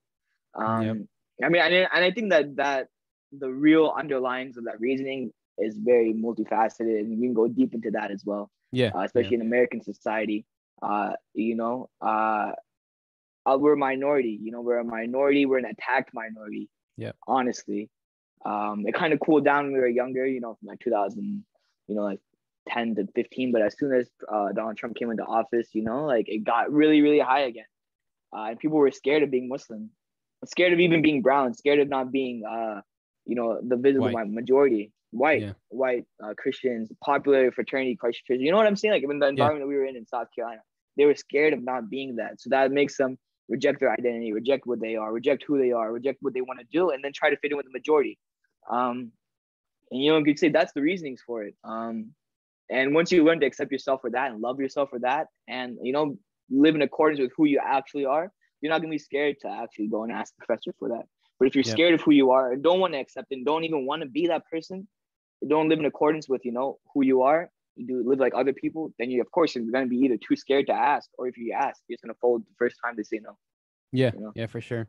Um, 0.54 1.08
I 1.44 1.48
mean, 1.48 1.62
and, 1.62 1.74
and 1.74 2.04
I 2.04 2.10
think 2.10 2.30
that 2.30 2.56
that 2.56 2.88
the 3.32 3.50
real 3.50 3.92
underlyings 3.92 4.56
of 4.56 4.64
that 4.64 4.80
reasoning 4.80 5.32
is 5.58 5.76
very 5.76 6.12
multifaceted, 6.14 7.00
and 7.00 7.10
we 7.18 7.26
can 7.26 7.34
go 7.34 7.48
deep 7.48 7.74
into 7.74 7.90
that 7.92 8.10
as 8.10 8.22
well 8.24 8.50
Yeah. 8.72 8.90
uh, 8.94 9.00
especially 9.00 9.36
in 9.36 9.42
American 9.42 9.82
society. 9.82 10.44
Uh, 10.82 11.12
you 11.34 11.54
know, 11.56 11.88
uh, 12.00 12.52
uh, 13.46 13.56
we're 13.58 13.74
a 13.74 13.76
minority. 13.76 14.38
You 14.42 14.50
know, 14.52 14.60
we're 14.60 14.78
a 14.78 14.84
minority. 14.84 15.46
We're 15.46 15.58
an 15.58 15.64
attacked 15.66 16.12
minority. 16.12 16.68
Yeah. 16.96 17.12
Honestly, 17.26 17.88
um, 18.44 18.84
it 18.86 18.94
kind 18.94 19.12
of 19.12 19.20
cooled 19.20 19.44
down 19.44 19.64
when 19.66 19.72
we 19.74 19.80
were 19.80 19.88
younger. 19.88 20.26
You 20.26 20.40
know, 20.40 20.54
from 20.58 20.68
like 20.68 20.80
2000, 20.80 21.44
you 21.88 21.94
know, 21.94 22.02
like 22.02 22.20
10 22.68 22.96
to 22.96 23.06
15. 23.14 23.52
But 23.52 23.62
as 23.62 23.78
soon 23.78 23.94
as 23.94 24.08
uh, 24.28 24.52
Donald 24.52 24.76
Trump 24.76 24.96
came 24.96 25.10
into 25.10 25.24
office, 25.24 25.68
you 25.72 25.82
know, 25.82 26.04
like 26.04 26.28
it 26.28 26.44
got 26.44 26.70
really, 26.72 27.00
really 27.00 27.20
high 27.20 27.40
again. 27.42 27.64
Uh, 28.36 28.46
and 28.50 28.58
people 28.58 28.76
were 28.78 28.90
scared 28.90 29.22
of 29.22 29.30
being 29.30 29.48
Muslim, 29.48 29.90
scared 30.46 30.72
of 30.72 30.80
even 30.80 31.02
being 31.02 31.22
brown, 31.22 31.54
scared 31.54 31.80
of 31.80 31.88
not 31.88 32.12
being, 32.12 32.44
uh, 32.44 32.80
you 33.24 33.34
know, 33.36 33.60
the 33.62 33.76
visible 33.76 34.10
White. 34.10 34.28
majority, 34.28 34.92
white, 35.10 35.42
Yeah. 35.42 35.52
white 35.68 36.04
uh, 36.22 36.34
Christians, 36.36 36.90
popular 37.04 37.50
fraternity 37.52 37.96
Christians. 37.96 38.40
You 38.42 38.50
know 38.50 38.56
what 38.56 38.66
I'm 38.66 38.76
saying? 38.76 38.94
Like 38.94 39.02
in 39.02 39.18
the 39.18 39.26
environment 39.28 39.64
that 39.64 39.68
we 39.68 39.76
were 39.76 39.84
in 39.86 39.96
in 39.96 40.06
South 40.06 40.28
Carolina, 40.34 40.60
they 40.96 41.04
were 41.06 41.14
scared 41.14 41.52
of 41.52 41.62
not 41.62 41.90
being 41.90 42.16
that. 42.16 42.40
So 42.40 42.50
that 42.50 42.70
makes 42.70 42.96
them 42.96 43.18
reject 43.48 43.80
their 43.80 43.92
identity, 43.92 44.32
reject 44.32 44.66
what 44.66 44.80
they 44.80 44.96
are, 44.96 45.12
reject 45.12 45.44
who 45.46 45.58
they 45.58 45.72
are, 45.72 45.92
reject 45.92 46.18
what 46.20 46.34
they 46.34 46.40
want 46.40 46.60
to 46.60 46.66
do, 46.72 46.90
and 46.90 47.02
then 47.04 47.12
try 47.14 47.30
to 47.30 47.36
fit 47.36 47.50
in 47.50 47.56
with 47.56 47.66
the 47.66 47.72
majority. 47.72 48.18
Um, 48.70 49.12
and 49.90 50.02
you 50.02 50.10
know, 50.12 50.18
you 50.18 50.24
could 50.24 50.38
say 50.38 50.48
that's 50.48 50.72
the 50.72 50.82
reasonings 50.82 51.22
for 51.24 51.44
it. 51.44 51.54
Um, 51.64 52.12
and 52.70 52.94
once 52.94 53.12
you 53.12 53.24
learn 53.24 53.40
to 53.40 53.46
accept 53.46 53.70
yourself 53.72 54.00
for 54.00 54.10
that 54.10 54.32
and 54.32 54.40
love 54.40 54.60
yourself 54.60 54.90
for 54.90 54.98
that, 55.00 55.28
and 55.48 55.78
you 55.82 55.92
know, 55.92 56.16
live 56.50 56.74
in 56.74 56.82
accordance 56.82 57.20
with 57.20 57.32
who 57.36 57.44
you 57.46 57.60
actually 57.64 58.04
are, 58.06 58.32
you're 58.60 58.70
not 58.70 58.80
gonna 58.80 58.90
be 58.90 58.98
scared 58.98 59.36
to 59.42 59.48
actually 59.48 59.88
go 59.88 60.02
and 60.04 60.12
ask 60.12 60.34
the 60.36 60.44
professor 60.44 60.72
for 60.78 60.88
that. 60.90 61.04
But 61.38 61.48
if 61.48 61.54
you're 61.54 61.64
Yeah. 61.64 61.72
scared 61.72 61.94
of 61.94 62.00
who 62.02 62.12
you 62.12 62.30
are 62.30 62.52
and 62.52 62.62
don't 62.62 62.80
want 62.80 62.94
to 62.94 62.98
accept 62.98 63.30
and 63.32 63.44
don't 63.44 63.64
even 63.64 63.86
want 63.86 64.02
to 64.02 64.08
be 64.08 64.26
that 64.28 64.42
person, 64.50 64.88
don't 65.46 65.68
live 65.68 65.78
in 65.78 65.84
accordance 65.84 66.28
with 66.28 66.44
you 66.44 66.52
know 66.52 66.78
who 66.94 67.04
you 67.04 67.22
are, 67.22 67.50
you 67.76 67.86
do 67.86 68.02
live 68.08 68.18
like 68.18 68.32
other 68.34 68.52
people, 68.54 68.92
then 68.98 69.10
you 69.10 69.20
of 69.20 69.30
course 69.30 69.54
you're 69.54 69.64
gonna 69.70 69.86
be 69.86 69.98
either 69.98 70.16
too 70.16 70.36
scared 70.36 70.66
to 70.66 70.72
ask, 70.72 71.10
or 71.18 71.28
if 71.28 71.36
you 71.36 71.52
ask, 71.52 71.82
you're 71.88 71.96
just 71.96 72.02
gonna 72.04 72.14
fold 72.20 72.42
the 72.42 72.54
first 72.58 72.76
time 72.82 72.94
they 72.96 73.02
say 73.02 73.20
no. 73.22 73.36
Yeah. 73.92 74.12
you 74.14 74.20
know? 74.20 74.32
Yeah, 74.34 74.46
for 74.46 74.60
sure. 74.60 74.88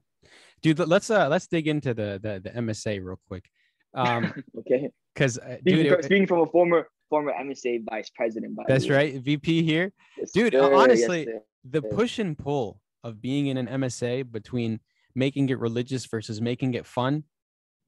Dude, 0.61 0.80
let- 0.80 0.88
let's 0.89 1.09
uh 1.09 1.28
let's 1.30 1.47
dig 1.47 1.68
into 1.68 1.93
the 1.93 2.20
the, 2.22 2.39
the 2.43 2.49
MSA 2.51 2.99
real 3.03 3.20
quick. 3.28 3.49
Um, 3.93 4.34
Okay. 4.59 4.89
because 5.13 5.38
uh, 5.38 5.57
Speaking, 5.59 5.84
dude, 5.84 5.89
from, 5.91 5.99
it- 5.99 6.05
speaking 6.05 6.28
from 6.28 6.39
a 6.41 6.47
former 6.47 6.89
former 7.09 7.32
MSA 7.34 7.84
vice 7.89 8.09
president, 8.09 8.55
by 8.55 8.63
that's 8.68 8.89
right, 8.89 9.15
VP 9.22 9.63
here. 9.63 9.93
Yes, 10.18 10.32
Dude, 10.32 10.53
sir. 10.53 10.74
Honestly, 10.74 11.24
sir. 11.26 11.41
the 11.70 11.82
push 11.82 12.20
and 12.20 12.38
pull 12.38 12.82
of 13.08 13.22
being 13.22 13.47
in 13.47 13.58
an 13.58 13.68
MSA 13.68 14.32
between 14.32 14.80
making 15.16 15.49
it 15.49 15.60
religious 15.60 16.05
versus 16.05 16.41
making 16.41 16.74
it 16.74 16.86
fun, 16.86 17.24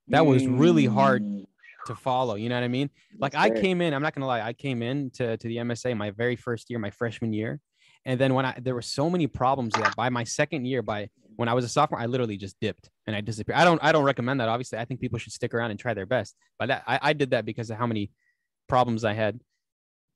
that 0.08 0.26
was 0.26 0.48
really 0.48 0.86
hard 0.86 1.22
Mm, 1.22 1.46
to 1.86 1.96
follow. 1.96 2.36
You 2.36 2.50
know 2.50 2.56
what 2.56 2.64
I 2.64 2.68
mean? 2.68 2.90
Like 3.20 3.36
I 3.36 3.50
came 3.50 3.82
in, 3.82 3.94
I'm 3.94 4.02
not 4.02 4.16
gonna 4.16 4.28
lie, 4.28 4.42
I 4.42 4.54
came 4.54 4.82
in 4.82 5.12
to, 5.12 5.38
to 5.38 5.48
the 5.48 5.58
MSA 5.58 5.96
my 5.98 6.12
very 6.12 6.36
first 6.36 6.70
year, 6.70 6.80
my 6.80 6.92
freshman 6.92 7.34
year. 7.34 7.60
And 8.06 8.20
then 8.20 8.34
when 8.34 8.46
I 8.46 8.58
there 8.62 8.76
were 8.76 8.82
so 8.82 9.10
many 9.10 9.28
problems 9.28 9.74
that 9.74 9.96
by 9.96 10.10
my 10.10 10.24
second 10.24 10.66
year, 10.66 10.82
by 10.82 11.10
when 11.36 11.50
I 11.50 11.54
was 11.54 11.66
a 11.66 11.70
sophomore, 11.70 12.00
I 12.00 12.06
literally 12.06 12.38
just 12.38 12.56
dipped 12.60 12.90
and 13.08 13.16
I 13.16 13.22
disappeared. 13.22 13.58
I 13.60 13.66
don't 13.66 13.84
I 13.84 13.92
don't 13.92 14.04
recommend 14.06 14.40
that. 14.40 14.50
Obviously, 14.50 14.78
I 14.78 14.86
think 14.86 15.00
people 15.00 15.20
should 15.20 15.34
stick 15.34 15.54
around 15.54 15.72
and 15.72 15.80
try 15.80 15.94
their 15.94 16.06
best. 16.06 16.36
But 16.58 16.68
that 16.68 16.84
I, 16.88 17.00
I 17.02 17.14
did 17.14 17.32
that 17.32 17.46
because 17.46 17.70
of 17.70 17.78
how 17.78 17.88
many 17.88 18.12
problems 18.68 19.04
I 19.04 19.14
had. 19.14 19.40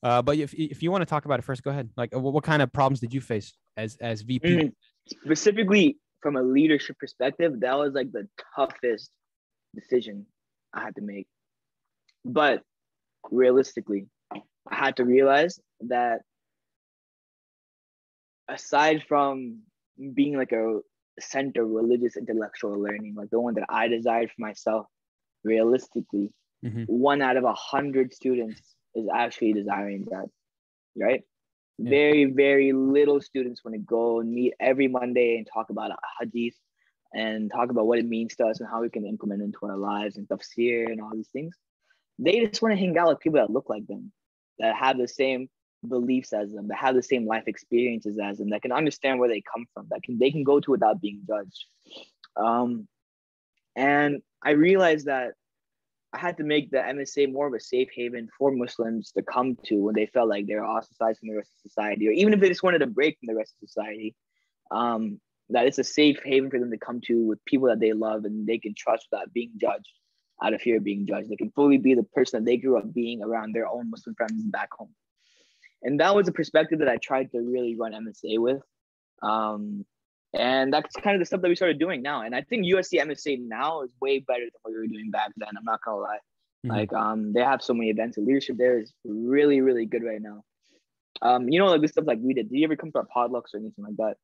Uh, 0.02 0.22
but 0.22 0.38
if 0.38 0.54
if 0.54 0.84
you 0.84 0.92
want 0.92 1.02
to 1.02 1.06
talk 1.06 1.26
about 1.26 1.40
it 1.40 1.44
first, 1.44 1.64
go 1.64 1.72
ahead. 1.72 1.90
Like, 1.96 2.14
what, 2.14 2.34
what 2.34 2.44
kind 2.44 2.62
of 2.62 2.72
problems 2.72 3.00
did 3.00 3.14
you 3.14 3.22
face 3.22 3.54
as 3.78 3.98
as 4.02 4.22
VP? 4.22 4.50
Mm, 4.50 4.72
specifically 5.08 5.98
from 6.22 6.36
a 6.36 6.42
leadership 6.42 6.98
perspective, 7.00 7.60
that 7.60 7.78
was 7.78 7.94
like 7.94 8.12
the 8.12 8.28
toughest 8.56 9.12
decision 9.76 10.26
I 10.74 10.82
had 10.84 10.96
to 10.96 11.02
make. 11.02 11.28
But 12.26 12.64
realistically, 13.32 14.08
I 14.32 14.76
had 14.76 14.98
to 14.98 15.06
realize 15.06 15.60
that 15.82 16.22
aside 18.48 19.04
from 19.08 19.60
being 20.14 20.38
like 20.38 20.52
a 20.52 20.80
center 21.20 21.66
religious 21.66 22.18
intellectual 22.18 22.80
learning, 22.80 23.16
like 23.16 23.30
the 23.30 23.40
one 23.40 23.56
that 23.56 23.66
I 23.70 23.88
desired 23.88 24.30
for 24.32 24.42
myself, 24.42 24.88
realistically, 25.44 26.32
Mhm. 26.64 26.88
one 26.88 27.22
out 27.22 27.38
of 27.38 27.44
a 27.44 27.54
hundred 27.54 28.14
students 28.14 28.76
is 28.96 29.08
actually 29.14 29.54
desiring 29.54 30.06
that, 30.06 30.30
right? 30.96 31.24
Very, 31.80 32.26
very 32.26 32.72
little 32.72 33.20
students 33.20 33.64
want 33.66 33.76
to 33.76 33.80
go 33.80 34.20
and 34.20 34.32
meet 34.32 34.54
every 34.60 34.88
Monday 34.88 35.38
and 35.38 35.48
talk 35.52 35.70
about 35.70 35.92
a 35.92 35.96
hadith 36.20 36.56
and 37.14 37.52
talk 37.52 37.70
about 37.70 37.88
what 37.88 38.00
it 38.00 38.06
means 38.06 38.36
to 38.36 38.46
us 38.46 38.60
and 38.60 38.70
how 38.70 38.82
we 38.82 38.90
can 38.90 39.06
implement 39.06 39.42
into 39.42 39.60
our 39.64 39.78
lives 39.78 40.18
and 40.18 40.28
tafsir 40.28 40.92
and 40.92 41.02
all 41.02 41.12
these 41.14 41.30
things. 41.30 41.56
They 42.20 42.46
just 42.46 42.62
want 42.62 42.74
to 42.74 42.80
hang 42.80 42.98
out 42.98 43.10
with 43.10 43.20
people 43.20 43.40
that 43.40 43.50
look 43.50 43.70
like 43.70 43.88
them, 43.88 44.12
that 44.60 44.76
have 44.76 44.98
the 44.98 45.08
same 45.08 45.50
beliefs 45.88 46.32
as 46.32 46.52
them, 46.52 46.68
that 46.68 46.78
have 46.78 46.96
the 46.96 47.04
same 47.04 47.26
life 47.26 47.44
experiences 47.48 48.18
as 48.24 48.38
them, 48.38 48.52
that 48.52 48.62
can 48.62 48.72
understand 48.72 49.20
where 49.20 49.30
they 49.30 49.42
come 49.42 49.66
from, 49.74 49.88
that 49.90 50.04
can 50.04 50.20
they 50.20 50.32
can 50.32 50.44
go 50.44 50.60
to 50.60 50.72
without 50.72 51.02
being 51.02 51.22
judged. 51.28 51.66
Um, 52.36 52.88
and 53.76 54.22
I 54.44 54.52
realized 54.52 55.08
that 55.08 55.34
I 56.14 56.20
had 56.20 56.38
to 56.38 56.44
make 56.44 56.70
the 56.70 56.78
MSA 56.78 57.32
more 57.32 57.48
of 57.48 57.54
a 57.54 57.60
safe 57.60 57.90
haven 57.94 58.30
for 58.38 58.52
Muslims 58.52 59.12
to 59.14 59.24
come 59.24 59.58
to 59.66 59.84
when 59.84 59.96
they 59.96 60.06
felt 60.06 60.30
like 60.30 60.46
they 60.46 60.56
were 60.56 60.66
ostracized 60.66 61.20
from 61.20 61.30
the 61.30 61.36
rest 61.36 61.52
of 61.54 61.72
society, 61.72 62.08
or 62.08 62.12
even 62.12 62.34
if 62.34 62.40
they 62.40 62.50
just 62.50 62.64
wanted 62.64 62.84
a 62.84 62.88
break 62.88 63.18
from 63.20 63.34
the 63.34 63.38
rest 63.38 63.56
of 63.62 63.68
society. 63.68 64.16
Um, 64.72 65.20
that 65.50 65.68
it's 65.68 65.78
a 65.78 65.84
safe 65.84 66.20
haven 66.24 66.50
for 66.50 66.60
them 66.60 66.72
to 66.72 66.78
come 66.78 67.02
to 67.02 67.26
with 67.26 67.44
people 67.46 67.68
that 67.68 67.80
they 67.80 67.94
love 67.94 68.26
and 68.26 68.48
they 68.48 68.58
can 68.58 68.74
trust 68.76 69.08
without 69.12 69.34
being 69.34 69.52
judged 69.58 69.90
out 70.42 70.54
of 70.54 70.62
fear 70.62 70.78
of 70.78 70.84
being 70.84 71.06
judged. 71.06 71.30
They 71.30 71.36
can 71.36 71.52
fully 71.52 71.78
be 71.78 71.94
the 71.94 72.04
person 72.04 72.40
that 72.40 72.50
they 72.50 72.58
grew 72.58 72.78
up 72.78 72.94
being 72.94 73.22
around 73.22 73.54
their 73.54 73.68
own 73.68 73.90
Muslim 73.90 74.16
friends 74.16 74.42
back 74.44 74.70
home. 74.74 74.94
And 75.84 76.00
that 76.00 76.16
was 76.16 76.28
a 76.28 76.32
perspective 76.32 76.80
that 76.80 76.90
I 76.90 76.98
tried 76.98 77.32
to 77.32 77.40
really 77.40 77.76
run 77.76 77.94
MSA 77.94 78.40
with. 78.40 78.62
Um, 79.22 79.86
and 80.34 80.74
that's 80.74 80.96
kind 80.96 81.16
of 81.16 81.20
the 81.20 81.26
stuff 81.26 81.42
that 81.42 81.50
we 81.50 81.56
started 81.56 81.80
doing 81.80 82.02
now. 82.02 82.22
And 82.22 82.36
I 82.36 82.42
think 82.42 82.66
USC 82.66 83.00
MSA 83.00 83.40
now 83.48 83.82
is 83.82 83.92
way 84.02 84.20
better 84.20 84.44
than 84.44 84.60
what 84.62 84.72
we 84.72 84.80
were 84.80 84.88
doing 84.88 85.12
back 85.12 85.32
then. 85.38 85.50
I'm 85.58 85.64
not 85.64 85.82
gonna 85.86 85.98
lie. 85.98 86.18
Mm-hmm. 86.66 86.72
Like 86.72 86.94
um, 86.94 87.34
they 87.34 87.42
have 87.42 87.62
so 87.62 87.74
many 87.74 87.90
events. 87.90 88.16
The 88.16 88.22
leadership 88.24 88.58
there 88.58 88.80
is 88.80 88.94
really, 89.06 89.62
really 89.62 89.86
good 89.86 90.04
right 90.04 90.22
now. 90.22 90.44
Um, 91.22 91.50
you 91.50 91.60
know, 91.60 91.68
like 91.68 91.82
this 91.82 91.92
stuff 91.92 92.06
like 92.08 92.20
we 92.22 92.34
did. 92.34 92.50
Did 92.50 92.58
you 92.58 92.66
ever 92.66 92.76
come 92.76 92.92
to 92.94 93.00
our 93.00 93.08
potlucks 93.16 93.54
or 93.54 93.60
anything 93.60 93.84
like 93.84 93.98
that? 93.98 94.16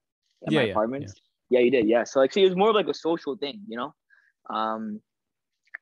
At 0.48 0.52
yeah, 0.52 0.60
my 0.60 0.66
yeah, 0.66 0.72
apartments? 0.72 1.14
Yeah. 1.50 1.60
yeah, 1.60 1.66
you 1.66 1.72
did. 1.72 1.88
Yeah. 1.88 2.04
So 2.06 2.20
like, 2.20 2.34
see, 2.34 2.42
it 2.42 2.48
was 2.48 2.56
more 2.56 2.70
of 2.70 2.76
like 2.76 2.88
a 2.88 2.94
social 2.94 3.36
thing, 3.36 3.62
you 3.68 3.78
know. 3.78 3.94
Um, 4.50 5.02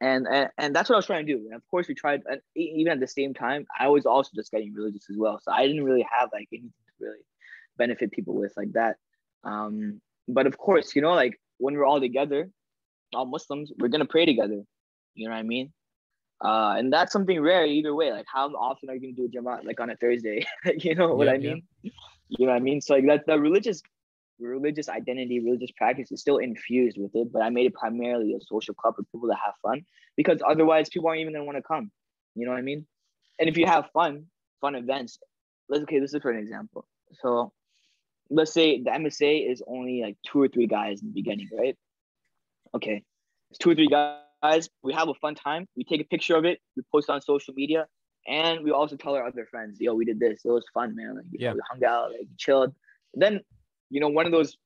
and, 0.01 0.27
and 0.27 0.49
and 0.57 0.75
that's 0.75 0.89
what 0.89 0.95
I 0.95 0.97
was 0.97 1.05
trying 1.05 1.25
to 1.25 1.33
do. 1.33 1.45
And 1.45 1.55
of 1.55 1.61
course, 1.71 1.87
we 1.87 1.95
tried. 1.95 2.21
And 2.29 2.41
even 2.55 2.91
at 2.91 2.99
the 2.99 3.07
same 3.07 3.33
time, 3.33 3.65
I 3.79 3.87
was 3.87 4.05
also 4.05 4.31
just 4.35 4.51
getting 4.51 4.73
religious 4.73 5.09
as 5.09 5.17
well. 5.17 5.39
So 5.41 5.51
I 5.51 5.65
didn't 5.65 5.83
really 5.83 6.05
have 6.11 6.29
like 6.33 6.49
anything 6.51 6.71
to 6.99 7.05
really 7.05 7.23
benefit 7.77 8.11
people 8.11 8.35
with 8.35 8.53
like 8.57 8.73
that. 8.73 8.97
Um, 9.43 10.01
but 10.27 10.47
of 10.47 10.57
course, 10.57 10.95
you 10.95 11.01
know, 11.01 11.13
like 11.13 11.39
when 11.57 11.75
we're 11.75 11.85
all 11.85 11.99
together, 11.99 12.49
all 13.13 13.25
Muslims, 13.25 13.71
we're 13.79 13.87
gonna 13.87 14.05
pray 14.05 14.25
together. 14.25 14.61
You 15.15 15.27
know 15.27 15.31
what 15.31 15.39
I 15.39 15.43
mean? 15.43 15.73
Uh, 16.43 16.75
and 16.77 16.93
that's 16.93 17.11
something 17.11 17.41
rare 17.41 17.65
either 17.65 17.95
way. 17.95 18.11
Like, 18.11 18.25
how 18.31 18.47
often 18.49 18.89
are 18.89 18.95
you 18.95 19.01
gonna 19.01 19.13
do 19.13 19.25
a 19.25 19.41
Jamaat 19.41 19.65
like 19.65 19.79
on 19.79 19.89
a 19.89 19.95
Thursday? 19.95 20.45
you 20.77 20.95
know 20.95 21.13
what 21.13 21.27
yeah, 21.27 21.33
I 21.33 21.37
mean? 21.37 21.63
Yeah. 21.81 21.91
You 22.29 22.45
know 22.45 22.51
what 22.51 22.57
I 22.57 22.61
mean? 22.61 22.81
So 22.81 22.95
like 22.95 23.05
that 23.07 23.25
the 23.25 23.39
religious 23.39 23.81
religious 24.39 24.87
identity, 24.87 25.39
religious 25.39 25.71
practice 25.71 26.11
is 26.11 26.21
still 26.21 26.37
infused 26.37 26.97
with 26.99 27.15
it, 27.15 27.31
but 27.31 27.41
I 27.41 27.49
made 27.49 27.65
it 27.65 27.73
primarily 27.73 28.33
a 28.33 28.39
social 28.41 28.75
club 28.75 28.95
for 28.95 29.03
people 29.03 29.29
to 29.29 29.35
have 29.35 29.55
fun 29.63 29.83
because 30.15 30.39
otherwise 30.47 30.89
people 30.89 31.07
aren't 31.07 31.21
even 31.21 31.33
gonna 31.33 31.45
want 31.45 31.57
to 31.57 31.63
come. 31.63 31.91
You 32.35 32.45
know 32.45 32.51
what 32.51 32.59
I 32.59 32.63
mean? 32.63 32.85
And 33.39 33.49
if 33.49 33.57
you 33.57 33.65
have 33.65 33.89
fun, 33.93 34.25
fun 34.61 34.75
events, 34.75 35.19
let's 35.69 35.83
okay, 35.83 35.99
this 35.99 36.13
is 36.13 36.21
for 36.21 36.31
an 36.31 36.39
example. 36.39 36.87
So 37.13 37.51
let's 38.29 38.53
say 38.53 38.81
the 38.81 38.91
MSA 38.91 39.49
is 39.51 39.63
only 39.67 40.01
like 40.01 40.17
two 40.25 40.41
or 40.41 40.47
three 40.47 40.67
guys 40.67 41.01
in 41.01 41.07
the 41.07 41.13
beginning, 41.13 41.49
right? 41.57 41.77
Okay, 42.75 43.03
it's 43.49 43.57
two 43.57 43.71
or 43.71 43.75
three 43.75 43.87
guys. 43.87 44.69
We 44.83 44.93
have 44.93 45.09
a 45.09 45.13
fun 45.15 45.35
time. 45.35 45.67
We 45.75 45.83
take 45.83 46.01
a 46.01 46.05
picture 46.05 46.35
of 46.35 46.45
it. 46.45 46.59
We 46.75 46.83
post 46.91 47.09
on 47.09 47.21
social 47.21 47.53
media, 47.53 47.87
and 48.27 48.63
we 48.63 48.71
also 48.71 48.95
tell 48.95 49.15
our 49.15 49.25
other 49.25 49.45
friends, 49.45 49.79
"Yo, 49.79 49.93
we 49.93 50.05
did 50.05 50.19
this. 50.19 50.45
It 50.45 50.49
was 50.49 50.65
fun, 50.73 50.95
man. 50.95 51.15
Like, 51.15 51.25
yeah, 51.31 51.49
know, 51.49 51.55
we 51.55 51.61
hung 51.69 51.83
out, 51.83 52.11
like, 52.11 52.27
chilled." 52.37 52.73
Then, 53.13 53.41
you 53.89 53.99
know, 53.99 54.09
one 54.09 54.25
of 54.25 54.31
those 54.31 54.57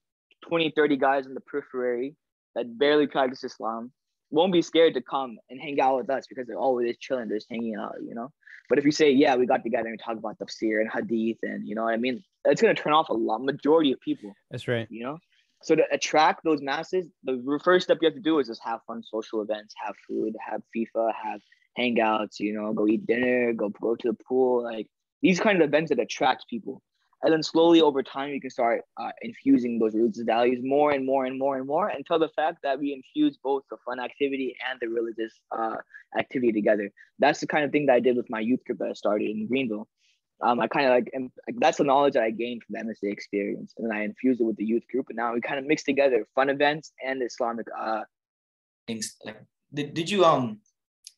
20, 0.42 0.72
30 0.72 0.98
guys 0.98 1.26
in 1.26 1.34
the 1.34 1.42
periphery 1.42 2.16
that 2.56 2.78
barely 2.78 3.08
practice 3.08 3.44
Islam 3.44 3.92
won't 4.32 4.54
be 4.54 4.62
scared 4.62 4.94
to 4.96 5.02
come 5.02 5.38
and 5.50 5.60
hang 5.60 5.80
out 5.80 5.98
with 5.98 6.10
us 6.10 6.26
because 6.28 6.48
they're 6.48 6.58
always 6.58 6.98
chilling, 6.98 7.28
they're 7.28 7.38
just 7.38 7.50
hanging 7.50 7.76
out, 7.76 7.96
you 8.02 8.16
know. 8.16 8.32
But 8.70 8.80
if 8.80 8.86
you 8.86 8.92
say, 8.92 9.12
yeah, 9.12 9.36
we 9.36 9.46
got 9.46 9.64
together 9.64 9.90
and 9.90 10.00
talk 10.00 10.18
about 10.18 10.40
tafsir 10.40 10.80
and 10.80 10.90
hadith 10.90 11.40
and 11.44 11.68
you 11.68 11.76
know 11.76 11.84
what 11.84 11.94
I 11.94 11.98
mean, 11.98 12.24
it's 12.46 12.62
gonna 12.62 12.74
turn 12.74 12.94
off 12.94 13.10
a 13.10 13.14
lot 13.14 13.44
majority 13.44 13.92
of 13.92 14.00
people. 14.00 14.34
That's 14.50 14.68
right. 14.68 14.88
You 14.90 15.04
know, 15.04 15.18
so 15.62 15.76
to 15.76 15.84
attract 15.92 16.44
those 16.44 16.62
masses, 16.62 17.08
the 17.24 17.60
first 17.64 17.86
step 17.86 17.98
you 18.02 18.08
have 18.08 18.16
to 18.16 18.22
do 18.22 18.40
is 18.40 18.48
just 18.48 18.62
have 18.64 18.80
fun 18.88 19.04
social 19.04 19.42
events, 19.42 19.74
have 19.84 19.96
food, 20.08 20.36
have 20.40 20.62
FIFA, 20.76 21.12
have 21.22 21.42
hangouts. 21.78 22.40
You 22.40 22.54
know, 22.54 22.74
go 22.74 22.88
eat 22.88 23.06
dinner, 23.06 23.54
go 23.54 23.70
go 23.70 23.96
to 23.96 24.08
the 24.08 24.18
pool, 24.28 24.64
like 24.64 24.88
these 25.22 25.40
kind 25.40 25.62
of 25.62 25.68
events 25.68 25.90
that 25.90 26.00
attract 26.00 26.48
people 26.50 26.82
and 27.24 27.32
then 27.32 27.44
slowly 27.44 27.82
over 27.82 28.02
time 28.02 28.30
you 28.30 28.42
can 28.42 28.50
start 28.50 28.82
uh, 28.98 29.12
infusing 29.22 29.78
those 29.80 29.94
roots 29.94 30.12
religious 30.12 30.26
values 30.26 30.60
more 30.64 30.92
and 30.92 31.06
more 31.06 31.26
and 31.26 31.38
more 31.38 31.58
and 31.58 31.68
more 31.68 31.90
until 31.90 32.20
the 32.20 32.30
fact 32.30 32.60
that 32.64 32.80
we 32.80 32.94
infuse 32.94 33.38
both 33.38 33.64
the 33.70 33.78
fun 33.86 34.00
activity 34.00 34.56
and 34.70 34.80
the 34.82 34.88
religious 34.88 35.34
uh, 35.52 35.76
activity 36.18 36.52
together. 36.52 36.92
That's 37.20 37.40
the 37.40 37.48
kind 37.48 37.64
of 37.66 37.72
thing 37.72 37.86
that 37.88 37.94
i 37.94 38.00
did 38.00 38.18
with 38.18 38.30
my 38.30 38.40
youth 38.40 38.64
group 38.66 38.80
that 38.80 38.90
i 38.90 38.94
started 38.94 39.30
in 39.30 39.48
greenville. 39.48 39.88
Um, 40.44 40.60
i 40.60 40.68
kind 40.68 40.88
of 40.88 40.92
like 40.92 41.12
that's 41.60 41.78
the 41.78 41.84
knowledge 41.84 42.14
that 42.14 42.24
i 42.24 42.32
gained 42.32 42.64
from 42.64 42.76
the 42.76 42.94
msa 42.94 43.12
experience. 43.12 43.74
And 43.78 43.90
then 43.90 43.98
i 43.98 44.04
infused 44.04 44.42
it 44.42 44.46
with 44.46 44.58
the 44.58 44.66
youth 44.66 44.84
group 44.92 45.08
and 45.10 45.18
now 45.18 45.34
we 45.34 45.42
kind 45.42 45.60
of 45.60 45.66
mix 45.66 45.84
together 45.84 46.26
fun 46.36 46.50
events 46.50 46.92
and 47.06 47.22
islamic 47.22 47.68
uh, 47.80 48.02
things. 48.88 49.16
Like 49.24 49.42
did, 49.74 49.94
did 49.94 50.10
you 50.10 50.26
um 50.26 50.60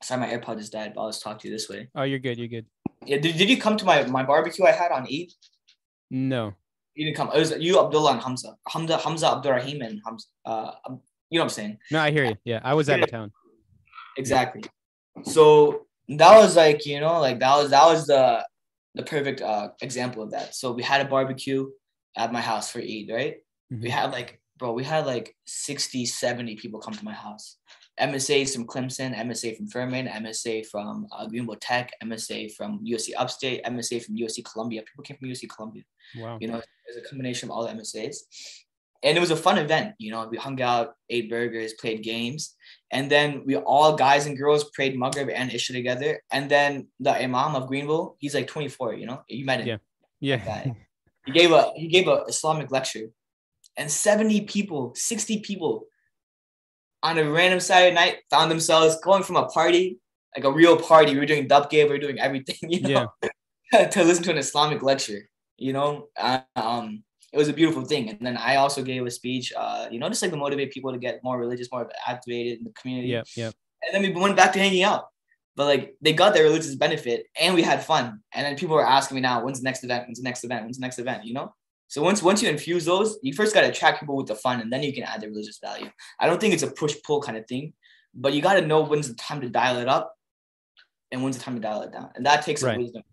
sorry 0.01 0.21
my 0.21 0.27
airpod 0.27 0.57
just 0.57 0.73
died 0.73 0.93
but 0.93 1.01
i'll 1.01 1.09
just 1.09 1.23
talk 1.23 1.39
to 1.39 1.47
you 1.47 1.53
this 1.53 1.69
way. 1.69 1.89
Oh 1.95 2.03
you're 2.03 2.19
good 2.19 2.37
you're 2.37 2.49
good. 2.49 2.65
Yeah 3.05 3.17
did, 3.17 3.37
did 3.37 3.49
you 3.49 3.57
come 3.57 3.77
to 3.77 3.85
my 3.85 4.03
my 4.05 4.23
barbecue 4.23 4.65
i 4.65 4.71
had 4.71 4.91
on 4.91 5.03
eid 5.03 5.31
no. 6.09 6.53
You 6.95 7.05
didn't 7.05 7.17
come. 7.17 7.31
It 7.33 7.39
was 7.39 7.51
you, 7.57 7.79
Abdullah, 7.79 8.13
and 8.13 8.21
Hamza. 8.21 8.55
Hamza, 8.67 8.97
Hamza, 8.97 9.27
Abdurrahim, 9.27 9.81
and 9.81 9.99
Hamza. 10.05 10.27
Uh, 10.45 10.71
you 11.29 11.39
know 11.39 11.41
what 11.41 11.43
I'm 11.45 11.49
saying? 11.49 11.77
No, 11.89 11.99
I 11.99 12.11
hear 12.11 12.25
you. 12.25 12.35
Yeah, 12.45 12.59
I 12.63 12.75
was 12.75 12.89
out 12.89 13.01
of 13.01 13.09
town. 13.09 13.31
Exactly. 14.17 14.63
So 15.23 15.87
that 16.09 16.37
was 16.37 16.55
like 16.55 16.85
you 16.85 16.99
know 16.99 17.19
like 17.19 17.39
that 17.39 17.55
was 17.55 17.71
that 17.71 17.85
was 17.85 18.05
the 18.05 18.45
the 18.95 19.03
perfect 19.03 19.41
uh, 19.41 19.69
example 19.81 20.21
of 20.21 20.31
that. 20.31 20.53
So 20.53 20.71
we 20.71 20.83
had 20.83 21.01
a 21.01 21.09
barbecue 21.09 21.69
at 22.15 22.31
my 22.31 22.41
house 22.41 22.69
for 22.69 22.79
Eid, 22.79 23.09
right? 23.11 23.37
Mm-hmm. 23.71 23.81
We 23.81 23.89
had 23.89 24.11
like 24.11 24.39
bro, 24.57 24.71
we 24.71 24.83
had 24.83 25.05
like 25.05 25.35
60, 25.45 26.05
70 26.05 26.55
people 26.55 26.79
come 26.79 26.93
to 26.93 27.03
my 27.03 27.13
house. 27.13 27.57
MSA 27.99 28.53
from 28.53 28.65
Clemson, 28.65 29.15
MSA 29.15 29.55
from 29.57 29.67
Furman, 29.67 30.07
MSA 30.07 30.65
from 30.65 31.07
uh, 31.11 31.27
Greenville 31.27 31.57
Tech, 31.59 31.91
MSA 32.03 32.53
from 32.55 32.83
USC 32.85 33.11
Upstate, 33.17 33.63
MSA 33.63 34.03
from 34.03 34.17
USC 34.17 34.43
Columbia. 34.43 34.81
People 34.81 35.03
came 35.03 35.17
from 35.17 35.29
USC 35.29 35.47
Columbia. 35.49 35.83
Wow. 36.17 36.37
You 36.41 36.47
know, 36.47 36.61
it's 36.87 36.97
a 36.97 37.07
combination 37.07 37.49
of 37.49 37.55
all 37.55 37.67
the 37.67 37.73
MSAs. 37.73 38.15
And 39.03 39.17
it 39.17 39.19
was 39.19 39.31
a 39.31 39.35
fun 39.35 39.57
event. 39.57 39.95
You 39.99 40.11
know, 40.11 40.27
we 40.27 40.37
hung 40.37 40.59
out, 40.61 40.95
ate 41.09 41.29
burgers, 41.29 41.73
played 41.73 42.03
games. 42.03 42.55
And 42.89 43.11
then 43.11 43.43
we 43.45 43.57
all 43.57 43.95
guys 43.95 44.25
and 44.25 44.37
girls 44.37 44.63
prayed 44.71 44.97
Maghrib 44.97 45.29
and 45.29 45.53
Isha 45.53 45.73
together. 45.73 46.21
And 46.31 46.49
then 46.49 46.87
the 46.99 47.11
Imam 47.11 47.55
of 47.55 47.67
Greenville, 47.67 48.15
he's 48.19 48.33
like 48.33 48.47
24, 48.47 48.95
you 48.95 49.05
know, 49.05 49.21
you 49.27 49.45
met 49.45 49.59
him. 49.59 49.67
Yeah. 50.19 50.41
Yeah. 50.45 50.73
he 51.25 51.31
gave 51.31 51.51
a 51.51 51.71
he 51.75 51.87
gave 51.87 52.07
a 52.07 52.23
Islamic 52.27 52.71
lecture. 52.71 53.09
And 53.75 53.91
70 53.91 54.41
people, 54.41 54.93
60 54.95 55.39
people 55.41 55.87
on 57.03 57.17
a 57.17 57.29
random 57.29 57.59
Saturday 57.59 57.93
night 57.93 58.17
found 58.29 58.49
themselves 58.49 58.97
going 59.03 59.23
from 59.23 59.35
a 59.35 59.45
party, 59.47 59.99
like 60.35 60.45
a 60.45 60.51
real 60.51 60.77
party. 60.77 61.13
We 61.13 61.19
were 61.19 61.25
doing 61.25 61.47
dubgate, 61.47 61.85
we 61.85 61.89
were 61.89 61.97
doing 61.99 62.19
everything, 62.19 62.55
you 62.71 62.81
know, 62.81 63.07
yeah. 63.71 63.87
to 63.89 64.03
listen 64.03 64.23
to 64.23 64.31
an 64.31 64.37
Islamic 64.37 64.81
lecture. 64.81 65.29
You 65.57 65.73
know, 65.73 66.07
uh, 66.19 66.39
um, 66.55 67.03
it 67.31 67.37
was 67.37 67.49
a 67.49 67.53
beautiful 67.53 67.83
thing. 67.85 68.09
And 68.09 68.19
then 68.21 68.37
I 68.37 68.55
also 68.55 68.81
gave 68.81 69.05
a 69.05 69.11
speech, 69.11 69.53
uh, 69.55 69.87
you 69.91 69.99
know, 69.99 70.09
just 70.09 70.21
like 70.21 70.31
to 70.31 70.37
motivate 70.37 70.71
people 70.71 70.91
to 70.91 70.97
get 70.97 71.23
more 71.23 71.37
religious, 71.37 71.69
more 71.71 71.89
activated 72.07 72.59
in 72.59 72.63
the 72.63 72.71
community. 72.71 73.09
Yeah, 73.09 73.23
yeah. 73.35 73.51
And 73.85 73.93
then 73.93 74.01
we 74.01 74.19
went 74.19 74.35
back 74.35 74.53
to 74.53 74.59
hanging 74.59 74.83
out. 74.83 75.05
But 75.55 75.65
like 75.65 75.95
they 76.01 76.13
got 76.13 76.33
their 76.33 76.43
religious 76.43 76.73
benefit 76.73 77.27
and 77.39 77.53
we 77.53 77.61
had 77.61 77.83
fun. 77.83 78.21
And 78.33 78.45
then 78.45 78.55
people 78.55 78.75
were 78.75 78.85
asking 78.85 79.15
me 79.15 79.21
now, 79.21 79.43
when's 79.43 79.59
the 79.59 79.65
next 79.65 79.83
event? 79.83 80.07
When's 80.07 80.17
the 80.17 80.23
next 80.23 80.43
event? 80.43 80.63
When's 80.63 80.77
the 80.77 80.81
next 80.81 80.97
event? 80.97 81.25
You 81.25 81.33
know? 81.33 81.53
So 81.93 82.01
once 82.01 82.23
once 82.23 82.41
you 82.41 82.49
infuse 82.49 82.85
those, 82.85 83.19
you 83.21 83.33
first 83.33 83.53
got 83.53 83.61
to 83.61 83.67
attract 83.67 83.99
people 83.99 84.15
with 84.15 84.25
the 84.25 84.33
fun, 84.33 84.59
and 84.61 84.73
then 84.73 84.81
you 84.81 84.91
can 84.91 85.03
add 85.03 85.21
the 85.21 85.27
religious 85.27 85.59
value. 85.59 85.91
I 86.19 86.25
don't 86.25 86.41
think 86.41 86.55
it's 86.55 86.63
a 86.63 86.71
push 86.71 86.95
pull 87.05 87.21
kind 87.21 87.37
of 87.37 87.45
thing, 87.45 87.73
but 88.15 88.33
you 88.33 88.41
got 88.41 88.55
to 88.55 88.65
know 88.65 88.81
when's 88.81 89.09
the 89.09 89.13
time 89.13 89.41
to 89.41 89.47
dial 89.47 89.77
it 89.77 89.87
up, 89.87 90.15
and 91.11 91.21
when's 91.21 91.37
the 91.37 91.43
time 91.43 91.53
to 91.53 91.61
dial 91.61 91.83
it 91.83 91.91
down, 91.91 92.09
and 92.15 92.25
that 92.25 92.41
takes 92.41 92.63
right. 92.63 92.79
wisdom. 92.79 93.03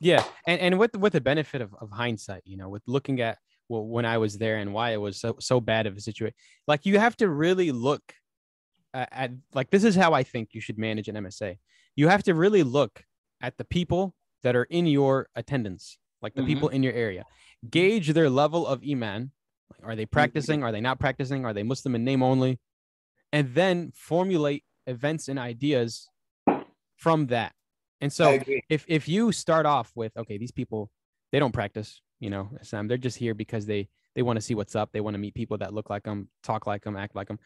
Yeah, 0.00 0.24
and 0.46 0.58
and 0.62 0.78
with 0.78 0.96
with 0.96 1.12
the 1.12 1.20
benefit 1.20 1.60
of, 1.60 1.74
of 1.78 1.90
hindsight, 1.90 2.40
you 2.46 2.56
know, 2.56 2.70
with 2.70 2.80
looking 2.86 3.20
at 3.20 3.36
well, 3.68 3.84
when 3.84 4.06
I 4.06 4.16
was 4.16 4.38
there 4.38 4.56
and 4.56 4.72
why 4.72 4.92
it 4.92 5.00
was 5.02 5.20
so 5.20 5.36
so 5.38 5.60
bad 5.60 5.86
of 5.86 5.98
a 5.98 6.00
situation, 6.00 6.34
like 6.66 6.86
you 6.86 6.98
have 6.98 7.14
to 7.18 7.28
really 7.28 7.70
look 7.70 8.14
at, 8.94 9.10
at 9.12 9.32
like 9.52 9.68
this 9.68 9.84
is 9.84 9.94
how 9.94 10.14
I 10.14 10.22
think 10.22 10.54
you 10.54 10.62
should 10.62 10.78
manage 10.78 11.06
an 11.08 11.16
MSA. 11.16 11.58
You 11.96 12.08
have 12.08 12.22
to 12.22 12.34
really 12.34 12.62
look 12.62 13.04
at 13.42 13.58
the 13.58 13.64
people 13.64 14.14
that 14.42 14.56
are 14.56 14.64
in 14.64 14.86
your 14.86 15.28
attendance, 15.36 15.98
like 16.22 16.32
the 16.32 16.40
mm-hmm. 16.40 16.48
people 16.48 16.68
in 16.70 16.82
your 16.82 16.94
area 16.94 17.26
gauge 17.68 18.08
their 18.08 18.30
level 18.30 18.66
of 18.66 18.82
iman. 18.88 19.32
Are 19.82 19.96
they 19.96 20.06
practicing? 20.06 20.62
Are 20.62 20.72
they 20.72 20.80
not 20.80 20.98
practicing? 21.00 21.44
Are 21.44 21.52
they 21.52 21.62
Muslim 21.62 21.94
in 21.94 22.04
name 22.04 22.22
only? 22.22 22.60
And 23.32 23.54
then 23.54 23.92
formulate 23.94 24.64
events 24.86 25.28
and 25.28 25.38
ideas 25.38 26.08
from 26.96 27.26
that. 27.28 27.52
And 28.00 28.12
so 28.12 28.38
if 28.68 28.84
if 28.88 29.08
you 29.08 29.32
start 29.32 29.64
off 29.66 29.92
with 29.94 30.16
okay, 30.16 30.38
these 30.38 30.52
people 30.52 30.90
they 31.30 31.38
don't 31.38 31.52
practice, 31.52 32.00
you 32.20 32.30
know, 32.30 32.50
Islam. 32.60 32.88
They're 32.88 32.98
just 32.98 33.16
here 33.16 33.34
because 33.34 33.66
they 33.66 33.88
They 34.14 34.22
want 34.22 34.36
to 34.36 34.42
see 34.42 34.54
what's 34.54 34.76
up. 34.76 34.90
They 34.92 35.00
want 35.00 35.14
to 35.14 35.18
meet 35.18 35.34
people 35.34 35.58
that 35.58 35.72
look 35.72 35.88
like 35.88 36.02
them, 36.02 36.28
talk 36.42 36.66
like 36.66 36.84
them, 36.84 36.96
act 36.96 37.14
like 37.16 37.28
them, 37.28 37.38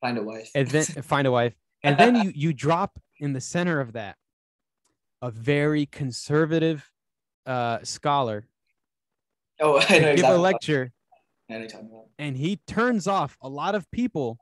Find 0.00 0.16
a 0.18 0.22
wife. 0.22 0.50
and 0.54 0.68
then 0.68 0.84
find 1.02 1.26
a 1.26 1.32
wife. 1.32 1.54
And 1.82 1.98
then 1.98 2.16
you 2.16 2.32
you 2.34 2.52
drop 2.52 2.98
in 3.20 3.32
the 3.32 3.40
center 3.40 3.80
of 3.80 3.92
that 3.92 4.16
a 5.22 5.30
very 5.30 5.86
conservative 5.86 6.90
uh, 7.46 7.78
scholar 7.82 8.48
oh, 9.60 9.78
I 9.88 9.98
know 9.98 9.98
to 9.98 10.00
give 10.00 10.12
exactly. 10.12 10.36
a 10.36 10.38
lecture, 10.38 10.92
I 11.50 11.58
know 11.58 11.66
talking 11.66 11.88
about. 11.90 12.06
and 12.18 12.36
he 12.36 12.60
turns 12.66 13.06
off 13.06 13.36
a 13.40 13.48
lot 13.48 13.74
of 13.74 13.90
people 13.90 14.38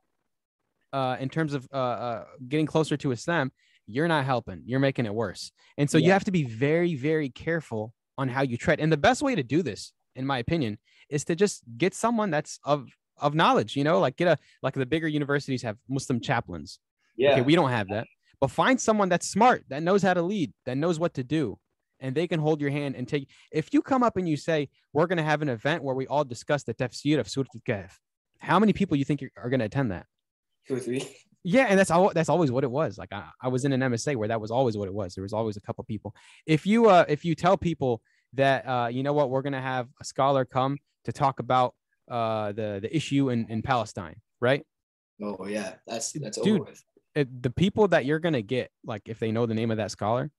uh, 0.93 1.17
in 1.19 1.29
terms 1.29 1.55
of 1.55 1.69
uh, 1.73 1.77
uh, 1.77 2.25
getting 2.49 2.67
closer 2.67 2.97
to 2.97 3.11
Islam. 3.13 3.53
You're 3.87 4.09
not 4.09 4.25
helping. 4.25 4.63
You're 4.65 4.81
making 4.81 5.05
it 5.05 5.15
worse. 5.15 5.53
And 5.77 5.91
so 5.91 5.99
you 5.99 6.11
have 6.13 6.25
to 6.25 6.31
be 6.31 6.45
very, 6.45 6.95
very 6.95 7.29
careful 7.29 7.93
on 8.17 8.29
how 8.29 8.41
you 8.41 8.57
tread. 8.57 8.81
And 8.81 8.91
the 8.91 8.97
best 8.97 9.21
way 9.21 9.35
to 9.35 9.43
do 9.43 9.63
this, 9.63 9.93
in 10.17 10.25
my 10.25 10.39
opinion, 10.39 10.79
is 11.11 11.25
to 11.27 11.35
just 11.35 11.63
get 11.77 11.95
someone 11.95 12.31
that's 12.31 12.59
of 12.65 12.89
of 13.19 13.35
knowledge. 13.35 13.77
You 13.77 13.85
know, 13.85 14.01
like 14.01 14.17
get 14.17 14.29
a 14.29 14.39
like 14.63 14.75
the 14.75 14.87
bigger 14.87 15.09
universities 15.09 15.63
have 15.63 15.77
Muslim 15.89 16.21
chaplains. 16.21 16.79
Yeah. 17.17 17.33
Okay, 17.33 17.43
we 17.43 17.55
don't 17.55 17.71
have 17.71 17.89
that. 17.89 18.07
But 18.41 18.51
find 18.51 18.81
someone 18.81 19.09
that's 19.09 19.29
smart, 19.29 19.65
that 19.69 19.83
knows 19.83 20.03
how 20.03 20.15
to 20.15 20.23
lead, 20.23 20.53
that 20.67 20.77
knows 20.77 20.99
what 20.99 21.15
to 21.15 21.25
do, 21.25 21.59
and 22.05 22.15
they 22.15 22.29
can 22.29 22.39
hold 22.39 22.61
your 22.61 22.71
hand 22.71 22.95
and 22.97 23.09
take. 23.09 23.29
If 23.51 23.73
you 23.75 23.81
come 23.83 24.03
up 24.03 24.17
and 24.17 24.29
you 24.29 24.37
say, 24.37 24.69
"We're 24.93 25.07
going 25.07 25.23
to 25.25 25.25
have 25.25 25.43
an 25.43 25.49
event 25.49 25.83
where 25.83 25.95
we 25.95 26.07
all 26.07 26.25
discuss 26.25 26.63
the 26.63 26.75
tafsir 26.75 27.19
of 27.19 27.29
Surah 27.29 27.47
Al-Kahf," 27.55 27.93
how 28.39 28.59
many 28.59 28.73
people 28.73 28.97
you 28.97 29.05
think 29.05 29.23
are- 29.37 29.51
going 29.51 29.61
to 29.61 29.67
attend 29.67 29.91
that? 29.91 30.07
Two 30.69 30.77
or 30.77 30.81
three. 30.81 31.03
Yeah, 31.43 31.67
and 31.69 31.79
that's 31.79 31.91
all. 31.91 32.11
That's 32.15 32.29
always 32.31 32.51
what 32.51 32.65
it 32.65 32.71
was. 32.71 32.97
Like 32.97 33.13
I, 33.13 33.25
I 33.43 33.49
was 33.49 33.65
in 33.67 33.73
an 33.73 33.81
MSA 33.81 34.17
where 34.17 34.29
that 34.29 34.41
was 34.41 34.51
always 34.51 34.77
what 34.79 34.89
it 34.89 34.95
was. 34.95 35.15
There 35.15 35.23
was 35.23 35.35
always 35.35 35.57
a 35.59 35.61
couple 35.61 35.85
people. 35.85 36.15
If 36.47 36.65
you 36.67 36.89
uh 36.89 37.05
if 37.07 37.25
you 37.25 37.35
tell 37.35 37.57
people 37.59 38.01
that 38.33 38.67
uh 38.67 38.89
you 38.91 39.03
know 39.03 39.13
what 39.13 39.29
we're 39.31 39.43
gonna 39.43 39.61
have 39.61 39.89
a 40.01 40.05
scholar 40.05 40.45
come 40.45 40.79
to 41.05 41.13
talk 41.13 41.41
about 41.41 41.75
uh 42.11 42.53
the 42.53 42.79
the 42.81 42.91
issue 42.97 43.29
in 43.29 43.47
in 43.51 43.61
Palestine, 43.61 44.17
right? 44.41 44.63
Oh 45.23 45.47
yeah, 45.47 45.75
that's 45.87 46.13
that's 46.13 46.39
Dude. 46.41 46.61
over 46.63 46.71
with. 46.71 46.83
it, 47.15 47.43
the 47.43 47.51
people 47.51 47.89
that 47.89 48.07
you're 48.07 48.19
gonna 48.21 48.43
get, 48.43 48.71
like 48.85 49.03
if 49.07 49.19
they 49.19 49.31
know 49.31 49.45
the 49.45 49.55
name 49.55 49.71
of 49.71 49.77
that 49.77 49.91
scholar, 49.91 50.31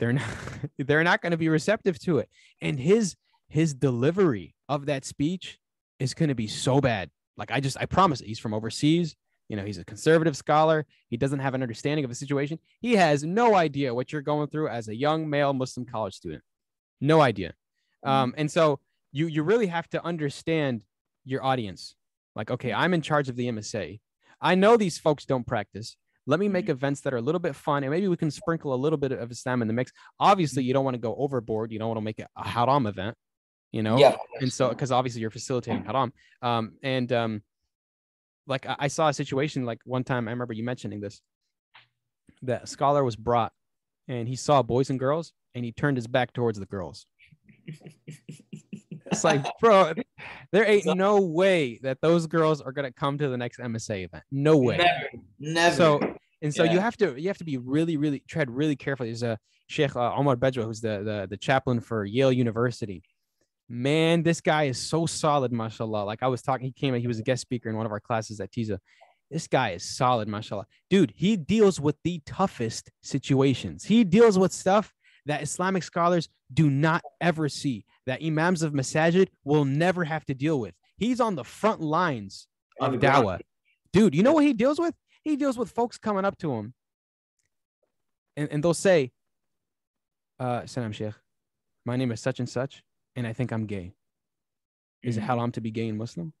they're 0.00 0.12
not 0.12 0.24
they're 0.78 1.04
not 1.04 1.22
gonna 1.22 1.36
be 1.36 1.48
receptive 1.48 1.98
to 2.00 2.18
it. 2.18 2.28
And 2.60 2.80
his 2.80 3.14
his 3.48 3.74
delivery 3.74 4.54
of 4.68 4.86
that 4.86 5.04
speech 5.04 5.58
is 6.00 6.14
gonna 6.14 6.34
be 6.34 6.48
so 6.48 6.80
bad. 6.80 7.10
Like 7.36 7.52
I 7.52 7.60
just 7.60 7.76
I 7.80 7.86
promise. 7.86 8.20
He's 8.20 8.40
from 8.40 8.54
overseas. 8.54 9.14
You 9.48 9.56
know, 9.56 9.64
he's 9.64 9.78
a 9.78 9.84
conservative 9.84 10.36
scholar. 10.36 10.86
He 11.08 11.16
doesn't 11.16 11.40
have 11.40 11.54
an 11.54 11.62
understanding 11.62 12.04
of 12.04 12.08
the 12.08 12.14
situation. 12.14 12.58
He 12.80 12.94
has 12.94 13.24
no 13.24 13.56
idea 13.56 13.94
what 13.94 14.12
you're 14.12 14.22
going 14.22 14.48
through 14.48 14.68
as 14.68 14.88
a 14.88 14.94
young 14.94 15.28
male 15.28 15.52
Muslim 15.52 15.86
college 15.86 16.14
student. 16.14 16.42
No 17.00 17.20
idea. 17.20 17.54
Um, 18.04 18.34
and 18.36 18.50
so 18.50 18.80
you 19.12 19.26
you 19.26 19.42
really 19.42 19.66
have 19.66 19.88
to 19.90 20.04
understand 20.04 20.82
your 21.24 21.44
audience. 21.44 21.94
Like, 22.34 22.50
okay, 22.50 22.72
I'm 22.72 22.94
in 22.94 23.02
charge 23.02 23.28
of 23.28 23.36
the 23.36 23.48
MSA. 23.48 24.00
I 24.40 24.54
know 24.54 24.76
these 24.76 24.98
folks 24.98 25.26
don't 25.26 25.46
practice. 25.46 25.96
Let 26.30 26.38
me 26.38 26.46
make 26.46 26.68
events 26.68 27.00
that 27.00 27.12
are 27.12 27.16
a 27.16 27.20
little 27.20 27.40
bit 27.40 27.56
fun, 27.56 27.82
and 27.82 27.90
maybe 27.90 28.06
we 28.06 28.16
can 28.16 28.30
sprinkle 28.30 28.72
a 28.72 28.76
little 28.76 28.96
bit 28.96 29.10
of 29.10 29.32
Islam 29.32 29.62
in 29.62 29.68
the 29.68 29.74
mix. 29.74 29.90
Obviously, 30.20 30.62
you 30.62 30.72
don't 30.72 30.84
want 30.84 30.94
to 30.94 31.00
go 31.00 31.16
overboard. 31.16 31.72
You 31.72 31.80
don't 31.80 31.88
want 31.88 31.98
to 31.98 32.04
make 32.04 32.20
it 32.20 32.28
a 32.36 32.46
haram 32.46 32.86
event, 32.86 33.16
you 33.72 33.82
know. 33.82 33.98
Yeah. 33.98 34.14
And 34.40 34.52
so, 34.52 34.68
because 34.68 34.92
obviously 34.92 35.22
you're 35.22 35.32
facilitating 35.32 35.84
haram. 35.84 36.12
Um, 36.40 36.74
and 36.84 37.12
um, 37.12 37.42
like 38.46 38.64
I, 38.64 38.76
I 38.78 38.86
saw 38.86 39.08
a 39.08 39.12
situation 39.12 39.64
like 39.64 39.80
one 39.84 40.04
time. 40.04 40.28
I 40.28 40.30
remember 40.30 40.54
you 40.54 40.62
mentioning 40.62 41.00
this. 41.00 41.20
That 42.42 42.68
scholar 42.68 43.02
was 43.02 43.16
brought, 43.16 43.50
and 44.06 44.28
he 44.28 44.36
saw 44.36 44.62
boys 44.62 44.88
and 44.88 45.00
girls, 45.00 45.32
and 45.56 45.64
he 45.64 45.72
turned 45.72 45.96
his 45.96 46.06
back 46.06 46.32
towards 46.32 46.60
the 46.60 46.66
girls. 46.66 47.06
It's 49.06 49.24
like, 49.24 49.44
bro, 49.60 49.94
there 50.52 50.64
ain't 50.64 50.86
no 50.86 51.20
way 51.20 51.80
that 51.82 52.00
those 52.00 52.28
girls 52.28 52.60
are 52.60 52.70
gonna 52.70 52.92
come 52.92 53.18
to 53.18 53.28
the 53.28 53.36
next 53.36 53.58
MSA 53.58 54.04
event. 54.04 54.22
No 54.30 54.58
way. 54.58 54.76
Never. 54.76 55.08
Never. 55.40 55.76
So 55.76 56.16
and 56.42 56.54
so 56.54 56.64
you 56.64 56.78
have 56.78 56.96
to 56.98 57.20
you 57.20 57.28
have 57.28 57.38
to 57.38 57.44
be 57.44 57.58
really 57.58 57.96
really 57.96 58.22
tread 58.28 58.50
really 58.50 58.76
carefully. 58.76 59.10
There's 59.10 59.22
a 59.22 59.38
Sheikh 59.66 59.94
uh, 59.94 60.14
Omar 60.14 60.36
Bajwa 60.36 60.64
who's 60.64 60.80
the, 60.80 61.02
the 61.04 61.26
the 61.30 61.36
chaplain 61.36 61.80
for 61.80 62.04
Yale 62.04 62.32
University. 62.32 63.02
Man, 63.68 64.24
this 64.24 64.40
guy 64.40 64.64
is 64.64 64.78
so 64.78 65.06
solid, 65.06 65.52
mashallah. 65.52 66.04
Like 66.04 66.22
I 66.22 66.26
was 66.28 66.42
talking, 66.42 66.66
he 66.66 66.72
came 66.72 66.94
he 66.94 67.06
was 67.06 67.20
a 67.20 67.22
guest 67.22 67.42
speaker 67.42 67.68
in 67.68 67.76
one 67.76 67.86
of 67.86 67.92
our 67.92 68.00
classes 68.00 68.40
at 68.40 68.50
Tiza. 68.50 68.78
This 69.30 69.46
guy 69.46 69.70
is 69.70 69.84
solid, 69.84 70.26
mashallah. 70.26 70.66
Dude, 70.88 71.12
he 71.14 71.36
deals 71.36 71.80
with 71.80 71.96
the 72.02 72.20
toughest 72.26 72.90
situations. 73.02 73.84
He 73.84 74.02
deals 74.02 74.36
with 74.36 74.52
stuff 74.52 74.92
that 75.26 75.42
Islamic 75.42 75.84
scholars 75.84 76.28
do 76.52 76.68
not 76.68 77.02
ever 77.20 77.48
see, 77.48 77.84
that 78.06 78.24
imams 78.24 78.62
of 78.62 78.72
masajid 78.72 79.28
will 79.44 79.64
never 79.64 80.02
have 80.02 80.24
to 80.26 80.34
deal 80.34 80.58
with. 80.58 80.74
He's 80.96 81.20
on 81.20 81.36
the 81.36 81.44
front 81.44 81.80
lines 81.80 82.48
of 82.80 82.94
dawah. 82.94 83.38
Dude, 83.92 84.14
you 84.14 84.24
know 84.24 84.32
what 84.32 84.44
he 84.44 84.52
deals 84.52 84.80
with? 84.80 84.94
He 85.22 85.36
deals 85.36 85.58
with 85.58 85.70
folks 85.70 85.98
coming 85.98 86.24
up 86.24 86.36
to 86.38 86.52
him 86.54 86.74
and, 88.36 88.48
and 88.50 88.64
they'll 88.64 88.74
say, 88.74 89.12
uh, 90.38 90.64
Salam 90.66 90.92
Sheikh, 90.92 91.14
my 91.84 91.96
name 91.96 92.10
is 92.12 92.20
such 92.20 92.38
and 92.40 92.48
such, 92.48 92.82
and 93.16 93.26
I 93.26 93.32
think 93.32 93.52
I'm 93.52 93.66
gay. 93.66 93.94
Is 95.02 95.16
it 95.16 95.20
Mhm. 95.20 95.24
haram 95.26 95.52
to 95.52 95.60
be 95.60 95.70
gay 95.70 95.88
and 95.88 95.98
Muslim? 95.98 96.32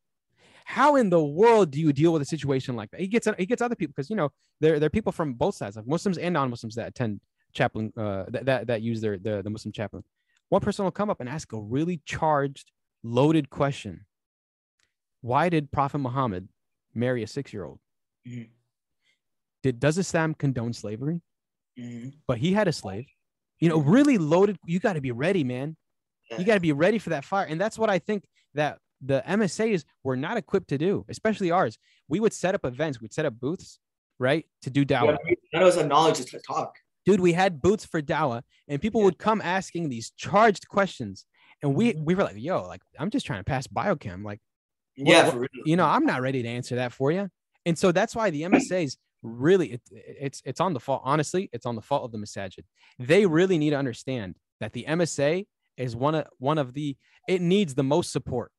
How 0.64 0.96
in 0.96 1.10
the 1.10 1.22
world 1.22 1.70
do 1.70 1.80
you 1.80 1.92
deal 1.92 2.12
with 2.12 2.22
a 2.22 2.26
situation 2.26 2.76
like 2.76 2.90
that? 2.90 3.00
He 3.00 3.08
gets 3.08 3.26
he 3.38 3.46
gets 3.46 3.60
other 3.62 3.74
people 3.74 3.92
because 3.96 4.08
you 4.10 4.16
know 4.16 4.30
there 4.60 4.78
there 4.78 4.86
are 4.86 4.90
people 4.90 5.12
from 5.12 5.34
both 5.34 5.54
sides, 5.56 5.76
like 5.76 5.86
Muslims 5.86 6.18
and 6.18 6.32
non-Muslims 6.34 6.74
that 6.76 6.88
attend 6.88 7.20
chaplain 7.52 7.92
uh, 7.96 8.24
that, 8.28 8.44
that 8.46 8.66
that 8.68 8.82
use 8.82 9.00
their 9.00 9.18
the, 9.18 9.42
the 9.42 9.50
Muslim 9.50 9.72
chaplain. 9.72 10.04
One 10.50 10.60
person 10.60 10.84
will 10.84 10.92
come 10.92 11.10
up 11.10 11.20
and 11.20 11.28
ask 11.28 11.52
a 11.52 11.60
really 11.60 12.00
charged, 12.04 12.70
loaded 13.02 13.50
question. 13.50 14.06
Why 15.22 15.48
did 15.48 15.72
Prophet 15.72 15.98
Muhammad 15.98 16.48
marry 16.94 17.22
a 17.22 17.26
six-year-old? 17.26 17.80
Mhm. 18.26 18.48
Did 19.62 19.80
does 19.80 19.98
Islam 19.98 20.34
condone 20.34 20.72
slavery? 20.72 21.20
Mhm. 21.78 22.14
But 22.26 22.38
he 22.38 22.52
had 22.52 22.68
a 22.68 22.72
slave. 22.72 23.06
You 23.58 23.68
know, 23.68 23.78
really 23.78 24.18
loaded. 24.18 24.56
You 24.66 24.80
got 24.80 24.94
to 24.94 25.00
be 25.00 25.12
ready, 25.12 25.44
man. 25.44 25.76
You 26.38 26.44
got 26.44 26.54
to 26.54 26.60
be 26.60 26.72
ready 26.72 26.98
for 26.98 27.10
that 27.10 27.24
fire. 27.24 27.46
And 27.46 27.60
that's 27.60 27.78
what 27.78 27.90
I 27.90 27.98
think 27.98 28.24
that 28.54 28.78
the 29.02 29.22
MSAs 29.26 29.84
were 30.04 30.16
not 30.16 30.36
equipped 30.36 30.68
to 30.68 30.78
do, 30.78 31.04
especially 31.08 31.50
ours. 31.50 31.76
We 32.08 32.20
would 32.20 32.32
set 32.32 32.54
up 32.54 32.64
events, 32.64 33.00
we'd 33.00 33.12
set 33.12 33.26
up 33.26 33.38
booths, 33.40 33.78
right, 34.18 34.46
to 34.62 34.70
do 34.70 34.84
dawah. 34.84 35.16
Yeah, 35.52 35.60
of 35.60 35.66
us 35.66 35.76
have 35.76 35.88
knowledge 35.88 36.24
to 36.24 36.38
talk. 36.40 36.76
Dude, 37.04 37.20
we 37.20 37.32
had 37.32 37.60
booths 37.60 37.84
for 37.84 38.00
dawah, 38.00 38.42
and 38.68 38.80
people 38.80 39.00
Yeah. 39.00 39.06
would 39.06 39.18
come 39.18 39.40
asking 39.42 39.88
these 39.88 40.10
charged 40.12 40.68
questions. 40.68 41.26
And 41.62 41.74
we 41.74 41.94
we 41.94 42.14
were 42.14 42.22
like, 42.24 42.36
yo, 42.36 42.62
like, 42.66 42.82
I'm 42.98 43.10
just 43.10 43.26
trying 43.26 43.40
to 43.40 43.44
pass 43.44 43.66
biochem. 43.66 44.24
Like, 44.24 44.40
Yeah, 44.96 45.34
what- 45.34 45.50
you 45.64 45.76
know, 45.76 45.86
I'm 45.86 46.04
not 46.06 46.20
ready 46.22 46.42
to 46.42 46.48
answer 46.48 46.76
that 46.76 46.92
for 46.92 47.10
you. 47.10 47.28
And 47.66 47.76
so 47.78 47.90
that's 47.92 48.14
why 48.14 48.30
the 48.30 48.42
MSAs 48.42 48.96
really 49.22 49.72
it, 49.72 49.82
it's 49.92 50.42
it's 50.44 50.60
on 50.60 50.72
the 50.72 50.80
fault. 50.80 51.02
Honestly, 51.04 51.48
it's 51.52 51.66
on 51.66 51.74
the 51.74 51.82
fault 51.82 52.04
of 52.04 52.12
the 52.12 52.18
masajid. 52.18 52.64
They 52.98 53.26
really 53.26 53.58
need 53.58 53.70
to 53.70 53.76
understand 53.76 54.36
that 54.60 54.72
the 54.72 54.84
MSA 54.88 55.46
is 55.76 55.96
one 55.96 56.14
of 56.14 56.26
one 56.38 56.58
of 56.58 56.74
the 56.74 56.96
it 57.28 57.40
needs 57.40 57.74
the 57.74 57.82
most 57.82 58.12
support. 58.12 58.52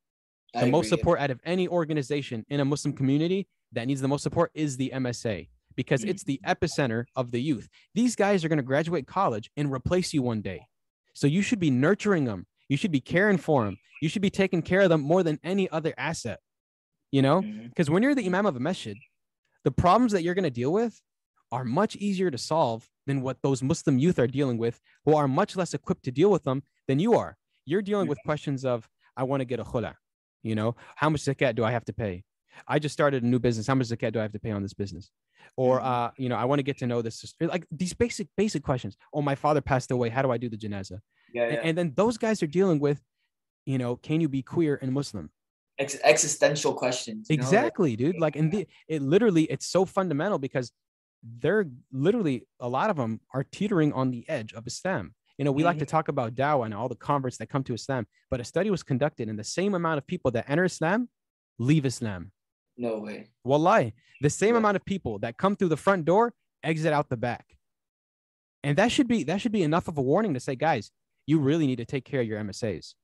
I 0.54 0.64
The 0.64 0.70
most 0.70 0.86
agree. 0.86 0.98
support 0.98 1.20
out 1.20 1.30
of 1.30 1.40
any 1.44 1.68
organization 1.68 2.44
in 2.48 2.60
a 2.60 2.64
Muslim 2.64 2.94
community 2.94 3.48
that 3.72 3.86
needs 3.86 4.00
the 4.00 4.08
most 4.08 4.22
support 4.22 4.50
is 4.54 4.76
the 4.76 4.92
MSA 4.94 5.48
because 5.76 6.04
it's 6.04 6.24
the 6.24 6.38
epicenter 6.46 7.04
of 7.16 7.30
the 7.30 7.40
youth. 7.40 7.68
These 7.94 8.16
guys 8.16 8.44
are 8.44 8.48
going 8.48 8.58
to 8.58 8.62
graduate 8.62 9.06
college 9.06 9.50
and 9.56 9.72
replace 9.72 10.12
you 10.12 10.22
one 10.22 10.42
day. 10.42 10.66
So 11.14 11.26
you 11.26 11.40
should 11.42 11.58
be 11.58 11.70
nurturing 11.70 12.24
them. 12.24 12.46
You 12.68 12.76
should 12.76 12.92
be 12.92 13.00
caring 13.00 13.38
for 13.38 13.64
them. 13.64 13.78
You 14.02 14.08
should 14.08 14.22
be 14.22 14.30
taking 14.30 14.62
care 14.62 14.80
of 14.80 14.90
them 14.90 15.00
more 15.00 15.22
than 15.22 15.38
any 15.42 15.70
other 15.70 15.94
asset. 15.96 16.40
You 17.10 17.22
know? 17.22 17.40
Mm-hmm. 17.40 17.68
Because 17.68 17.88
when 17.88 18.02
you're 18.02 18.14
the 18.14 18.26
imam 18.26 18.46
of 18.46 18.56
a 18.56 18.60
masjid, 18.60 18.96
the 19.64 19.70
problems 19.70 20.12
that 20.12 20.22
you're 20.22 20.34
going 20.34 20.44
to 20.44 20.50
deal 20.50 20.72
with 20.72 21.00
are 21.50 21.64
much 21.64 21.96
easier 21.96 22.30
to 22.30 22.38
solve 22.38 22.88
than 23.06 23.20
what 23.22 23.38
those 23.42 23.62
Muslim 23.62 23.98
youth 23.98 24.18
are 24.18 24.26
dealing 24.26 24.58
with, 24.58 24.80
who 25.04 25.14
are 25.14 25.28
much 25.28 25.56
less 25.56 25.74
equipped 25.74 26.04
to 26.04 26.10
deal 26.10 26.30
with 26.30 26.44
them 26.44 26.62
than 26.88 26.98
you 26.98 27.14
are. 27.14 27.36
You're 27.64 27.82
dealing 27.82 28.08
with 28.08 28.18
questions 28.24 28.64
of, 28.64 28.88
I 29.16 29.24
want 29.24 29.40
to 29.40 29.44
get 29.44 29.60
a 29.60 29.64
khula, 29.64 29.94
you 30.42 30.54
know, 30.54 30.74
how 30.96 31.10
much 31.10 31.22
zakat 31.22 31.54
do 31.54 31.64
I 31.64 31.70
have 31.72 31.84
to 31.86 31.92
pay? 31.92 32.24
I 32.66 32.78
just 32.78 32.92
started 32.92 33.22
a 33.22 33.26
new 33.26 33.38
business. 33.38 33.66
How 33.66 33.74
much 33.74 33.88
zakat 33.88 34.12
do 34.12 34.18
I 34.18 34.22
have 34.22 34.32
to 34.32 34.38
pay 34.38 34.50
on 34.50 34.62
this 34.62 34.74
business? 34.74 35.10
Or, 35.56 35.80
Mhm. 35.80 35.84
uh, 35.84 36.10
you 36.16 36.28
know, 36.28 36.36
I 36.36 36.44
want 36.44 36.58
to 36.58 36.62
get 36.62 36.78
to 36.78 36.86
know 36.86 37.02
this. 37.02 37.34
Like 37.40 37.66
these 37.70 37.92
basic, 37.92 38.28
basic 38.36 38.62
questions. 38.62 38.96
Oh, 39.12 39.22
my 39.22 39.34
father 39.34 39.60
passed 39.60 39.90
away. 39.90 40.08
How 40.08 40.22
do 40.22 40.30
I 40.30 40.38
do 40.38 40.48
the 40.48 40.56
janazah? 40.58 41.00
Yeah, 41.34 41.44
And- 41.44 41.52
yeah. 41.54 41.60
And, 41.64 41.78
then 41.78 41.92
those 41.96 42.18
guys 42.18 42.42
are 42.42 42.46
dealing 42.46 42.78
with, 42.78 43.02
you 43.66 43.78
know, 43.78 43.96
can 43.96 44.20
you 44.20 44.28
be 44.28 44.42
queer 44.42 44.78
and 44.82 44.92
Muslim? 44.92 45.30
Ex- 45.78 45.98
existential 46.04 46.74
questions. 46.74 47.28
you 47.30 47.36
know, 47.36 47.40
exactly 47.40 47.96
dude 47.96 48.18
like 48.20 48.36
and 48.36 48.52
the, 48.52 48.66
it 48.88 49.00
literally 49.00 49.44
it's 49.44 49.66
so 49.66 49.86
fundamental 49.86 50.38
because 50.38 50.70
they're 51.38 51.66
literally 51.92 52.46
a 52.60 52.68
lot 52.68 52.90
of 52.90 52.96
them 52.96 53.20
are 53.32 53.42
teetering 53.42 53.90
on 53.94 54.10
the 54.10 54.28
edge 54.28 54.52
of 54.52 54.66
islam 54.66 55.14
you 55.38 55.44
know 55.46 55.50
we 55.50 55.64
like 55.64 55.78
to 55.78 55.84
mm-hmm. 55.86 55.90
talk 55.90 56.08
about 56.08 56.34
dawah 56.34 56.66
and 56.66 56.74
all 56.74 56.88
the 56.90 56.94
converts 56.94 57.38
that 57.38 57.48
come 57.48 57.64
to 57.64 57.72
islam 57.72 58.06
but 58.30 58.38
a 58.38 58.44
study 58.44 58.68
was 58.70 58.82
conducted 58.82 59.28
and 59.28 59.38
the 59.38 59.44
same 59.44 59.74
amount 59.74 59.96
of 59.96 60.06
people 60.06 60.30
that 60.30 60.44
enter 60.48 60.64
islam 60.64 61.08
leave 61.58 61.86
islam 61.86 62.30
no 62.76 62.98
way. 62.98 63.30
wallahi 63.42 63.94
the 64.20 64.30
same 64.30 64.54
Yeah. 64.54 64.58
amount 64.58 64.76
of 64.76 64.84
people 64.84 65.18
that 65.20 65.38
come 65.38 65.56
through 65.56 65.68
the 65.68 65.76
front 65.76 66.04
door 66.04 66.34
exit 66.62 66.92
out 66.92 67.08
the 67.08 67.16
back 67.16 67.46
and 68.62 68.76
that 68.76 68.92
should 68.92 69.08
be 69.08 69.24
that 69.24 69.40
should 69.40 69.52
be 69.52 69.62
enough 69.62 69.88
of 69.88 69.96
a 69.96 70.02
warning 70.02 70.34
to 70.34 70.40
say 70.40 70.54
guys 70.54 70.90
you 71.26 71.38
really 71.38 71.66
need 71.66 71.76
to 71.76 71.86
take 71.86 72.04
care 72.04 72.20
of 72.20 72.26
your 72.26 72.38
msas 72.40 72.94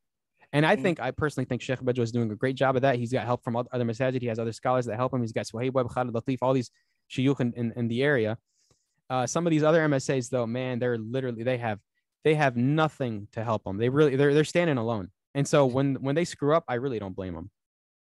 And 0.53 0.65
I 0.65 0.77
Mhm. 0.77 0.83
think 0.83 1.01
I 1.01 1.11
personally 1.11 1.45
think 1.45 1.61
Sheikh 1.63 1.81
Bajwa 1.81 2.01
is 2.01 2.13
doing 2.13 2.31
a 2.31 2.35
great 2.35 2.57
job 2.57 2.77
of 2.77 2.83
that. 2.83 2.97
He's 2.97 3.13
got 3.13 3.27
help 3.27 3.45
from 3.45 3.57
other 3.57 3.85
masajid. 3.85 4.21
He 4.23 4.29
has 4.29 4.39
other 4.39 4.53
scholars 4.53 4.87
that 4.87 4.97
help 4.97 5.13
him. 5.13 5.21
He's 5.21 5.33
got 5.33 5.47
Suhaib 5.47 5.73
Webb, 5.73 5.91
Khalid 5.91 6.15
Latif, 6.15 6.39
all 6.43 6.55
these 6.55 6.71
shuyukh 7.11 7.41
in, 7.41 7.53
in, 7.55 7.73
in 7.77 7.89
the 7.89 8.03
area. 8.03 8.39
Uh, 9.11 9.27
some 9.27 9.47
of 9.47 9.51
these 9.51 9.63
other 9.63 9.81
MSAs 9.81 10.29
though, 10.31 10.47
man, 10.47 10.79
they're 10.79 10.99
literally 10.99 11.43
they 11.43 11.59
have 11.59 11.81
they 12.25 12.35
have 12.35 12.57
nothing 12.57 13.29
to 13.33 13.45
help 13.45 13.65
them. 13.65 13.77
They 13.79 13.89
really 13.89 14.17
they're 14.17 14.35
they're 14.35 14.45
standing 14.45 14.77
alone. 14.79 15.11
And 15.35 15.47
so 15.47 15.67
when 15.67 15.97
when 15.97 16.15
they 16.15 16.25
screw 16.25 16.55
up, 16.55 16.65
I 16.69 16.75
really 16.75 16.99
don't 16.99 17.15
blame 17.15 17.35
them. 17.35 17.51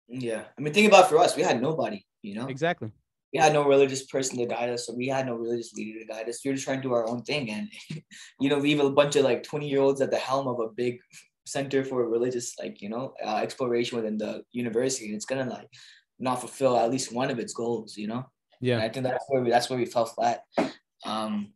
Yeah. 0.09 0.45
I 0.57 0.61
mean, 0.61 0.73
think 0.75 0.89
about 0.89 1.09
for 1.09 1.19
us, 1.19 1.37
we 1.37 1.43
had 1.43 1.61
nobody, 1.61 2.05
you 2.23 2.35
know? 2.35 2.47
Exactly. 2.47 2.93
we 3.33 3.41
had 3.41 3.53
no 3.53 3.67
religious 3.67 4.07
person 4.07 4.39
to 4.39 4.47
guide 4.47 4.71
us, 4.71 4.87
so 4.87 4.95
we 4.95 5.09
had 5.09 5.27
no 5.27 5.35
religious 5.35 5.75
leader 5.75 5.99
to 5.99 6.07
guide 6.07 6.29
us. 6.29 6.41
We 6.45 6.51
were 6.51 6.55
just 6.55 6.65
trying 6.65 6.79
to 6.81 6.89
do 6.89 6.95
our 6.95 7.07
own 7.09 7.23
thing, 7.23 7.51
and 7.51 7.69
you 8.41 8.49
know, 8.49 8.59
leave 8.59 8.79
a 8.81 8.89
bunch 8.91 9.17
of 9.17 9.25
like 9.25 9.43
twenty 9.43 9.69
year 9.69 9.81
olds 9.81 10.01
at 10.01 10.11
the 10.13 10.17
helm 10.17 10.47
of 10.47 10.61
a 10.61 10.69
big 10.69 10.99
center 11.47 11.85
for 11.85 12.09
religious, 12.09 12.59
like 12.59 12.83
you 12.83 12.89
know, 12.89 13.15
uh, 13.25 13.37
exploration 13.37 13.97
within 13.97 14.19
the 14.19 14.43
university, 14.53 15.07
and 15.07 15.15
it's 15.15 15.25
gonna 15.25 15.49
like 15.49 15.69
not 16.19 16.41
fulfill 16.41 16.77
at 16.77 16.91
least 16.91 17.13
one 17.13 17.31
of 17.31 17.39
its 17.39 17.55
goals, 17.55 17.97
you 17.97 18.09
know. 18.09 18.25
And 18.61 18.69
Yeah. 18.69 18.79
I 18.83 18.89
think 18.89 19.05
that's 19.05 19.25
where 19.29 19.43
we 19.43 19.51
that's 19.51 19.71
where 19.71 19.79
we 19.79 19.87
fell 19.87 20.07
flat. 20.07 20.43
Um, 21.05 21.53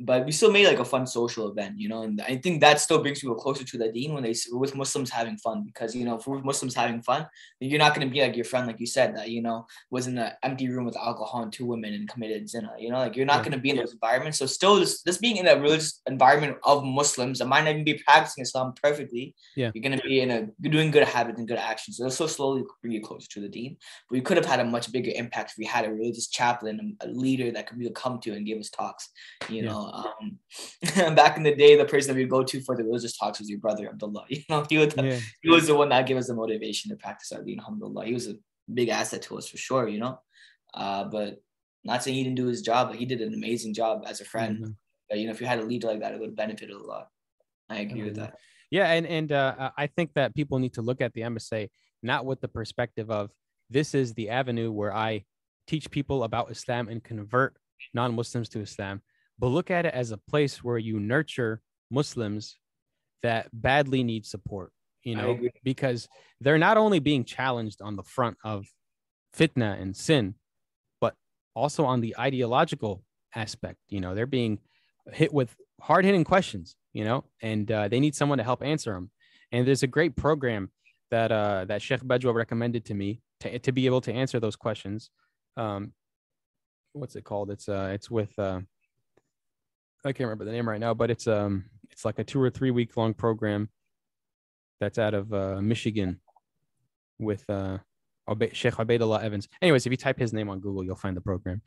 but 0.00 0.24
we 0.24 0.30
still 0.30 0.52
made 0.52 0.66
like 0.66 0.78
a 0.78 0.84
fun 0.84 1.06
social 1.06 1.50
event, 1.50 1.78
you 1.78 1.88
know, 1.88 2.02
and 2.02 2.20
I 2.20 2.36
think 2.36 2.60
that 2.60 2.80
still 2.80 3.02
brings 3.02 3.20
people 3.20 3.34
closer 3.34 3.64
to 3.64 3.78
the 3.78 3.90
deen 3.90 4.14
when 4.14 4.22
they 4.22 4.34
with 4.52 4.76
Muslims 4.76 5.10
having 5.10 5.36
fun 5.38 5.64
because 5.64 5.94
you 5.94 6.04
know, 6.04 6.16
if 6.18 6.26
we're 6.26 6.40
Muslims 6.40 6.74
having 6.74 7.02
fun, 7.02 7.26
you're 7.58 7.80
not 7.80 7.94
gonna 7.94 8.06
be 8.06 8.20
like 8.20 8.36
your 8.36 8.44
friend, 8.44 8.66
like 8.68 8.78
you 8.78 8.86
said, 8.86 9.16
that 9.16 9.28
you 9.30 9.42
know 9.42 9.66
was 9.90 10.06
in 10.06 10.16
an 10.18 10.32
empty 10.44 10.68
room 10.68 10.84
with 10.84 10.96
alcohol 10.96 11.42
and 11.42 11.52
two 11.52 11.66
women 11.66 11.94
and 11.94 12.08
committed 12.08 12.48
zina. 12.48 12.72
You 12.78 12.90
know, 12.90 12.98
like 12.98 13.16
you're 13.16 13.26
not 13.26 13.38
Yeah. 13.38 13.44
gonna 13.50 13.58
be 13.58 13.70
in 13.70 13.76
those 13.76 13.92
environments. 13.92 14.38
So 14.38 14.46
still, 14.46 14.78
just, 14.78 15.04
just 15.04 15.20
being 15.20 15.36
in 15.36 15.48
a 15.48 15.56
religious 15.56 16.00
environment 16.06 16.58
of 16.62 16.84
Muslims 16.84 17.40
that 17.40 17.46
might 17.46 17.62
not 17.64 17.70
even 17.70 17.84
be 17.84 17.94
practicing 17.94 18.42
Islam 18.42 18.74
perfectly, 18.80 19.34
Yeah. 19.56 19.72
you're 19.74 19.82
gonna 19.82 20.00
be 20.02 20.20
in 20.20 20.30
a 20.30 20.46
doing 20.68 20.92
good 20.92 21.04
habits 21.08 21.40
and 21.40 21.48
good 21.48 21.58
actions. 21.58 21.96
So 21.96 22.04
it'll 22.04 22.12
so 22.12 22.26
slowly 22.28 22.62
bring 22.82 22.92
you 22.92 23.00
closer 23.02 23.28
to 23.30 23.40
the 23.40 23.48
deen. 23.48 23.76
We 24.12 24.20
could 24.20 24.36
have 24.36 24.46
had 24.46 24.60
a 24.60 24.64
much 24.64 24.92
bigger 24.92 25.10
impact 25.12 25.50
if 25.52 25.58
we 25.58 25.64
had 25.64 25.86
a 25.86 25.92
religious 25.92 26.28
chaplain, 26.28 26.96
a 27.00 27.08
leader 27.08 27.50
that 27.50 27.66
could 27.66 27.78
really 27.78 27.92
come 27.92 28.20
to 28.20 28.32
and 28.34 28.46
give 28.46 28.58
us 28.58 28.70
talks. 28.70 29.10
You 29.48 29.62
Yeah. 29.62 29.70
know, 29.72 29.87
um, 29.92 30.38
back 31.14 31.36
in 31.36 31.42
the 31.42 31.54
day, 31.54 31.76
the 31.76 31.84
person 31.84 32.08
that 32.08 32.16
we'd 32.20 32.30
go 32.30 32.42
to 32.42 32.60
for 32.60 32.76
the 32.76 32.84
religious 32.84 33.16
talks 33.16 33.38
was 33.38 33.48
your 33.48 33.58
brother 33.60 33.88
Abdullah. 33.88 34.24
You 34.28 34.42
know, 34.48 34.64
he 34.68 34.78
would 34.78 34.94
Yeah. 34.96 35.18
he 35.42 35.50
was 35.50 35.66
the 35.66 35.74
one 35.74 35.88
that 35.90 36.06
gave 36.06 36.16
us 36.16 36.28
the 36.28 36.34
motivation 36.34 36.90
to 36.90 36.96
practice 36.96 37.32
our 37.32 37.42
deen, 37.42 37.58
alhamdulillah. 37.60 38.06
He 38.06 38.14
was 38.14 38.28
a 38.28 38.34
big 38.72 38.88
asset 38.88 39.22
to 39.22 39.38
us 39.38 39.48
for 39.48 39.56
sure, 39.56 39.88
you 39.88 39.98
know. 39.98 40.20
Uh, 40.74 41.04
but 41.04 41.42
not 41.84 42.02
saying 42.02 42.16
he 42.16 42.24
didn't 42.24 42.36
do 42.36 42.46
his 42.46 42.62
job, 42.62 42.88
but 42.88 42.96
he 42.98 43.06
did 43.06 43.20
an 43.22 43.32
amazing 43.34 43.72
job 43.74 44.04
as 44.06 44.20
a 44.20 44.24
friend. 44.24 44.58
Mhm. 44.58 44.76
But, 45.08 45.18
you 45.18 45.26
know, 45.26 45.32
if 45.32 45.40
you 45.40 45.46
had 45.46 45.58
a 45.60 45.64
leader 45.64 45.86
like 45.88 46.00
that, 46.00 46.12
it 46.12 46.20
would 46.20 46.30
have 46.30 46.36
benefited 46.36 46.76
a 46.76 46.82
lot. 46.84 47.08
I 47.70 47.78
agree 47.80 48.02
with 48.02 48.14
Mhm. 48.14 48.16
that. 48.20 48.38
Yeah, 48.70 48.92
and 48.92 49.06
and 49.06 49.32
uh, 49.32 49.70
I 49.78 49.86
think 49.86 50.12
that 50.14 50.34
people 50.34 50.58
need 50.58 50.74
to 50.74 50.82
look 50.82 51.00
at 51.00 51.14
the 51.14 51.22
MSA 51.22 51.70
not 52.02 52.26
with 52.26 52.40
the 52.40 52.48
perspective 52.48 53.10
of 53.10 53.30
this 53.70 53.94
is 53.94 54.14
the 54.14 54.28
avenue 54.28 54.70
where 54.70 54.94
I 54.94 55.24
teach 55.66 55.90
people 55.90 56.22
about 56.24 56.50
Islam 56.50 56.88
and 56.88 57.02
convert 57.02 57.56
non-Muslims 57.94 58.48
to 58.50 58.60
Islam, 58.60 59.02
but 59.38 59.48
look 59.48 59.70
at 59.70 59.86
it 59.86 59.94
as 59.94 60.10
a 60.10 60.16
place 60.16 60.62
where 60.62 60.78
you 60.78 60.98
nurture 61.00 61.60
Muslims 61.90 62.56
that 63.22 63.48
badly 63.52 64.02
need 64.02 64.26
support. 64.26 64.72
You 65.04 65.14
know, 65.14 65.38
because 65.64 66.06
they're 66.40 66.58
not 66.58 66.76
only 66.76 66.98
being 66.98 67.24
challenged 67.24 67.80
on 67.80 67.96
the 67.96 68.02
front 68.02 68.36
of 68.44 68.66
fitna 69.34 69.80
and 69.80 69.96
sin, 69.96 70.34
but 71.00 71.14
also 71.54 71.84
on 71.86 72.00
the 72.00 72.14
ideological 72.18 73.02
aspect. 73.34 73.78
You 73.88 74.00
know, 74.00 74.14
they're 74.14 74.26
being 74.26 74.58
hit 75.12 75.32
with 75.32 75.54
hard 75.80 76.04
hitting 76.04 76.24
questions, 76.24 76.76
you 76.92 77.04
know, 77.04 77.24
and 77.40 77.70
uh, 77.70 77.88
they 77.88 78.00
need 78.00 78.14
someone 78.14 78.38
to 78.38 78.44
help 78.44 78.62
answer 78.62 78.92
them. 78.92 79.10
And 79.50 79.66
there's 79.66 79.82
a 79.82 79.86
great 79.86 80.14
program 80.14 80.70
that 81.10 81.32
uh, 81.32 81.64
that 81.66 81.80
Sheikh 81.80 82.02
Bajwa 82.02 82.34
recommended 82.34 82.84
to 82.86 82.94
me 82.94 83.20
to, 83.40 83.58
to 83.60 83.72
be 83.72 83.86
able 83.86 84.00
to 84.02 84.12
answer 84.12 84.40
those 84.40 84.56
questions. 84.56 85.10
Um, 85.56 85.92
what's 86.92 87.16
it 87.16 87.24
called? 87.24 87.50
It's 87.50 87.68
uh, 87.68 87.90
it's 87.94 88.10
with 88.10 88.38
uh, 88.38 88.60
I 90.04 90.12
can't 90.12 90.26
remember 90.28 90.44
the 90.44 90.52
name 90.52 90.68
right 90.68 90.80
now, 90.80 90.94
but 90.94 91.10
it's 91.10 91.26
um, 91.26 91.64
it's 91.90 92.04
like 92.04 92.18
a 92.18 92.24
two 92.24 92.40
or 92.40 92.50
three 92.50 92.70
week 92.70 92.96
long 92.96 93.14
program 93.14 93.68
that's 94.80 94.98
out 94.98 95.14
of 95.14 95.32
uh, 95.32 95.60
Michigan 95.60 96.20
with 97.18 97.48
uh, 97.50 97.78
Sheikh 98.52 98.74
Ubaidullah 98.74 99.22
Evans. 99.22 99.48
Anyways, 99.60 99.86
if 99.86 99.90
you 99.90 99.96
type 99.96 100.18
his 100.18 100.32
name 100.32 100.48
on 100.48 100.60
Google, 100.60 100.84
you'll 100.84 100.96
find 100.96 101.16
the 101.16 101.20
program. 101.20 101.62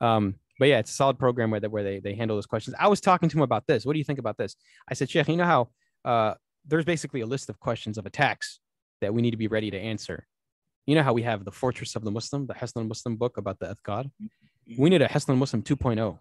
Um, 0.00 0.36
but 0.58 0.68
yeah, 0.68 0.78
it's 0.78 0.90
a 0.90 0.94
solid 0.94 1.18
program 1.18 1.50
where 1.50 1.60
they, 1.60 1.68
where 1.68 1.82
they, 1.82 1.98
they 1.98 2.14
handle 2.14 2.36
those 2.36 2.46
questions. 2.46 2.76
I 2.78 2.88
was 2.88 3.00
talking 3.00 3.28
to 3.28 3.36
him 3.36 3.42
about 3.42 3.66
this. 3.66 3.84
What 3.84 3.94
do 3.94 3.98
you 3.98 4.04
think 4.04 4.18
about 4.18 4.36
this? 4.36 4.54
I 4.88 4.94
said, 4.94 5.10
Sheikh, 5.10 5.28
you 5.28 5.36
know 5.36 5.44
how 5.44 5.70
uh, 6.04 6.34
there's 6.66 6.84
basically 6.84 7.22
a 7.22 7.26
list 7.26 7.48
of 7.48 7.58
questions 7.58 7.98
of 7.98 8.06
attacks 8.06 8.60
that 9.00 9.12
we 9.12 9.22
need 9.22 9.32
to 9.32 9.36
be 9.36 9.48
ready 9.48 9.70
to 9.70 9.78
answer. 9.78 10.26
You 10.86 10.94
know 10.94 11.02
how 11.02 11.12
we 11.12 11.22
have 11.22 11.44
the 11.44 11.52
Fortress 11.52 11.96
of 11.96 12.04
the 12.04 12.10
Muslim, 12.10 12.46
the 12.46 12.54
Hisnul 12.54 12.86
Muslim 12.86 13.16
book 13.16 13.36
about 13.38 13.58
the 13.58 13.74
Athkar? 13.74 14.10
We 14.78 14.90
need 14.90 15.02
a 15.02 15.08
Hisnul 15.08 15.36
Muslim 15.36 15.62
2.0 15.62 16.18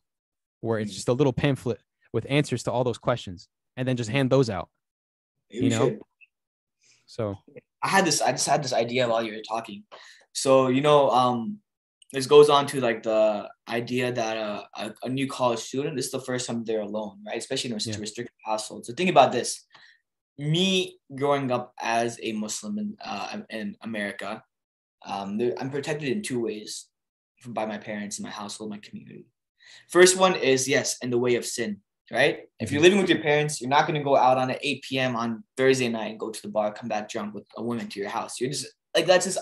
where 0.61 0.79
it's 0.79 0.93
just 0.93 1.09
a 1.09 1.13
little 1.13 1.33
pamphlet 1.33 1.79
with 2.13 2.25
answers 2.29 2.63
to 2.63 2.71
all 2.71 2.83
those 2.83 2.97
questions 2.97 3.47
and 3.77 3.87
then 3.87 3.97
just 3.97 4.09
hand 4.09 4.29
those 4.29 4.49
out. 4.49 4.69
We 5.51 5.65
You 5.65 5.69
know? 5.69 5.89
should. 5.89 5.99
So, 7.05 7.37
I 7.83 7.89
had 7.89 8.05
this 8.05 8.21
I 8.21 8.31
just 8.31 8.47
had 8.47 8.63
this 8.63 8.73
idea 8.73 9.07
while 9.07 9.23
you 9.23 9.33
were 9.33 9.41
talking. 9.41 9.83
So, 10.33 10.67
you 10.69 10.81
know, 10.81 11.09
um, 11.09 11.57
this 12.13 12.25
goes 12.25 12.49
on 12.49 12.67
to 12.67 12.79
like 12.79 13.03
the 13.03 13.49
idea 13.67 14.11
that 14.11 14.37
uh, 14.37 14.63
a, 14.75 14.93
a 15.03 15.09
new 15.09 15.27
college 15.27 15.59
student, 15.59 15.95
this 15.95 16.05
is 16.05 16.11
the 16.11 16.21
first 16.21 16.47
time 16.47 16.63
they're 16.63 16.81
alone, 16.81 17.19
right? 17.25 17.37
Especially 17.37 17.69
in 17.71 17.75
a 17.75 17.79
Yeah. 17.83 17.97
restricted 17.99 18.35
household. 18.45 18.85
So 18.85 18.93
think 18.93 19.09
about 19.09 19.31
this. 19.31 19.65
Me 20.37 20.99
growing 21.13 21.51
up 21.51 21.73
as 21.81 22.19
a 22.21 22.31
Muslim 22.33 22.77
in, 22.79 22.97
uh, 23.03 23.39
in 23.49 23.75
America, 23.81 24.43
um, 25.05 25.39
I'm 25.57 25.69
protected 25.69 26.09
in 26.09 26.21
two 26.21 26.39
ways 26.41 26.87
by 27.47 27.65
my 27.65 27.77
parents, 27.77 28.19
my 28.19 28.29
household, 28.29 28.69
my 28.69 28.77
community. 28.77 29.25
First 29.89 30.17
one 30.17 30.35
is 30.35 30.67
yes, 30.67 30.97
in 31.01 31.09
the 31.09 31.17
way 31.17 31.35
of 31.35 31.45
sin, 31.45 31.77
right? 32.11 32.41
If 32.59 32.71
you're 32.71 32.79
mm-hmm. 32.79 32.83
living 32.83 32.99
with 32.99 33.09
your 33.09 33.19
parents, 33.19 33.61
you're 33.61 33.69
not 33.69 33.87
going 33.87 33.99
to 33.99 34.03
go 34.03 34.15
out 34.15 34.37
on 34.37 34.49
at 34.51 34.59
8 34.61 34.83
p.m. 34.83 35.15
on 35.15 35.43
Thursday 35.57 35.89
night 35.89 36.11
and 36.11 36.19
go 36.19 36.29
to 36.29 36.41
the 36.41 36.49
bar, 36.49 36.73
come 36.73 36.89
back 36.89 37.09
drunk 37.09 37.33
with 37.33 37.45
a 37.57 37.63
woman 37.63 37.87
to 37.87 37.99
your 37.99 38.09
house. 38.09 38.39
You're 38.39 38.51
just 38.51 38.67
like 38.95 39.05
that's 39.05 39.25
just 39.25 39.39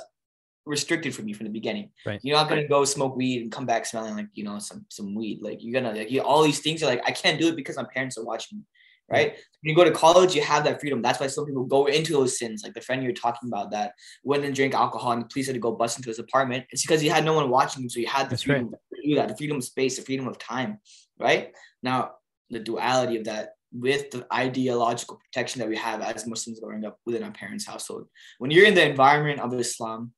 restricted 0.66 1.16
from 1.16 1.28
you 1.28 1.36
from 1.36 1.46
the 1.46 1.52
beginning. 1.52 1.90
Right. 2.06 2.20
You're 2.24 2.38
not 2.38 2.48
gonna 2.48 2.68
go 2.68 2.86
smoke 2.86 3.16
weed 3.16 3.42
and 3.42 3.52
come 3.52 3.66
back 3.66 3.86
smelling 3.86 4.16
like 4.16 4.28
you 4.34 4.44
know 4.44 4.60
some 4.60 4.86
some 4.90 5.16
weed. 5.16 5.40
Like 5.42 5.58
you're 5.62 5.82
gonna 5.82 5.98
like 5.98 6.12
you, 6.12 6.22
all 6.22 6.44
these 6.44 6.60
things 6.60 6.84
are 6.84 6.86
like 6.86 7.02
I 7.06 7.12
can't 7.12 7.40
do 7.40 7.50
it 7.50 7.56
because 7.56 7.76
my 7.76 7.86
parents 7.94 8.18
are 8.18 8.24
watching 8.24 8.60
me. 8.60 8.64
Right. 9.12 9.32
When 9.32 9.70
you 9.70 9.76
go 9.76 9.84
to 9.84 9.92
college, 9.92 10.36
you 10.36 10.42
have 10.44 10.64
that 10.66 10.80
freedom. 10.80 11.02
That's 11.02 11.20
why 11.20 11.28
some 11.28 11.46
people 11.46 11.66
go 11.66 11.88
into 11.88 12.14
those 12.14 12.38
sins. 12.38 12.62
Like 12.64 12.74
the 12.74 12.82
friend 12.82 13.04
you're 13.04 13.12
talking 13.12 13.50
about 13.50 13.72
that 13.72 13.94
went 14.24 14.46
and 14.46 14.56
drank 14.56 14.74
alcohol 14.74 15.14
and 15.14 15.24
the 15.24 15.28
police 15.28 15.48
had 15.48 15.56
to 15.56 15.60
go 15.60 15.72
bust 15.72 15.98
into 15.98 16.10
his 16.10 16.20
apartment. 16.20 16.66
It's 16.70 16.84
because 16.84 17.02
he 17.02 17.08
had 17.08 17.26
no 17.26 17.34
one 17.34 17.50
watching 17.50 17.84
him. 17.84 17.90
So 17.90 18.00
you 18.00 18.08
had 18.08 18.28
the 18.28 18.32
That's 18.32 18.48
right. 18.48 18.58
freedom 18.58 18.72
to 18.72 19.10
do 19.10 19.16
that, 19.16 19.30
the 19.30 19.38
freedom 19.38 19.58
of 19.58 19.64
space, 19.64 19.98
the 19.98 20.04
freedom 20.04 20.28
of 20.28 20.38
time. 20.38 20.80
Right. 21.20 21.54
Now, 21.82 22.12
the 22.50 22.60
duality 22.60 23.18
of 23.18 23.26
that 23.26 23.54
with 23.72 24.12
the 24.12 24.26
ideological 24.34 25.18
protection 25.18 25.60
that 25.60 25.70
we 25.70 25.78
have 25.78 26.02
as 26.02 26.26
Muslims 26.26 26.60
growing 26.60 26.86
up 26.86 26.98
within 27.06 27.24
our 27.24 27.32
parents' 27.32 27.66
household. 27.66 28.08
When 28.40 28.52
you're 28.52 28.66
in 28.66 28.74
the 28.74 28.90
environment 28.90 29.40
of 29.40 29.54
Islam, 29.54 30.12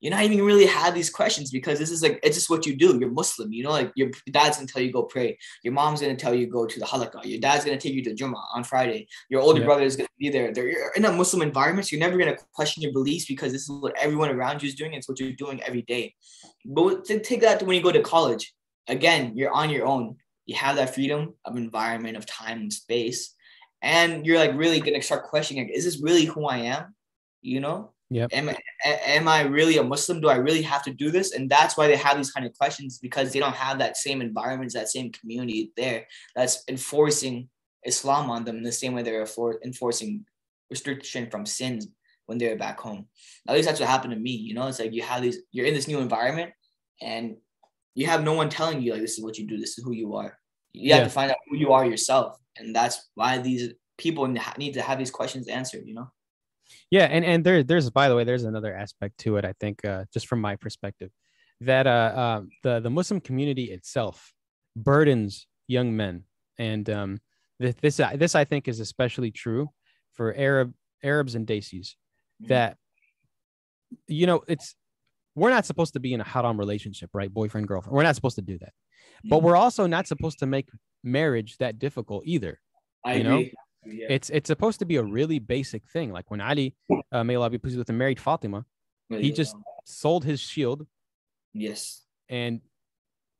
you're 0.00 0.12
not 0.12 0.22
even 0.22 0.44
really 0.44 0.66
have 0.66 0.94
these 0.94 1.10
questions 1.10 1.50
because 1.50 1.78
this 1.78 1.90
is 1.90 2.02
like 2.02 2.20
it's 2.22 2.36
just 2.36 2.50
what 2.50 2.66
you 2.66 2.76
do. 2.76 2.98
You're 2.98 3.10
Muslim, 3.10 3.52
you 3.52 3.64
know, 3.64 3.70
like 3.70 3.90
your 3.96 4.10
dad's 4.30 4.56
gonna 4.56 4.68
tell 4.68 4.82
you 4.82 4.92
go 4.92 5.02
pray. 5.02 5.36
Your 5.64 5.72
mom's 5.72 6.00
gonna 6.00 6.16
tell 6.16 6.34
you 6.34 6.46
go 6.46 6.66
to 6.66 6.78
the 6.78 6.86
halakah. 6.86 7.24
Your 7.24 7.40
dad's 7.40 7.64
gonna 7.64 7.78
take 7.78 7.94
you 7.94 8.04
to 8.04 8.14
Jummah 8.14 8.42
on 8.54 8.62
Friday. 8.62 9.08
Your 9.28 9.40
older 9.40 9.60
Yeah. 9.60 9.66
brother 9.66 9.82
is 9.82 9.96
gonna 9.96 10.08
be 10.18 10.28
there. 10.28 10.52
They're 10.52 10.68
you're 10.68 10.92
in 10.92 11.04
a 11.04 11.12
Muslim 11.12 11.42
environment, 11.42 11.88
so 11.88 11.96
you're 11.96 12.06
never 12.06 12.16
gonna 12.16 12.36
question 12.52 12.82
your 12.82 12.92
beliefs 12.92 13.26
because 13.26 13.52
this 13.52 13.62
is 13.62 13.70
what 13.70 13.96
everyone 13.98 14.30
around 14.30 14.62
you 14.62 14.68
is 14.68 14.74
doing. 14.76 14.92
It's 14.94 15.08
what 15.08 15.18
you're 15.18 15.32
doing 15.32 15.62
every 15.62 15.82
day. 15.82 16.14
But 16.64 17.04
to 17.06 17.18
take 17.20 17.40
that 17.40 17.58
to 17.60 17.64
when 17.64 17.76
you 17.76 17.82
go 17.82 17.92
to 17.92 18.02
college, 18.02 18.54
again, 18.86 19.32
you're 19.36 19.52
on 19.52 19.70
your 19.70 19.86
own. 19.86 20.16
You 20.46 20.56
have 20.56 20.76
that 20.76 20.94
freedom 20.94 21.34
of 21.44 21.56
environment, 21.56 22.16
of 22.16 22.24
time 22.24 22.60
and 22.60 22.72
space, 22.72 23.34
and 23.82 24.24
you're 24.24 24.38
like 24.38 24.54
really 24.54 24.80
gonna 24.80 25.02
start 25.02 25.24
questioning, 25.24 25.64
like, 25.64 25.76
is 25.76 25.84
this 25.84 26.00
really 26.00 26.24
who 26.24 26.46
I 26.46 26.58
am? 26.58 26.94
You 27.42 27.60
know? 27.60 27.92
Yep. 28.10 28.30
Am, 28.32 28.50
am 28.84 29.28
I 29.28 29.42
really 29.42 29.76
a 29.76 29.84
Muslim? 29.84 30.20
Do 30.20 30.28
I 30.28 30.36
really 30.36 30.62
have 30.62 30.82
to 30.84 30.92
do 30.92 31.10
this? 31.10 31.32
And 31.32 31.50
that's 31.50 31.76
why 31.76 31.88
they 31.88 31.96
have 31.96 32.16
these 32.16 32.30
kind 32.30 32.46
of 32.46 32.54
questions 32.54 32.98
because 32.98 33.32
they 33.32 33.38
don't 33.38 33.54
have 33.54 33.78
that 33.78 33.96
same 33.96 34.22
environment, 34.22 34.72
that 34.72 34.88
same 34.88 35.12
community 35.12 35.72
there 35.76 36.06
that's 36.34 36.64
enforcing 36.68 37.48
Islam 37.84 38.30
on 38.30 38.44
them 38.44 38.56
in 38.56 38.62
the 38.62 38.72
same 38.72 38.94
way 38.94 39.02
they're 39.02 39.24
enfor- 39.24 39.62
enforcing 39.64 40.24
restriction 40.70 41.30
from 41.30 41.44
sins 41.44 41.86
when 42.26 42.38
they're 42.38 42.56
back 42.56 42.80
home. 42.80 43.06
At 43.46 43.54
least 43.54 43.68
that's 43.68 43.80
what 43.80 43.88
happened 43.88 44.14
to 44.14 44.18
me. 44.20 44.32
You 44.32 44.54
know, 44.54 44.66
it's 44.68 44.80
like 44.80 44.92
you 44.92 45.02
have 45.02 45.22
these, 45.22 45.38
you're 45.52 45.66
in 45.66 45.74
this 45.74 45.88
new 45.88 46.00
environment 46.00 46.52
and 47.02 47.36
you 47.94 48.06
have 48.06 48.24
no 48.24 48.32
one 48.32 48.48
telling 48.48 48.80
you 48.80 48.92
like 48.92 49.00
this 49.00 49.18
is 49.18 49.24
what 49.24 49.38
you 49.38 49.46
do, 49.46 49.58
this 49.58 49.76
is 49.76 49.84
who 49.84 49.92
you 49.92 50.14
are. 50.14 50.38
You 50.72 50.94
have 50.94 51.04
to 51.04 51.10
find 51.10 51.30
out 51.30 51.38
who 51.48 51.56
you 51.56 51.72
are 51.72 51.84
yourself, 51.84 52.38
and 52.56 52.74
that's 52.74 53.08
why 53.14 53.38
these 53.38 53.72
people 53.96 54.26
need 54.26 54.74
to 54.74 54.82
have 54.82 54.98
these 54.98 55.10
questions 55.10 55.48
answered. 55.48 55.84
You 55.86 55.94
know. 55.94 56.12
Yeah, 56.90 57.04
and 57.04 57.24
and 57.24 57.44
there 57.44 57.62
there's 57.62 57.90
by 57.90 58.08
the 58.08 58.16
way 58.16 58.24
there's 58.24 58.44
another 58.44 58.74
aspect 58.74 59.18
to 59.18 59.36
it. 59.36 59.44
I 59.44 59.52
think 59.60 59.84
uh, 59.84 60.04
just 60.12 60.26
from 60.26 60.40
my 60.40 60.56
perspective, 60.56 61.10
that 61.60 61.86
uh, 61.86 61.90
uh, 61.90 62.42
the 62.62 62.80
the 62.80 62.90
Muslim 62.90 63.20
community 63.20 63.64
itself 63.64 64.32
burdens 64.76 65.46
young 65.66 65.94
men, 65.96 66.24
and 66.58 66.88
um, 66.88 67.18
th- 67.60 67.76
this 67.82 67.96
this 67.96 68.34
I 68.34 68.44
think 68.44 68.68
is 68.68 68.80
especially 68.80 69.30
true 69.30 69.68
for 70.12 70.34
Arab 70.34 70.72
Arabs 71.02 71.34
and 71.34 71.46
Desis 71.46 71.94
Mhm. 72.42 72.48
that 72.48 72.76
you 74.06 74.26
know 74.26 74.42
it's 74.48 74.74
we're 75.34 75.50
not 75.50 75.66
supposed 75.66 75.92
to 75.94 76.00
be 76.00 76.14
in 76.14 76.20
a 76.20 76.24
haram 76.24 76.58
relationship, 76.58 77.10
right? 77.12 77.32
Boyfriend 77.32 77.68
girlfriend. 77.68 77.94
We're 77.96 78.02
not 78.02 78.14
supposed 78.14 78.36
to 78.36 78.42
do 78.42 78.58
that. 78.58 78.72
But 79.24 79.38
Mhm. 79.40 79.42
we're 79.42 79.56
also 79.56 79.86
not 79.86 80.06
supposed 80.06 80.38
to 80.40 80.46
make 80.46 80.68
marriage 81.04 81.58
that 81.58 81.78
difficult 81.78 82.24
either. 82.26 82.60
I 83.04 83.14
you 83.14 83.24
know, 83.24 83.38
agree. 83.38 83.52
Yeah. 83.84 84.06
It's 84.10 84.30
it's 84.30 84.48
supposed 84.48 84.80
to 84.80 84.84
be 84.84 84.96
a 84.96 85.02
really 85.02 85.38
basic 85.38 85.86
thing. 85.88 86.12
Like 86.12 86.30
when 86.30 86.40
Ali, 86.40 86.74
uh, 87.12 87.24
may 87.24 87.36
Allah 87.36 87.50
be 87.50 87.58
pleased 87.58 87.78
with 87.78 87.88
him, 87.88 87.98
married 87.98 88.20
Fatima, 88.20 88.64
he 89.08 89.32
just 89.32 89.56
sold 89.84 90.24
his 90.24 90.40
shield 90.40 90.86
yes. 91.54 92.02
and 92.28 92.60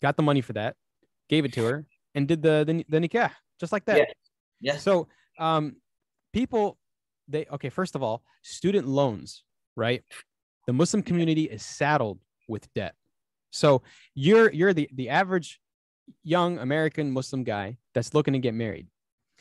got 0.01 0.16
the 0.16 0.23
money 0.23 0.40
for 0.40 0.55
that, 0.55 0.77
gave 1.28 1.44
it 1.44 1.52
to 1.55 1.65
her, 1.65 1.86
and 2.15 2.27
did 2.27 2.43
the 2.43 2.65
the, 2.66 2.85
the 2.89 3.06
nikah 3.06 3.32
just 3.60 3.73
like 3.73 3.85
that. 3.86 3.98
Yeah. 3.98 4.05
Yes. 4.60 4.82
So, 4.82 5.09
um, 5.39 5.77
people, 6.32 6.78
they 7.28 7.47
okay. 7.52 7.69
First 7.69 7.94
of 7.94 8.02
all, 8.02 8.23
student 8.43 8.89
loans, 8.89 9.44
right? 9.77 10.02
The 10.66 10.73
Muslim 10.73 11.02
community 11.02 11.44
is 11.44 11.65
saddled 11.65 12.19
with 12.48 12.73
debt. 12.74 12.94
So 13.51 13.82
you're 14.15 14.52
you're 14.52 14.73
the 14.73 14.89
the 14.94 15.09
average 15.10 15.60
young 16.23 16.59
American 16.59 17.10
Muslim 17.10 17.44
guy 17.44 17.78
that's 17.94 18.15
looking 18.15 18.32
to 18.32 18.39
get 18.39 18.55
married. 18.55 18.86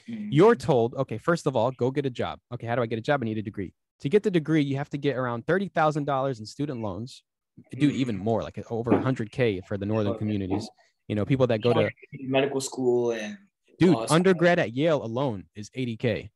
Mhm. 0.10 0.30
You're 0.32 0.56
told, 0.56 0.96
okay, 0.96 1.18
first 1.18 1.48
of 1.48 1.56
all, 1.56 1.72
go 1.72 1.92
get 1.92 2.06
a 2.06 2.10
job. 2.10 2.40
Okay, 2.54 2.68
how 2.68 2.76
do 2.76 2.82
I 2.82 2.86
get 2.86 2.98
a 3.00 3.02
job? 3.02 3.22
I 3.22 3.26
need 3.26 3.38
a 3.38 3.42
degree. 3.42 3.74
To 4.02 4.10
get 4.10 4.24
the 4.24 4.32
degree, 4.32 4.62
you 4.62 4.78
have 4.78 4.90
to 4.92 4.98
get 4.98 5.16
around 5.18 5.46
thirty 5.48 5.68
thousand 5.70 6.06
dollars 6.06 6.40
in 6.40 6.46
student 6.46 6.82
loans. 6.82 7.24
Dude, 7.72 7.94
even 7.94 8.16
more, 8.18 8.44
like 8.44 8.64
over 8.70 9.00
hundred 9.00 9.32
k 9.32 9.62
for 9.68 9.78
the 9.78 9.86
northern 9.86 10.12
Okay. 10.14 10.20
communities. 10.20 10.70
You 11.08 11.16
know, 11.16 11.26
people 11.26 11.48
that 11.48 11.62
go 11.62 11.74
to 11.74 11.90
medical 12.14 12.62
school 12.62 13.12
and 13.12 13.38
dude 13.80 13.96
undergrad 14.12 14.60
at 14.60 14.74
Yale 14.74 15.04
alone 15.04 15.46
is 15.56 15.72
eighty 15.74 15.98
k. 15.98 16.30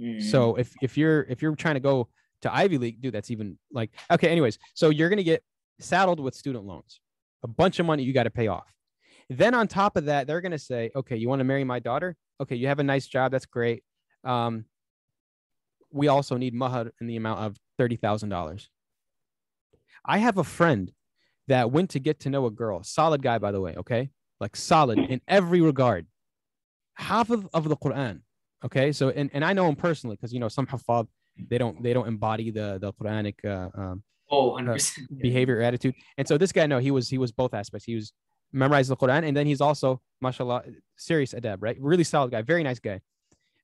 Mhm. 0.00 0.22
So 0.22 0.54
if 0.56 0.72
if 0.80 0.96
you're 0.96 1.24
if 1.24 1.42
you're 1.42 1.56
trying 1.56 1.74
to 1.74 1.80
go 1.80 2.08
to 2.42 2.54
Ivy 2.54 2.78
League, 2.78 3.00
dude, 3.00 3.12
that's 3.14 3.30
even 3.32 3.58
like 3.72 3.90
okay. 4.12 4.28
Anyways, 4.28 4.58
so 4.74 4.90
you're 4.90 5.08
gonna 5.08 5.22
get 5.24 5.42
saddled 5.80 6.20
with 6.20 6.34
student 6.36 6.64
loans, 6.64 7.00
a 7.42 7.48
bunch 7.48 7.80
of 7.80 7.86
money 7.86 8.04
you 8.04 8.12
got 8.12 8.24
to 8.24 8.30
pay 8.30 8.46
off. 8.46 8.72
Then 9.36 9.54
on 9.54 9.68
top 9.68 9.96
of 9.96 10.06
that, 10.06 10.26
they're 10.26 10.40
gonna 10.40 10.58
say, 10.58 10.90
okay, 10.94 11.16
you 11.16 11.28
want 11.28 11.40
to 11.40 11.44
marry 11.44 11.64
my 11.64 11.78
daughter? 11.78 12.16
Okay, 12.40 12.56
you 12.56 12.68
have 12.68 12.78
a 12.78 12.84
nice 12.84 13.06
job, 13.06 13.32
that's 13.32 13.46
great. 13.46 13.84
Um, 14.24 14.64
we 15.90 16.08
also 16.08 16.36
need 16.36 16.54
mahar 16.54 16.90
in 17.00 17.06
the 17.06 17.16
amount 17.16 17.40
of 17.40 17.56
thirty 17.78 17.96
thousand 17.96 18.28
dollars. 18.28 18.68
I 20.04 20.18
have 20.18 20.38
a 20.38 20.44
friend 20.44 20.90
that 21.48 21.70
went 21.70 21.90
to 21.90 22.00
get 22.00 22.20
to 22.20 22.30
know 22.30 22.46
a 22.46 22.50
girl, 22.50 22.82
solid 22.82 23.22
guy 23.22 23.38
by 23.38 23.52
the 23.52 23.60
way, 23.60 23.74
okay, 23.76 24.10
like 24.40 24.56
solid 24.56 24.98
in 24.98 25.20
every 25.28 25.60
regard, 25.60 26.06
half 26.94 27.30
of, 27.30 27.48
of 27.52 27.68
the 27.68 27.76
Quran, 27.76 28.20
okay. 28.64 28.92
So 28.92 29.10
and, 29.10 29.30
and 29.32 29.44
I 29.44 29.52
know 29.52 29.68
him 29.68 29.76
personally 29.76 30.16
because 30.16 30.32
you 30.32 30.40
know 30.40 30.48
some 30.48 30.66
huffaz, 30.66 31.06
they 31.48 31.58
don't 31.58 31.82
they 31.82 31.92
don't 31.92 32.08
embody 32.08 32.50
the 32.50 32.78
the 32.80 32.92
Quranic 32.92 33.44
uh, 33.44 33.68
um, 33.80 34.02
oh, 34.30 34.52
100%. 34.52 34.98
behavior 35.20 35.58
or 35.58 35.62
attitude. 35.62 35.94
And 36.16 36.26
so 36.26 36.38
this 36.38 36.52
guy, 36.52 36.66
no, 36.66 36.78
he 36.78 36.90
was 36.90 37.08
he 37.08 37.18
was 37.18 37.32
both 37.32 37.54
aspects. 37.54 37.84
He 37.84 37.94
was 37.94 38.12
memorized 38.52 38.90
the 38.90 38.96
Quran, 38.96 39.26
and 39.26 39.36
then 39.36 39.46
he's 39.46 39.60
also, 39.60 40.00
mashallah, 40.20 40.64
serious 40.96 41.34
adab, 41.34 41.58
right? 41.60 41.76
Really 41.80 42.04
solid 42.04 42.30
guy, 42.30 42.42
very 42.42 42.62
nice 42.62 42.78
guy. 42.78 43.00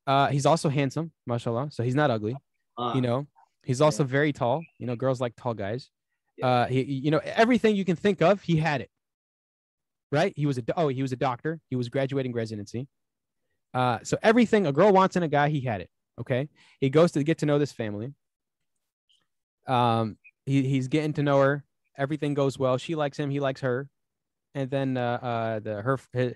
Uh, 0.07 0.29
he's 0.29 0.47
also 0.47 0.69
handsome, 0.69 1.13
mashallah. 1.27 1.69
So 1.71 1.83
he's 1.83 1.95
not 1.95 2.11
ugly, 2.11 2.37
Uh, 2.77 2.93
you 2.95 3.01
know. 3.01 3.27
He's 3.65 3.83
also 3.83 4.03
very 4.03 4.33
tall. 4.33 4.63
You 4.79 4.87
know, 4.87 4.97
girls 4.97 5.21
like 5.21 5.35
tall 5.37 5.53
guys. 5.53 5.91
Yeah. 6.39 6.47
Uh, 6.47 6.67
he, 6.67 6.83
you 6.83 7.11
know, 7.11 7.21
everything 7.23 7.77
you 7.77 7.85
can 7.85 7.97
think 7.97 8.23
of, 8.23 8.41
he 8.41 8.57
had 8.57 8.81
it. 8.81 8.91
Right? 10.11 10.33
He 10.37 10.47
was 10.47 10.57
a 10.57 10.63
oh, 10.75 10.89
he 10.89 11.03
was 11.03 11.13
a 11.13 11.17
doctor. 11.17 11.61
He 11.69 11.77
was 11.77 11.91
graduating 11.91 12.33
residency. 12.33 12.89
Uh, 13.75 13.99
so 14.05 14.17
everything 14.23 14.67
a 14.67 14.73
girl 14.73 14.91
wants 14.91 15.17
in 15.17 15.23
a 15.23 15.29
guy, 15.29 15.51
he 15.51 15.61
had 15.61 15.83
it. 15.83 15.91
Okay. 16.19 16.49
He 16.81 16.89
goes 16.89 17.13
to 17.13 17.23
get 17.23 17.39
to 17.39 17.47
know 17.47 17.59
this 17.59 17.73
family. 17.73 18.15
Um, 19.67 20.17
he, 20.47 20.63
he's 20.63 20.89
getting 20.89 21.13
to 21.15 21.23
know 21.23 21.39
her. 21.41 21.65
Everything 21.99 22.33
goes 22.33 22.59
well. 22.59 22.79
She 22.79 22.95
likes 22.95 23.19
him. 23.19 23.29
He 23.29 23.41
likes 23.41 23.61
her. 23.61 23.91
And 24.55 24.71
then 24.71 24.97
uh, 24.97 25.19
uh, 25.23 25.61
the 25.61 25.83
her 25.83 25.99
her, 26.15 26.35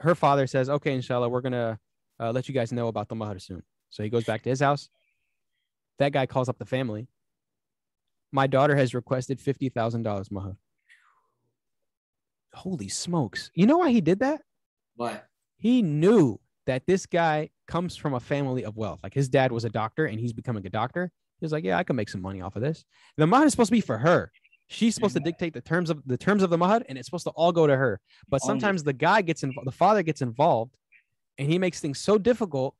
her 0.00 0.14
father 0.14 0.46
says, 0.46 0.68
"Okay, 0.68 0.94
inshallah, 0.94 1.28
we're 1.28 1.40
gonna 1.40 1.78
uh, 2.20 2.32
let 2.32 2.48
you 2.48 2.54
guys 2.54 2.72
know 2.72 2.88
about 2.88 3.08
the 3.08 3.14
mahar 3.14 3.38
soon." 3.38 3.62
So 3.90 4.02
he 4.02 4.10
goes 4.10 4.24
back 4.24 4.42
to 4.42 4.50
his 4.50 4.60
house. 4.60 4.88
That 5.98 6.12
guy 6.12 6.26
calls 6.26 6.48
up 6.48 6.58
the 6.58 6.66
family. 6.66 7.08
My 8.32 8.46
daughter 8.46 8.76
has 8.76 8.94
requested 8.94 9.40
fifty 9.40 9.68
thousand 9.68 10.02
dollars 10.02 10.30
mahar. 10.30 10.56
Holy 12.52 12.88
smokes! 12.88 13.50
You 13.54 13.66
know 13.66 13.78
why 13.78 13.90
he 13.90 14.00
did 14.00 14.20
that? 14.20 14.42
What? 14.96 15.26
he 15.58 15.82
knew 15.82 16.38
that 16.66 16.86
this 16.86 17.06
guy 17.06 17.50
comes 17.66 17.96
from 17.96 18.14
a 18.14 18.20
family 18.20 18.64
of 18.64 18.76
wealth. 18.76 19.00
Like 19.02 19.14
his 19.14 19.28
dad 19.28 19.52
was 19.52 19.64
a 19.64 19.70
doctor 19.70 20.06
and 20.06 20.18
he's 20.20 20.32
becoming 20.32 20.66
a 20.66 20.70
doctor. 20.70 21.10
He 21.38 21.44
was 21.44 21.52
like, 21.52 21.64
yeah, 21.64 21.78
I 21.78 21.84
can 21.84 21.96
make 21.96 22.08
some 22.08 22.22
money 22.22 22.40
off 22.40 22.56
of 22.56 22.62
this. 22.62 22.84
The 23.16 23.26
mahar 23.26 23.46
is 23.46 23.52
supposed 23.52 23.68
to 23.68 23.72
be 23.72 23.80
for 23.80 23.98
her. 23.98 24.32
She's 24.68 24.94
supposed 24.94 25.14
to 25.14 25.20
dictate 25.20 25.54
the 25.54 25.60
terms 25.60 25.90
of 25.90 26.02
the 26.06 26.16
terms 26.16 26.42
of 26.42 26.50
the 26.50 26.58
mahar, 26.58 26.82
and 26.88 26.98
it's 26.98 27.06
supposed 27.06 27.24
to 27.24 27.30
all 27.30 27.52
go 27.52 27.66
to 27.66 27.76
her. 27.76 28.00
But 28.28 28.42
sometimes 28.42 28.82
the 28.82 28.92
guy 28.92 29.22
gets 29.22 29.42
involved, 29.44 29.66
the 29.66 29.72
father 29.72 30.02
gets 30.02 30.22
involved, 30.22 30.76
and 31.38 31.50
he 31.50 31.58
makes 31.58 31.80
things 31.80 32.00
so 32.00 32.18
difficult, 32.18 32.74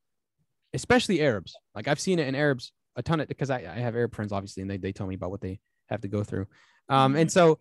especially 0.73 1.21
Arabs. 1.21 1.55
Like 1.75 1.87
I've 1.87 1.99
seen 1.99 2.19
it 2.19 2.27
in 2.27 2.35
Arabs 2.35 2.73
a 2.97 3.03
ton 3.03 3.21
of 3.21 3.27
because 3.27 3.49
I, 3.49 3.59
I 3.59 3.79
have 3.79 3.95
Arab 3.95 4.13
friends, 4.15 4.33
obviously, 4.33 4.61
and 4.61 4.69
they, 4.69 4.77
they 4.77 4.91
tell 4.91 5.07
me 5.07 5.15
about 5.15 5.31
what 5.31 5.39
they 5.39 5.59
have 5.87 6.01
to 6.01 6.07
go 6.07 6.23
through. 6.23 6.47
Um, 6.89 7.15
and 7.15 7.31
so 7.31 7.59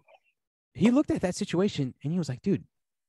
he 0.73 0.91
looked 0.91 1.11
at 1.11 1.21
that 1.21 1.37
situation 1.37 1.95
and 2.03 2.13
he 2.13 2.19
was 2.19 2.29
like, 2.29 2.43
dude, 2.43 2.65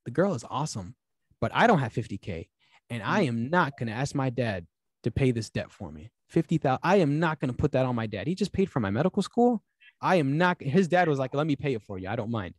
the 0.05 0.11
girl 0.11 0.33
is 0.35 0.45
awesome, 0.49 0.95
but 1.41 1.51
I 1.55 1.67
don't 1.67 1.79
have 1.79 1.93
50K. 1.93 2.47
And 2.89 3.01
I 3.01 3.21
am 3.21 3.49
not 3.49 3.73
going 3.77 3.87
to 3.87 3.93
ask 3.93 4.13
my 4.13 4.29
dad 4.29 4.67
to 5.03 5.11
pay 5.11 5.31
this 5.31 5.49
debt 5.49 5.71
for 5.71 5.91
me. 5.91 6.11
50,000. 6.29 6.79
I 6.83 6.97
am 6.97 7.19
not 7.19 7.39
going 7.39 7.51
to 7.51 7.57
put 7.57 7.71
that 7.71 7.85
on 7.85 7.95
my 7.95 8.07
dad. 8.07 8.27
He 8.27 8.35
just 8.35 8.51
paid 8.51 8.69
for 8.69 8.79
my 8.79 8.89
medical 8.89 9.23
school. 9.23 9.63
I 10.01 10.15
am 10.17 10.37
not. 10.37 10.61
His 10.61 10.87
dad 10.87 11.07
was 11.07 11.19
like, 11.19 11.33
let 11.33 11.47
me 11.47 11.55
pay 11.55 11.73
it 11.73 11.81
for 11.81 11.97
you. 11.97 12.07
I 12.07 12.15
don't 12.15 12.31
mind. 12.31 12.53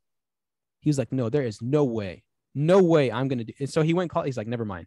He 0.80 0.90
was 0.90 0.98
like, 0.98 1.12
no, 1.12 1.28
there 1.28 1.42
is 1.42 1.60
no 1.62 1.84
way. 1.84 2.24
No 2.54 2.82
way 2.82 3.12
I'm 3.12 3.28
going 3.28 3.38
to 3.38 3.44
do 3.44 3.52
and 3.60 3.70
So 3.70 3.82
he 3.82 3.94
went 3.94 4.10
call. 4.10 4.22
He's 4.24 4.36
like, 4.36 4.46
never 4.46 4.64
mind. 4.64 4.86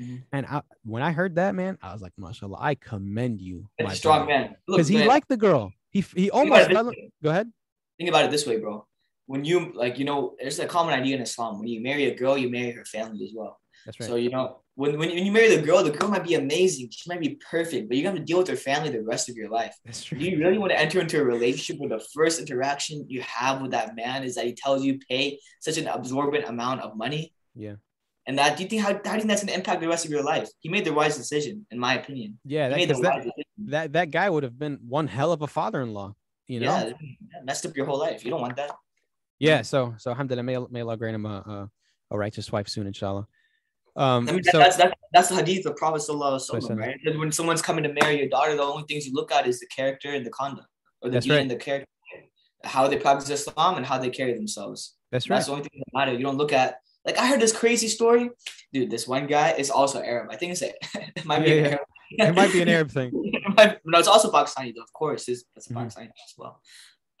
Mhm. 0.00 0.24
And 0.32 0.46
I, 0.46 0.62
when 0.84 1.02
I 1.02 1.12
heard 1.12 1.36
that, 1.36 1.54
man, 1.54 1.78
I 1.82 1.92
was 1.92 2.02
like, 2.02 2.12
mashallah, 2.16 2.58
I 2.60 2.74
commend 2.74 3.40
you. 3.40 3.68
Strong 3.92 4.26
man. 4.26 4.56
Because 4.66 4.88
he 4.88 4.98
man, 4.98 5.06
liked 5.06 5.28
the 5.28 5.36
girl. 5.36 5.72
He, 5.90 6.04
he 6.16 6.30
almost. 6.30 6.70
Go 6.70 7.30
ahead. 7.30 7.52
Think 7.98 8.08
about 8.08 8.24
it 8.24 8.30
this 8.30 8.46
way, 8.46 8.58
bro. 8.58 8.86
When 9.26 9.44
you 9.44 9.72
like, 9.74 9.98
you 9.98 10.04
know, 10.04 10.34
there's 10.40 10.58
a 10.58 10.66
common 10.66 10.94
idea 10.94 11.16
in 11.16 11.22
Islam. 11.22 11.58
When 11.58 11.68
you 11.68 11.80
marry 11.80 12.06
a 12.06 12.14
girl, 12.14 12.36
you 12.36 12.50
marry 12.50 12.72
her 12.72 12.84
family 12.84 13.24
as 13.24 13.32
well. 13.34 13.60
That's 13.86 14.00
right. 14.00 14.08
So 14.08 14.16
you 14.16 14.30
know, 14.30 14.63
when, 14.76 14.98
when 14.98 15.10
when 15.10 15.24
you 15.24 15.30
marry 15.30 15.54
the 15.54 15.62
girl, 15.62 15.84
the 15.84 15.90
girl 15.90 16.08
might 16.08 16.24
be 16.24 16.34
amazing. 16.34 16.88
She 16.90 17.08
might 17.08 17.20
be 17.20 17.38
perfect, 17.50 17.88
but 17.88 17.96
you're 17.96 18.10
have 18.10 18.18
to 18.18 18.24
deal 18.24 18.38
with 18.38 18.48
her 18.48 18.56
family 18.56 18.90
the 18.90 19.02
rest 19.02 19.28
of 19.28 19.36
your 19.36 19.48
life. 19.48 19.76
That's 19.84 20.02
true. 20.02 20.18
Do 20.18 20.24
you 20.24 20.38
really 20.38 20.58
want 20.58 20.72
to 20.72 20.78
enter 20.78 21.00
into 21.00 21.20
a 21.20 21.24
relationship 21.24 21.78
where 21.78 21.96
the 21.96 22.04
first 22.12 22.40
interaction 22.40 23.06
you 23.08 23.22
have 23.22 23.62
with 23.62 23.70
that 23.70 23.94
man 23.94 24.24
is 24.24 24.34
that 24.34 24.46
he 24.46 24.54
tells 24.54 24.84
you 24.84 24.98
pay 25.08 25.38
such 25.60 25.78
an 25.78 25.86
absorbent 25.86 26.44
amount 26.46 26.80
of 26.80 26.96
money? 26.96 27.32
Yeah. 27.54 27.74
And 28.26 28.38
that 28.38 28.56
do 28.56 28.62
you 28.64 28.68
think 28.68 28.82
how, 28.82 28.88
how 28.88 28.98
do 28.98 29.08
you 29.10 29.18
think 29.18 29.28
that's 29.28 29.44
gonna 29.44 29.56
impact 29.56 29.80
the 29.80 29.88
rest 29.88 30.06
of 30.06 30.10
your 30.10 30.24
life? 30.24 30.48
He 30.60 30.68
made 30.68 30.84
the 30.84 30.92
wise 30.92 31.16
decision, 31.16 31.66
in 31.70 31.78
my 31.78 31.94
opinion. 31.94 32.38
Yeah, 32.44 32.70
that, 32.70 32.76
made 32.76 32.88
the 32.88 32.94
'cause 32.94 33.02
that, 33.02 33.26
that 33.66 33.92
that 33.92 34.10
guy 34.10 34.28
would 34.28 34.42
have 34.42 34.58
been 34.58 34.80
one 34.88 35.06
hell 35.06 35.30
of 35.30 35.42
a 35.42 35.46
father-in-law. 35.46 36.14
You 36.46 36.60
know. 36.60 36.66
Yeah, 36.66 37.40
messed 37.44 37.64
up 37.64 37.76
your 37.76 37.86
whole 37.86 37.98
life. 37.98 38.24
You 38.24 38.30
don't 38.30 38.40
want 38.40 38.56
that. 38.56 38.72
Yeah. 39.38 39.62
So 39.62 39.94
so 39.98 40.10
alhamdulillah, 40.10 40.42
may, 40.42 40.58
may 40.70 40.80
Allah 40.80 40.96
grant 40.96 41.14
him 41.14 41.26
a, 41.26 41.28
a, 41.28 41.70
a 42.10 42.18
righteous 42.18 42.50
wife 42.50 42.68
soon, 42.68 42.86
inshallah. 42.86 43.26
Um. 43.96 44.28
I 44.28 44.32
mean, 44.32 44.42
so 44.44 44.58
that's, 44.58 44.76
that's 44.76 44.94
that's 45.12 45.28
the 45.28 45.36
hadith 45.36 45.66
of 45.66 45.76
Prophet 45.76 46.02
Sallallahu 46.02 46.34
Alaihi 46.40 46.62
Wasallam, 46.62 46.78
right? 46.78 46.98
That 47.04 47.16
when 47.18 47.30
someone's 47.30 47.62
coming 47.62 47.84
to 47.84 47.92
marry 47.92 48.18
your 48.18 48.28
daughter, 48.28 48.56
the 48.56 48.62
only 48.62 48.84
things 48.88 49.06
you 49.06 49.12
look 49.14 49.30
at 49.30 49.46
is 49.46 49.60
the 49.60 49.66
character 49.66 50.10
and 50.12 50.26
the 50.26 50.30
conduct, 50.30 50.66
or 51.00 51.10
the 51.10 51.18
right. 51.18 51.30
and 51.40 51.50
the 51.50 51.56
character, 51.56 51.86
how 52.64 52.88
they 52.88 52.96
practice 52.96 53.30
Islam 53.30 53.76
and 53.76 53.86
how 53.86 53.98
they 53.98 54.10
carry 54.10 54.34
themselves. 54.34 54.96
that's 55.12 55.30
right. 55.30 55.36
That's 55.36 55.46
the 55.46 55.52
only 55.52 55.64
thing 55.64 55.78
that 55.84 55.96
matter. 55.98 56.12
You 56.12 56.24
don't 56.24 56.36
look 56.38 56.52
at 56.52 56.78
like 57.04 57.18
I 57.18 57.26
heard 57.28 57.40
this 57.40 57.52
crazy 57.52 57.86
story, 57.88 58.30
dude. 58.72 58.90
This 58.90 59.06
one 59.06 59.26
guy 59.26 59.50
is 59.52 59.70
also 59.70 60.00
Arab. 60.02 60.28
I 60.32 60.36
think 60.36 60.52
it's 60.52 60.62
a, 60.62 60.72
it 61.16 61.24
might 61.24 61.44
be 61.44 61.50
Yeah, 61.50 61.56
an 61.56 61.64
yeah. 61.64 61.70
Arab. 61.70 61.86
It 62.10 62.34
might 62.34 62.52
be 62.52 62.62
an 62.62 62.68
Arab 62.68 62.90
thing. 62.96 63.10
It 63.14 63.56
might- 63.56 63.78
no, 63.84 63.98
it's 63.98 64.08
also 64.08 64.30
Pakistani, 64.30 64.72
though. 64.74 64.82
Of 64.82 64.92
course, 64.92 65.28
it's, 65.28 65.44
it's 65.56 65.68
Mhm. 65.68 65.76
Pakistani 65.76 66.08
as 66.26 66.34
well. 66.36 66.60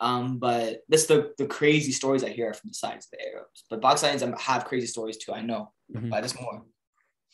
Um, 0.00 0.38
but 0.38 0.80
that's 0.88 1.06
the 1.06 1.32
the 1.38 1.46
crazy 1.46 1.92
stories 1.92 2.24
I 2.24 2.28
hear 2.30 2.52
from 2.52 2.68
the 2.70 2.74
sides 2.74 3.06
of 3.06 3.12
the 3.18 3.26
Arabs. 3.32 3.64
But 3.70 3.80
Pakistanis 3.80 4.22
um, 4.22 4.34
have 4.38 4.64
crazy 4.64 4.86
stories 4.86 5.16
too. 5.18 5.32
I 5.32 5.40
know, 5.42 5.72
Mhm. 5.94 6.10
but 6.10 6.20
there's 6.20 6.38
more. 6.38 6.64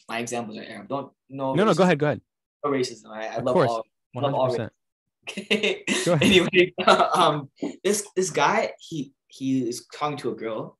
My 0.08 0.18
examples 0.18 0.58
are 0.58 0.64
Arab. 0.64 0.88
Don't 0.88 1.12
no. 1.28 1.54
No, 1.54 1.64
no, 1.64 1.74
go 1.74 1.84
ahead, 1.84 1.98
go 1.98 2.06
ahead. 2.06 2.20
No 2.64 2.70
racism. 2.70 3.06
I, 3.10 3.28
I 3.28 3.38
love 3.38 3.54
course. 3.54 3.70
all. 3.70 3.84
One 4.12 4.24
Love 4.24 4.34
all. 4.34 4.56
Go 4.56 5.42
ahead. 5.50 6.22
anyway, 6.22 6.74
um, 7.14 7.48
this 7.84 8.06
this 8.16 8.30
guy 8.30 8.72
he 8.80 9.12
he 9.28 9.68
is 9.68 9.86
talking 9.94 10.16
to 10.18 10.30
a 10.30 10.34
girl, 10.34 10.78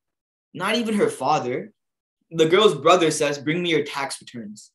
not 0.53 0.75
even 0.75 0.95
her 0.95 1.09
father. 1.09 1.71
The 2.31 2.45
girl's 2.47 2.75
brother 2.75 3.09
says, 3.11 3.37
"Bring 3.39 3.61
me 3.63 3.69
your 3.69 3.83
tax 3.83 4.19
returns." 4.21 4.71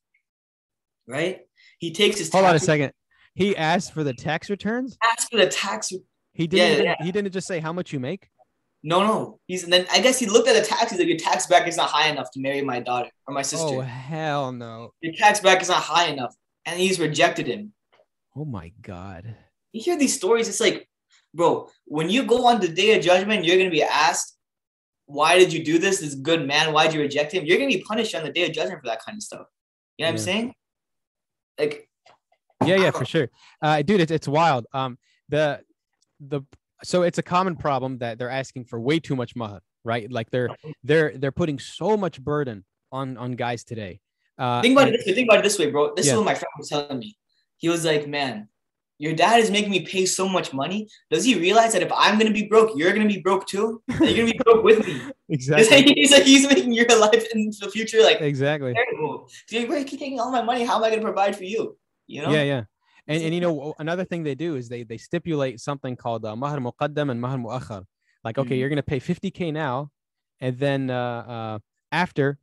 Right? 1.07 1.41
He 1.79 1.91
takes 1.91 2.17
his 2.17 2.31
Hold 2.31 2.45
on 2.45 2.55
a 2.55 2.59
second. 2.59 2.91
He 3.35 3.55
asked 3.55 3.93
for 3.93 4.03
the 4.03 4.13
tax 4.13 4.49
returns. 4.49 4.97
Asks 5.03 5.29
for 5.29 5.37
the 5.37 5.47
tax. 5.47 5.91
He 6.37 6.47
didn't. 6.47 6.67
Yeah, 6.67 6.73
even, 6.73 6.85
yeah. 6.85 6.95
He 7.05 7.11
didn't 7.11 7.31
just 7.31 7.47
say 7.47 7.59
how 7.59 7.73
much 7.73 7.91
you 7.91 7.99
make. 7.99 8.29
No, 8.83 9.03
no. 9.05 9.39
He's 9.47 9.63
and 9.63 9.73
then 9.73 9.87
I 9.91 9.99
guess 9.99 10.19
he 10.19 10.27
looked 10.27 10.47
at 10.47 10.53
the 10.53 10.61
tax. 10.61 10.91
He's 10.91 10.99
like, 10.99 11.07
"Your 11.07 11.17
tax 11.17 11.47
bracket 11.47 11.69
is 11.69 11.77
not 11.77 11.89
high 11.89 12.09
enough 12.09 12.29
to 12.31 12.39
marry 12.39 12.61
my 12.61 12.79
daughter 12.79 13.09
or 13.27 13.33
my 13.33 13.41
sister. 13.41 13.65
Oh 13.77 13.81
hell 13.81 14.51
no! 14.51 14.91
Your 15.01 15.13
tax 15.13 15.39
bracket 15.39 15.63
is 15.63 15.69
not 15.69 15.81
high 15.81 16.05
enough," 16.05 16.35
and 16.65 16.79
he's 16.79 16.99
rejected 16.99 17.47
him. 17.47 17.73
Oh 18.35 18.45
my 18.45 18.71
god. 18.81 19.35
You 19.73 19.81
hear 19.81 19.97
these 19.97 20.15
stories, 20.15 20.47
it's 20.47 20.59
like, 20.59 20.87
bro, 21.33 21.69
when 21.85 22.09
you 22.09 22.23
go 22.23 22.45
on 22.45 22.61
the 22.61 22.67
day 22.67 22.95
of 22.95 23.03
judgment, 23.03 23.43
you're 23.43 23.57
gonna 23.57 23.71
be 23.71 23.83
asked, 23.83 24.37
why 25.07 25.37
did 25.39 25.51
you 25.51 25.63
do 25.63 25.79
this? 25.79 25.99
This 25.99 26.13
good 26.15 26.45
man, 26.47 26.71
why'd 26.71 26.93
you 26.93 27.01
reject 27.01 27.31
him? 27.31 27.45
You're 27.45 27.57
gonna 27.57 27.69
be 27.69 27.81
punished 27.81 28.13
on 28.13 28.23
the 28.23 28.31
day 28.31 28.45
of 28.45 28.53
judgment 28.53 28.79
for 28.81 28.87
that 28.87 29.03
kind 29.03 29.17
of 29.17 29.23
stuff. 29.23 29.47
You 29.97 30.05
know 30.05 30.11
what 30.11 30.19
Yeah. 30.19 30.21
I'm 30.21 30.25
saying? 30.25 30.53
Like, 31.59 31.89
Yeah, 32.65 32.75
yeah, 32.75 32.91
for 32.91 33.05
sure. 33.05 33.29
Uh, 33.61 33.81
dude, 33.81 34.01
it's 34.01 34.11
it's 34.11 34.27
wild. 34.27 34.67
Um, 34.71 34.97
the 35.29 35.61
the 36.19 36.41
so 36.83 37.03
it's 37.03 37.17
a 37.17 37.23
common 37.23 37.55
problem 37.55 37.97
that 37.99 38.19
they're 38.19 38.29
asking 38.29 38.65
for 38.65 38.79
way 38.79 38.99
too 38.99 39.15
much 39.15 39.35
mahar, 39.35 39.61
right? 39.83 40.11
Like 40.11 40.29
they're 40.29 40.49
they're 40.83 41.13
they're 41.17 41.31
putting 41.31 41.59
so 41.59 41.97
much 41.97 42.21
burden 42.21 42.63
on 42.91 43.17
on 43.17 43.33
guys 43.33 43.63
today. 43.63 43.99
Uh, 44.37 44.61
think 44.61 44.73
about 44.73 44.87
and- 44.87 44.95
it 44.95 44.99
this 44.99 45.07
way. 45.07 45.13
Think 45.13 45.29
about 45.29 45.39
it 45.39 45.43
this 45.43 45.59
way, 45.59 45.71
bro. 45.71 45.95
This 45.95 46.05
Yeah. 46.05 46.13
is 46.13 46.17
what 46.17 46.25
my 46.25 46.35
friend 46.35 46.51
was 46.57 46.69
telling 46.69 46.99
me. 46.99 47.17
He 47.57 47.69
was 47.69 47.83
like, 47.83 48.07
man, 48.07 48.49
your 48.99 49.13
dad 49.13 49.39
is 49.39 49.49
making 49.49 49.71
me 49.71 49.79
pay 49.85 50.05
so 50.05 50.29
much 50.29 50.53
money. 50.53 50.87
Does 51.09 51.23
he 51.25 51.33
realize 51.39 51.73
that 51.73 51.81
if 51.81 51.91
I'm 51.95 52.19
gonna 52.19 52.31
be 52.31 52.45
broke, 52.45 52.77
you're 52.77 52.93
gonna 52.93 53.07
be 53.07 53.19
broke 53.19 53.47
too? 53.47 53.81
You're 53.87 54.13
gonna 54.13 54.31
be 54.31 54.39
broke 54.43 54.63
with 54.63 54.85
me. 54.85 55.01
Exactly, 55.29 55.93
he's 55.95 56.11
like, 56.13 56.23
he's 56.23 56.47
making 56.47 56.71
your 56.71 56.87
life 56.97 57.27
in 57.33 57.51
the 57.59 57.69
future 57.69 58.01
like 58.01 58.21
exactly. 58.21 58.73
terrible. 58.73 59.29
You're 59.49 59.83
keep 59.83 59.99
taking 59.99 60.21
all 60.21 60.31
my 60.31 60.41
money. 60.41 60.63
How 60.63 60.77
am 60.77 60.83
I 60.85 60.89
gonna 60.89 61.01
provide 61.01 61.35
for 61.35 61.43
you? 61.43 61.77
You 62.07 62.21
know? 62.21 62.31
Yeah, 62.31 62.43
yeah. 62.43 62.63
And, 63.07 63.23
and 63.23 63.33
you 63.33 63.41
know 63.41 63.73
another 63.79 64.03
thing 64.05 64.23
they 64.23 64.35
do 64.35 64.55
is 64.55 64.67
they 64.69 64.83
they 64.83 64.97
stipulate 64.97 65.59
something 65.59 65.95
called 65.95 66.25
uh, 66.25 66.35
mahar 66.35 66.59
muqaddam 66.59 67.09
and 67.11 67.19
mahar 67.21 67.37
muakhar. 67.37 67.83
Like 68.23 68.37
okay, 68.37 68.55
Mhm. 68.55 68.59
you're 68.59 68.69
gonna 68.69 68.83
pay 68.83 68.99
50k 68.99 69.53
now, 69.53 69.89
and 70.41 70.57
then 70.59 70.89
uh, 70.89 71.23
uh, 71.35 71.59
after 71.91 72.37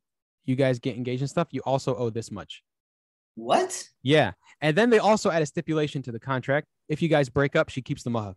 you 0.45 0.57
guys 0.57 0.79
get 0.79 0.97
engaged 0.97 1.23
and 1.23 1.31
stuff, 1.31 1.49
you 1.51 1.61
also 1.65 1.95
owe 1.97 2.11
this 2.11 2.31
much. 2.31 2.63
What? 3.35 3.89
Yeah, 4.03 4.33
and 4.61 4.77
then 4.77 4.91
they 4.91 4.99
also 4.99 5.31
add 5.31 5.43
a 5.43 5.47
stipulation 5.47 6.03
to 6.03 6.13
the 6.13 6.21
contract: 6.21 6.69
if 6.89 7.03
you 7.03 7.09
guys 7.09 7.29
break 7.29 7.57
up, 7.57 7.69
she 7.69 7.83
keeps 7.83 8.03
the 8.03 8.11
mahar, 8.11 8.35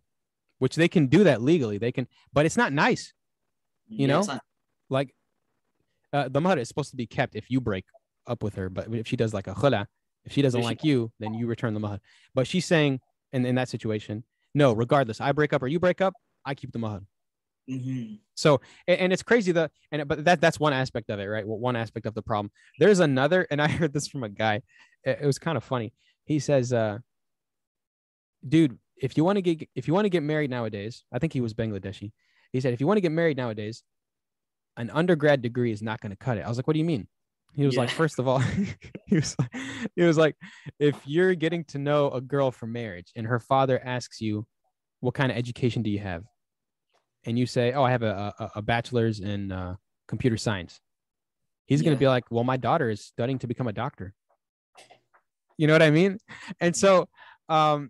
which 0.60 0.76
they 0.76 0.88
can 0.88 1.08
do 1.08 1.24
that 1.24 1.42
legally. 1.42 1.78
They 1.78 1.92
can, 1.92 2.08
but 2.34 2.46
it's 2.46 2.58
not 2.58 2.74
nice. 2.74 3.14
You 3.88 4.08
know? 4.08 4.22
not- 4.24 4.42
Like 4.90 5.14
uh, 6.14 6.28
the 6.30 6.42
mahar 6.42 6.58
is 6.58 6.68
supposed 6.68 6.90
to 6.92 6.98
be 6.98 7.06
kept 7.08 7.36
if 7.36 7.50
you 7.52 7.62
break 7.62 7.86
up 8.26 8.42
with 8.44 8.56
her, 8.56 8.70
but 8.70 8.88
if 8.94 9.08
she 9.08 9.16
does 9.16 9.34
like 9.34 9.48
a 9.48 9.54
khula, 9.54 9.86
if 10.28 10.34
she 10.34 10.42
doesn't 10.44 10.62
she- 10.62 10.66
like 10.66 10.84
you, 10.84 11.12
then 11.20 11.34
you 11.34 11.48
return 11.48 11.74
the 11.74 11.80
mahar. 11.80 12.00
But 12.36 12.46
she's 12.48 12.66
saying, 12.66 13.00
in, 13.34 13.46
in 13.46 13.56
that 13.56 13.70
situation, 13.70 14.24
no, 14.54 14.74
regardless, 14.74 15.20
I 15.20 15.32
break 15.32 15.54
up 15.54 15.64
or 15.64 15.68
you 15.68 15.80
break 15.80 16.02
up, 16.02 16.14
I 16.46 16.54
keep 16.54 16.72
the 16.72 16.80
mahar. 16.80 17.02
Mhm. 17.70 18.20
So 18.36 18.62
and, 18.88 19.00
and 19.02 19.14
it's 19.14 19.24
crazy 19.24 19.52
that, 19.54 19.72
and 19.92 20.08
but 20.08 20.24
that 20.24 20.40
that's 20.40 20.60
one 20.60 20.72
aspect 20.74 21.10
of 21.10 21.20
it, 21.20 21.26
right? 21.26 21.46
Well, 21.46 21.58
one 21.60 21.76
aspect 21.76 22.06
of 22.06 22.14
the 22.14 22.22
problem. 22.22 22.52
There's 22.80 23.00
another, 23.00 23.48
and 23.52 23.62
I 23.66 23.68
heard 23.68 23.92
this 23.94 24.08
from 24.08 24.24
a 24.24 24.30
guy. 24.30 24.62
It, 25.04 25.20
it 25.22 25.26
was 25.26 25.38
kind 25.40 25.58
of 25.58 25.64
funny. 25.64 25.94
He 26.26 26.40
says, 26.40 26.72
uh, 26.72 27.00
dude, 28.48 28.78
if 28.96 29.18
you 29.18 29.24
want 29.24 29.38
to 29.38 29.42
get 29.42 29.68
if 29.76 29.88
you 29.88 29.94
want 29.94 30.06
to 30.06 30.10
get 30.10 30.24
married 30.24 30.50
nowadays, 30.50 31.04
I 31.12 31.20
think 31.20 31.34
he 31.34 31.42
was 31.42 31.54
Bangladeshi. 31.54 32.12
He 32.54 32.62
said, 32.62 32.74
if 32.74 32.80
you 32.80 32.88
want 32.88 32.98
to 32.98 33.02
get 33.02 33.12
married 33.12 33.36
nowadays, 33.38 33.84
an 34.78 34.90
undergrad 34.92 35.42
degree 35.42 35.72
is 35.72 35.82
not 35.82 36.00
going 36.00 36.12
to 36.12 36.18
cut 36.18 36.38
it. 36.38 36.46
I 36.46 36.50
was 36.50 36.58
like, 36.58 36.68
what 36.68 36.74
do 36.74 36.80
you 36.80 36.86
mean? 36.86 37.08
He 37.58 37.66
was 37.66 37.76
like, 37.76 37.90
first 37.90 38.20
of 38.20 38.28
all, 38.28 38.38
he 39.08 39.16
was 39.16 39.36
like, 39.40 39.52
he 39.96 40.04
was 40.04 40.16
like, 40.16 40.36
if 40.80 40.96
you're 41.06 41.34
getting 41.34 41.64
to 41.66 41.80
know 41.80 42.12
a 42.12 42.22
girl 42.22 42.52
for 42.52 42.68
marriage 42.68 43.12
and 43.16 43.26
her 43.26 43.40
father 43.40 43.82
asks 43.84 44.22
you, 44.22 44.46
what 45.00 45.16
kind 45.16 45.32
of 45.32 45.38
education 45.40 45.82
do 45.82 45.90
you 45.90 45.98
have? 45.98 46.24
And 47.26 47.38
you 47.38 47.48
say, 47.48 47.74
oh, 47.74 47.84
I 47.84 47.90
have 47.92 48.04
a, 48.04 48.34
a, 48.38 48.52
a 48.58 48.62
bachelor's 48.62 49.20
in 49.20 49.52
uh, 49.52 49.76
computer 50.08 50.38
science. 50.38 50.80
He's 51.66 51.82
gonna 51.82 51.96
be 51.96 52.08
like, 52.08 52.26
well, 52.30 52.44
my 52.44 52.58
daughter 52.58 52.92
is 52.92 53.04
studying 53.04 53.40
to 53.40 53.48
become 53.48 53.68
a 53.68 53.74
doctor. 53.74 54.14
You 55.58 55.66
know 55.66 55.74
what 55.74 55.82
I 55.82 55.90
mean? 55.90 56.20
And 56.62 56.76
so, 56.76 57.10
um, 57.50 57.90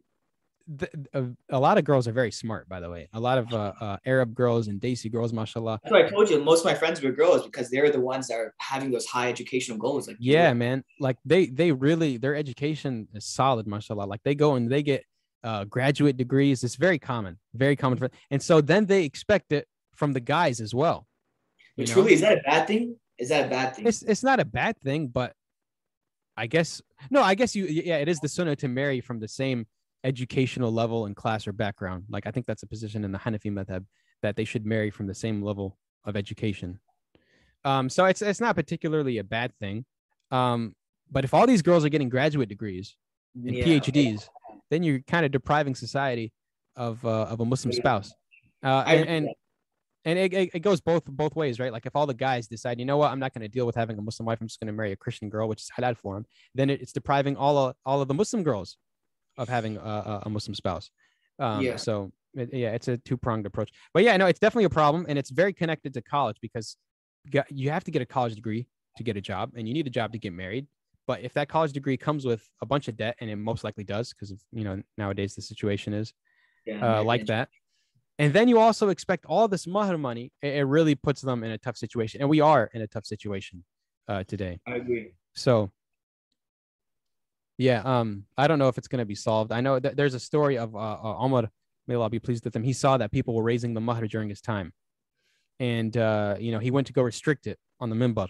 th- 0.79 0.91
a, 1.13 1.25
a 1.49 1.59
lot 1.59 1.77
of 1.77 1.83
girls 1.83 2.07
are 2.07 2.11
very 2.11 2.31
smart, 2.31 2.67
by 2.67 2.79
the 2.79 2.89
way. 2.89 3.07
A 3.13 3.19
lot 3.19 3.37
of 3.37 3.53
uh, 3.53 3.73
uh, 3.79 3.97
Arab 4.05 4.33
girls 4.33 4.67
and 4.67 4.79
Desi 4.79 5.11
girls, 5.11 5.33
mashallah. 5.33 5.79
That's 5.83 5.93
why 5.93 6.05
I 6.05 6.09
told 6.09 6.29
you 6.29 6.41
most 6.43 6.59
of 6.59 6.65
my 6.65 6.73
friends 6.73 7.01
were 7.01 7.11
girls 7.11 7.45
because 7.45 7.69
they're 7.69 7.91
the 7.91 7.99
ones 7.99 8.27
that 8.27 8.35
are 8.35 8.53
having 8.59 8.91
those 8.91 9.05
high 9.05 9.29
educational 9.29 9.77
goals. 9.77 10.07
Like 10.07 10.17
Yeah, 10.19 10.53
man. 10.53 10.83
Like 10.99 11.17
they 11.25 11.47
they 11.47 11.71
really 11.71 12.17
their 12.17 12.35
education 12.35 13.07
is 13.13 13.25
solid, 13.25 13.67
mashallah. 13.67 14.05
Like 14.05 14.21
they 14.23 14.35
go 14.35 14.55
and 14.55 14.69
they 14.69 14.83
get 14.83 15.03
uh, 15.43 15.63
graduate 15.65 16.17
degrees. 16.17 16.63
It's 16.63 16.75
very 16.75 16.99
common, 16.99 17.37
very 17.53 17.75
common 17.75 17.97
for. 17.97 18.09
And 18.31 18.41
so 18.41 18.61
then 18.61 18.85
they 18.85 19.03
expect 19.03 19.51
it 19.51 19.67
from 19.95 20.13
the 20.13 20.19
guys 20.19 20.59
as 20.59 20.73
well. 20.73 21.07
But 21.77 21.87
truly, 21.87 22.13
is 22.13 22.21
that 22.21 22.39
a 22.39 22.41
bad 22.41 22.67
thing? 22.67 22.95
Is 23.17 23.29
that 23.29 23.47
a 23.47 23.49
bad 23.49 23.75
thing? 23.75 23.87
it's 23.87 24.01
it's 24.03 24.23
not 24.23 24.39
a 24.39 24.45
bad 24.45 24.77
thing, 24.79 25.07
but 25.07 25.33
I 26.35 26.47
guess 26.47 26.81
no, 27.09 27.21
I 27.21 27.35
guess 27.35 27.55
you 27.55 27.65
yeah, 27.65 27.97
it 27.97 28.07
is 28.07 28.19
the 28.19 28.29
sunnah 28.29 28.55
to 28.57 28.67
marry 28.67 29.01
from 29.01 29.19
the 29.19 29.27
same 29.27 29.65
educational 30.07 30.71
level 30.71 31.05
and 31.05 31.15
class 31.15 31.47
or 31.47 31.51
background. 31.51 32.05
Like 32.09 32.25
I 32.25 32.31
think 32.31 32.45
that's 32.45 32.63
a 32.63 32.67
position 32.67 33.03
in 33.03 33.11
the 33.11 33.19
Hanafi 33.19 33.51
madhab 33.51 33.85
that 34.23 34.35
they 34.37 34.45
should 34.45 34.65
marry 34.65 34.89
from 34.89 35.05
the 35.07 35.13
same 35.13 35.41
level 35.43 35.77
of 36.05 36.15
education. 36.15 36.79
Um, 37.65 37.89
so 37.89 38.05
it's 38.05 38.21
it's 38.21 38.39
not 38.39 38.55
particularly 38.55 39.17
a 39.17 39.23
bad 39.23 39.53
thing. 39.59 39.85
Um, 40.31 40.73
but 41.11 41.23
if 41.25 41.33
all 41.33 41.45
these 41.45 41.61
girls 41.61 41.83
are 41.85 41.89
getting 41.89 42.09
graduate 42.09 42.49
degrees 42.49 42.95
and 43.35 43.55
Yeah. 43.55 43.65
PhDs, 43.65 44.29
then 44.71 44.83
you're 44.83 45.01
kind 45.01 45.25
of 45.25 45.31
depriving 45.31 45.75
society 45.75 46.31
of 46.75 47.03
uh, 47.05 47.33
of 47.33 47.39
a 47.41 47.45
Muslim 47.45 47.73
spouse. 47.73 48.13
Uh, 48.63 48.83
and, 48.87 49.07
and 49.07 49.29
and 50.05 50.17
it, 50.17 50.33
it, 50.33 50.49
it 50.53 50.59
goes 50.59 50.79
both 50.79 51.03
both 51.05 51.35
ways, 51.35 51.59
right? 51.59 51.73
Like 51.73 51.85
if 51.85 51.95
all 51.95 52.07
the 52.07 52.13
guys 52.13 52.47
decide, 52.47 52.79
you 52.79 52.85
know 52.85 52.97
what, 52.97 53.11
I'm 53.11 53.19
not 53.19 53.33
going 53.33 53.41
to 53.41 53.49
deal 53.49 53.65
with 53.65 53.75
having 53.75 53.97
a 53.97 54.01
Muslim 54.01 54.25
wife, 54.25 54.39
I'm 54.39 54.47
just 54.47 54.59
going 54.61 54.67
to 54.67 54.73
marry 54.73 54.93
a 54.93 54.95
Christian 54.95 55.29
girl, 55.29 55.49
which 55.49 55.61
is 55.63 55.69
halal 55.77 55.97
for 55.97 56.15
him, 56.15 56.25
then 56.55 56.69
it, 56.69 56.81
it's 56.81 56.93
depriving 56.93 57.35
all 57.35 57.57
of, 57.57 57.75
all 57.85 58.01
of 58.01 58.07
the 58.07 58.13
Muslim 58.13 58.41
girls 58.41 58.77
of 59.37 59.49
having 59.49 59.77
a, 59.77 60.21
a, 60.25 60.29
Muslim 60.29 60.55
spouse. 60.55 60.89
Um, 61.39 61.61
Yeah. 61.61 61.75
So 61.75 62.11
it, 62.33 62.53
yeah, 62.53 62.71
it's 62.71 62.87
a 62.87 62.97
two 62.97 63.17
pronged 63.17 63.45
approach. 63.45 63.71
But 63.93 64.03
yeah, 64.03 64.15
no, 64.17 64.25
it's 64.27 64.39
definitely 64.39 64.65
a 64.65 64.69
problem, 64.69 65.05
and 65.07 65.17
it's 65.17 65.29
very 65.29 65.53
connected 65.53 65.93
to 65.93 66.01
college 66.01 66.37
because 66.41 66.77
you 67.49 67.69
have 67.69 67.83
to 67.83 67.91
get 67.91 68.01
a 68.01 68.05
college 68.05 68.35
degree 68.35 68.67
to 68.97 69.03
get 69.03 69.17
a 69.17 69.21
job, 69.21 69.51
and 69.55 69.67
you 69.67 69.73
need 69.73 69.87
a 69.87 69.91
job 69.91 70.11
to 70.13 70.19
get 70.19 70.33
married. 70.33 70.67
But 71.07 71.21
if 71.21 71.33
that 71.33 71.47
college 71.47 71.71
degree 71.71 71.97
comes 71.97 72.25
with 72.25 72.47
a 72.61 72.65
bunch 72.65 72.87
of 72.87 72.97
debt, 72.97 73.15
and 73.21 73.29
it 73.29 73.37
most 73.37 73.63
likely 73.63 73.83
does, 73.83 74.13
because 74.13 74.33
you 74.51 74.63
know 74.63 74.81
nowadays 74.97 75.35
the 75.35 75.41
situation 75.41 75.93
is 75.93 76.13
Yeah, 76.65 76.99
uh, 76.99 77.03
like 77.03 77.25
that. 77.27 77.49
And 78.19 78.33
then 78.33 78.47
you 78.47 78.59
also 78.59 78.89
expect 78.89 79.25
all 79.25 79.47
this 79.47 79.67
mahar 79.67 79.97
money. 79.97 80.31
It, 80.41 80.55
it 80.55 80.63
really 80.63 80.95
puts 80.95 81.21
them 81.21 81.43
in 81.43 81.51
a 81.51 81.57
tough 81.57 81.77
situation, 81.77 82.21
and 82.21 82.29
we 82.29 82.41
are 82.41 82.69
in 82.73 82.81
a 82.81 82.87
tough 82.87 83.05
situation 83.05 83.63
uh, 84.07 84.23
today. 84.23 84.59
I 84.67 84.75
agree. 84.75 85.13
So, 85.33 85.71
yeah, 87.57 87.81
um, 87.81 88.25
I 88.37 88.47
don't 88.47 88.59
know 88.59 88.67
if 88.67 88.77
it's 88.77 88.87
going 88.87 88.99
to 88.99 89.05
be 89.05 89.15
solved. 89.15 89.51
I 89.51 89.61
know 89.61 89.79
that 89.79 89.97
there's 89.97 90.13
a 90.13 90.19
story 90.19 90.57
of 90.57 90.75
uh, 90.75 90.79
uh, 90.79 91.17
Omar, 91.17 91.49
may 91.87 91.95
Allah 91.95 92.09
be 92.09 92.19
pleased 92.19 92.45
with 92.45 92.55
him. 92.55 92.63
He 92.63 92.73
saw 92.73 92.97
that 92.97 93.11
people 93.11 93.33
were 93.33 93.43
raising 93.43 93.73
the 93.73 93.81
mahar 93.81 94.07
during 94.07 94.29
his 94.29 94.41
time, 94.41 94.73
and 95.59 95.95
uh, 95.97 96.35
you 96.39 96.51
know 96.51 96.59
he 96.59 96.71
went 96.71 96.87
to 96.87 96.93
go 96.93 97.01
restrict 97.01 97.47
it 97.47 97.57
on 97.79 97.89
the 97.89 97.95
minbar, 97.95 98.27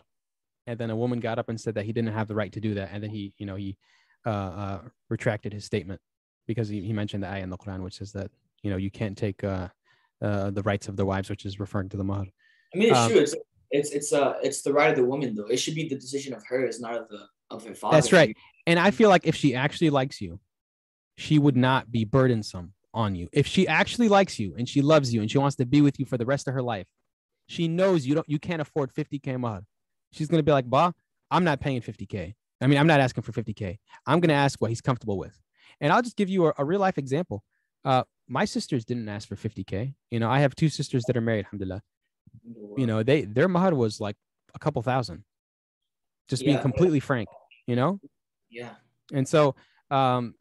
and 0.65 0.79
then 0.79 0.89
a 0.89 0.95
woman 0.95 1.19
got 1.19 1.39
up 1.39 1.49
and 1.49 1.59
said 1.59 1.75
that 1.75 1.85
he 1.85 1.91
didn't 1.91 2.13
have 2.13 2.27
the 2.27 2.35
right 2.35 2.51
to 2.53 2.61
do 2.61 2.73
that, 2.75 2.89
and 2.93 3.03
then 3.03 3.09
he, 3.09 3.33
you 3.37 3.45
know, 3.45 3.55
he 3.55 3.77
uh, 4.25 4.29
uh, 4.29 4.81
retracted 5.09 5.51
his 5.53 5.65
statement 5.65 5.99
because 6.47 6.69
he, 6.69 6.81
he 6.81 6.93
mentioned 6.93 7.23
the 7.23 7.27
ayah 7.27 7.43
in 7.43 7.49
the 7.49 7.57
Quran 7.57 7.83
which 7.83 7.97
says 7.97 8.13
that 8.13 8.31
you 8.63 8.71
know 8.71 8.77
you 8.77 8.89
can't 8.89 9.17
take 9.17 9.43
uh, 9.43 9.67
uh, 10.21 10.51
the 10.51 10.63
rights 10.63 10.87
of 10.87 10.95
their 10.95 11.05
wives, 11.05 11.29
which 11.29 11.45
is 11.45 11.59
referring 11.59 11.89
to 11.89 11.97
the 11.97 12.03
mahar. 12.03 12.25
I 12.73 12.77
mean, 12.77 12.89
it's 12.89 12.97
Um, 12.97 13.11
true. 13.11 13.19
It's 13.19 13.35
it's 13.71 13.91
it's 13.91 14.13
uh 14.13 14.35
it's 14.41 14.61
the 14.61 14.71
right 14.71 14.89
of 14.89 14.95
the 14.95 15.03
woman 15.03 15.35
though. 15.35 15.47
It 15.47 15.57
should 15.57 15.75
be 15.75 15.89
the 15.89 15.95
decision 15.95 16.33
of 16.33 16.45
her, 16.47 16.61
hers, 16.61 16.79
not 16.79 16.95
of 16.95 17.09
the 17.09 17.27
of 17.49 17.65
her 17.65 17.75
father. 17.75 17.97
That's 17.97 18.11
right. 18.11 18.35
And 18.65 18.79
I 18.79 18.91
feel 18.91 19.09
like 19.09 19.25
if 19.25 19.35
she 19.35 19.55
actually 19.55 19.89
likes 19.89 20.19
you, 20.21 20.39
she 21.15 21.39
would 21.39 21.57
not 21.57 21.91
be 21.91 22.05
burdensome 22.05 22.73
on 22.93 23.15
you. 23.15 23.29
If 23.31 23.47
she 23.47 23.67
actually 23.67 24.09
likes 24.09 24.39
you 24.39 24.55
and 24.57 24.67
she 24.67 24.81
loves 24.81 25.13
you 25.13 25.21
and 25.21 25.29
she 25.29 25.37
wants 25.37 25.55
to 25.57 25.65
be 25.65 25.81
with 25.81 25.99
you 25.99 26.05
for 26.05 26.17
the 26.17 26.25
rest 26.25 26.47
of 26.47 26.53
her 26.53 26.61
life, 26.61 26.87
she 27.47 27.67
knows 27.67 28.05
you 28.05 28.15
don't 28.15 28.27
you 28.29 28.39
can't 28.39 28.61
afford 28.61 28.93
50k 28.93 29.39
mahar. 29.39 29.63
She's 30.11 30.27
gonna 30.27 30.43
be 30.43 30.51
like, 30.51 30.69
"Bah, 30.69 30.91
I'm 31.31 31.43
not 31.43 31.59
paying 31.59 31.81
50k. 31.81 32.35
I 32.59 32.67
mean, 32.67 32.77
I'm 32.77 32.87
not 32.87 32.99
asking 32.99 33.23
for 33.23 33.31
50k. 33.31 33.77
I'm 34.05 34.19
gonna 34.19 34.33
ask 34.33 34.59
what 34.59 34.69
he's 34.69 34.81
comfortable 34.81 35.17
with." 35.17 35.39
And 35.79 35.93
I'll 35.93 36.01
just 36.01 36.17
give 36.17 36.29
you 36.29 36.47
a, 36.47 36.53
a 36.57 36.65
real 36.65 36.79
life 36.79 36.97
example. 36.97 37.43
Uh, 37.85 38.03
my 38.27 38.45
sisters 38.45 38.83
didn't 38.83 39.07
ask 39.07 39.27
for 39.27 39.35
50k. 39.35 39.93
You 40.11 40.19
know, 40.19 40.29
I 40.29 40.39
have 40.39 40.55
two 40.55 40.69
sisters 40.69 41.03
that 41.07 41.15
are 41.15 41.21
married, 41.21 41.45
alhamdulillah. 41.45 41.81
You 42.77 42.85
know, 42.85 43.03
they 43.03 43.21
their 43.23 43.47
mahar 43.47 43.73
was 43.73 43.99
like 44.01 44.17
a 44.53 44.59
couple 44.59 44.81
thousand. 44.81 45.23
Just 46.27 46.43
being 46.43 46.57
Yeah. 46.57 46.61
completely 46.61 46.99
frank, 46.99 47.29
you 47.67 47.75
know? 47.75 47.99
Yeah. 48.49 48.75
and 49.13 49.27
so 49.27 49.55
um 49.91 50.33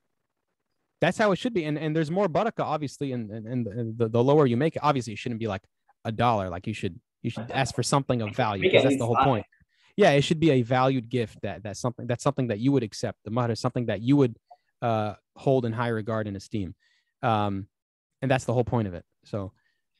that's 1.01 1.19
how 1.19 1.31
it 1.33 1.37
should 1.37 1.53
be. 1.55 1.65
And 1.65 1.77
and 1.79 1.95
there's 1.95 2.11
more 2.11 2.29
barakah 2.29 2.61
obviously 2.65 3.13
and 3.13 3.31
and, 3.31 3.47
and 3.47 3.67
the, 3.67 4.05
the, 4.05 4.09
the 4.09 4.25
lower 4.25 4.47
you 4.47 4.57
make 4.57 4.77
it 4.77 4.83
obviously 4.83 5.13
it 5.13 5.19
shouldn't 5.19 5.41
be 5.41 5.47
like 5.47 5.63
a 6.05 6.13
dollar. 6.13 6.49
Like 6.49 6.67
you 6.67 6.75
should 6.75 6.99
you 7.23 7.31
should 7.31 7.51
ask 7.51 7.75
for 7.75 7.83
something 7.83 8.23
of 8.23 8.35
value 8.35 8.63
because 8.63 8.83
that's 8.85 8.97
the 8.99 9.07
whole 9.07 9.17
point. 9.17 9.45
Yeah 9.97 10.11
it 10.11 10.23
should 10.23 10.41
be 10.41 10.51
a 10.53 10.63
valued 10.63 11.09
gift 11.09 11.39
that 11.43 11.63
that's 11.63 11.81
something 11.81 12.07
that's 12.07 12.23
something 12.25 12.49
that 12.49 12.59
you 12.59 12.73
would 12.73 12.83
accept. 12.83 13.19
The 13.25 13.31
mud 13.31 13.51
is 13.51 13.61
something 13.61 13.87
that 13.87 14.01
you 14.03 14.17
would 14.17 14.37
uh 14.83 15.15
hold 15.37 15.65
in 15.67 15.73
high 15.73 15.89
regard 15.89 16.27
and 16.27 16.37
esteem. 16.37 16.75
Um 17.23 17.69
and 18.23 18.31
that's 18.31 18.45
the 18.45 18.53
whole 18.55 18.65
point 18.65 18.89
of 18.89 18.95
it. 18.95 19.05
So 19.25 19.53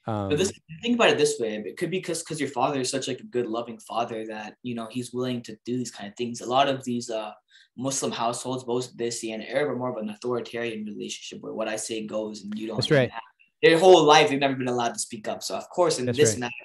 Um, 0.09 0.29
But 0.29 0.39
this 0.39 0.53
think 0.83 0.95
about 0.95 1.11
it 1.11 1.19
this 1.19 1.39
way. 1.41 1.55
It 1.57 1.77
could 1.77 1.91
be 1.91 1.99
because 1.99 2.21
because 2.23 2.41
your 2.41 2.51
father 2.51 2.81
is 2.81 2.91
such 2.91 3.09
like 3.09 3.21
a 3.21 3.25
good, 3.25 3.47
loving 3.47 3.79
father 3.79 4.25
that 4.27 4.55
you 4.63 4.75
know 4.75 4.87
he's 4.91 5.13
willing 5.13 5.43
to 5.43 5.57
do 5.65 5.77
these 5.77 5.91
kind 5.91 6.09
of 6.09 6.17
things. 6.17 6.41
A 6.41 6.47
lot 6.47 6.69
of 6.69 6.85
these 6.85 7.11
uh 7.11 7.33
Muslim 7.77 8.13
households, 8.13 8.65
both 8.65 8.97
Desi 8.97 9.35
and 9.35 9.43
Arab, 9.43 9.71
are 9.71 9.77
more 9.77 9.91
of 9.91 9.97
an 10.03 10.09
authoritarian 10.11 10.85
relationship 10.85 11.43
where 11.43 11.53
what 11.53 11.69
I 11.69 11.77
say 11.77 12.07
goes 12.07 12.43
and 12.43 12.57
you 12.59 12.69
don't. 12.69 12.77
That's 12.77 12.91
right. 12.91 13.11
have- 13.11 13.23
Their 13.63 13.79
whole 13.79 14.05
life, 14.05 14.29
they've 14.29 14.39
never 14.39 14.55
been 14.55 14.69
allowed 14.69 14.95
to 14.95 15.01
speak 15.01 15.27
up. 15.29 15.43
So 15.43 15.57
of 15.57 15.69
course, 15.71 15.99
in 15.99 16.07
That's 16.07 16.19
this 16.19 16.31
right. 16.33 16.41
matter, 16.41 16.65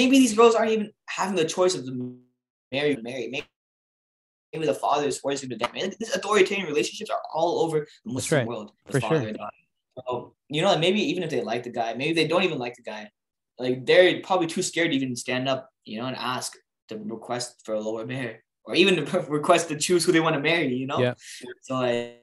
maybe 0.00 0.18
these 0.18 0.34
girls 0.34 0.54
aren't 0.54 0.70
even 0.72 0.90
having 1.08 1.36
the 1.36 1.44
choice 1.44 1.74
of 1.74 1.84
to 1.86 2.16
marry 2.72 2.96
or 2.96 3.02
marry. 3.02 3.28
Maybe, 3.28 3.46
maybe 4.52 4.66
the 4.66 4.74
father 4.74 5.06
is 5.06 5.18
forcing 5.18 5.48
them 5.50 5.58
to 5.58 5.68
marry. 5.74 5.92
These 5.98 6.14
authoritarian 6.14 6.66
relationships 6.66 7.10
are 7.10 7.20
all 7.34 7.60
over 7.64 7.86
the 8.04 8.12
Muslim 8.12 8.38
right. 8.38 8.48
world. 8.48 8.72
the 8.86 8.92
For 8.92 9.00
sure. 9.00 9.32
So, 10.06 10.34
you 10.48 10.62
know, 10.62 10.76
maybe 10.78 11.00
even 11.00 11.22
if 11.22 11.30
they 11.30 11.42
like 11.42 11.62
the 11.62 11.70
guy, 11.70 11.94
maybe 11.94 12.12
they 12.12 12.26
don't 12.26 12.44
even 12.44 12.58
like 12.58 12.74
the 12.76 12.82
guy. 12.82 13.10
Like 13.58 13.86
they're 13.86 14.20
probably 14.20 14.46
too 14.46 14.62
scared 14.62 14.90
to 14.90 14.96
even 14.96 15.16
stand 15.16 15.48
up, 15.48 15.68
you 15.84 16.00
know, 16.00 16.06
and 16.06 16.16
ask 16.16 16.54
to 16.88 16.98
request 16.98 17.62
for 17.64 17.74
a 17.74 17.80
lower 17.80 18.06
mahar 18.06 18.36
or 18.64 18.74
even 18.74 19.04
to 19.04 19.20
request 19.28 19.68
to 19.68 19.76
choose 19.76 20.04
who 20.04 20.12
they 20.12 20.20
want 20.20 20.36
to 20.36 20.42
marry, 20.42 20.74
you 20.74 20.86
know? 20.86 21.00
Yeah. 21.00 21.14
So 21.62 21.74
like, 21.74 22.22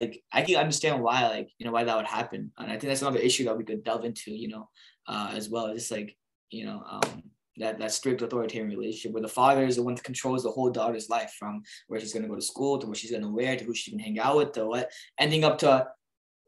like 0.00 0.22
I 0.32 0.42
can 0.42 0.56
understand 0.56 1.02
why, 1.02 1.26
like, 1.28 1.50
you 1.58 1.66
know, 1.66 1.72
why 1.72 1.84
that 1.84 1.96
would 1.96 2.06
happen. 2.06 2.52
And 2.58 2.66
I 2.66 2.72
think 2.72 2.90
that's 2.90 3.02
another 3.02 3.18
issue 3.18 3.44
that 3.44 3.56
we 3.56 3.64
could 3.64 3.84
delve 3.84 4.04
into, 4.04 4.32
you 4.32 4.48
know, 4.48 4.68
uh, 5.06 5.30
as 5.32 5.48
well. 5.48 5.72
Just 5.72 5.90
like, 5.90 6.16
you 6.50 6.66
know, 6.66 6.82
um, 6.88 7.22
that, 7.58 7.78
that 7.78 7.92
strict 7.92 8.22
authoritarian 8.22 8.70
relationship 8.70 9.12
where 9.12 9.22
the 9.22 9.28
father 9.28 9.64
is 9.64 9.76
the 9.76 9.82
one 9.82 9.94
that 9.94 10.04
controls 10.04 10.42
the 10.42 10.50
whole 10.50 10.70
daughter's 10.70 11.08
life 11.08 11.34
from 11.38 11.62
where 11.88 11.98
she's 11.98 12.12
gonna 12.12 12.28
go 12.28 12.34
to 12.34 12.42
school 12.42 12.78
to 12.78 12.86
what 12.86 12.96
she's 12.96 13.10
gonna 13.10 13.30
wear 13.30 13.56
to 13.56 13.64
who 13.64 13.74
she 13.74 13.90
can 13.90 13.98
hang 13.98 14.18
out 14.18 14.36
with 14.36 14.52
to 14.52 14.66
what 14.66 14.90
ending 15.18 15.44
up 15.44 15.58
to 15.58 15.86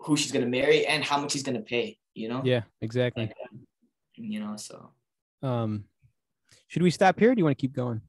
who 0.00 0.16
she's 0.16 0.32
gonna 0.32 0.46
marry 0.46 0.86
and 0.86 1.02
how 1.04 1.18
much 1.20 1.32
he's 1.32 1.42
gonna 1.42 1.60
pay, 1.60 1.98
you 2.14 2.28
know? 2.28 2.42
yeah, 2.44 2.62
exactly. 2.80 3.24
Like, 3.24 3.34
you 4.16 4.40
know, 4.40 4.56
so 4.56 4.90
Um, 5.42 5.84
should 6.66 6.82
we 6.82 6.90
stop 6.90 7.18
here? 7.18 7.30
Or 7.30 7.34
do 7.34 7.40
you 7.40 7.44
want 7.44 7.56
to 7.58 7.60
keep 7.60 7.72
going? 7.74 8.00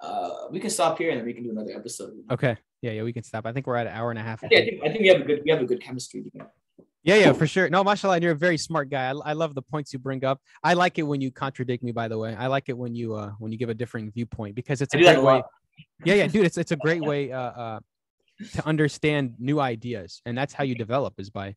uh 0.00 0.48
we 0.50 0.58
can 0.58 0.70
stop 0.70 0.96
here 0.96 1.10
and 1.10 1.18
then 1.18 1.26
we 1.26 1.34
can 1.34 1.44
do 1.44 1.50
another 1.50 1.72
episode. 1.76 2.12
you 2.16 2.24
know? 2.26 2.34
Okay. 2.34 2.56
Yeah, 2.80 2.92
yeah, 2.92 3.02
we 3.02 3.12
can 3.12 3.22
stop. 3.22 3.44
I 3.44 3.52
think 3.52 3.66
we're 3.66 3.76
at 3.76 3.86
an 3.86 3.92
hour 3.92 4.08
and 4.10 4.18
a 4.18 4.22
half. 4.22 4.42
I 4.42 4.48
think, 4.48 4.60
I 4.60 4.64
think 4.64 4.82
I 4.84 4.88
think 4.88 5.00
we 5.02 5.08
have 5.08 5.20
a 5.20 5.24
good 5.24 5.40
we 5.44 5.50
have 5.50 5.60
a 5.60 5.66
good 5.66 5.82
chemistry. 5.82 6.20
You 6.24 6.30
know? 6.34 6.46
Yeah, 7.02 7.16
yeah, 7.16 7.32
for 7.34 7.46
sure. 7.46 7.68
No, 7.68 7.84
mashallah, 7.84 8.18
you're 8.20 8.32
a 8.32 8.34
very 8.34 8.56
smart 8.58 8.88
guy. 8.90 9.10
I, 9.10 9.14
I 9.30 9.32
love 9.34 9.54
the 9.54 9.62
points 9.62 9.92
you 9.92 9.98
bring 9.98 10.24
up. 10.24 10.40
I 10.62 10.72
like 10.74 10.98
it 10.98 11.02
when 11.02 11.20
you 11.20 11.30
contradict 11.30 11.82
me. 11.82 11.92
By 11.92 12.08
the 12.08 12.16
way, 12.18 12.34
I 12.34 12.46
like 12.46 12.68
it 12.70 12.76
when 12.76 12.94
you 12.94 13.14
uh 13.14 13.32
when 13.38 13.52
you 13.52 13.58
give 13.58 13.68
a 13.68 13.74
different 13.74 14.14
viewpoint 14.14 14.54
because 14.54 14.80
it's 14.80 14.94
a 14.94 14.98
great 14.98 15.22
way. 15.22 15.42
Yeah, 16.04 16.14
yeah, 16.14 16.26
dude, 16.26 16.46
it's 16.46 16.56
it's 16.56 16.72
a 16.72 16.76
great 16.76 17.02
way 17.02 17.30
uh 17.32 17.38
uh 17.64 17.80
to 18.54 18.66
understand 18.66 19.34
new 19.38 19.60
ideas, 19.60 20.22
and 20.26 20.36
that's 20.36 20.52
how 20.52 20.64
you 20.64 20.74
develop 20.74 21.14
is 21.18 21.30
by 21.30 21.54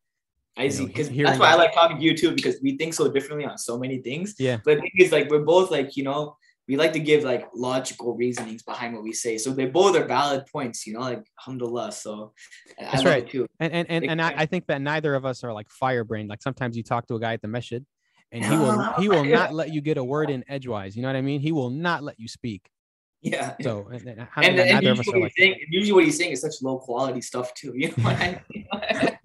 I 0.56 0.68
see, 0.68 0.86
because 0.86 1.10
that's 1.10 1.40
why 1.40 1.50
I 1.50 1.56
like 1.56 1.74
talking 1.74 1.98
to 1.98 2.04
you 2.04 2.16
too, 2.16 2.36
because 2.36 2.60
we 2.62 2.78
think 2.78 2.94
so 2.94 3.12
differently 3.12 3.46
on 3.46 3.58
so 3.58 3.80
many 3.80 4.00
things. 4.00 4.36
Yeah. 4.38 4.58
But 4.64 4.76
the 4.76 4.82
thing 4.82 4.92
is, 5.00 5.12
like, 5.12 5.28
we're 5.30 5.44
both 5.44 5.72
like, 5.72 5.98
you 5.98 6.04
know, 6.04 6.38
we 6.68 6.78
like 6.78 6.94
to 6.94 7.00
give 7.00 7.24
like 7.24 7.48
logical 7.54 8.16
reasonings 8.16 8.64
behind 8.64 8.94
what 8.94 9.04
we 9.04 9.14
say. 9.14 9.38
So 9.38 9.52
they 9.52 9.66
both 9.66 9.98
are 9.98 10.06
valid 10.06 10.46
points, 10.52 10.88
you 10.88 10.94
know, 10.94 11.02
like 11.02 11.26
alhamdulillah. 11.40 11.92
So 11.92 12.34
That's 12.80 13.04
right. 13.04 13.28
too. 13.28 13.48
and 13.60 13.74
and 13.74 13.90
and, 13.90 14.06
and 14.12 14.22
I, 14.22 14.34
I 14.38 14.46
think 14.46 14.68
that 14.68 14.82
neither 14.82 15.14
of 15.16 15.26
us 15.26 15.44
are 15.44 15.52
like 15.52 15.68
firebrained. 15.70 16.30
Like 16.30 16.42
sometimes 16.42 16.78
you 16.78 16.84
talk 16.84 17.08
to 17.08 17.16
a 17.16 17.20
guy 17.20 17.34
at 17.34 17.42
the 17.42 17.48
masjid, 17.48 17.86
and 18.32 18.46
he 18.46 18.52
will 18.58 18.94
he 18.94 19.10
will 19.10 19.26
not 19.26 19.54
let 19.54 19.74
you 19.74 19.82
get 19.82 19.98
a 19.98 20.04
word 20.04 20.30
in 20.30 20.44
edgewise. 20.48 20.96
You 20.96 21.02
know 21.02 21.10
what 21.10 21.18
I 21.18 21.22
mean? 21.22 21.42
He 21.42 21.52
will 21.52 21.70
not 21.70 22.02
let 22.04 22.20
you 22.20 22.28
speak. 22.28 22.70
Yeah. 23.23 23.57
So 23.63 23.89
and, 23.91 24.01
and, 24.01 24.09
and, 24.11 24.21
alhamdulillah, 24.21 24.65
and 24.65 24.75
neither 24.85 24.93
of 24.93 25.01
us 25.01 25.07
usually, 25.07 25.19
are 25.19 25.21
what 25.21 25.25
like 25.25 25.33
he's 25.37 25.45
saying, 25.45 25.67
usually 25.71 25.93
what 25.93 26.05
he's 26.05 26.19
saying 26.19 26.33
is 26.33 26.41
such 26.41 26.57
low 26.63 26.79
quality 26.79 27.21
stuff 27.21 27.53
too. 27.55 27.73
You 27.81 27.89
know 27.89 28.05
what 28.05 28.17
I 28.17 28.41
mean? 28.55 28.65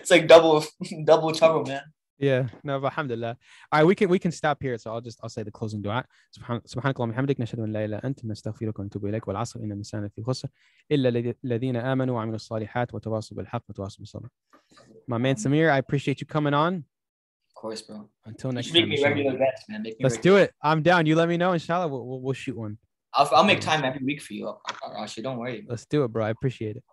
it's 0.00 0.10
like 0.10 0.26
double 0.28 0.64
double 1.04 1.30
trouble, 1.32 1.64
man. 1.64 1.82
Yeah, 2.18 2.46
no, 2.62 2.78
but 2.80 2.86
alhamdulillah. 2.92 3.36
All 3.72 3.78
right, 3.80 3.86
we 3.86 3.94
can 3.94 4.08
we 4.08 4.18
can 4.24 4.32
stop 4.40 4.62
here. 4.62 4.78
So 4.78 4.86
I'll 4.92 5.00
just 5.08 5.18
I'll 5.22 5.28
say 5.36 5.42
the 5.42 5.50
closing 5.50 5.82
dua. 5.82 6.04
سبحان 6.32 6.60
سبحانك 6.64 6.96
اللهم 6.96 7.08
وبحمدك 7.10 7.40
نشهد 7.40 7.60
ان 7.60 7.72
لا 7.72 7.84
اله 7.84 7.98
الا 7.98 8.06
انت 8.06 8.24
نستغفرك 8.24 8.78
ونتوب 8.78 9.06
اليك 9.06 9.28
والعصر 9.28 9.60
ان 9.60 9.72
الانسان 9.72 10.08
في 10.08 10.22
خسر 10.22 10.48
الا 10.92 11.08
الذي- 11.08 11.34
الذين 11.44 11.76
امنوا 11.76 12.14
وعملوا 12.16 12.34
الصالحات 12.36 12.94
وتواصوا 12.94 13.36
بالحق 13.36 13.64
وتواصوا 13.68 13.98
بالصبر. 14.00 14.28
My 15.10 15.18
man 15.18 15.36
Samir, 15.36 15.70
I 15.70 15.78
appreciate 15.78 16.20
you 16.20 16.26
coming 16.26 16.54
on. 16.54 16.84
Of 17.50 17.54
course, 17.62 17.82
bro. 17.82 18.08
Until 18.26 18.50
You 18.50 18.54
next 18.56 18.66
should 18.66 18.74
make 18.74 18.82
time. 18.84 18.88
me 18.88 18.96
inshallah. 18.96 19.14
regular 19.14 19.38
guest, 19.38 19.62
man. 19.68 19.82
Make 19.82 19.96
me 19.98 20.02
Let's 20.04 20.16
regular. 20.16 20.38
do 20.38 20.42
it. 20.44 20.50
I'm 20.62 20.80
down. 20.82 21.06
You 21.06 21.14
let 21.16 21.28
me 21.28 21.36
know. 21.36 21.52
Inshallah, 21.52 21.88
we'll, 21.88 22.04
we'll, 22.08 22.20
we'll 22.24 22.32
shoot 22.44 22.56
one. 22.66 22.74
I'll, 23.13 23.29
I'll 23.33 23.43
make 23.43 23.59
time 23.61 23.83
every 23.83 24.03
week 24.03 24.21
for 24.21 24.33
you, 24.33 24.53
Rashi. 24.95 25.23
Don't 25.23 25.37
worry. 25.37 25.65
Let's 25.67 25.85
do 25.85 26.03
it, 26.03 26.09
bro. 26.09 26.25
I 26.25 26.29
appreciate 26.29 26.75
it. 26.77 26.83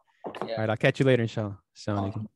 Yeah. 0.46 0.52
All 0.54 0.58
right, 0.58 0.70
I'll 0.70 0.76
catch 0.76 0.98
you 1.00 1.06
later, 1.06 1.22
inshallah. 1.22 1.58
Assalamu 1.76 2.12
alaikum. 2.12 2.26